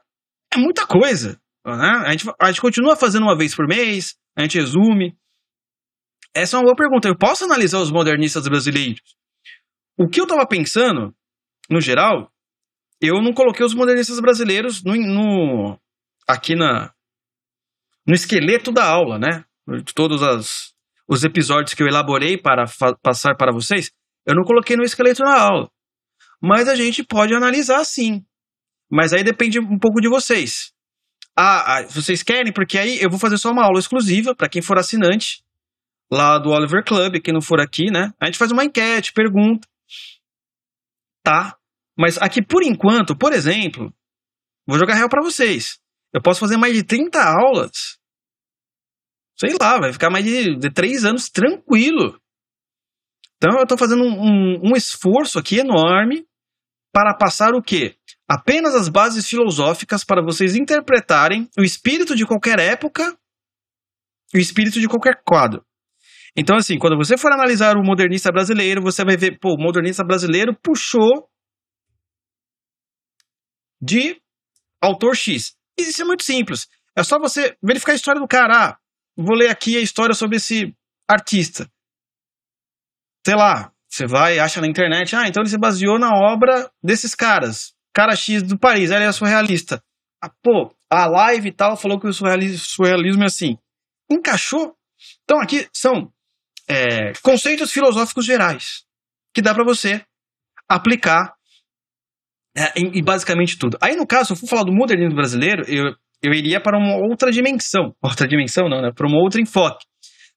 é 0.53 0.57
muita 0.57 0.85
coisa. 0.85 1.39
Né? 1.65 2.03
A, 2.05 2.11
gente, 2.11 2.29
a 2.39 2.47
gente 2.47 2.61
continua 2.61 2.95
fazendo 2.95 3.23
uma 3.23 3.37
vez 3.37 3.55
por 3.55 3.67
mês, 3.67 4.15
a 4.35 4.41
gente 4.41 4.59
resume. 4.59 5.17
Essa 6.33 6.55
é 6.55 6.59
uma 6.59 6.65
boa 6.65 6.75
pergunta. 6.75 7.07
Eu 7.07 7.17
posso 7.17 7.43
analisar 7.43 7.79
os 7.79 7.91
modernistas 7.91 8.47
brasileiros? 8.47 9.15
O 9.97 10.07
que 10.07 10.19
eu 10.19 10.27
tava 10.27 10.47
pensando, 10.47 11.13
no 11.69 11.81
geral, 11.81 12.31
eu 12.99 13.21
não 13.21 13.33
coloquei 13.33 13.65
os 13.65 13.73
modernistas 13.73 14.19
brasileiros 14.19 14.83
no, 14.83 14.95
no 14.95 15.79
aqui 16.27 16.55
na, 16.55 16.93
no 18.07 18.13
esqueleto 18.13 18.71
da 18.71 18.85
aula, 18.85 19.19
né? 19.19 19.43
Todos 19.93 20.23
as, 20.23 20.70
os 21.11 21.25
episódios 21.25 21.73
que 21.73 21.83
eu 21.83 21.87
elaborei 21.87 22.37
para 22.37 22.63
passar 23.03 23.35
para 23.35 23.51
vocês, 23.51 23.91
eu 24.25 24.33
não 24.33 24.43
coloquei 24.43 24.77
no 24.77 24.83
esqueleto 24.83 25.21
da 25.21 25.41
aula. 25.41 25.69
Mas 26.41 26.69
a 26.69 26.75
gente 26.75 27.03
pode 27.03 27.35
analisar 27.35 27.83
sim. 27.83 28.25
Mas 28.89 29.11
aí 29.11 29.21
depende 29.21 29.59
um 29.59 29.77
pouco 29.77 29.99
de 29.99 30.07
vocês. 30.07 30.71
Ah, 31.37 31.79
ah 31.79 31.83
vocês 31.83 32.23
querem? 32.23 32.53
Porque 32.53 32.77
aí 32.77 33.01
eu 33.01 33.09
vou 33.09 33.19
fazer 33.19 33.37
só 33.37 33.51
uma 33.51 33.65
aula 33.65 33.77
exclusiva 33.77 34.33
para 34.33 34.47
quem 34.47 34.61
for 34.61 34.77
assinante 34.77 35.43
lá 36.09 36.37
do 36.39 36.49
Oliver 36.49 36.83
Club, 36.83 37.21
quem 37.21 37.33
não 37.33 37.41
for 37.41 37.59
aqui, 37.59 37.91
né? 37.91 38.13
A 38.17 38.27
gente 38.27 38.37
faz 38.37 38.51
uma 38.53 38.63
enquete, 38.63 39.11
pergunta. 39.11 39.67
Tá? 41.23 41.57
Mas 41.97 42.17
aqui, 42.17 42.41
por 42.41 42.63
enquanto, 42.63 43.17
por 43.17 43.33
exemplo, 43.33 43.93
vou 44.65 44.79
jogar 44.79 44.95
real 44.95 45.09
para 45.09 45.21
vocês. 45.21 45.77
Eu 46.13 46.21
posso 46.21 46.39
fazer 46.39 46.55
mais 46.55 46.73
de 46.73 46.83
30 46.83 47.21
aulas. 47.21 48.00
Sei 49.41 49.55
lá, 49.59 49.79
vai 49.79 49.91
ficar 49.91 50.11
mais 50.11 50.23
de, 50.23 50.55
de 50.55 50.69
3 50.69 51.03
anos 51.03 51.27
tranquilo. 51.27 52.21
Então 53.37 53.57
eu 53.57 53.63
estou 53.63 53.75
fazendo 53.75 54.03
um, 54.03 54.11
um, 54.11 54.69
um 54.69 54.75
esforço 54.75 55.39
aqui 55.39 55.57
enorme 55.57 56.27
para 56.93 57.17
passar 57.17 57.55
o 57.55 57.61
quê? 57.61 57.95
Apenas 58.29 58.75
as 58.75 58.87
bases 58.87 59.27
filosóficas 59.27 60.03
para 60.03 60.21
vocês 60.21 60.55
interpretarem 60.55 61.49
o 61.57 61.63
espírito 61.63 62.15
de 62.15 62.23
qualquer 62.23 62.59
época 62.59 63.17
e 64.31 64.37
o 64.37 64.39
espírito 64.39 64.79
de 64.79 64.87
qualquer 64.87 65.23
quadro. 65.25 65.65
Então, 66.37 66.55
assim, 66.55 66.77
quando 66.77 66.95
você 66.95 67.17
for 67.17 67.33
analisar 67.33 67.75
o 67.77 67.83
modernista 67.83 68.31
brasileiro, 68.31 68.79
você 68.79 69.03
vai 69.03 69.17
ver, 69.17 69.39
pô, 69.39 69.55
o 69.55 69.59
modernista 69.59 70.03
brasileiro 70.03 70.55
puxou 70.61 71.27
de 73.81 74.21
autor 74.79 75.15
X. 75.15 75.57
Isso 75.79 76.03
é 76.03 76.05
muito 76.05 76.21
simples. 76.21 76.69
É 76.95 77.03
só 77.03 77.17
você 77.17 77.57
verificar 77.63 77.93
a 77.93 77.95
história 77.95 78.21
do 78.21 78.27
cara. 78.27 78.53
Ah, 78.53 78.80
vou 79.23 79.35
ler 79.35 79.49
aqui 79.49 79.77
a 79.77 79.81
história 79.81 80.13
sobre 80.13 80.37
esse 80.37 80.75
artista. 81.09 81.69
Sei 83.25 83.35
lá, 83.35 83.71
você 83.87 84.07
vai 84.07 84.39
acha 84.39 84.61
na 84.61 84.67
internet, 84.67 85.15
ah, 85.15 85.27
então 85.27 85.43
ele 85.43 85.49
se 85.49 85.57
baseou 85.57 85.99
na 85.99 86.09
obra 86.13 86.71
desses 86.83 87.13
caras. 87.13 87.73
Cara 87.93 88.15
X 88.15 88.41
do 88.43 88.57
Paris, 88.57 88.89
ele 88.89 89.03
é 89.03 89.11
surrealista. 89.11 89.83
Ah, 90.21 90.31
pô, 90.41 90.73
a 90.89 91.05
live 91.07 91.49
e 91.49 91.51
tal 91.51 91.75
falou 91.75 91.99
que 91.99 92.07
o 92.07 92.13
surrealismo, 92.13 93.23
é 93.23 93.25
assim. 93.25 93.57
Encaixou? 94.09 94.75
Então 95.23 95.39
aqui 95.41 95.67
são 95.73 96.11
é, 96.67 97.13
conceitos 97.21 97.71
filosóficos 97.71 98.25
gerais 98.25 98.85
que 99.33 99.41
dá 99.41 99.53
para 99.53 99.65
você 99.65 100.05
aplicar 100.69 101.35
é, 102.55 102.79
em, 102.79 102.99
em, 102.99 103.03
basicamente 103.03 103.57
tudo. 103.57 103.77
Aí, 103.81 103.95
no 103.95 104.05
caso, 104.05 104.27
se 104.27 104.33
eu 104.33 104.37
for 104.37 104.47
falar 104.47 104.63
do 104.63 104.73
modernismo 104.73 105.15
brasileiro, 105.15 105.63
eu, 105.67 105.95
eu 106.23 106.33
iria 106.33 106.61
para 106.61 106.77
uma 106.77 106.95
outra 106.97 107.31
dimensão. 107.31 107.95
Outra 108.01 108.27
dimensão, 108.27 108.69
não, 108.69 108.81
né? 108.81 108.91
Para 108.95 109.07
um 109.07 109.15
outro 109.15 109.41
enfoque. 109.41 109.85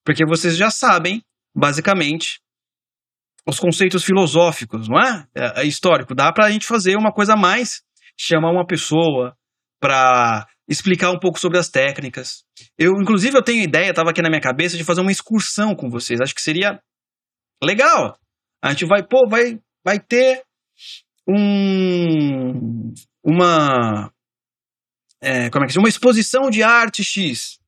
Porque 0.05 0.25
vocês 0.27 0.57
já 0.57 0.71
sabem, 0.71 1.23
basicamente, 1.55 2.41
os 3.47 3.59
conceitos 3.59 4.05
filosóficos, 4.05 4.89
não 4.89 4.99
é? 4.99 5.27
É, 5.35 5.63
é 5.63 5.65
histórico. 5.65 6.15
Dá 6.15 6.33
para 6.33 6.47
a 6.47 6.51
gente 6.51 6.67
fazer 6.67 6.97
uma 6.97 7.13
coisa 7.13 7.35
a 7.35 7.37
mais, 7.37 7.83
chamar 8.19 8.51
uma 8.51 8.67
pessoa 8.67 9.37
para 9.81 10.47
explicar 10.69 11.11
um 11.11 11.19
pouco 11.19 11.39
sobre 11.39 11.59
as 11.59 11.69
técnicas. 11.69 12.45
Eu, 12.79 12.93
inclusive, 13.01 13.37
eu 13.37 13.43
tenho 13.43 13.63
ideia, 13.63 13.91
estava 13.91 14.11
aqui 14.11 14.23
na 14.23 14.31
minha 14.31 14.41
cabeça, 14.41 14.77
de 14.77 14.85
fazer 14.85 15.03
uma 15.03 15.13
excursão 15.13 15.75
com 15.75 15.91
vocês. 15.91 16.21
Acho 16.21 16.35
que 16.35 16.41
seria 16.41 16.81
legal. 17.63 18.19
A 18.63 18.71
gente 18.71 18.87
vai, 18.87 19.03
pô, 19.07 19.29
vai, 19.29 19.59
vai 19.85 20.01
ter 20.01 20.43
um, 21.29 22.95
uma, 23.23 24.11
é, 25.25 25.51
como 25.51 25.65
é 25.65 25.67
que 25.67 25.73
se 25.73 25.79
uma 25.79 25.89
exposição 25.89 26.51
de 26.51 26.63
arte 26.63 27.03
X. 27.03 27.59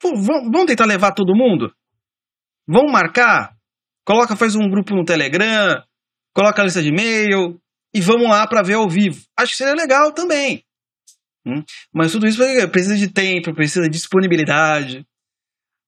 Pô, 0.00 0.12
vamos 0.16 0.66
tentar 0.66 0.86
levar 0.86 1.12
todo 1.12 1.36
mundo? 1.36 1.72
Vamos 2.66 2.92
marcar? 2.92 3.54
Coloca, 4.04 4.36
faz 4.36 4.54
um 4.54 4.68
grupo 4.68 4.94
no 4.94 5.04
Telegram, 5.04 5.82
coloca 6.34 6.60
a 6.60 6.64
lista 6.64 6.82
de 6.82 6.88
e-mail 6.88 7.60
e 7.94 8.00
vamos 8.00 8.28
lá 8.28 8.46
para 8.46 8.62
ver 8.62 8.74
ao 8.74 8.88
vivo. 8.88 9.22
Acho 9.38 9.52
que 9.52 9.58
seria 9.58 9.74
legal 9.74 10.12
também. 10.12 10.64
Hum? 11.46 11.62
Mas 11.92 12.12
tudo 12.12 12.26
isso 12.26 12.42
precisa 12.70 12.96
de 12.96 13.08
tempo, 13.08 13.54
precisa 13.54 13.84
de 13.84 13.90
disponibilidade. 13.90 15.06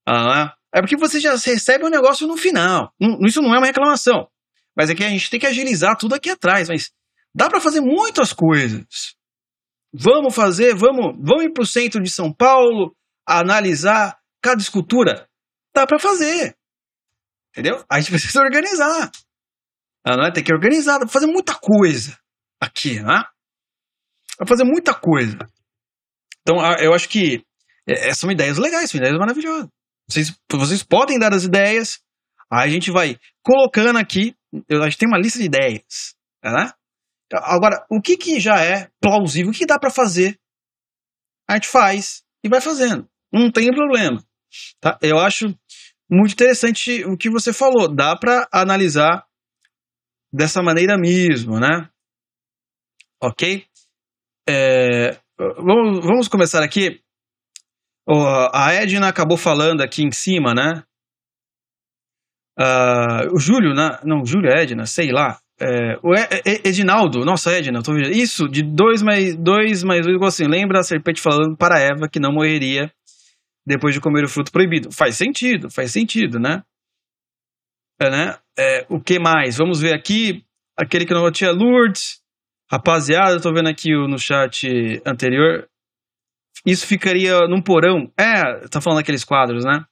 Ah, 0.06 0.54
é 0.74 0.80
porque 0.80 0.96
você 0.96 1.18
já 1.18 1.32
recebe 1.32 1.84
o 1.84 1.88
um 1.88 1.90
negócio 1.90 2.26
no 2.26 2.36
final. 2.36 2.92
Isso 3.26 3.42
não 3.42 3.54
é 3.54 3.58
uma 3.58 3.66
reclamação. 3.66 4.28
Mas 4.76 4.90
é 4.90 4.94
que 4.94 5.02
a 5.02 5.08
gente 5.08 5.30
tem 5.30 5.40
que 5.40 5.46
agilizar 5.46 5.96
tudo 5.96 6.14
aqui 6.14 6.30
atrás. 6.30 6.68
Mas 6.68 6.90
dá 7.34 7.48
para 7.48 7.60
fazer 7.60 7.80
muitas 7.80 8.32
coisas. 8.32 9.16
Vamos 9.98 10.34
fazer, 10.34 10.74
vamos, 10.74 11.16
vamos 11.18 11.44
ir 11.44 11.52
para 11.52 11.62
o 11.62 11.66
centro 11.66 12.02
de 12.02 12.10
São 12.10 12.32
Paulo, 12.32 12.94
analisar 13.26 14.18
cada 14.42 14.60
escultura. 14.60 15.26
Dá 15.74 15.86
para 15.86 15.98
fazer. 15.98 16.54
Entendeu? 17.50 17.82
A 17.90 17.98
gente 17.98 18.10
precisa 18.10 18.42
organizar. 18.42 19.10
Ah, 20.04 20.16
não 20.16 20.26
é? 20.26 20.32
Tem 20.32 20.44
que 20.44 20.52
organizar, 20.52 20.98
dá 20.98 21.06
pra 21.06 21.08
fazer 21.08 21.26
muita 21.26 21.54
coisa 21.54 22.18
aqui, 22.60 23.00
né? 23.00 23.24
Vai 24.38 24.46
fazer 24.46 24.64
muita 24.64 24.92
coisa. 24.92 25.38
Então, 26.42 26.58
eu 26.78 26.92
acho 26.92 27.08
que 27.08 27.42
é, 27.88 28.08
é, 28.08 28.14
são 28.14 28.30
ideias 28.30 28.58
legais, 28.58 28.90
são 28.90 28.98
ideias 28.98 29.18
maravilhosas. 29.18 29.68
Vocês, 30.08 30.32
vocês 30.50 30.82
podem 30.82 31.18
dar 31.18 31.32
as 31.32 31.44
ideias, 31.44 32.00
aí 32.50 32.68
a 32.68 32.72
gente 32.72 32.90
vai 32.90 33.18
colocando 33.42 33.98
aqui. 33.98 34.36
Eu, 34.68 34.82
a 34.82 34.88
gente 34.88 34.98
tem 34.98 35.08
uma 35.08 35.18
lista 35.18 35.38
de 35.38 35.46
ideias, 35.46 36.14
né? 36.44 36.70
Agora, 37.32 37.84
o 37.90 38.00
que, 38.00 38.16
que 38.16 38.38
já 38.38 38.62
é 38.62 38.88
plausível, 39.00 39.50
o 39.50 39.54
que 39.54 39.66
dá 39.66 39.78
para 39.78 39.90
fazer, 39.90 40.38
a 41.48 41.54
gente 41.54 41.68
faz 41.68 42.24
e 42.44 42.48
vai 42.48 42.60
fazendo. 42.60 43.08
Não 43.32 43.50
tem 43.50 43.70
problema. 43.72 44.22
Tá? 44.80 44.98
Eu 45.02 45.18
acho 45.18 45.46
muito 46.10 46.32
interessante 46.32 47.04
o 47.04 47.16
que 47.16 47.28
você 47.28 47.52
falou. 47.52 47.92
Dá 47.92 48.16
para 48.16 48.48
analisar 48.52 49.26
dessa 50.32 50.62
maneira 50.62 50.96
mesmo, 50.96 51.58
né? 51.58 51.88
Ok? 53.20 53.66
É, 54.48 55.18
vamos, 55.36 56.04
vamos 56.04 56.28
começar 56.28 56.62
aqui. 56.62 57.02
Oh, 58.08 58.48
a 58.52 58.72
Edna 58.72 59.08
acabou 59.08 59.36
falando 59.36 59.82
aqui 59.82 60.02
em 60.04 60.12
cima, 60.12 60.54
né? 60.54 60.84
Uh, 62.58 63.34
o 63.34 63.38
Júlio, 63.38 63.74
né? 63.74 63.98
não, 64.04 64.24
Júlio 64.24 64.50
Edna, 64.50 64.86
sei 64.86 65.10
lá. 65.10 65.40
É, 65.58 65.98
o 66.02 66.12
Edinaldo, 66.64 67.24
nossa, 67.24 67.50
Edna, 67.50 67.82
tô. 67.82 67.96
Isso, 67.96 68.46
de 68.46 68.62
dois 68.62 69.02
mais 69.02 69.34
dois 69.34 69.82
mais 69.82 70.04
dois, 70.04 70.20
assim, 70.22 70.46
lembra 70.46 70.80
a 70.80 70.82
serpente 70.82 71.20
falando 71.20 71.56
para 71.56 71.80
Eva 71.80 72.08
que 72.10 72.20
não 72.20 72.32
morreria 72.32 72.92
depois 73.66 73.94
de 73.94 74.00
comer 74.00 74.24
o 74.24 74.28
fruto 74.28 74.52
proibido. 74.52 74.92
Faz 74.92 75.16
sentido, 75.16 75.70
faz 75.70 75.90
sentido, 75.90 76.38
né? 76.38 76.62
É, 77.98 78.10
né? 78.10 78.38
É, 78.58 78.86
o 78.88 79.00
que 79.00 79.18
mais? 79.18 79.56
Vamos 79.56 79.80
ver 79.80 79.94
aqui. 79.94 80.44
Aquele 80.78 81.06
que 81.06 81.14
não 81.14 81.30
tinha 81.32 81.50
Lourdes. 81.50 82.20
Rapaziada, 82.70 83.40
tô 83.40 83.52
vendo 83.52 83.68
aqui 83.68 83.90
no 83.92 84.18
chat 84.18 85.00
anterior. 85.06 85.68
Isso 86.66 86.86
ficaria 86.86 87.46
num 87.48 87.62
porão. 87.62 88.12
É, 88.18 88.66
tá 88.68 88.80
falando 88.80 88.98
daqueles 88.98 89.24
quadros, 89.24 89.64
né? 89.64 89.84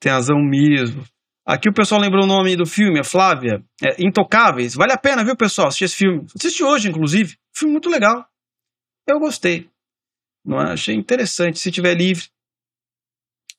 Tem 0.00 0.10
razão 0.10 0.38
mesmo. 0.38 1.04
Aqui 1.50 1.68
o 1.68 1.74
pessoal 1.74 2.00
lembrou 2.00 2.22
o 2.22 2.28
nome 2.28 2.54
do 2.54 2.64
filme, 2.64 3.00
a 3.00 3.04
Flávia. 3.04 3.60
É, 3.82 4.00
Intocáveis. 4.00 4.72
Vale 4.76 4.92
a 4.92 4.96
pena, 4.96 5.24
viu, 5.24 5.36
pessoal? 5.36 5.66
Assistir 5.66 5.84
esse 5.86 5.96
filme. 5.96 6.24
Assisti 6.32 6.62
hoje, 6.62 6.88
inclusive. 6.88 7.36
Filme 7.52 7.72
muito 7.72 7.90
legal. 7.90 8.24
Eu 9.04 9.18
gostei. 9.18 9.68
Não 10.44 10.60
é? 10.60 10.74
Achei 10.74 10.94
interessante. 10.94 11.58
Se 11.58 11.72
tiver 11.72 11.96
livre. 11.96 12.28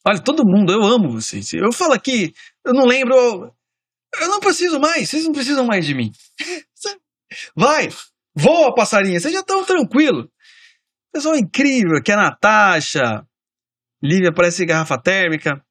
Olha, 0.08 0.24
todo 0.24 0.46
mundo, 0.46 0.72
eu 0.72 0.82
amo 0.82 1.12
vocês. 1.12 1.52
Eu 1.52 1.74
falo 1.74 1.92
aqui, 1.92 2.34
eu 2.66 2.74
não 2.74 2.86
lembro. 2.86 3.14
Eu 4.22 4.28
não 4.30 4.40
preciso 4.40 4.80
mais. 4.80 5.10
Vocês 5.10 5.26
não 5.26 5.34
precisam 5.34 5.66
mais 5.66 5.86
de 5.86 5.94
mim. 5.94 6.14
Vai, 7.56 7.90
Voa, 8.34 8.74
passarinha, 8.74 9.20
vocês 9.20 9.34
já 9.34 9.42
estão 9.42 9.66
tranquilo. 9.66 10.32
Pessoal 11.14 11.36
incrível, 11.36 12.02
que 12.02 12.12
é 12.12 12.16
a 12.16 12.18
Natasha. 12.18 13.28
Lívia 14.02 14.34
parece 14.34 14.66
garrafa 14.66 14.98
térmica. 14.98 15.62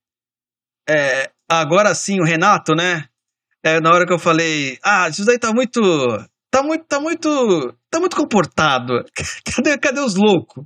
É, 0.89 1.33
agora 1.51 1.95
sim, 1.95 2.21
o 2.21 2.25
Renato, 2.25 2.75
né? 2.75 3.09
É, 3.63 3.81
na 3.81 3.91
hora 3.91 4.07
que 4.07 4.13
eu 4.13 4.19
falei, 4.19 4.79
ah, 4.83 5.09
isso 5.09 5.25
daí 5.25 5.39
tá 5.39 5.53
muito 5.53 5.81
tá 6.51 6.63
muito, 6.63 6.85
tá 6.87 7.01
muito, 7.01 7.79
tá 7.91 8.01
muito 8.01 8.17
comportado. 8.17 9.05
Cadê, 9.55 9.79
cadê 9.79 10.01
os 10.01 10.17
loucos? 10.17 10.65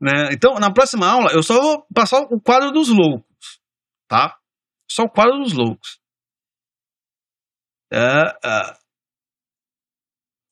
Né? 0.00 0.30
Então, 0.32 0.54
na 0.58 0.72
próxima 0.72 1.06
aula, 1.06 1.30
eu 1.32 1.42
só 1.42 1.60
vou 1.60 1.86
passar 1.94 2.20
o 2.22 2.40
quadro 2.40 2.72
dos 2.72 2.88
loucos, 2.88 3.60
tá? 4.08 4.36
Só 4.90 5.04
o 5.04 5.10
quadro 5.10 5.38
dos 5.38 5.52
loucos. 5.52 6.00
É, 7.92 7.98
é, 8.44 8.76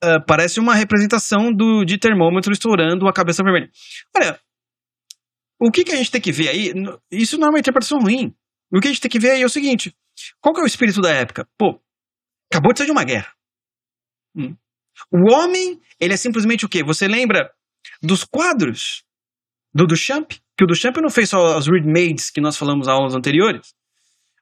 é, 0.05 0.21
parece 0.27 0.61
uma 0.61 0.75
representação 0.75 1.53
do, 1.53 1.85
de 1.85 1.99
termômetro 1.99 2.53
estourando 2.53 3.09
a 3.09 3.13
cabeça 3.13 3.43
vermelha. 3.43 3.71
Olha, 4.17 4.41
o 5.61 5.71
que, 5.71 5.85
que 5.85 5.93
a 5.93 5.97
gente 5.97 6.11
tem 6.11 6.21
que 6.21 6.33
ver 6.33 6.49
aí? 6.49 6.73
Isso 7.11 7.37
não 7.37 7.49
é 7.49 7.51
uma 7.51 7.59
interpretação 7.59 7.99
ruim. 7.99 8.35
O 8.73 8.81
que 8.81 8.89
a 8.89 8.91
gente 8.91 9.01
tem 9.01 9.11
que 9.11 9.19
ver 9.19 9.33
aí 9.33 9.43
é 9.43 9.47
o 9.47 9.51
seguinte: 9.51 9.95
qual 10.41 10.55
que 10.55 10.61
é 10.61 10.65
o 10.65 10.67
espírito 10.67 11.01
da 11.01 11.11
época? 11.11 11.49
Pô, 11.59 11.81
acabou 12.51 12.73
de 12.73 12.79
sair 12.79 12.87
de 12.87 12.93
uma 12.93 13.05
guerra. 13.05 13.33
Hum. 14.37 14.57
O 15.11 15.33
homem, 15.33 15.81
ele 15.99 16.15
é 16.15 16.17
simplesmente 16.17 16.65
o 16.65 16.69
quê? 16.69 16.83
Você 16.85 17.09
lembra 17.09 17.53
dos 18.03 18.25
quadros 18.25 19.05
do 19.75 19.87
Duchamp? 19.87 20.33
Que 20.57 20.65
o 20.65 20.67
Duchamp 20.67 20.97
não 20.99 21.11
fez 21.11 21.31
só 21.31 21.57
as 21.57 21.67
readmades 21.67 22.31
que 22.31 22.41
nós 22.41 22.57
falamos 22.57 22.87
nas 22.87 22.95
aulas 22.95 23.15
anteriores. 23.15 23.75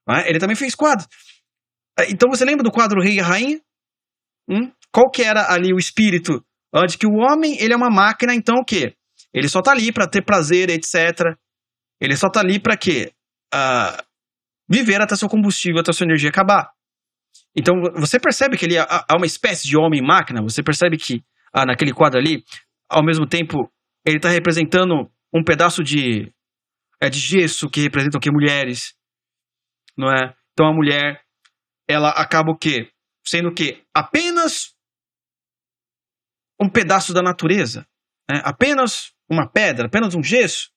É? 0.09 0.29
Ele 0.29 0.39
também 0.39 0.57
fez 0.57 0.75
quadros. 0.75 1.07
É, 1.99 2.11
então 2.11 2.29
você 2.31 2.45
lembra 2.45 2.65
do 2.65 2.73
quadro 2.73 3.01
Rei 3.01 3.19
e 3.19 3.21
Rainha? 3.21 3.61
Hum? 4.49 4.73
Qual 4.91 5.11
que 5.11 5.23
era 5.23 5.53
ali 5.53 5.73
o 5.73 5.79
espírito? 5.79 6.45
De 6.89 6.99
que 6.99 7.07
o 7.07 7.15
homem, 7.15 7.57
ele 7.61 7.73
é 7.73 7.77
uma 7.77 7.91
máquina, 7.91 8.35
então 8.35 8.57
o 8.57 8.65
quê? 8.65 8.95
Ele 9.33 9.49
só 9.49 9.63
tá 9.63 9.73
ali 9.73 9.93
para 9.93 10.09
ter 10.09 10.23
prazer, 10.23 10.71
etc. 10.71 11.37
Ele 12.01 12.17
só 12.17 12.31
tá 12.31 12.41
ali 12.41 12.61
para 12.61 12.77
quê? 12.77 13.13
Uh, 13.55 14.03
viver 14.69 15.01
até 15.01 15.17
seu 15.17 15.29
combustível, 15.29 15.81
até 15.81 15.93
sua 15.93 16.05
energia 16.05 16.29
acabar. 16.29 16.71
Então 17.57 17.75
você 17.97 18.21
percebe 18.21 18.57
que 18.57 18.65
ele 18.65 18.79
há 18.79 19.17
uma 19.17 19.27
espécie 19.27 19.67
de 19.67 19.77
homem-máquina, 19.77 20.43
você 20.43 20.63
percebe 20.63 20.97
que 20.97 21.25
ah, 21.53 21.65
naquele 21.65 21.93
quadro 21.93 22.19
ali, 22.19 22.45
ao 22.89 23.05
mesmo 23.05 23.27
tempo, 23.27 23.73
ele 24.05 24.17
está 24.17 24.29
representando 24.29 25.11
um 25.33 25.43
pedaço 25.43 25.83
de, 25.83 26.33
é, 27.01 27.09
de 27.09 27.19
gesso 27.19 27.69
que 27.69 27.81
representam 27.81 28.21
que 28.21 28.31
mulheres, 28.31 28.95
não 29.97 30.11
é? 30.13 30.35
Então 30.53 30.67
a 30.67 30.75
mulher, 30.75 31.23
ela 31.89 32.11
acaba 32.11 32.51
o 32.51 32.57
quê? 32.57 32.91
Sendo 33.27 33.49
o 33.49 33.55
quê? 33.55 33.85
Apenas 33.95 34.75
um 36.61 36.69
pedaço 36.69 37.13
da 37.13 37.23
natureza, 37.23 37.87
né? 38.29 38.41
apenas 38.45 39.13
uma 39.29 39.49
pedra, 39.49 39.87
apenas 39.87 40.15
um 40.15 40.23
gesso 40.23 40.71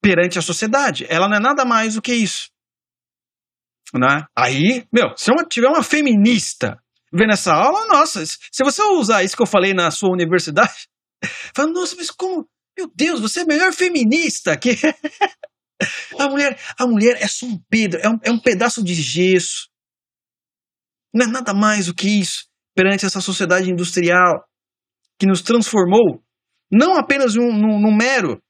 perante 0.00 0.38
a 0.38 0.42
sociedade. 0.42 1.06
Ela 1.08 1.28
não 1.28 1.36
é 1.36 1.40
nada 1.40 1.64
mais 1.64 1.94
do 1.94 2.02
que 2.02 2.14
isso. 2.14 2.50
Né? 3.94 4.24
Aí, 4.36 4.86
meu, 4.92 5.16
se 5.16 5.30
tiver 5.48 5.68
uma 5.68 5.82
feminista 5.82 6.78
vendo 7.12 7.32
essa 7.32 7.52
aula, 7.52 7.86
nossa, 7.86 8.24
se 8.24 8.62
você 8.62 8.82
usar 8.82 9.24
isso 9.24 9.36
que 9.36 9.42
eu 9.42 9.46
falei 9.46 9.74
na 9.74 9.90
sua 9.90 10.12
universidade, 10.12 10.88
fala, 11.54 11.72
nossa, 11.72 11.96
mas 11.96 12.10
como, 12.10 12.48
meu 12.78 12.90
Deus, 12.94 13.20
você 13.20 13.40
é 13.40 13.44
melhor 13.44 13.72
feminista 13.72 14.56
que 14.56 14.70
a 16.18 16.28
mulher, 16.28 16.58
a 16.78 16.86
mulher 16.86 17.16
é 17.20 17.26
só 17.26 17.46
um 17.46 17.60
é 17.72 18.08
um, 18.08 18.18
é 18.22 18.30
um 18.30 18.38
pedaço 18.38 18.82
de 18.82 18.94
gesso. 18.94 19.68
Não 21.12 21.26
é 21.26 21.28
nada 21.28 21.52
mais 21.52 21.86
do 21.86 21.94
que 21.94 22.08
isso 22.08 22.46
perante 22.74 23.04
essa 23.04 23.20
sociedade 23.20 23.68
industrial 23.68 24.44
que 25.18 25.26
nos 25.26 25.42
transformou 25.42 26.22
não 26.70 26.96
apenas 26.96 27.34
num, 27.34 27.52
num, 27.52 27.80
num 27.80 27.96
mero, 27.96 28.40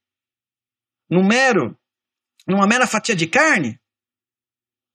num 1.09 1.25
mero, 1.25 1.75
numa 2.47 2.67
mera 2.67 2.85
fatia 2.85 3.15
de 3.15 3.27
carne, 3.27 3.80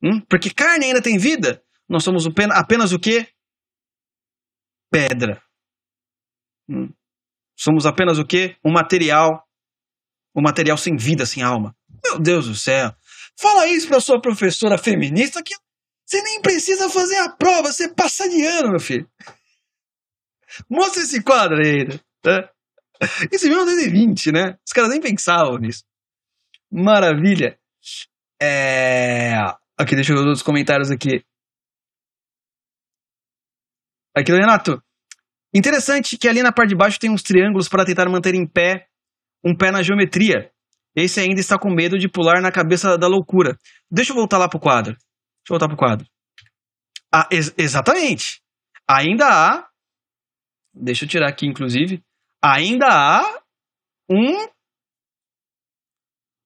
Hum? 0.03 0.21
Porque 0.29 0.51
carne 0.51 0.87
ainda 0.87 1.03
tem 1.03 1.19
vida. 1.19 1.63
Nós 1.89 2.05
somos 2.05 2.27
apenas 2.53 2.93
o 2.93 2.99
que? 2.99 3.27
Pedra. 4.91 5.43
Hum? 6.69 6.93
Somos 7.57 7.87
apenas 7.87 8.19
o 8.19 8.25
que? 8.25 8.57
Um 8.65 8.73
material. 8.73 9.47
Um 10.35 10.43
material 10.43 10.77
sem 10.77 10.97
vida, 10.97 11.25
sem 11.25 11.43
alma. 11.43 11.75
Meu 12.05 12.19
Deus 12.19 12.47
do 12.47 12.55
céu. 12.55 12.95
Fala 13.39 13.67
isso 13.67 13.89
para 13.89 14.01
sua 14.01 14.21
professora 14.21 14.79
feminista 14.79 15.43
que 15.43 15.55
você 16.05 16.23
nem 16.23 16.41
precisa 16.41 16.89
fazer 16.89 17.17
a 17.17 17.29
prova, 17.29 17.73
você 17.73 17.93
passa 17.93 18.29
de 18.29 18.45
ano, 18.45 18.71
meu 18.71 18.81
filho. 18.81 19.11
Mostra 20.71 21.03
esse 21.03 21.23
quadro 21.23 21.59
aí. 21.59 21.85
Né? 22.25 22.49
Isso 23.33 23.47
é 23.47 23.49
1920, 23.49 24.33
né? 24.33 24.59
Os 24.65 24.73
caras 24.73 24.91
nem 24.91 25.01
pensavam 25.01 25.59
nisso. 25.59 25.85
Maravilha. 26.71 27.59
É... 28.41 29.35
Aqui, 29.79 29.95
deixa 29.95 30.13
eu 30.13 30.23
ver 30.23 30.31
os 30.31 30.43
comentários 30.43 30.91
aqui. 30.91 31.23
Aqui, 34.17 34.33
Renato. 34.33 34.83
Interessante 35.55 36.17
que 36.17 36.29
ali 36.29 36.43
na 36.43 36.53
parte 36.53 36.71
de 36.71 36.77
baixo 36.77 36.99
tem 36.99 37.11
uns 37.11 37.23
triângulos 37.23 37.69
para 37.69 37.85
tentar 37.85 38.09
manter 38.09 38.35
em 38.35 38.47
pé 38.47 38.89
um 39.45 39.55
pé 39.55 39.71
na 39.71 39.83
geometria. 39.83 40.51
Esse 40.95 41.21
ainda 41.21 41.41
está 41.41 41.59
com 41.59 41.71
medo 41.71 41.99
de 41.99 42.09
pular 42.09 42.41
na 42.41 42.51
cabeça 42.51 42.97
da 42.97 43.07
loucura. 43.07 43.59
Deixa 43.91 44.13
eu 44.13 44.17
voltar 44.17 44.39
lá 44.39 44.49
pro 44.49 44.59
quadro. 44.59 44.93
Deixa 44.95 45.51
eu 45.51 45.59
voltar 45.59 45.69
pro 45.69 45.77
quadro. 45.77 46.07
Ah, 47.15 47.29
ex 47.31 47.55
exatamente. 47.57 48.43
Ainda 48.89 49.27
há. 49.29 49.69
Deixa 50.75 51.05
eu 51.05 51.09
tirar 51.09 51.29
aqui, 51.29 51.47
inclusive. 51.47 52.03
Ainda 52.43 52.87
há 52.89 53.41
um 54.11 54.49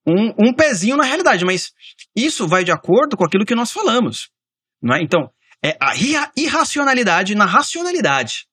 um, 0.07 0.49
um 0.49 0.55
pezinho 0.55 0.97
na 0.97 1.05
realidade, 1.05 1.45
mas 1.45 1.73
isso 2.17 2.47
vai 2.49 2.65
de 2.65 2.73
acordo 2.73 3.17
com 3.17 3.25
aquilo 3.25 3.45
que 3.45 3.55
nós 3.55 3.71
falamos. 3.71 4.31
Não 4.83 4.97
é? 4.97 5.03
Então, 5.03 5.31
é 5.63 5.77
a 5.81 5.93
irracionalidade 6.37 7.35
na 7.35 7.45
racionalidade. 7.45 8.47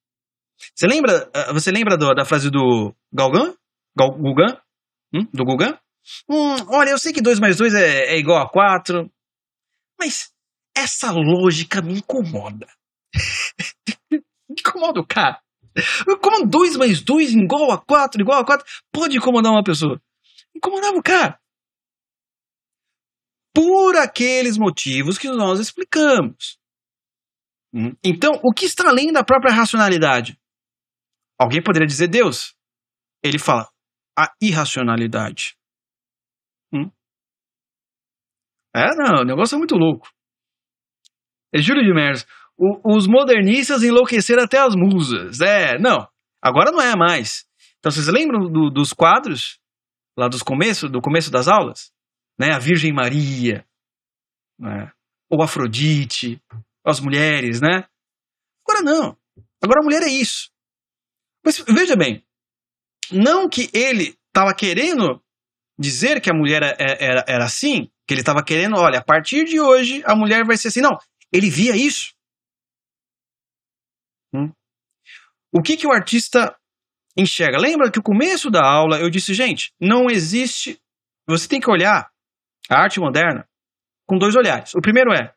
Você 0.76 0.88
lembra, 0.88 1.30
eh, 1.34 1.54
você 1.54 1.72
lembra 1.72 1.98
do, 1.98 2.14
da 2.14 2.26
frase 2.26 2.50
do 2.50 2.94
Galgan? 3.14 3.54
Gugan? 3.96 4.60
Hum? 5.14 5.26
Do 5.34 5.46
Gugan? 5.46 5.78
Hum, 6.30 6.56
olha, 6.70 6.92
eu 6.92 6.98
sei 6.98 7.14
que 7.14 7.22
2 7.22 7.40
mais 7.40 7.58
2 7.58 7.74
é, 7.74 8.14
é, 8.14 8.18
igual 8.18 8.42
a 8.42 8.50
4, 8.50 9.10
mas 10.00 10.32
essa 10.76 11.12
lógica 11.12 11.82
me 11.82 11.98
incomoda. 11.98 12.68
me 14.12 14.22
incomoda 14.50 15.00
o 15.00 15.06
cara. 15.06 15.40
Como 16.22 16.48
2 16.48 16.76
mais 16.78 17.02
2 17.02 17.34
igual 17.34 17.72
a 17.72 17.78
4, 17.78 18.22
igual 18.22 18.40
a 18.40 18.46
4, 18.46 18.66
pode 18.92 19.18
incomodar 19.18 19.52
uma 19.52 19.64
pessoa. 19.64 20.02
Incomodava 20.58 20.98
o 20.98 21.04
cara 21.04 21.40
por 23.58 23.96
aqueles 23.96 24.56
motivos 24.56 25.18
que 25.18 25.28
nós 25.30 25.60
explicamos. 25.60 26.60
Hum? 27.74 27.92
Então, 28.04 28.40
o 28.44 28.54
que 28.54 28.66
está 28.66 28.88
além 28.88 29.12
da 29.12 29.24
própria 29.24 29.52
racionalidade? 29.52 30.40
Alguém 31.40 31.64
poderia 31.64 31.88
dizer 31.88 32.08
Deus. 32.08 32.56
Ele 33.24 33.40
fala 33.40 33.68
a 34.16 34.32
irracionalidade. 34.40 35.58
Hum? 36.72 36.92
É, 38.76 38.96
não, 38.96 39.22
o 39.22 39.26
negócio 39.26 39.56
é 39.56 39.58
muito 39.58 39.74
louco. 39.74 40.08
É 41.52 41.60
Júlio 41.60 41.84
de 41.84 41.94
Mers. 41.96 42.28
os 42.86 43.08
modernistas 43.08 43.82
enlouqueceram 43.82 44.44
até 44.44 44.60
as 44.60 44.76
musas. 44.76 45.42
É, 45.42 45.80
não. 45.80 46.08
Agora 46.40 46.70
não 46.72 46.80
é 46.80 46.96
mais. 46.96 47.44
Então, 47.80 47.92
vocês 47.92 48.08
lembram 48.08 48.52
do, 48.52 48.70
dos 48.70 48.94
quadros 48.94 49.60
lá 50.18 50.28
dos 50.28 50.42
começo, 50.42 50.90
do 50.90 51.02
começo 51.02 51.30
das 51.30 51.48
aulas? 51.48 51.92
né? 52.38 52.54
A 52.54 52.60
Virgem 52.60 52.94
Maria, 52.94 53.66
né? 54.60 54.92
ou 55.30 55.42
Afrodite, 55.42 56.42
as 56.86 57.00
mulheres, 57.00 57.60
né? 57.60 57.88
Agora 58.66 58.84
não. 58.84 59.18
Agora 59.62 59.82
a 59.82 59.84
mulher 59.84 60.04
é 60.04 60.10
isso. 60.10 60.52
Mas 61.44 61.58
veja 61.60 61.96
bem, 61.96 62.24
não 63.12 63.50
que 63.50 63.70
ele 63.74 64.18
estava 64.28 64.54
querendo 64.54 65.22
dizer 65.80 66.22
que 66.22 66.30
a 66.30 66.34
mulher 66.34 66.64
era, 66.64 66.78
é, 66.80 67.06
era, 67.06 67.26
era 67.28 67.46
assim, 67.46 67.90
que 68.08 68.14
ele 68.14 68.22
estava 68.22 68.44
querendo, 68.44 68.76
olha, 68.78 69.00
a 69.00 69.04
partir 69.04 69.46
de 69.46 69.60
hoje 69.60 70.04
a 70.06 70.16
mulher 70.16 70.46
vai 70.46 70.58
ser 70.58 70.70
assim. 70.70 70.82
Não, 70.82 70.98
ele 71.32 71.50
via 71.50 71.76
isso. 71.76 72.14
Hum? 74.34 74.52
O 75.52 75.62
que, 75.62 75.78
que 75.78 75.88
o 75.88 75.92
artista 75.92 76.58
enxerga? 77.18 77.58
Lembra 77.58 77.92
que 77.92 78.00
o 78.00 78.04
começo 78.04 78.50
da 78.50 78.64
aula 78.64 79.00
eu 79.00 79.10
disse, 79.10 79.34
gente, 79.34 79.74
não 79.80 80.10
existe. 80.10 80.80
Você 81.28 81.48
tem 81.48 81.60
que 81.60 81.70
olhar 81.70 82.10
a 82.70 82.80
arte 82.80 83.00
moderna 83.00 83.48
com 84.06 84.18
dois 84.18 84.36
olhares. 84.36 84.74
O 84.76 84.82
primeiro 84.82 85.12
é 85.14 85.34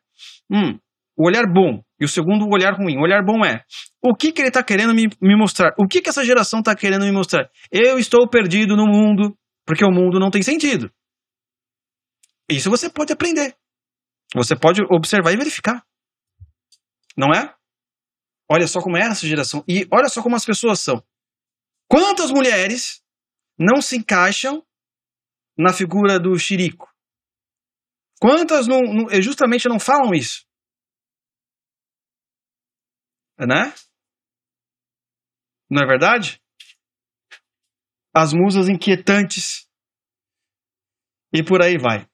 hum, 0.49 0.79
o 1.17 1.27
olhar 1.27 1.43
bom 1.51 1.83
e 1.99 2.05
o 2.05 2.07
segundo 2.07 2.45
o 2.45 2.53
olhar 2.53 2.73
ruim. 2.73 2.97
O 2.97 3.01
olhar 3.01 3.23
bom 3.23 3.45
é 3.45 3.63
o 4.01 4.15
que, 4.15 4.31
que 4.31 4.41
ele 4.41 4.47
está 4.47 4.63
querendo 4.63 4.93
me, 4.93 5.09
me, 5.21 5.37
mostrar? 5.37 5.73
O 5.77 5.87
que, 5.87 6.01
que 6.01 6.09
essa 6.09 6.25
geração 6.25 6.59
está 6.59 6.75
querendo 6.75 7.05
me 7.05 7.11
mostrar? 7.11 7.49
Eu 7.71 7.99
estou 7.99 8.27
perdido 8.29 8.75
no 8.75 8.85
mundo 8.85 9.37
porque 9.65 9.85
o 9.85 9.91
mundo 9.91 10.19
não 10.19 10.31
tem 10.31 10.41
sentido. 10.41 10.91
Isso 12.49 12.69
você 12.69 12.89
pode 12.89 13.13
aprender. 13.13 13.55
Você 14.33 14.55
pode 14.55 14.81
observar 14.89 15.31
e 15.31 15.37
verificar. 15.37 15.85
Não 17.15 17.27
é? 17.33 17.53
Olha 18.49 18.67
só 18.67 18.81
como 18.81 18.97
é 18.97 19.01
essa 19.01 19.27
geração. 19.27 19.63
E 19.67 19.87
olha 19.91 20.09
só 20.09 20.21
como 20.21 20.35
as 20.35 20.45
pessoas 20.45 20.79
são. 20.79 21.03
Quantas 21.91 22.31
mulheres 22.31 23.03
não 23.59 23.81
se 23.81 23.97
encaixam 23.97 24.65
na 25.57 25.73
figura 25.73 26.17
do 26.17 26.39
Chirico? 26.39 26.89
Quantas 28.21 28.65
não, 28.65 28.79
não, 28.79 29.21
justamente 29.21 29.67
não 29.67 29.77
falam 29.77 30.13
isso? 30.13 30.45
Né? 33.37 33.73
não 35.69 35.83
é 35.83 35.87
verdade? 35.87 36.39
As 38.15 38.31
musas 38.31 38.69
inquietantes. 38.69 39.67
E 41.33 41.43
por 41.43 41.61
aí 41.61 41.77
vai. 41.77 42.05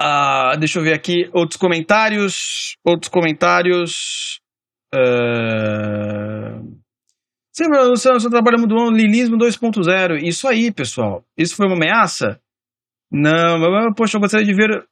Uh, 0.00 0.58
deixa 0.58 0.78
eu 0.78 0.82
ver 0.82 0.94
aqui 0.94 1.30
outros 1.32 1.58
comentários. 1.58 2.76
Outros 2.84 3.08
comentários. 3.10 4.40
Uh... 4.94 6.81
Sim, 7.52 7.64
o 7.70 7.96
seu, 7.96 8.18
trabalho 8.30 8.60
mudou 8.60 8.90
lilismo 8.90 9.36
2.0. 9.36 10.22
Isso 10.22 10.48
aí, 10.48 10.72
pessoal. 10.72 11.22
Isso 11.36 11.54
foi 11.54 11.66
uma 11.66 11.76
ameaça? 11.76 12.40
Não, 13.10 13.92
poxa, 13.94 14.16
eu 14.16 14.20
gostaria 14.20 14.46
de 14.46 14.54
ver, 14.54 14.86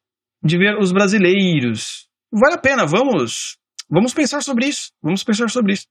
de 0.45 0.59
ver 0.59 0.79
os 0.79 0.93
brasileiros. 0.93 2.07
Vale 2.31 2.55
a 2.57 2.59
pena, 2.59 2.85
vamos. 2.85 3.57
Vamos 3.89 4.13
pensar 4.13 4.43
sobre 4.43 4.67
isso. 4.67 4.93
Vamos 5.03 5.25
pensar 5.25 5.49
sobre 5.49 5.73
isso. 5.73 5.87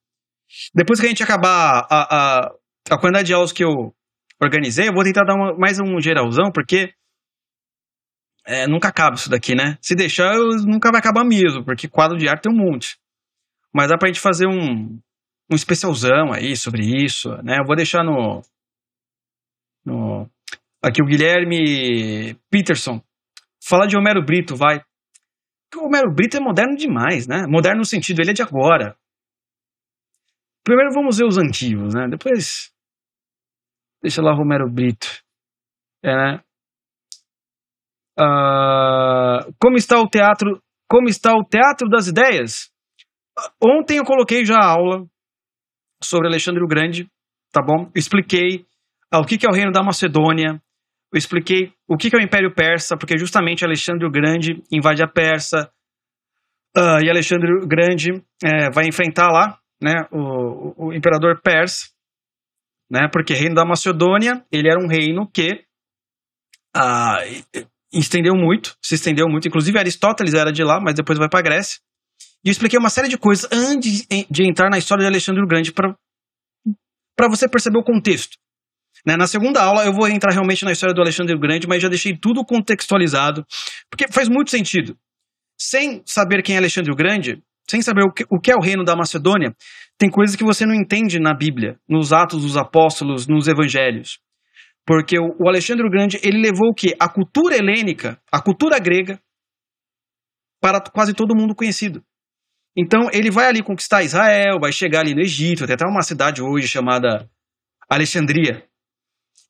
Depois 0.74 1.00
que 1.00 1.08
a 1.08 1.10
gente 1.10 1.24
acabar 1.24 1.88
a, 1.90 2.18
a, 2.18 2.52
a 2.92 3.00
quantidade 3.00 3.28
de 3.28 3.34
aulas 3.34 3.52
que 3.52 3.64
eu 3.64 3.94
organizei, 4.42 4.90
eu 4.90 4.94
vou 4.94 5.04
tentar 5.04 5.24
dar 5.26 5.36
uma, 5.36 5.58
mais 5.58 5.80
um 5.80 6.00
geralzão, 6.00 6.52
porque 6.54 6.94
é, 8.46 8.68
nunca 8.68 8.90
acaba 8.90 9.16
isso 9.16 9.30
daqui, 9.30 9.56
né? 9.56 9.78
Se 9.82 9.96
deixar, 9.96 10.36
eu, 10.36 10.50
nunca 10.66 10.92
vai 10.92 11.00
acabar 11.00 11.24
mesmo, 11.24 11.66
porque 11.66 11.88
quadro 11.88 12.18
de 12.18 12.30
arte 12.30 12.44
tem 12.44 12.54
um 12.54 12.56
monte. 12.56 12.98
Mas 13.74 13.90
dá 13.90 13.98
pra 13.98 14.08
gente 14.08 14.20
fazer 14.20 14.48
um, 14.48 15.00
um 15.52 15.56
especialzão 15.56 16.32
aí 16.32 16.56
sobre 16.56 16.84
isso, 16.84 17.30
né? 17.44 17.58
Eu 17.60 17.66
vou 17.66 17.76
deixar 17.76 18.04
no, 18.04 18.42
no 19.84 20.30
aqui 20.84 21.02
o 21.02 21.06
Guilherme 21.06 22.36
Peterson 22.50 23.02
fala 23.64 23.88
de 23.88 23.98
Homero 23.98 24.24
Brito, 24.24 24.56
vai. 24.56 24.84
O 25.76 25.86
Homero 25.86 26.14
Brito 26.14 26.38
é 26.38 26.40
moderno 26.40 26.76
demais, 26.76 27.28
né? 27.28 27.46
Moderno 27.48 27.80
no 27.80 27.86
sentido, 27.86 28.22
ele 28.22 28.32
é 28.32 28.34
de 28.34 28.42
agora. 28.42 28.96
Primeiro 30.64 30.94
vamos 30.94 31.18
ver 31.18 31.26
os 31.26 31.38
antigos, 31.38 31.94
né? 31.94 32.08
Depois 32.10 32.72
deixa 34.02 34.22
lá 34.22 34.34
Romero 34.34 34.70
Brito. 34.70 35.24
É, 36.04 36.16
né? 36.16 36.44
Uh, 38.20 39.54
como 39.60 39.78
está 39.78 40.00
o 40.00 40.08
teatro? 40.08 40.62
Como 40.90 41.08
está 41.08 41.34
o 41.34 41.44
teatro 41.44 41.88
das 41.88 42.08
ideias? 42.08 42.72
Ontem 43.64 43.98
eu 43.98 44.04
coloquei 44.04 44.44
já 44.44 44.58
a 44.58 44.72
aula 44.72 45.08
sobre 46.02 46.28
Alexandre 46.28 46.64
o 46.64 46.68
Grande, 46.68 47.10
tá 47.52 47.62
bom? 47.62 47.90
expliquei 47.96 48.66
uh, 49.14 49.20
o 49.20 49.26
que, 49.26 49.46
é 49.46 49.50
o 49.50 49.54
reino 49.54 49.72
da 49.72 49.84
Macedônia, 49.84 50.62
eu 51.12 51.18
expliquei 51.18 51.74
o 51.88 51.98
que, 51.98 52.16
é 52.16 52.20
o 52.20 52.22
Império 52.22 52.54
Persa, 52.54 52.96
porque 52.98 53.18
justamente 53.18 53.66
Alexandre 53.66 54.06
o 54.06 54.12
Grande 54.12 54.64
invade 54.72 55.02
a 55.02 55.08
Persa 55.08 55.72
uh, 56.78 57.04
e 57.04 57.10
Alexandre 57.10 57.52
o 57.54 57.68
Grande 57.68 58.24
é, 58.44 58.70
vai 58.72 58.86
enfrentar 58.88 59.28
lá, 59.32 59.58
né, 59.82 60.06
o, 60.12 60.88
o 60.88 60.94
imperador 60.94 61.42
persa, 61.42 61.88
né, 62.92 63.08
porque 63.12 63.34
reino 63.34 63.56
da 63.56 63.66
Macedônia 63.66 64.44
ele 64.52 64.70
era 64.70 64.80
um 64.80 64.88
reino 64.88 65.28
que 65.32 65.64
estendeu 67.92 68.36
muito, 68.36 68.78
se 68.82 68.96
estendeu 68.96 69.28
muito. 69.28 69.48
Inclusive 69.48 69.78
Aristóteles 69.78 70.34
era 70.34 70.52
de 70.52 70.64
lá, 70.64 70.80
mas 70.80 70.96
depois 70.96 71.18
vai 71.18 71.30
para 71.30 71.40
a 71.40 71.44
Grécia. 71.44 71.80
E 72.44 72.50
eu 72.50 72.52
expliquei 72.52 72.80
uma 72.80 72.90
série 72.90 73.10
de 73.10 73.18
coisas 73.18 73.50
antes 73.52 74.08
de 74.30 74.44
entrar 74.44 74.70
na 74.70 74.78
história 74.78 75.02
de 75.02 75.08
Alexandre 75.08 75.44
o 75.44 75.48
Grande 75.48 75.74
para 75.74 77.28
você 77.30 77.50
perceber 77.50 77.80
o 77.80 77.84
contexto. 77.84 78.38
Né? 79.06 79.16
Na 79.18 79.28
segunda 79.28 79.62
aula 79.62 79.86
eu 79.86 79.94
vou 79.94 80.08
entrar 80.08 80.32
realmente 80.32 80.64
na 80.64 80.72
história 80.72 80.94
do 80.94 81.02
Alexandre 81.02 81.36
o 81.36 81.40
Grande, 81.40 81.68
mas 81.68 81.82
já 81.82 81.90
deixei 81.90 82.18
tudo 82.18 82.46
contextualizado, 82.46 83.46
porque 83.90 84.08
faz 84.12 84.30
muito 84.30 84.52
sentido. 84.52 84.98
Sem 85.60 86.02
saber 86.06 86.42
quem 86.42 86.56
é 86.56 86.58
Alexandre 86.58 86.92
o 86.92 86.96
Grande, 86.96 87.44
sem 87.70 87.82
saber 87.82 88.04
o 88.04 88.12
que, 88.12 88.24
o 88.30 88.40
que 88.40 88.52
é 88.52 88.56
o 88.56 88.62
reino 88.62 88.84
da 88.84 88.96
Macedônia, 88.96 89.54
tem 89.98 90.10
coisas 90.10 90.36
que 90.36 90.44
você 90.44 90.66
não 90.66 90.74
entende 90.74 91.20
na 91.20 91.34
Bíblia, 91.34 91.78
nos 91.88 92.14
Atos 92.14 92.42
dos 92.42 92.56
Apóstolos, 92.56 93.28
nos 93.28 93.48
Evangelhos. 93.48 94.20
Porque 94.86 95.20
o 95.20 95.48
Alexandre 95.48 95.86
o 95.86 95.90
Grande, 95.90 96.20
ele 96.24 96.42
levou 96.42 96.70
o 96.70 96.74
quê? 96.74 96.96
A 97.00 97.10
cultura 97.10 97.56
helênica, 97.56 98.20
a 98.32 98.42
cultura 98.42 98.80
grega, 98.80 99.20
para 100.62 100.82
quase 100.82 101.14
todo 101.14 101.36
mundo 101.36 101.54
conhecido. 101.54 102.04
Então, 102.76 103.10
ele 103.12 103.32
vai 103.32 103.48
ali 103.48 103.64
conquistar 103.64 104.04
Israel, 104.04 104.60
vai 104.60 104.72
chegar 104.72 105.02
ali 105.02 105.14
no 105.14 105.22
Egito, 105.22 105.66
tem 105.66 105.76
até 105.76 105.86
uma 105.86 106.02
cidade 106.02 106.42
hoje 106.42 106.68
chamada 106.68 107.30
Alexandria. 107.90 108.64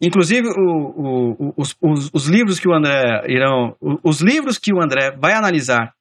Inclusive, 0.01 0.47
o, 0.47 1.33
o, 1.37 1.53
os, 1.57 1.75
os, 1.81 2.09
os, 2.13 2.27
livros 2.27 2.59
que 2.59 2.69
o 2.69 2.73
André 2.73 3.25
irão. 3.27 3.75
Os 4.01 4.21
livros 4.21 4.57
que 4.57 4.73
o 4.73 4.81
André 4.81 5.11
vai 5.11 5.33
analisar 5.33 5.93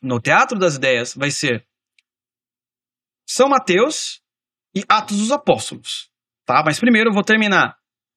no 0.00 0.18
Teatro 0.20 0.58
das 0.58 0.76
Ideias 0.76 1.14
vai 1.14 1.30
ser 1.30 1.66
São 3.28 3.48
Mateus 3.48 4.22
e 4.74 4.82
Atos 4.88 5.18
dos 5.18 5.30
Apóstolos. 5.30 6.10
Tá? 6.46 6.62
Mas 6.64 6.80
primeiro 6.80 7.10
eu 7.10 7.14
vou 7.14 7.22
terminar 7.22 7.76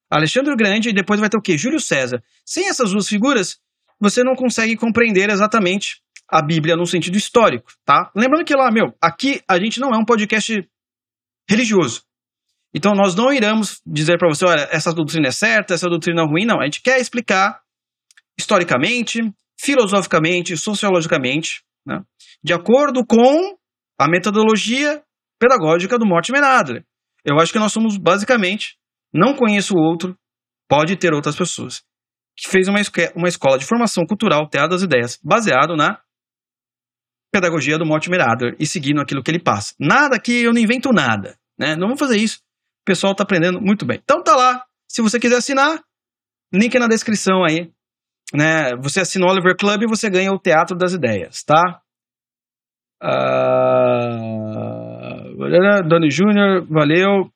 Alexandre 0.10 0.54
o 0.54 0.58
Grande 0.58 0.90
e 0.90 0.94
depois 0.94 1.20
vai 1.20 1.30
ter 1.30 1.38
o 1.38 1.42
quê? 1.42 1.58
Júlio 1.58 1.82
César. 1.82 2.24
Sem 2.46 2.70
essas 2.70 2.92
duas 2.92 3.08
figuras, 3.10 3.60
você 4.00 4.24
não 4.24 4.36
consegue 4.36 4.78
compreender 4.78 5.30
exatamente 5.30 6.02
a 6.30 6.42
Bíblia 6.42 6.76
no 6.76 6.86
sentido 6.86 7.18
histórico, 7.18 7.72
tá? 7.86 8.12
Lembrando 8.16 8.46
que 8.46 8.54
lá, 8.54 8.70
meu, 8.72 8.94
aqui 9.02 9.42
a 9.48 9.58
gente 9.60 9.80
não 9.80 9.90
é 9.90 9.98
um 9.98 10.06
podcast 10.06 10.68
religioso. 11.50 12.04
Então 12.74 12.94
nós 12.94 13.16
não 13.16 13.32
iremos 13.32 13.82
dizer 13.86 14.18
para 14.18 14.28
você, 14.28 14.46
olha, 14.46 14.68
essa 14.72 14.94
doutrina 14.94 15.30
é 15.30 15.32
certa, 15.32 15.74
essa 15.74 15.90
doutrina 15.90 16.22
é 16.22 16.26
ruim, 16.26 16.46
não. 16.46 16.60
A 16.60 16.66
gente 16.66 16.82
quer 16.82 17.00
explicar 17.00 17.62
historicamente, 18.38 19.22
filosoficamente, 19.60 20.58
sociologicamente, 20.58 21.64
né? 21.86 22.02
de 22.44 22.54
acordo 22.54 23.06
com 23.06 23.58
a 23.98 24.08
metodologia 24.08 25.02
pedagógica 25.40 25.98
do 25.98 26.06
Mortimer 26.06 26.44
Adler. 26.44 26.86
Eu 27.24 27.40
acho 27.40 27.52
que 27.52 27.60
nós 27.60 27.74
somos 27.74 27.98
basicamente 27.98 28.78
não 29.14 29.34
conheço 29.34 29.76
outro, 29.76 30.18
pode 30.70 30.96
ter 30.98 31.14
outras 31.14 31.36
pessoas, 31.36 31.82
que 32.36 32.50
fez 32.50 32.68
uma, 32.68 32.80
uma 33.16 33.28
escola 33.28 33.58
de 33.58 33.66
formação 33.66 34.06
cultural, 34.06 34.48
Teatro 34.50 34.72
das 34.72 34.84
Ideias, 34.84 35.20
baseado 35.24 35.76
na 35.76 36.00
pedagogia 37.32 37.78
do 37.78 37.86
Mortimer 37.86 38.22
Adler 38.22 38.56
e 38.60 38.66
seguindo 38.66 39.02
aquilo 39.02 39.22
que 39.24 39.32
ele 39.32 39.42
passa. 39.42 39.74
Nada 39.80 40.20
que 40.20 40.44
eu 40.44 40.54
não 40.54 40.62
invento 40.62 40.92
nada, 40.92 41.38
né? 41.58 41.76
Não 41.76 41.90
vou 41.90 41.98
fazer 41.98 42.18
isso. 42.18 42.40
O 42.82 42.86
pessoal 42.86 43.12
está 43.12 43.24
aprendendo 43.24 43.62
muito 43.62 43.86
bem. 43.86 44.00
Então 44.02 44.24
tá 44.24 44.36
lá. 44.36 44.64
Se 44.88 45.02
você 45.02 45.20
quiser 45.20 45.38
assinar, 45.38 45.80
link 46.54 46.78
na 46.80 46.88
descrição 46.88 47.44
aí. 47.44 47.72
Né? 48.34 48.76
Você 48.82 49.00
assina 49.02 49.26
o 49.26 49.30
Oliver 49.30 49.56
Club 49.56 49.84
e 49.84 49.88
você 49.88 50.10
ganha 50.10 50.32
o 50.32 50.40
Teatro 50.40 50.78
das 50.78 50.94
Ideias, 50.94 51.44
tá? 51.44 51.82
Uh... 53.04 53.88
Doni 55.88 56.10
Júnior, 56.10 56.66
valeu. 56.68 57.32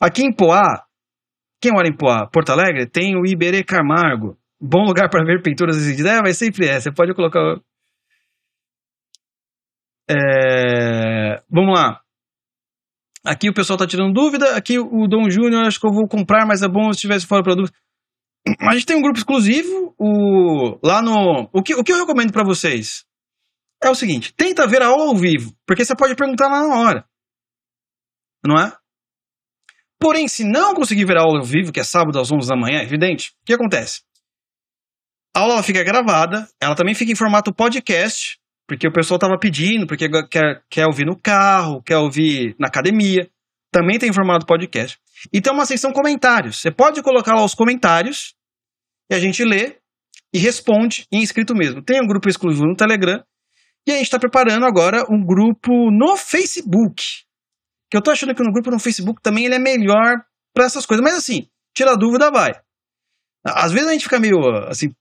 Aqui 0.00 0.22
em 0.22 0.32
Poá, 0.32 0.86
quem 1.60 1.72
mora 1.72 1.88
em 1.88 1.96
Poá? 1.96 2.28
Porto 2.30 2.50
Alegre? 2.50 2.86
Tem 2.86 3.16
o 3.16 3.26
Iberê 3.26 3.64
Camargo. 3.64 4.38
Bom 4.60 4.84
lugar 4.84 5.08
para 5.10 5.24
ver 5.24 5.42
pinturas 5.42 5.76
e 5.76 6.06
é, 6.06 6.22
mas 6.22 6.38
sempre 6.38 6.66
é. 6.66 6.78
Você 6.78 6.92
pode 6.92 7.14
colocar. 7.14 7.40
É... 10.08 11.42
Vamos 11.50 11.78
lá. 11.78 12.00
Aqui 13.24 13.48
o 13.48 13.54
pessoal 13.54 13.76
está 13.76 13.86
tirando 13.86 14.12
dúvida. 14.12 14.56
Aqui 14.56 14.78
o 14.78 15.08
Dom 15.08 15.28
Júnior, 15.28 15.66
acho 15.66 15.80
que 15.80 15.86
eu 15.86 15.92
vou 15.92 16.06
comprar, 16.08 16.46
mas 16.46 16.62
é 16.62 16.68
bom 16.68 16.92
se 16.92 17.00
tivesse 17.00 17.26
fora 17.26 17.40
o 17.40 17.44
produto. 17.44 17.72
A 18.60 18.74
gente 18.74 18.86
tem 18.86 18.96
um 18.96 19.02
grupo 19.02 19.18
exclusivo 19.18 19.94
o, 19.98 20.78
lá 20.82 21.02
no. 21.02 21.48
O 21.52 21.62
que, 21.62 21.74
o 21.74 21.82
que 21.82 21.92
eu 21.92 21.98
recomendo 21.98 22.32
para 22.32 22.44
vocês 22.44 23.04
é 23.82 23.90
o 23.90 23.94
seguinte: 23.94 24.32
tenta 24.34 24.66
ver 24.66 24.82
a 24.82 24.86
aula 24.86 25.06
ao 25.06 25.16
vivo, 25.16 25.52
porque 25.66 25.84
você 25.84 25.96
pode 25.96 26.14
perguntar 26.14 26.48
lá 26.48 26.60
na 26.60 26.76
hora. 26.76 27.08
Não 28.46 28.56
é? 28.56 28.72
Porém, 29.98 30.28
se 30.28 30.44
não 30.44 30.74
conseguir 30.74 31.04
ver 31.04 31.16
a 31.16 31.22
aula 31.22 31.40
ao 31.40 31.44
vivo, 31.44 31.72
que 31.72 31.80
é 31.80 31.84
sábado 31.84 32.20
às 32.20 32.30
11 32.30 32.48
da 32.48 32.56
manhã, 32.56 32.78
é 32.78 32.84
evidente, 32.84 33.30
o 33.42 33.46
que 33.46 33.54
acontece? 33.54 34.02
A 35.34 35.40
aula 35.40 35.62
fica 35.62 35.82
gravada, 35.82 36.48
ela 36.60 36.74
também 36.76 36.94
fica 36.94 37.10
em 37.10 37.16
formato 37.16 37.52
podcast, 37.52 38.38
porque 38.66 38.88
o 38.88 38.92
pessoal 38.92 39.16
estava 39.16 39.38
pedindo, 39.38 39.86
porque 39.86 40.08
quer, 40.28 40.62
quer 40.68 40.86
ouvir 40.86 41.06
no 41.06 41.16
carro, 41.16 41.82
quer 41.82 41.98
ouvir 41.98 42.56
na 42.58 42.68
academia. 42.68 43.30
Também 43.72 43.98
tem 43.98 44.08
em 44.08 44.12
formato 44.12 44.46
podcast. 44.46 44.98
E 45.32 45.40
tem 45.40 45.52
uma 45.52 45.66
seção 45.66 45.92
comentários. 45.92 46.60
Você 46.60 46.70
pode 46.70 47.02
colocar 47.02 47.34
lá 47.34 47.44
os 47.44 47.54
comentários 47.54 48.34
e 49.10 49.14
a 49.14 49.20
gente 49.20 49.44
lê 49.44 49.78
e 50.32 50.38
responde 50.38 51.06
em 51.12 51.22
escrito 51.22 51.54
mesmo. 51.54 51.82
Tem 51.82 52.00
um 52.00 52.06
grupo 52.06 52.28
exclusivo 52.28 52.66
no 52.66 52.74
Telegram 52.74 53.22
e 53.86 53.92
a 53.92 53.94
gente 53.94 54.06
está 54.06 54.18
preparando 54.18 54.66
agora 54.66 55.04
um 55.08 55.24
grupo 55.24 55.70
no 55.90 56.16
Facebook 56.16 57.26
que 57.90 57.96
eu 57.96 58.02
tô 58.02 58.10
achando 58.10 58.34
que 58.34 58.42
no 58.42 58.52
grupo 58.52 58.70
no 58.70 58.78
Facebook 58.78 59.20
também 59.22 59.44
ele 59.44 59.54
é 59.54 59.58
melhor 59.58 60.20
para 60.52 60.64
essas 60.64 60.84
coisas. 60.84 61.04
Mas 61.04 61.14
assim, 61.14 61.48
tira 61.74 61.92
a 61.92 61.96
dúvida, 61.96 62.30
vai. 62.30 62.52
Às 63.44 63.72
vezes 63.72 63.88
a 63.88 63.92
gente 63.92 64.04
fica 64.04 64.18
meio 64.18 64.38
assim, 64.68 64.92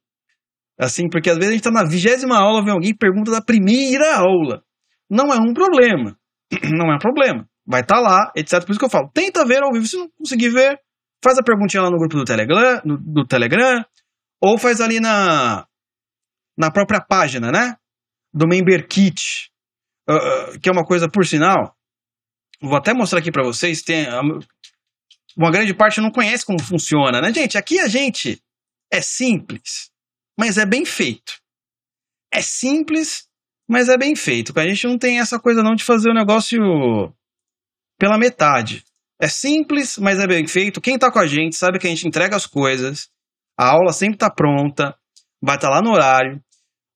assim, 0.80 1.10
porque 1.10 1.30
às 1.30 1.38
vezes 1.38 1.52
a 1.52 1.54
gente 1.54 1.64
tá 1.64 1.72
na 1.72 1.88
vigésima 1.88 2.38
aula, 2.38 2.64
vem 2.64 2.74
alguém 2.74 2.92
e 2.92 2.98
pergunta 2.98 3.32
da 3.32 3.42
primeira 3.42 4.18
aula. 4.18 4.64
Não 5.10 5.34
é 5.34 5.38
um 5.38 5.54
problema. 5.54 6.18
Não 6.78 6.92
é 6.92 6.96
um 6.96 7.00
problema. 7.00 7.48
Vai 7.66 7.82
estar 7.82 7.96
tá 7.96 8.02
lá, 8.02 8.32
etc. 8.36 8.64
Por 8.64 8.72
isso 8.72 8.80
que 8.80 8.86
eu 8.86 8.90
falo, 8.90 9.10
tenta 9.14 9.46
ver 9.46 9.64
ao 9.64 9.72
vivo. 9.72 9.86
Se 9.88 9.98
não 9.98 10.08
conseguir 10.18 10.50
ver, 10.50 10.80
faz 11.24 11.40
a 11.40 11.44
perguntinha 11.44 11.82
lá 11.82 11.90
no 11.90 11.98
grupo 11.98 12.16
do 12.16 12.24
Telegram, 12.24 12.82
no, 12.86 12.98
do 12.98 13.26
Telegram 13.26 13.84
ou 14.42 14.58
faz 14.58 14.80
ali 14.80 15.00
na, 15.00 15.66
na 16.58 16.72
própria 16.72 17.02
página, 17.02 17.52
né? 17.52 17.76
Do 18.32 18.48
Member 18.48 18.88
Kit, 18.88 19.50
uh, 20.10 20.60
que 20.60 20.70
é 20.70 20.72
uma 20.72 20.84
coisa, 20.84 21.10
por 21.10 21.26
sinal, 21.26 21.76
vou 22.62 22.78
até 22.78 22.94
mostrar 22.94 23.20
aqui 23.20 23.32
para 23.32 23.44
vocês, 23.44 23.82
tem 23.82 24.08
uma 25.36 25.52
grande 25.52 25.74
parte 25.74 26.02
não 26.02 26.12
conhece 26.12 26.46
como 26.46 26.62
funciona, 26.62 27.22
né, 27.22 27.34
gente? 27.34 27.58
Aqui 27.58 27.80
a 27.80 27.88
gente 27.88 28.42
é 28.92 29.02
simples, 29.02 29.90
mas 30.38 30.58
é 30.58 30.66
bem 30.66 30.86
feito. 30.86 31.40
É 32.32 32.42
simples, 32.42 33.28
mas 33.68 33.90
é 33.90 33.98
bem 33.98 34.16
feito. 34.16 34.58
A 34.58 34.68
gente 34.68 34.88
não 34.88 34.98
tem 34.98 35.20
essa 35.20 35.40
coisa 35.40 35.64
não 35.64 35.76
de 35.76 35.84
fazer 35.84 36.10
o 36.10 36.14
negócio 36.14 36.60
pela 37.98 38.18
metade. 38.18 38.84
É 39.20 39.28
simples, 39.28 39.98
mas 39.98 40.20
é 40.20 40.28
bem 40.28 40.46
feito. 40.46 40.82
Quem 40.82 40.98
tá 41.00 41.12
com 41.12 41.20
a 41.20 41.26
gente 41.26 41.56
sabe 41.56 41.80
que 41.80 41.88
a 41.88 41.90
gente 41.90 42.08
entrega 42.08 42.36
as 42.36 42.46
coisas. 42.46 43.10
A 43.58 43.70
aula 43.70 43.94
sempre 43.94 44.18
tá 44.18 44.30
pronta, 44.30 44.94
vai 45.42 45.56
estar 45.56 45.70
tá 45.70 45.76
lá 45.76 45.82
no 45.82 45.92
horário. 45.92 46.44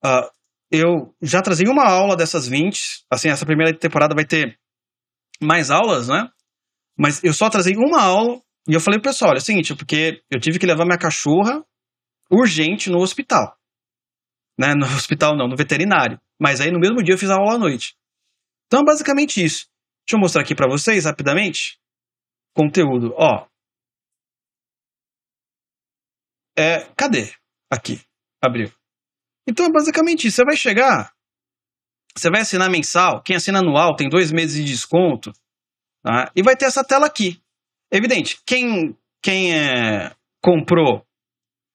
Uh, 0.03 0.29
eu 0.69 1.15
já 1.21 1.41
trazei 1.41 1.67
uma 1.67 1.85
aula 1.85 2.17
dessas 2.17 2.47
20. 2.47 3.05
Assim, 3.09 3.29
essa 3.29 3.45
primeira 3.45 3.73
temporada 3.73 4.13
vai 4.13 4.25
ter 4.25 4.59
mais 5.41 5.71
aulas, 5.71 6.09
né? 6.09 6.29
Mas 6.97 7.23
eu 7.23 7.33
só 7.33 7.49
trazei 7.49 7.75
uma 7.77 8.01
aula 8.01 8.41
e 8.67 8.73
eu 8.73 8.81
falei 8.81 8.99
pro 8.99 9.09
pessoal: 9.09 9.31
olha, 9.31 9.37
é 9.37 9.41
o 9.41 9.45
seguinte, 9.45 9.73
porque 9.73 10.21
eu 10.29 10.39
tive 10.39 10.59
que 10.59 10.65
levar 10.65 10.83
minha 10.83 10.97
cachorra 10.97 11.63
urgente 12.29 12.89
no 12.89 12.99
hospital. 12.99 13.57
Né? 14.57 14.73
No 14.75 14.85
hospital 14.95 15.35
não, 15.35 15.47
no 15.47 15.55
veterinário. 15.55 16.19
Mas 16.39 16.61
aí 16.61 16.71
no 16.71 16.79
mesmo 16.79 17.03
dia 17.03 17.13
eu 17.13 17.17
fiz 17.17 17.29
a 17.29 17.35
aula 17.35 17.55
à 17.55 17.57
noite. 17.57 17.95
Então, 18.67 18.83
basicamente 18.83 19.43
isso. 19.43 19.67
Deixa 20.05 20.15
eu 20.15 20.19
mostrar 20.19 20.41
aqui 20.41 20.55
para 20.55 20.69
vocês 20.69 21.05
rapidamente. 21.05 21.79
Conteúdo, 22.55 23.13
ó. 23.17 23.47
É, 26.57 26.85
cadê? 26.95 27.33
Aqui. 27.71 28.01
Abriu. 28.41 28.71
Então 29.47 29.65
é 29.65 29.71
basicamente 29.71 30.27
isso. 30.27 30.37
Você 30.37 30.45
vai 30.45 30.55
chegar, 30.55 31.13
você 32.15 32.29
vai 32.29 32.41
assinar 32.41 32.69
mensal. 32.69 33.21
Quem 33.23 33.35
assina 33.35 33.59
anual 33.59 33.95
tem 33.95 34.09
dois 34.09 34.31
meses 34.31 34.55
de 34.57 34.65
desconto. 34.65 35.31
Tá? 36.03 36.31
E 36.35 36.43
vai 36.43 36.55
ter 36.55 36.65
essa 36.65 36.83
tela 36.83 37.05
aqui. 37.05 37.41
Evidente, 37.91 38.39
quem, 38.45 38.97
quem 39.21 39.53
é, 39.57 40.15
comprou 40.41 41.05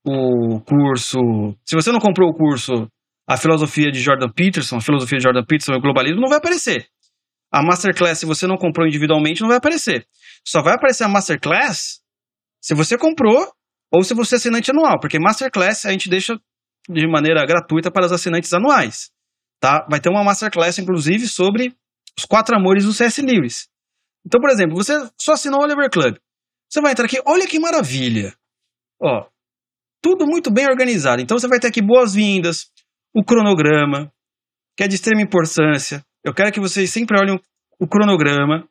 o 0.05 0.61
curso. 0.61 1.19
Se 1.65 1.75
você 1.75 1.91
não 1.91 1.99
comprou 1.99 2.29
o 2.29 2.35
curso 2.35 2.89
A 3.27 3.37
Filosofia 3.37 3.91
de 3.91 4.01
Jordan 4.01 4.29
Peterson, 4.29 4.77
a 4.77 4.81
Filosofia 4.81 5.19
de 5.19 5.25
Jordan 5.25 5.45
Peterson 5.45 5.73
e 5.73 5.77
o 5.77 5.81
Globalismo, 5.81 6.21
não 6.21 6.29
vai 6.29 6.39
aparecer. 6.39 6.87
A 7.51 7.63
Masterclass, 7.63 8.19
se 8.19 8.27
você 8.27 8.47
não 8.47 8.57
comprou 8.57 8.87
individualmente, 8.87 9.41
não 9.41 9.49
vai 9.49 9.57
aparecer. 9.57 10.07
Só 10.47 10.63
vai 10.63 10.75
aparecer 10.75 11.05
a 11.05 11.09
Masterclass 11.09 12.01
se 12.61 12.75
você 12.75 12.99
comprou 12.99 13.53
ou 13.93 14.03
se 14.03 14.13
você 14.13 14.35
é 14.35 14.39
assinante 14.39 14.71
anual, 14.71 14.99
porque 15.01 15.19
Masterclass 15.19 15.87
a 15.87 15.93
gente 15.93 16.11
deixa 16.11 16.39
de 16.89 17.07
maneira 17.07 17.47
gratuita 17.47 17.91
para 17.91 18.07
os 18.07 18.13
assinantes 18.13 18.53
anuais. 18.53 19.11
Tá? 19.61 19.87
Vai 19.89 20.01
ter 20.01 20.11
uma 20.11 20.25
Masterclass, 20.25 20.79
inclusive, 20.79 21.27
sobre 21.27 21.75
os 22.19 22.25
quatro 22.25 22.57
amores 22.57 22.85
do 22.85 22.93
C.S. 22.93 23.23
Lewis. 23.23 23.69
Então, 24.27 24.41
por 24.41 24.51
exemplo, 24.51 24.75
você 24.75 24.93
só 25.19 25.33
assinou 25.33 25.61
o 25.61 25.65
Oliver 25.65 25.89
Club. 25.91 26.17
Você 26.69 26.81
vai 26.81 26.93
entrar 26.93 27.07
aqui, 27.07 27.21
olha 27.27 27.47
que 27.47 27.59
maravilha. 27.59 28.35
Ó, 29.01 29.27
tudo 30.05 30.27
muito 30.27 30.53
bem 30.53 30.67
organizado. 30.67 31.23
Então 31.23 31.39
você 31.39 31.49
vai 31.49 31.59
ter 31.59 31.69
aqui 31.69 31.81
boas-vindas, 31.81 32.67
o 33.15 33.25
cronograma, 33.25 34.13
que 34.77 34.85
é 34.85 34.87
de 34.87 34.97
extrema 34.97 35.23
importância. 35.23 36.05
Eu 36.23 36.35
quero 36.35 36.53
que 36.53 36.61
vocês 36.61 36.91
sempre 36.91 37.19
olhem 37.19 37.41
o 37.81 37.89
cronograma, 37.89 38.69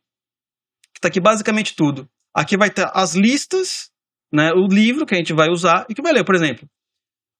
que 0.94 1.00
está 1.00 1.08
aqui 1.08 1.20
basicamente 1.20 1.76
tudo. 1.76 2.08
Aqui 2.36 2.56
vai 2.56 2.70
ter 2.70 2.88
as 2.94 3.16
listas, 3.16 3.90
né, 4.32 4.52
o 4.52 4.68
livro 4.68 5.08
que 5.08 5.16
a 5.16 5.18
gente 5.18 5.34
vai 5.34 5.50
usar 5.50 5.88
e 5.90 5.96
que 5.96 6.04
vai 6.04 6.14
ler, 6.14 6.24
por 6.24 6.36
exemplo. 6.36 6.70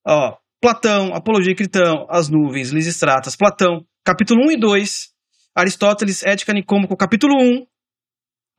Ó, 0.04 0.36
Platão, 0.60 1.14
Apologia 1.14 1.52
e 1.52 1.56
Critão, 1.56 2.04
As 2.10 2.28
Nuvens, 2.28 2.70
Lisistratas, 2.70 3.36
Platão, 3.36 3.86
capítulo 4.04 4.44
1 4.48 4.52
e 4.52 4.56
2, 4.58 5.08
Aristóteles, 5.54 6.24
Ética 6.24 6.52
Nicômaco, 6.52 6.96
capítulo 6.96 7.34
1, 7.40 7.64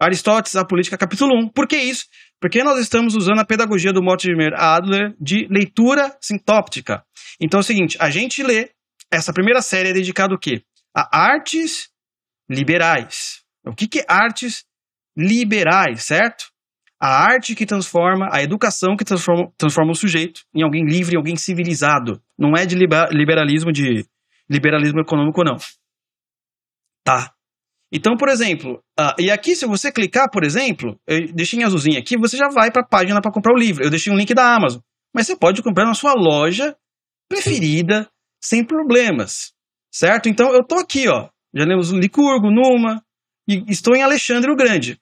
Aristóteles, 0.02 0.56
a 0.56 0.66
Política, 0.66 0.98
capítulo 0.98 1.32
1. 1.46 1.50
Por 1.50 1.68
que 1.68 1.76
isso? 1.76 2.06
Porque 2.40 2.64
nós 2.64 2.80
estamos 2.80 3.16
usando 3.16 3.40
a 3.40 3.46
pedagogia 3.46 3.94
do 3.94 4.04
Mortimer 4.04 4.54
Adler 4.54 5.16
de 5.20 5.48
leitura 5.50 6.16
sintóptica. 6.22 7.04
Então 7.40 7.60
é 7.60 7.62
o 7.62 7.64
seguinte, 7.64 7.98
a 8.00 8.10
gente 8.10 8.44
lê, 8.44 8.72
essa 9.12 9.34
primeira 9.34 9.62
série 9.62 9.90
é 9.90 9.94
dedicada 9.94 10.38
quê? 10.40 10.64
A 10.96 11.18
artes 11.18 11.90
liberais. 12.50 13.44
O 13.66 13.74
que, 13.74 13.88
que 13.88 14.00
é 14.00 14.06
artes 14.08 14.66
liberais, 15.18 16.04
certo? 16.04 16.46
A 17.00 17.24
arte 17.24 17.56
que 17.56 17.66
transforma, 17.66 18.30
a 18.32 18.42
educação 18.42 18.96
que 18.96 19.04
transforma, 19.04 19.52
transforma 19.58 19.92
o 19.92 19.96
sujeito 19.96 20.42
em 20.54 20.64
alguém 20.64 20.86
livre, 20.86 21.16
em 21.16 21.18
alguém 21.18 21.36
civilizado. 21.36 22.22
Não 22.38 22.54
é 22.56 22.66
de 22.66 22.76
liberalismo 22.76 23.72
de 23.72 24.06
liberalismo 24.50 25.02
econômico, 25.02 25.44
não. 25.44 25.58
Tá? 27.04 27.35
Então, 27.92 28.16
por 28.18 28.30
exemplo, 28.30 28.84
uh, 29.00 29.14
e 29.20 29.30
aqui 29.30 29.56
se 29.56 29.66
você 29.66 29.92
clicar, 29.92 30.30
por 30.32 30.44
exemplo, 30.44 31.00
eu 31.08 31.32
deixei 31.34 31.60
em 31.60 31.64
azulzinho 31.64 32.00
aqui, 32.00 32.18
você 32.18 32.36
já 32.36 32.50
vai 32.50 32.72
para 32.72 32.82
a 32.82 32.88
página 32.88 33.22
para 33.22 33.32
comprar 33.32 33.54
o 33.54 33.58
livro. 33.58 33.84
Eu 33.84 33.90
deixei 33.90 34.12
um 34.12 34.18
link 34.18 34.34
da 34.34 34.56
Amazon, 34.56 34.82
mas 35.14 35.28
você 35.28 35.36
pode 35.36 35.62
comprar 35.62 35.86
na 35.86 35.94
sua 35.94 36.14
loja 36.14 36.76
preferida 37.30 38.10
sem 38.44 38.66
problemas, 38.66 39.54
certo? 39.92 40.30
Então 40.30 40.54
eu 40.54 40.64
tô 40.64 40.76
aqui, 40.76 41.08
ó, 41.08 41.30
já 41.54 41.64
lemos 41.64 41.92
Licurgo, 41.92 42.52
Numa, 42.52 43.04
e 43.48 43.64
estou 43.68 43.96
em 43.96 44.04
Alexandre 44.04 44.52
o 44.52 44.56
Grande, 44.56 45.00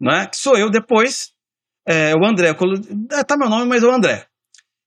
não 0.00 0.12
é? 0.12 0.26
Que 0.26 0.36
sou 0.36 0.56
eu 0.56 0.70
depois, 0.70 1.32
é, 1.86 2.14
o 2.14 2.24
André, 2.24 2.48
é, 2.48 3.24
tá 3.24 3.36
meu 3.36 3.48
nome, 3.48 3.66
mas 3.66 3.82
é 3.82 3.86
o 3.86 3.92
André. 3.94 4.26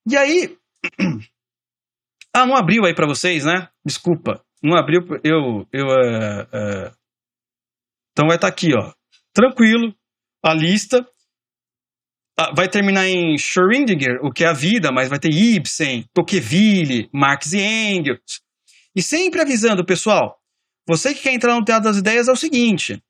E 0.08 0.16
aí, 0.16 0.58
ah, 2.34 2.46
não 2.46 2.56
abriu 2.56 2.86
aí 2.86 2.94
para 2.94 3.08
vocês, 3.08 3.46
né? 3.46 3.70
Desculpa, 3.86 4.44
não 4.64 4.78
abriu, 4.78 5.02
eu, 5.24 5.68
eu, 5.72 5.88
uh, 5.88 6.44
uh, 6.44 7.01
então 8.12 8.28
vai 8.28 8.36
estar 8.36 8.48
tá 8.48 8.54
aqui, 8.54 8.74
ó, 8.76 8.94
tranquilo, 9.34 9.94
a 10.44 10.54
lista. 10.54 11.06
Ah, 12.40 12.54
vai 12.56 12.68
terminar 12.68 13.08
em 13.08 13.36
Schrödinger, 13.38 14.20
o 14.24 14.32
que 14.32 14.44
é 14.44 14.48
a 14.48 14.54
vida, 14.54 14.92
mas 14.92 15.10
vai 15.10 15.20
ter 15.20 15.30
Ibsen, 15.30 16.06
Tocqueville, 16.14 17.10
Marx 17.14 17.54
e 17.54 17.60
Engels. 17.60 18.42
E 18.96 19.02
sempre 19.02 19.42
avisando, 19.42 19.86
pessoal, 19.86 20.40
você 20.88 21.14
que 21.14 21.22
quer 21.22 21.34
entrar 21.34 21.56
no 21.56 21.64
Teatro 21.64 21.84
das 21.84 21.98
Ideias 21.98 22.28
é 22.28 22.32
o 22.32 22.38
seguinte: 22.38 23.02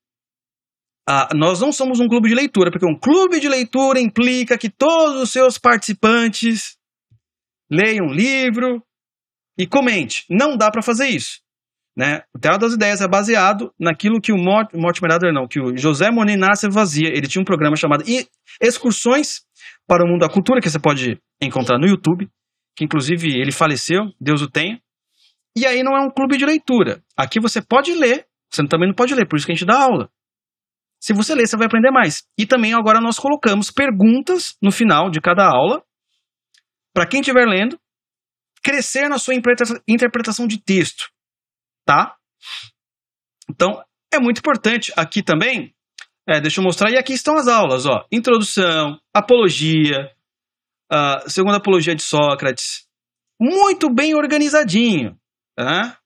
ah, 1.08 1.30
nós 1.36 1.60
não 1.60 1.72
somos 1.72 2.00
um 2.00 2.08
clube 2.08 2.30
de 2.30 2.36
leitura, 2.36 2.72
porque 2.72 2.86
um 2.86 2.98
clube 2.98 3.40
de 3.40 3.48
leitura 3.50 4.00
implica 4.00 4.58
que 4.58 4.70
todos 4.70 5.22
os 5.22 5.32
seus 5.32 5.58
participantes 5.58 6.78
leiam 7.70 8.08
um 8.08 8.14
livro 8.14 8.84
e 9.58 9.66
comente. 9.66 10.26
Não 10.30 10.58
dá 10.58 10.70
para 10.70 10.82
fazer 10.82 11.08
isso. 11.08 11.42
Né? 11.96 12.22
O 12.34 12.40
Teatro 12.40 12.62
das 12.62 12.74
Ideias 12.74 13.02
é 13.02 13.08
baseado 13.08 13.74
naquilo 13.80 14.22
que 14.22 14.32
o 14.32 14.38
Mortimer 14.38 15.12
Adler, 15.12 15.34
não, 15.34 15.48
que 15.48 15.60
o 15.60 15.78
José 15.78 16.10
Moninácio 16.10 16.72
fazia. 16.72 17.10
Ele 17.10 17.28
tinha 17.28 17.42
um 17.42 17.46
programa 17.46 17.76
chamado 17.76 18.04
Excursões 18.62 19.42
para 19.86 20.04
o 20.04 20.08
Mundo 20.08 20.22
da 20.22 20.30
Cultura, 20.30 20.62
que 20.62 20.70
você 20.70 20.80
pode 20.80 21.20
encontrar 21.42 21.78
no 21.78 21.88
YouTube, 21.88 22.30
que 22.76 22.86
inclusive 22.86 23.28
ele 23.28 23.52
faleceu, 23.52 24.06
Deus 24.20 24.42
o 24.42 24.50
tenha. 24.50 24.80
E 25.56 25.66
aí 25.66 25.84
não 25.84 25.98
é 25.98 26.02
um 26.02 26.10
clube 26.10 26.38
de 26.38 26.46
leitura. 26.46 27.04
Aqui 27.18 27.42
você 27.42 27.62
pode 27.62 27.94
ler, 27.94 28.26
você 28.50 28.66
também 28.68 28.88
não 28.88 28.96
pode 28.96 29.14
ler, 29.14 29.28
por 29.28 29.36
isso 29.36 29.46
que 29.46 29.52
a 29.52 29.56
gente 29.56 29.66
dá 29.66 29.82
aula. 29.82 30.10
Se 30.98 31.14
você 31.14 31.36
ler, 31.36 31.48
você 31.48 31.58
vai 31.58 31.66
aprender 31.66 31.92
mais. 31.92 32.24
E 32.38 32.46
também 32.46 32.74
agora 32.74 33.02
nós 33.02 33.20
colocamos 33.20 33.70
perguntas 33.70 34.56
no 34.62 34.72
final 34.72 35.10
de 35.10 35.20
cada 35.20 35.46
aula, 35.46 35.84
para 36.94 37.06
quem 37.06 37.20
estiver 37.20 37.46
lendo, 37.46 37.78
crescer 38.64 39.10
na 39.10 39.18
sua 39.18 39.34
interpretação 39.34 40.48
de 40.48 40.62
texto 40.62 41.12
tá? 41.86 42.16
Então, 43.50 43.84
é 44.14 44.20
muito 44.20 44.40
importante 44.40 44.92
aqui 44.96 45.24
também, 45.24 45.74
é, 46.28 46.40
deixa 46.40 46.60
eu 46.60 46.64
mostrar, 46.64 46.92
e 46.92 46.98
aqui 46.98 47.14
estão 47.14 47.36
as 47.36 47.48
aulas, 47.48 47.86
ó, 47.86 48.06
introdução, 48.12 49.00
apologia, 49.14 50.12
uh, 50.92 51.30
segunda 51.30 51.58
apologia 51.58 51.96
de 51.96 52.04
Sócrates, 52.04 52.88
muito 53.40 53.94
bem 53.94 54.16
organizadinho, 54.16 55.18
tá? 55.56 55.98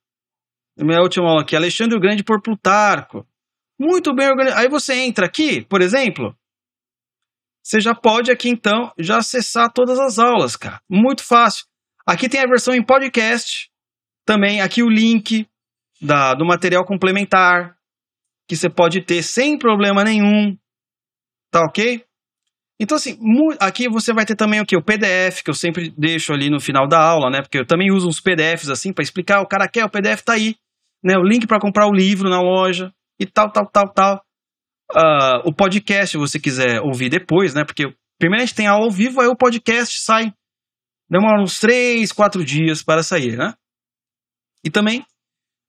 Minha 0.77 1.02
última 1.02 1.30
aula 1.30 1.41
aqui, 1.41 1.56
Alexandre 1.56 1.97
o 1.97 2.02
Grande 2.02 2.23
por 2.23 2.41
Plutarco, 2.41 3.27
muito 3.80 4.14
bem 4.14 4.27
organizado. 4.27 4.61
Aí 4.61 4.69
você 4.69 4.93
entra 4.95 5.26
aqui, 5.26 5.64
por 5.65 5.81
exemplo, 5.81 6.35
você 7.64 7.80
já 7.80 7.95
pode 7.95 8.31
aqui 8.31 8.49
então 8.49 8.91
já 8.97 9.18
acessar 9.18 9.72
todas 9.73 9.99
as 9.99 10.19
aulas, 10.19 10.56
cara. 10.56 10.80
Muito 10.89 11.23
fácil. 11.23 11.65
Aqui 12.06 12.30
tem 12.30 12.39
a 12.39 12.47
versão 12.47 12.76
em 12.76 12.85
podcast, 12.85 13.72
também 14.26 14.61
aqui 14.61 14.84
o 14.84 14.89
link, 14.89 15.47
da, 16.01 16.34
do 16.34 16.45
material 16.45 16.85
complementar 16.85 17.76
que 18.47 18.55
você 18.55 18.69
pode 18.69 19.01
ter 19.01 19.23
sem 19.23 19.57
problema 19.57 20.03
nenhum, 20.03 20.55
tá 21.51 21.61
ok? 21.61 22.05
Então, 22.80 22.97
assim, 22.97 23.17
aqui 23.59 23.88
você 23.88 24.13
vai 24.13 24.26
ter 24.26 24.35
também 24.35 24.59
o 24.59 24.65
que? 24.65 24.76
O 24.76 24.84
PDF, 24.84 25.41
que 25.43 25.49
eu 25.49 25.53
sempre 25.53 25.93
deixo 25.97 26.34
ali 26.34 26.49
no 26.49 26.59
final 26.59 26.88
da 26.88 26.99
aula, 26.99 27.30
né? 27.30 27.41
Porque 27.41 27.59
eu 27.59 27.65
também 27.65 27.91
uso 27.91 28.07
uns 28.07 28.19
PDFs 28.19 28.69
assim 28.69 28.91
para 28.91 29.03
explicar. 29.03 29.41
O 29.41 29.47
cara 29.47 29.67
quer, 29.67 29.85
o 29.85 29.89
PDF 29.89 30.22
tá 30.23 30.34
aí, 30.34 30.55
né? 31.03 31.17
O 31.17 31.23
link 31.23 31.47
para 31.47 31.59
comprar 31.59 31.88
o 31.88 31.93
livro 31.93 32.30
na 32.30 32.41
loja 32.41 32.93
e 33.19 33.26
tal, 33.26 33.49
tal, 33.49 33.65
tal, 33.72 33.93
tal. 33.93 34.26
Uh, 34.91 35.49
o 35.49 35.53
podcast, 35.53 36.11
se 36.11 36.17
você 36.17 36.39
quiser 36.39 36.81
ouvir 36.81 37.09
depois, 37.09 37.55
né? 37.55 37.63
Porque 37.63 37.95
primeiro 38.19 38.43
a 38.43 38.45
gente 38.45 38.55
tem 38.55 38.67
aula 38.67 38.85
ao 38.85 38.91
vivo, 38.91 39.22
aí 39.22 39.27
o 39.27 39.38
podcast 39.38 40.01
sai. 40.01 40.34
Demora 41.09 41.41
uns 41.41 41.59
3, 41.59 42.11
4 42.11 42.43
dias 42.43 42.84
para 42.84 43.03
sair, 43.03 43.38
né? 43.38 43.53
E 44.63 44.69
também 44.69 45.05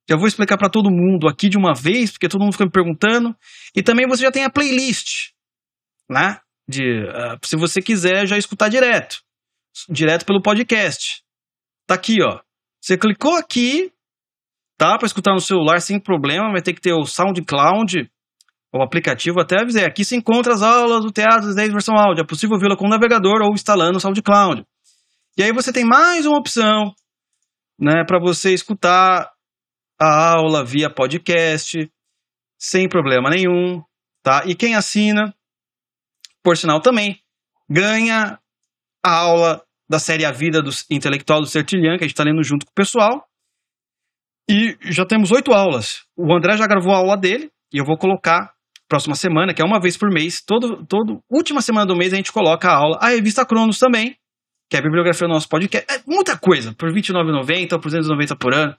Já 0.09 0.15
vou 0.15 0.27
explicar 0.27 0.57
para 0.57 0.69
todo 0.69 0.89
mundo 0.89 1.27
aqui 1.27 1.49
de 1.49 1.57
uma 1.57 1.73
vez, 1.73 2.11
porque 2.11 2.29
todo 2.29 2.41
mundo 2.41 2.53
fica 2.53 2.65
me 2.65 2.71
perguntando. 2.71 3.35
E 3.75 3.83
também 3.83 4.07
você 4.07 4.23
já 4.23 4.31
tem 4.31 4.45
a 4.45 4.49
playlist, 4.49 5.31
né? 6.09 6.39
De, 6.67 6.81
uh, 6.81 7.37
se 7.45 7.57
você 7.57 7.81
quiser 7.81 8.25
já 8.25 8.37
escutar 8.37 8.69
direto, 8.69 9.21
direto 9.89 10.25
pelo 10.25 10.41
podcast. 10.41 11.21
Tá 11.85 11.95
aqui, 11.95 12.17
ó. 12.21 12.39
Você 12.81 12.97
clicou 12.97 13.35
aqui, 13.35 13.91
tá? 14.77 14.97
Para 14.97 15.07
escutar 15.07 15.33
no 15.33 15.41
celular 15.41 15.81
sem 15.81 15.99
problema, 15.99 16.51
vai 16.51 16.61
ter 16.61 16.73
que 16.73 16.81
ter 16.81 16.93
o 16.93 17.05
SoundCloud, 17.05 18.09
o 18.73 18.81
aplicativo 18.81 19.41
até 19.41 19.61
avisei. 19.61 19.85
Aqui 19.85 20.05
se 20.05 20.15
encontra 20.15 20.53
as 20.53 20.61
aulas 20.61 21.03
do 21.03 21.11
Teatro 21.11 21.53
10 21.53 21.71
versão 21.71 21.95
áudio. 21.95 22.23
É 22.23 22.27
possível 22.27 22.57
vê-la 22.57 22.77
com 22.77 22.85
o 22.85 22.89
navegador 22.89 23.41
ou 23.41 23.53
instalando 23.53 23.97
o 23.97 24.01
SoundCloud. 24.01 24.65
E 25.37 25.43
aí 25.43 25.51
você 25.51 25.71
tem 25.73 25.85
mais 25.85 26.25
uma 26.25 26.37
opção, 26.37 26.93
né, 27.79 28.03
para 28.05 28.19
você 28.19 28.53
escutar 28.53 29.29
a 29.99 30.31
aula 30.31 30.63
via 30.63 30.89
podcast, 30.89 31.91
sem 32.59 32.87
problema 32.87 33.29
nenhum, 33.29 33.83
tá? 34.23 34.43
E 34.45 34.55
quem 34.55 34.75
assina, 34.75 35.33
por 36.43 36.57
sinal 36.57 36.81
também, 36.81 37.21
ganha 37.69 38.39
a 39.03 39.11
aula 39.11 39.63
da 39.89 39.99
série 39.99 40.25
A 40.25 40.31
Vida 40.31 40.61
do 40.61 40.71
Intelectual 40.89 41.39
do 41.39 41.47
Sertilian, 41.47 41.97
que 41.97 42.03
a 42.03 42.07
gente 42.07 42.13
está 42.13 42.23
lendo 42.23 42.43
junto 42.43 42.65
com 42.65 42.71
o 42.71 42.75
pessoal. 42.75 43.25
E 44.49 44.77
já 44.91 45.05
temos 45.05 45.31
oito 45.31 45.53
aulas. 45.53 46.05
O 46.15 46.33
André 46.33 46.57
já 46.57 46.67
gravou 46.67 46.93
a 46.93 46.97
aula 46.97 47.17
dele, 47.17 47.51
e 47.73 47.77
eu 47.77 47.85
vou 47.85 47.97
colocar 47.97 48.53
próxima 48.87 49.15
semana, 49.15 49.53
que 49.53 49.61
é 49.61 49.65
uma 49.65 49.79
vez 49.79 49.97
por 49.97 50.09
mês. 50.09 50.41
Todo, 50.41 50.85
todo 50.85 51.21
última 51.29 51.61
semana 51.61 51.85
do 51.85 51.95
mês 51.95 52.13
a 52.13 52.15
gente 52.15 52.31
coloca 52.31 52.69
a 52.69 52.75
aula. 52.75 52.97
A 53.01 53.09
revista 53.09 53.45
Cronos 53.45 53.79
também, 53.79 54.17
que 54.69 54.77
é 54.77 54.79
a 54.79 54.83
bibliografia 54.83 55.27
do 55.27 55.33
nosso 55.33 55.49
podcast. 55.49 55.85
É 55.93 56.01
muita 56.05 56.37
coisa, 56.37 56.73
por 56.73 56.89
R$29,90 56.89 57.73
ou 57.73 57.79
por 57.79 57.91
R$290 57.91 58.37
por 58.37 58.53
ano. 58.53 58.75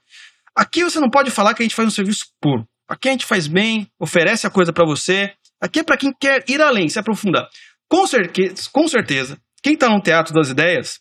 Aqui 0.59 0.82
você 0.82 0.98
não 0.98 1.09
pode 1.09 1.30
falar 1.30 1.55
que 1.55 1.62
a 1.62 1.64
gente 1.64 1.74
faz 1.76 1.86
um 1.86 1.93
serviço 1.93 2.26
puro. 2.40 2.66
Aqui 2.89 3.09
a 3.09 3.12
gente 3.12 3.24
faz 3.24 3.47
bem, 3.47 3.89
oferece 4.01 4.44
a 4.44 4.51
coisa 4.51 4.72
para 4.72 4.85
você. 4.85 5.32
Aqui 5.60 5.78
é 5.78 5.85
para 5.85 5.97
quem 5.97 6.12
quer 6.18 6.44
ir 6.48 6.60
além, 6.60 6.89
se 6.89 6.98
aprofundar. 6.98 7.48
Com 7.89 8.06
certeza, 8.09 8.68
com 8.72 8.89
certeza 8.89 9.39
quem 9.62 9.74
está 9.74 9.89
no 9.89 10.01
Teatro 10.01 10.35
das 10.35 10.51
Ideias 10.51 10.98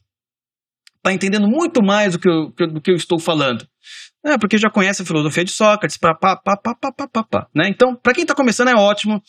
está 0.98 1.12
entendendo 1.12 1.48
muito 1.48 1.82
mais 1.84 2.14
do 2.14 2.20
que 2.20 2.30
eu, 2.30 2.52
do 2.68 2.82
que 2.82 2.92
eu 2.92 2.96
estou 2.96 3.20
falando. 3.20 3.68
É, 4.24 4.38
porque 4.38 4.58
já 4.58 4.70
conhece 4.70 5.02
a 5.02 5.06
filosofia 5.06 5.44
de 5.44 5.52
Sócrates, 5.52 5.98
pá, 5.98 6.14
pá, 6.14 6.36
pá, 6.36 6.56
pá, 6.56 6.76
pá, 6.76 6.92
pá, 6.92 7.08
pá, 7.08 7.24
pá 7.24 7.48
né? 7.56 7.70
Então, 7.70 7.96
para 7.96 8.14
quem 8.14 8.24
está 8.24 8.36
começando 8.36 8.70
é 8.70 8.76
ótimo. 8.76 9.22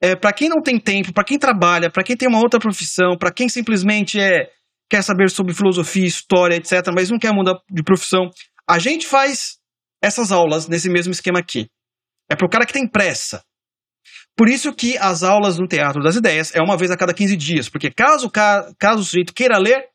É, 0.00 0.16
para 0.16 0.32
quem 0.32 0.48
não 0.48 0.62
tem 0.62 0.78
tempo, 0.80 1.12
para 1.12 1.24
quem 1.24 1.38
trabalha, 1.38 1.90
para 1.90 2.02
quem 2.02 2.16
tem 2.16 2.28
uma 2.28 2.38
outra 2.38 2.58
profissão, 2.58 3.16
para 3.18 3.32
quem 3.32 3.48
simplesmente 3.48 4.18
é 4.18 4.48
quer 4.90 5.02
saber 5.02 5.28
sobre 5.28 5.52
filosofia, 5.52 6.06
história, 6.06 6.56
etc., 6.56 6.72
mas 6.94 7.10
não 7.10 7.18
quer 7.18 7.32
mudar 7.32 7.58
de 7.70 7.82
profissão, 7.82 8.30
a 8.66 8.78
gente 8.78 9.06
faz 9.06 9.57
essas 10.02 10.32
aulas 10.32 10.68
nesse 10.68 10.88
mesmo 10.88 11.12
esquema 11.12 11.38
aqui. 11.38 11.68
É 12.30 12.36
para 12.36 12.46
o 12.46 12.50
cara 12.50 12.66
que 12.66 12.72
tem 12.72 12.86
pressa. 12.86 13.42
Por 14.36 14.48
isso 14.48 14.72
que 14.72 14.96
as 14.98 15.22
aulas 15.22 15.58
no 15.58 15.66
Teatro 15.66 16.02
das 16.02 16.16
Ideias 16.16 16.54
é 16.54 16.62
uma 16.62 16.76
vez 16.76 16.90
a 16.90 16.96
cada 16.96 17.12
15 17.12 17.36
dias, 17.36 17.68
porque 17.68 17.90
caso, 17.90 18.30
caso 18.30 19.00
o 19.00 19.04
sujeito 19.04 19.34
queira 19.34 19.58
ler 19.58 19.88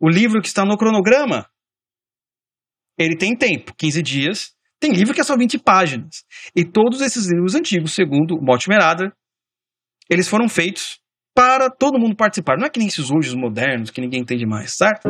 o 0.00 0.08
livro 0.08 0.40
que 0.40 0.48
está 0.48 0.64
no 0.64 0.76
cronograma, 0.76 1.46
ele 2.98 3.16
tem 3.16 3.36
tempo, 3.36 3.74
15 3.76 4.02
dias. 4.02 4.56
Tem 4.80 4.92
livro 4.92 5.14
que 5.14 5.20
é 5.20 5.24
só 5.24 5.36
20 5.36 5.58
páginas. 5.58 6.24
E 6.54 6.64
todos 6.64 7.00
esses 7.00 7.26
livros 7.26 7.54
antigos, 7.54 7.94
segundo 7.94 8.40
Mortimer 8.40 8.82
Adler, 8.82 9.12
eles 10.10 10.28
foram 10.28 10.48
feitos 10.48 11.00
para 11.34 11.70
todo 11.70 11.98
mundo 11.98 12.16
participar. 12.16 12.56
Não 12.56 12.66
é 12.66 12.70
que 12.70 12.78
nem 12.78 12.88
esses 12.88 13.10
hoje 13.10 13.36
modernos, 13.36 13.90
que 13.90 14.00
ninguém 14.00 14.20
entende 14.20 14.46
mais, 14.46 14.76
certo? 14.76 15.08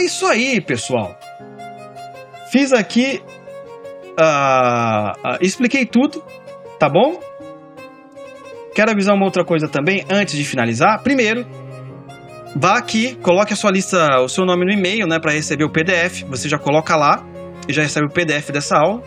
É 0.00 0.04
isso 0.04 0.26
aí, 0.26 0.62
pessoal. 0.62 1.14
Fiz 2.50 2.72
aqui. 2.72 3.22
Uh, 4.18 5.28
uh, 5.28 5.38
expliquei 5.42 5.84
tudo, 5.84 6.24
tá 6.78 6.88
bom? 6.88 7.20
Quero 8.74 8.92
avisar 8.92 9.14
uma 9.14 9.26
outra 9.26 9.44
coisa 9.44 9.68
também 9.68 10.02
antes 10.10 10.36
de 10.36 10.44
finalizar. 10.44 11.02
Primeiro, 11.02 11.46
Vá 12.56 12.78
aqui, 12.78 13.14
coloque 13.16 13.52
a 13.52 13.56
sua 13.56 13.70
lista, 13.70 14.20
o 14.22 14.28
seu 14.28 14.44
nome 14.44 14.64
no 14.64 14.72
e-mail, 14.72 15.06
né, 15.06 15.20
para 15.20 15.30
receber 15.30 15.62
o 15.64 15.70
PDF. 15.70 16.24
Você 16.24 16.48
já 16.48 16.58
coloca 16.58 16.96
lá 16.96 17.24
e 17.68 17.72
já 17.72 17.82
recebe 17.82 18.06
o 18.06 18.10
PDF 18.10 18.50
dessa 18.50 18.76
aula. 18.76 19.02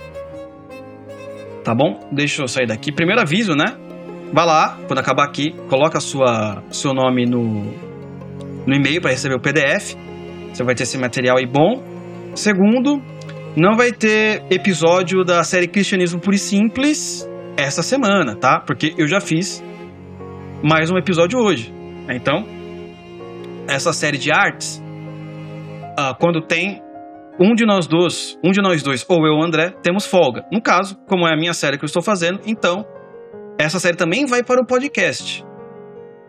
Tá 1.61 1.75
bom? 1.75 2.07
Deixa 2.09 2.41
eu 2.41 2.47
sair 2.47 2.67
daqui. 2.67 2.89
Primeiro 2.91 3.19
aviso, 3.19 3.53
né? 3.53 3.75
Vá 4.31 4.45
lá, 4.45 4.77
quando 4.87 4.99
acabar 4.99 5.25
aqui, 5.25 5.51
coloca 5.67 5.97
a 5.97 6.01
sua 6.01 6.63
seu 6.71 6.93
nome 6.93 7.25
no 7.25 7.73
no 8.65 8.73
e-mail 8.73 9.01
para 9.01 9.11
receber 9.11 9.35
o 9.35 9.41
PDF. 9.41 9.95
Você 10.53 10.63
vai 10.63 10.75
ter 10.75 10.83
esse 10.83 10.99
material 10.99 11.37
aí 11.37 11.47
bom. 11.47 11.81
Segundo, 12.35 13.01
não 13.57 13.75
vai 13.75 13.91
ter 13.91 14.43
episódio 14.51 15.23
da 15.23 15.43
série 15.43 15.67
Cristianismo 15.67 16.19
Puro 16.19 16.35
e 16.35 16.39
Simples 16.39 17.27
essa 17.57 17.81
semana, 17.81 18.35
tá? 18.35 18.59
Porque 18.59 18.93
eu 18.95 19.07
já 19.07 19.19
fiz 19.19 19.63
mais 20.63 20.91
um 20.91 20.97
episódio 20.97 21.39
hoje. 21.39 21.73
Então, 22.07 22.45
essa 23.67 23.91
série 23.93 24.19
de 24.19 24.31
artes, 24.31 24.79
uh, 25.99 26.15
quando 26.19 26.39
tem 26.39 26.79
um 27.39 27.55
de 27.55 27.65
nós 27.65 27.87
dois, 27.87 28.37
um 28.43 28.51
de 28.51 28.61
nós 28.61 28.83
dois, 28.83 29.03
ou 29.09 29.25
eu 29.25 29.33
ou 29.33 29.43
André, 29.43 29.71
temos 29.81 30.05
folga. 30.05 30.45
No 30.51 30.61
caso, 30.61 30.95
como 31.07 31.27
é 31.27 31.33
a 31.33 31.35
minha 31.35 31.53
série 31.53 31.79
que 31.79 31.83
eu 31.83 31.87
estou 31.87 32.03
fazendo, 32.03 32.41
então 32.45 32.85
essa 33.59 33.79
série 33.79 33.97
também 33.97 34.27
vai 34.27 34.43
para 34.43 34.61
o 34.61 34.67
podcast, 34.67 35.43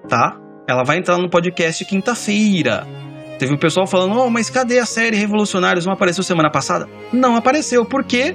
tá? 0.08 0.40
Ela 0.66 0.82
vai 0.82 0.96
entrar 0.96 1.18
no 1.18 1.28
podcast 1.28 1.84
quinta-feira. 1.84 3.03
Teve 3.44 3.52
um 3.52 3.58
pessoal 3.58 3.86
falando, 3.86 4.18
oh, 4.18 4.30
mas 4.30 4.48
cadê 4.48 4.78
a 4.78 4.86
série 4.86 5.18
Revolucionários? 5.18 5.84
Não 5.84 5.92
apareceu 5.92 6.24
semana 6.24 6.50
passada? 6.50 6.88
Não 7.12 7.36
apareceu, 7.36 7.84
porque 7.84 8.34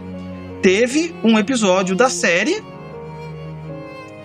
teve 0.62 1.16
um 1.24 1.36
episódio 1.36 1.96
da 1.96 2.12
série 2.12 2.64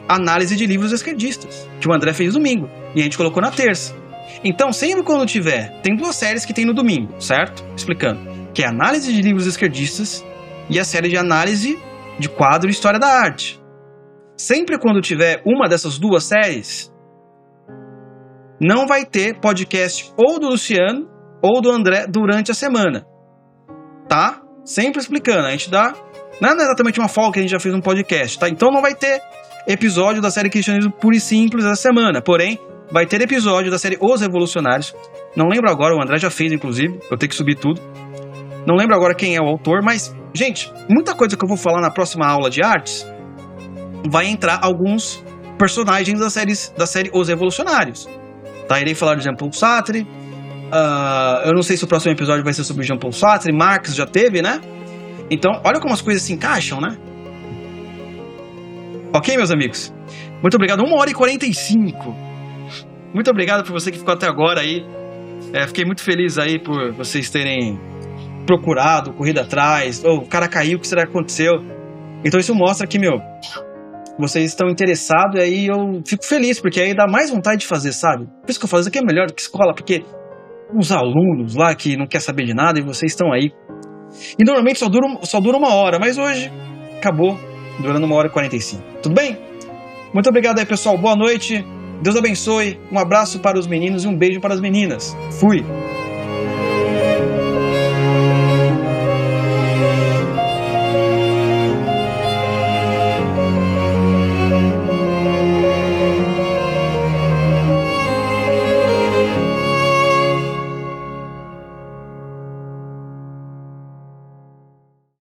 Análise 0.06 0.54
de 0.54 0.66
Livros 0.66 0.92
Esquerdistas, 0.92 1.66
que 1.80 1.88
o 1.88 1.94
André 1.94 2.12
fez 2.12 2.34
domingo, 2.34 2.68
e 2.94 3.00
a 3.00 3.02
gente 3.02 3.16
colocou 3.16 3.42
na 3.42 3.50
terça. 3.50 3.96
Então, 4.44 4.74
sempre 4.74 5.02
quando 5.02 5.24
tiver, 5.24 5.80
tem 5.80 5.96
duas 5.96 6.16
séries 6.16 6.44
que 6.44 6.52
tem 6.52 6.66
no 6.66 6.74
domingo, 6.74 7.18
certo? 7.18 7.64
Explicando. 7.74 8.20
Que 8.52 8.62
é 8.62 8.68
análise 8.68 9.10
de 9.10 9.22
livros 9.22 9.46
esquerdistas 9.46 10.22
e 10.68 10.78
a 10.78 10.84
série 10.84 11.08
de 11.08 11.16
análise 11.16 11.78
de 12.18 12.28
quadro 12.28 12.68
e 12.68 12.72
história 12.72 13.00
da 13.00 13.08
arte. 13.08 13.58
Sempre 14.36 14.78
quando 14.78 15.00
tiver 15.00 15.40
uma 15.46 15.66
dessas 15.66 15.98
duas 15.98 16.24
séries, 16.24 16.92
não 18.66 18.86
vai 18.86 19.04
ter 19.04 19.38
podcast 19.40 20.10
ou 20.16 20.40
do 20.40 20.48
Luciano 20.48 21.06
ou 21.42 21.60
do 21.60 21.70
André 21.70 22.06
durante 22.08 22.50
a 22.50 22.54
semana. 22.54 23.04
Tá? 24.08 24.40
Sempre 24.64 25.00
explicando. 25.00 25.46
A 25.46 25.50
gente 25.50 25.70
dá. 25.70 25.92
Não 26.40 26.48
é 26.48 26.54
exatamente 26.54 26.98
uma 26.98 27.08
folga 27.08 27.34
que 27.34 27.38
a 27.40 27.42
gente 27.42 27.50
já 27.50 27.60
fez 27.60 27.74
um 27.74 27.80
podcast, 27.80 28.38
tá? 28.38 28.48
Então 28.48 28.70
não 28.70 28.80
vai 28.80 28.94
ter 28.94 29.20
episódio 29.68 30.22
da 30.22 30.30
série 30.30 30.48
Cristianismo 30.48 30.90
Puro 30.90 31.14
e 31.14 31.20
Simples 31.20 31.64
essa 31.64 31.76
semana. 31.76 32.22
Porém, 32.22 32.58
vai 32.90 33.04
ter 33.04 33.20
episódio 33.20 33.70
da 33.70 33.78
série 33.78 33.98
Os 34.00 34.22
Revolucionários. 34.22 34.94
Não 35.36 35.46
lembro 35.46 35.70
agora, 35.70 35.94
o 35.94 36.02
André 36.02 36.16
já 36.16 36.30
fez, 36.30 36.50
inclusive. 36.50 36.98
Eu 37.10 37.18
tenho 37.18 37.28
que 37.28 37.36
subir 37.36 37.56
tudo. 37.56 37.80
Não 38.66 38.76
lembro 38.76 38.96
agora 38.96 39.14
quem 39.14 39.36
é 39.36 39.40
o 39.40 39.46
autor, 39.46 39.82
mas, 39.82 40.16
gente, 40.32 40.72
muita 40.88 41.14
coisa 41.14 41.36
que 41.36 41.44
eu 41.44 41.48
vou 41.48 41.58
falar 41.58 41.82
na 41.82 41.90
próxima 41.90 42.26
aula 42.26 42.48
de 42.48 42.64
artes 42.64 43.06
vai 44.08 44.26
entrar 44.26 44.58
alguns 44.62 45.22
personagens 45.58 46.18
da 46.18 46.30
série, 46.30 46.54
da 46.76 46.86
série 46.86 47.10
Os 47.12 47.28
Revolucionários. 47.28 48.08
Tá? 48.68 48.80
Irei 48.80 48.94
falar 48.94 49.16
de 49.16 49.24
Jean-Paul 49.24 49.52
Sartre. 49.52 50.02
Uh, 50.02 51.46
eu 51.46 51.52
não 51.52 51.62
sei 51.62 51.76
se 51.76 51.84
o 51.84 51.86
próximo 51.86 52.12
episódio 52.12 52.42
vai 52.42 52.52
ser 52.52 52.64
sobre 52.64 52.84
Jean-Paul 52.84 53.12
Sartre. 53.12 53.52
Marx 53.52 53.94
já 53.94 54.06
teve, 54.06 54.42
né? 54.42 54.60
Então, 55.30 55.60
olha 55.64 55.80
como 55.80 55.92
as 55.92 56.02
coisas 56.02 56.22
se 56.22 56.32
encaixam, 56.32 56.80
né? 56.80 56.96
Ok, 59.14 59.36
meus 59.36 59.50
amigos? 59.50 59.94
Muito 60.42 60.54
obrigado. 60.54 60.82
1 60.82 60.92
hora 60.92 61.10
e 61.10 61.14
45. 61.14 62.14
Muito 63.14 63.30
obrigado 63.30 63.64
por 63.64 63.72
você 63.72 63.92
que 63.92 63.98
ficou 63.98 64.12
até 64.12 64.26
agora 64.26 64.60
aí. 64.60 64.84
É, 65.52 65.66
fiquei 65.66 65.84
muito 65.84 66.02
feliz 66.02 66.36
aí 66.36 66.58
por 66.58 66.92
vocês 66.92 67.30
terem 67.30 67.78
procurado, 68.44 69.12
corrido 69.12 69.38
atrás. 69.40 70.02
Oh, 70.04 70.16
o 70.16 70.26
cara 70.26 70.48
caiu, 70.48 70.78
o 70.78 70.80
que 70.80 70.88
será 70.88 71.04
que 71.04 71.10
aconteceu? 71.10 71.52
Então 72.24 72.40
isso 72.40 72.54
mostra 72.54 72.86
que, 72.86 72.98
meu, 72.98 73.20
vocês 74.18 74.46
estão 74.46 74.68
interessados 74.68 75.38
e 75.38 75.42
aí 75.42 75.66
eu 75.66 76.02
fico 76.06 76.24
feliz, 76.24 76.60
porque 76.60 76.80
aí 76.80 76.94
dá 76.94 77.06
mais 77.06 77.30
vontade 77.30 77.60
de 77.60 77.66
fazer, 77.66 77.92
sabe? 77.92 78.26
Por 78.26 78.50
isso 78.50 78.58
que 78.58 78.64
eu 78.64 78.68
falo, 78.68 78.80
isso 78.80 78.88
aqui 78.88 78.98
é 78.98 79.04
melhor 79.04 79.26
do 79.26 79.34
que 79.34 79.40
escola, 79.40 79.74
porque 79.74 80.04
uns 80.72 80.90
alunos 80.92 81.54
lá 81.54 81.74
que 81.74 81.96
não 81.96 82.06
quer 82.06 82.20
saber 82.20 82.44
de 82.44 82.54
nada 82.54 82.78
e 82.78 82.82
vocês 82.82 83.12
estão 83.12 83.32
aí. 83.32 83.50
E 84.38 84.44
normalmente 84.44 84.78
só 84.78 84.88
dura, 84.88 85.06
só 85.22 85.40
dura 85.40 85.56
uma 85.56 85.74
hora, 85.74 85.98
mas 85.98 86.18
hoje 86.18 86.52
acabou 86.96 87.38
durando 87.80 88.06
uma 88.06 88.14
hora 88.14 88.28
e 88.28 88.30
45. 88.30 88.82
Tudo 89.02 89.14
bem? 89.14 89.36
Muito 90.12 90.28
obrigado 90.28 90.58
aí, 90.58 90.66
pessoal. 90.66 90.96
Boa 90.96 91.16
noite. 91.16 91.64
Deus 92.02 92.16
abençoe, 92.16 92.78
um 92.92 92.98
abraço 92.98 93.40
para 93.40 93.58
os 93.58 93.66
meninos 93.66 94.04
e 94.04 94.08
um 94.08 94.16
beijo 94.16 94.40
para 94.40 94.54
as 94.54 94.60
meninas. 94.60 95.16
Fui! 95.40 95.64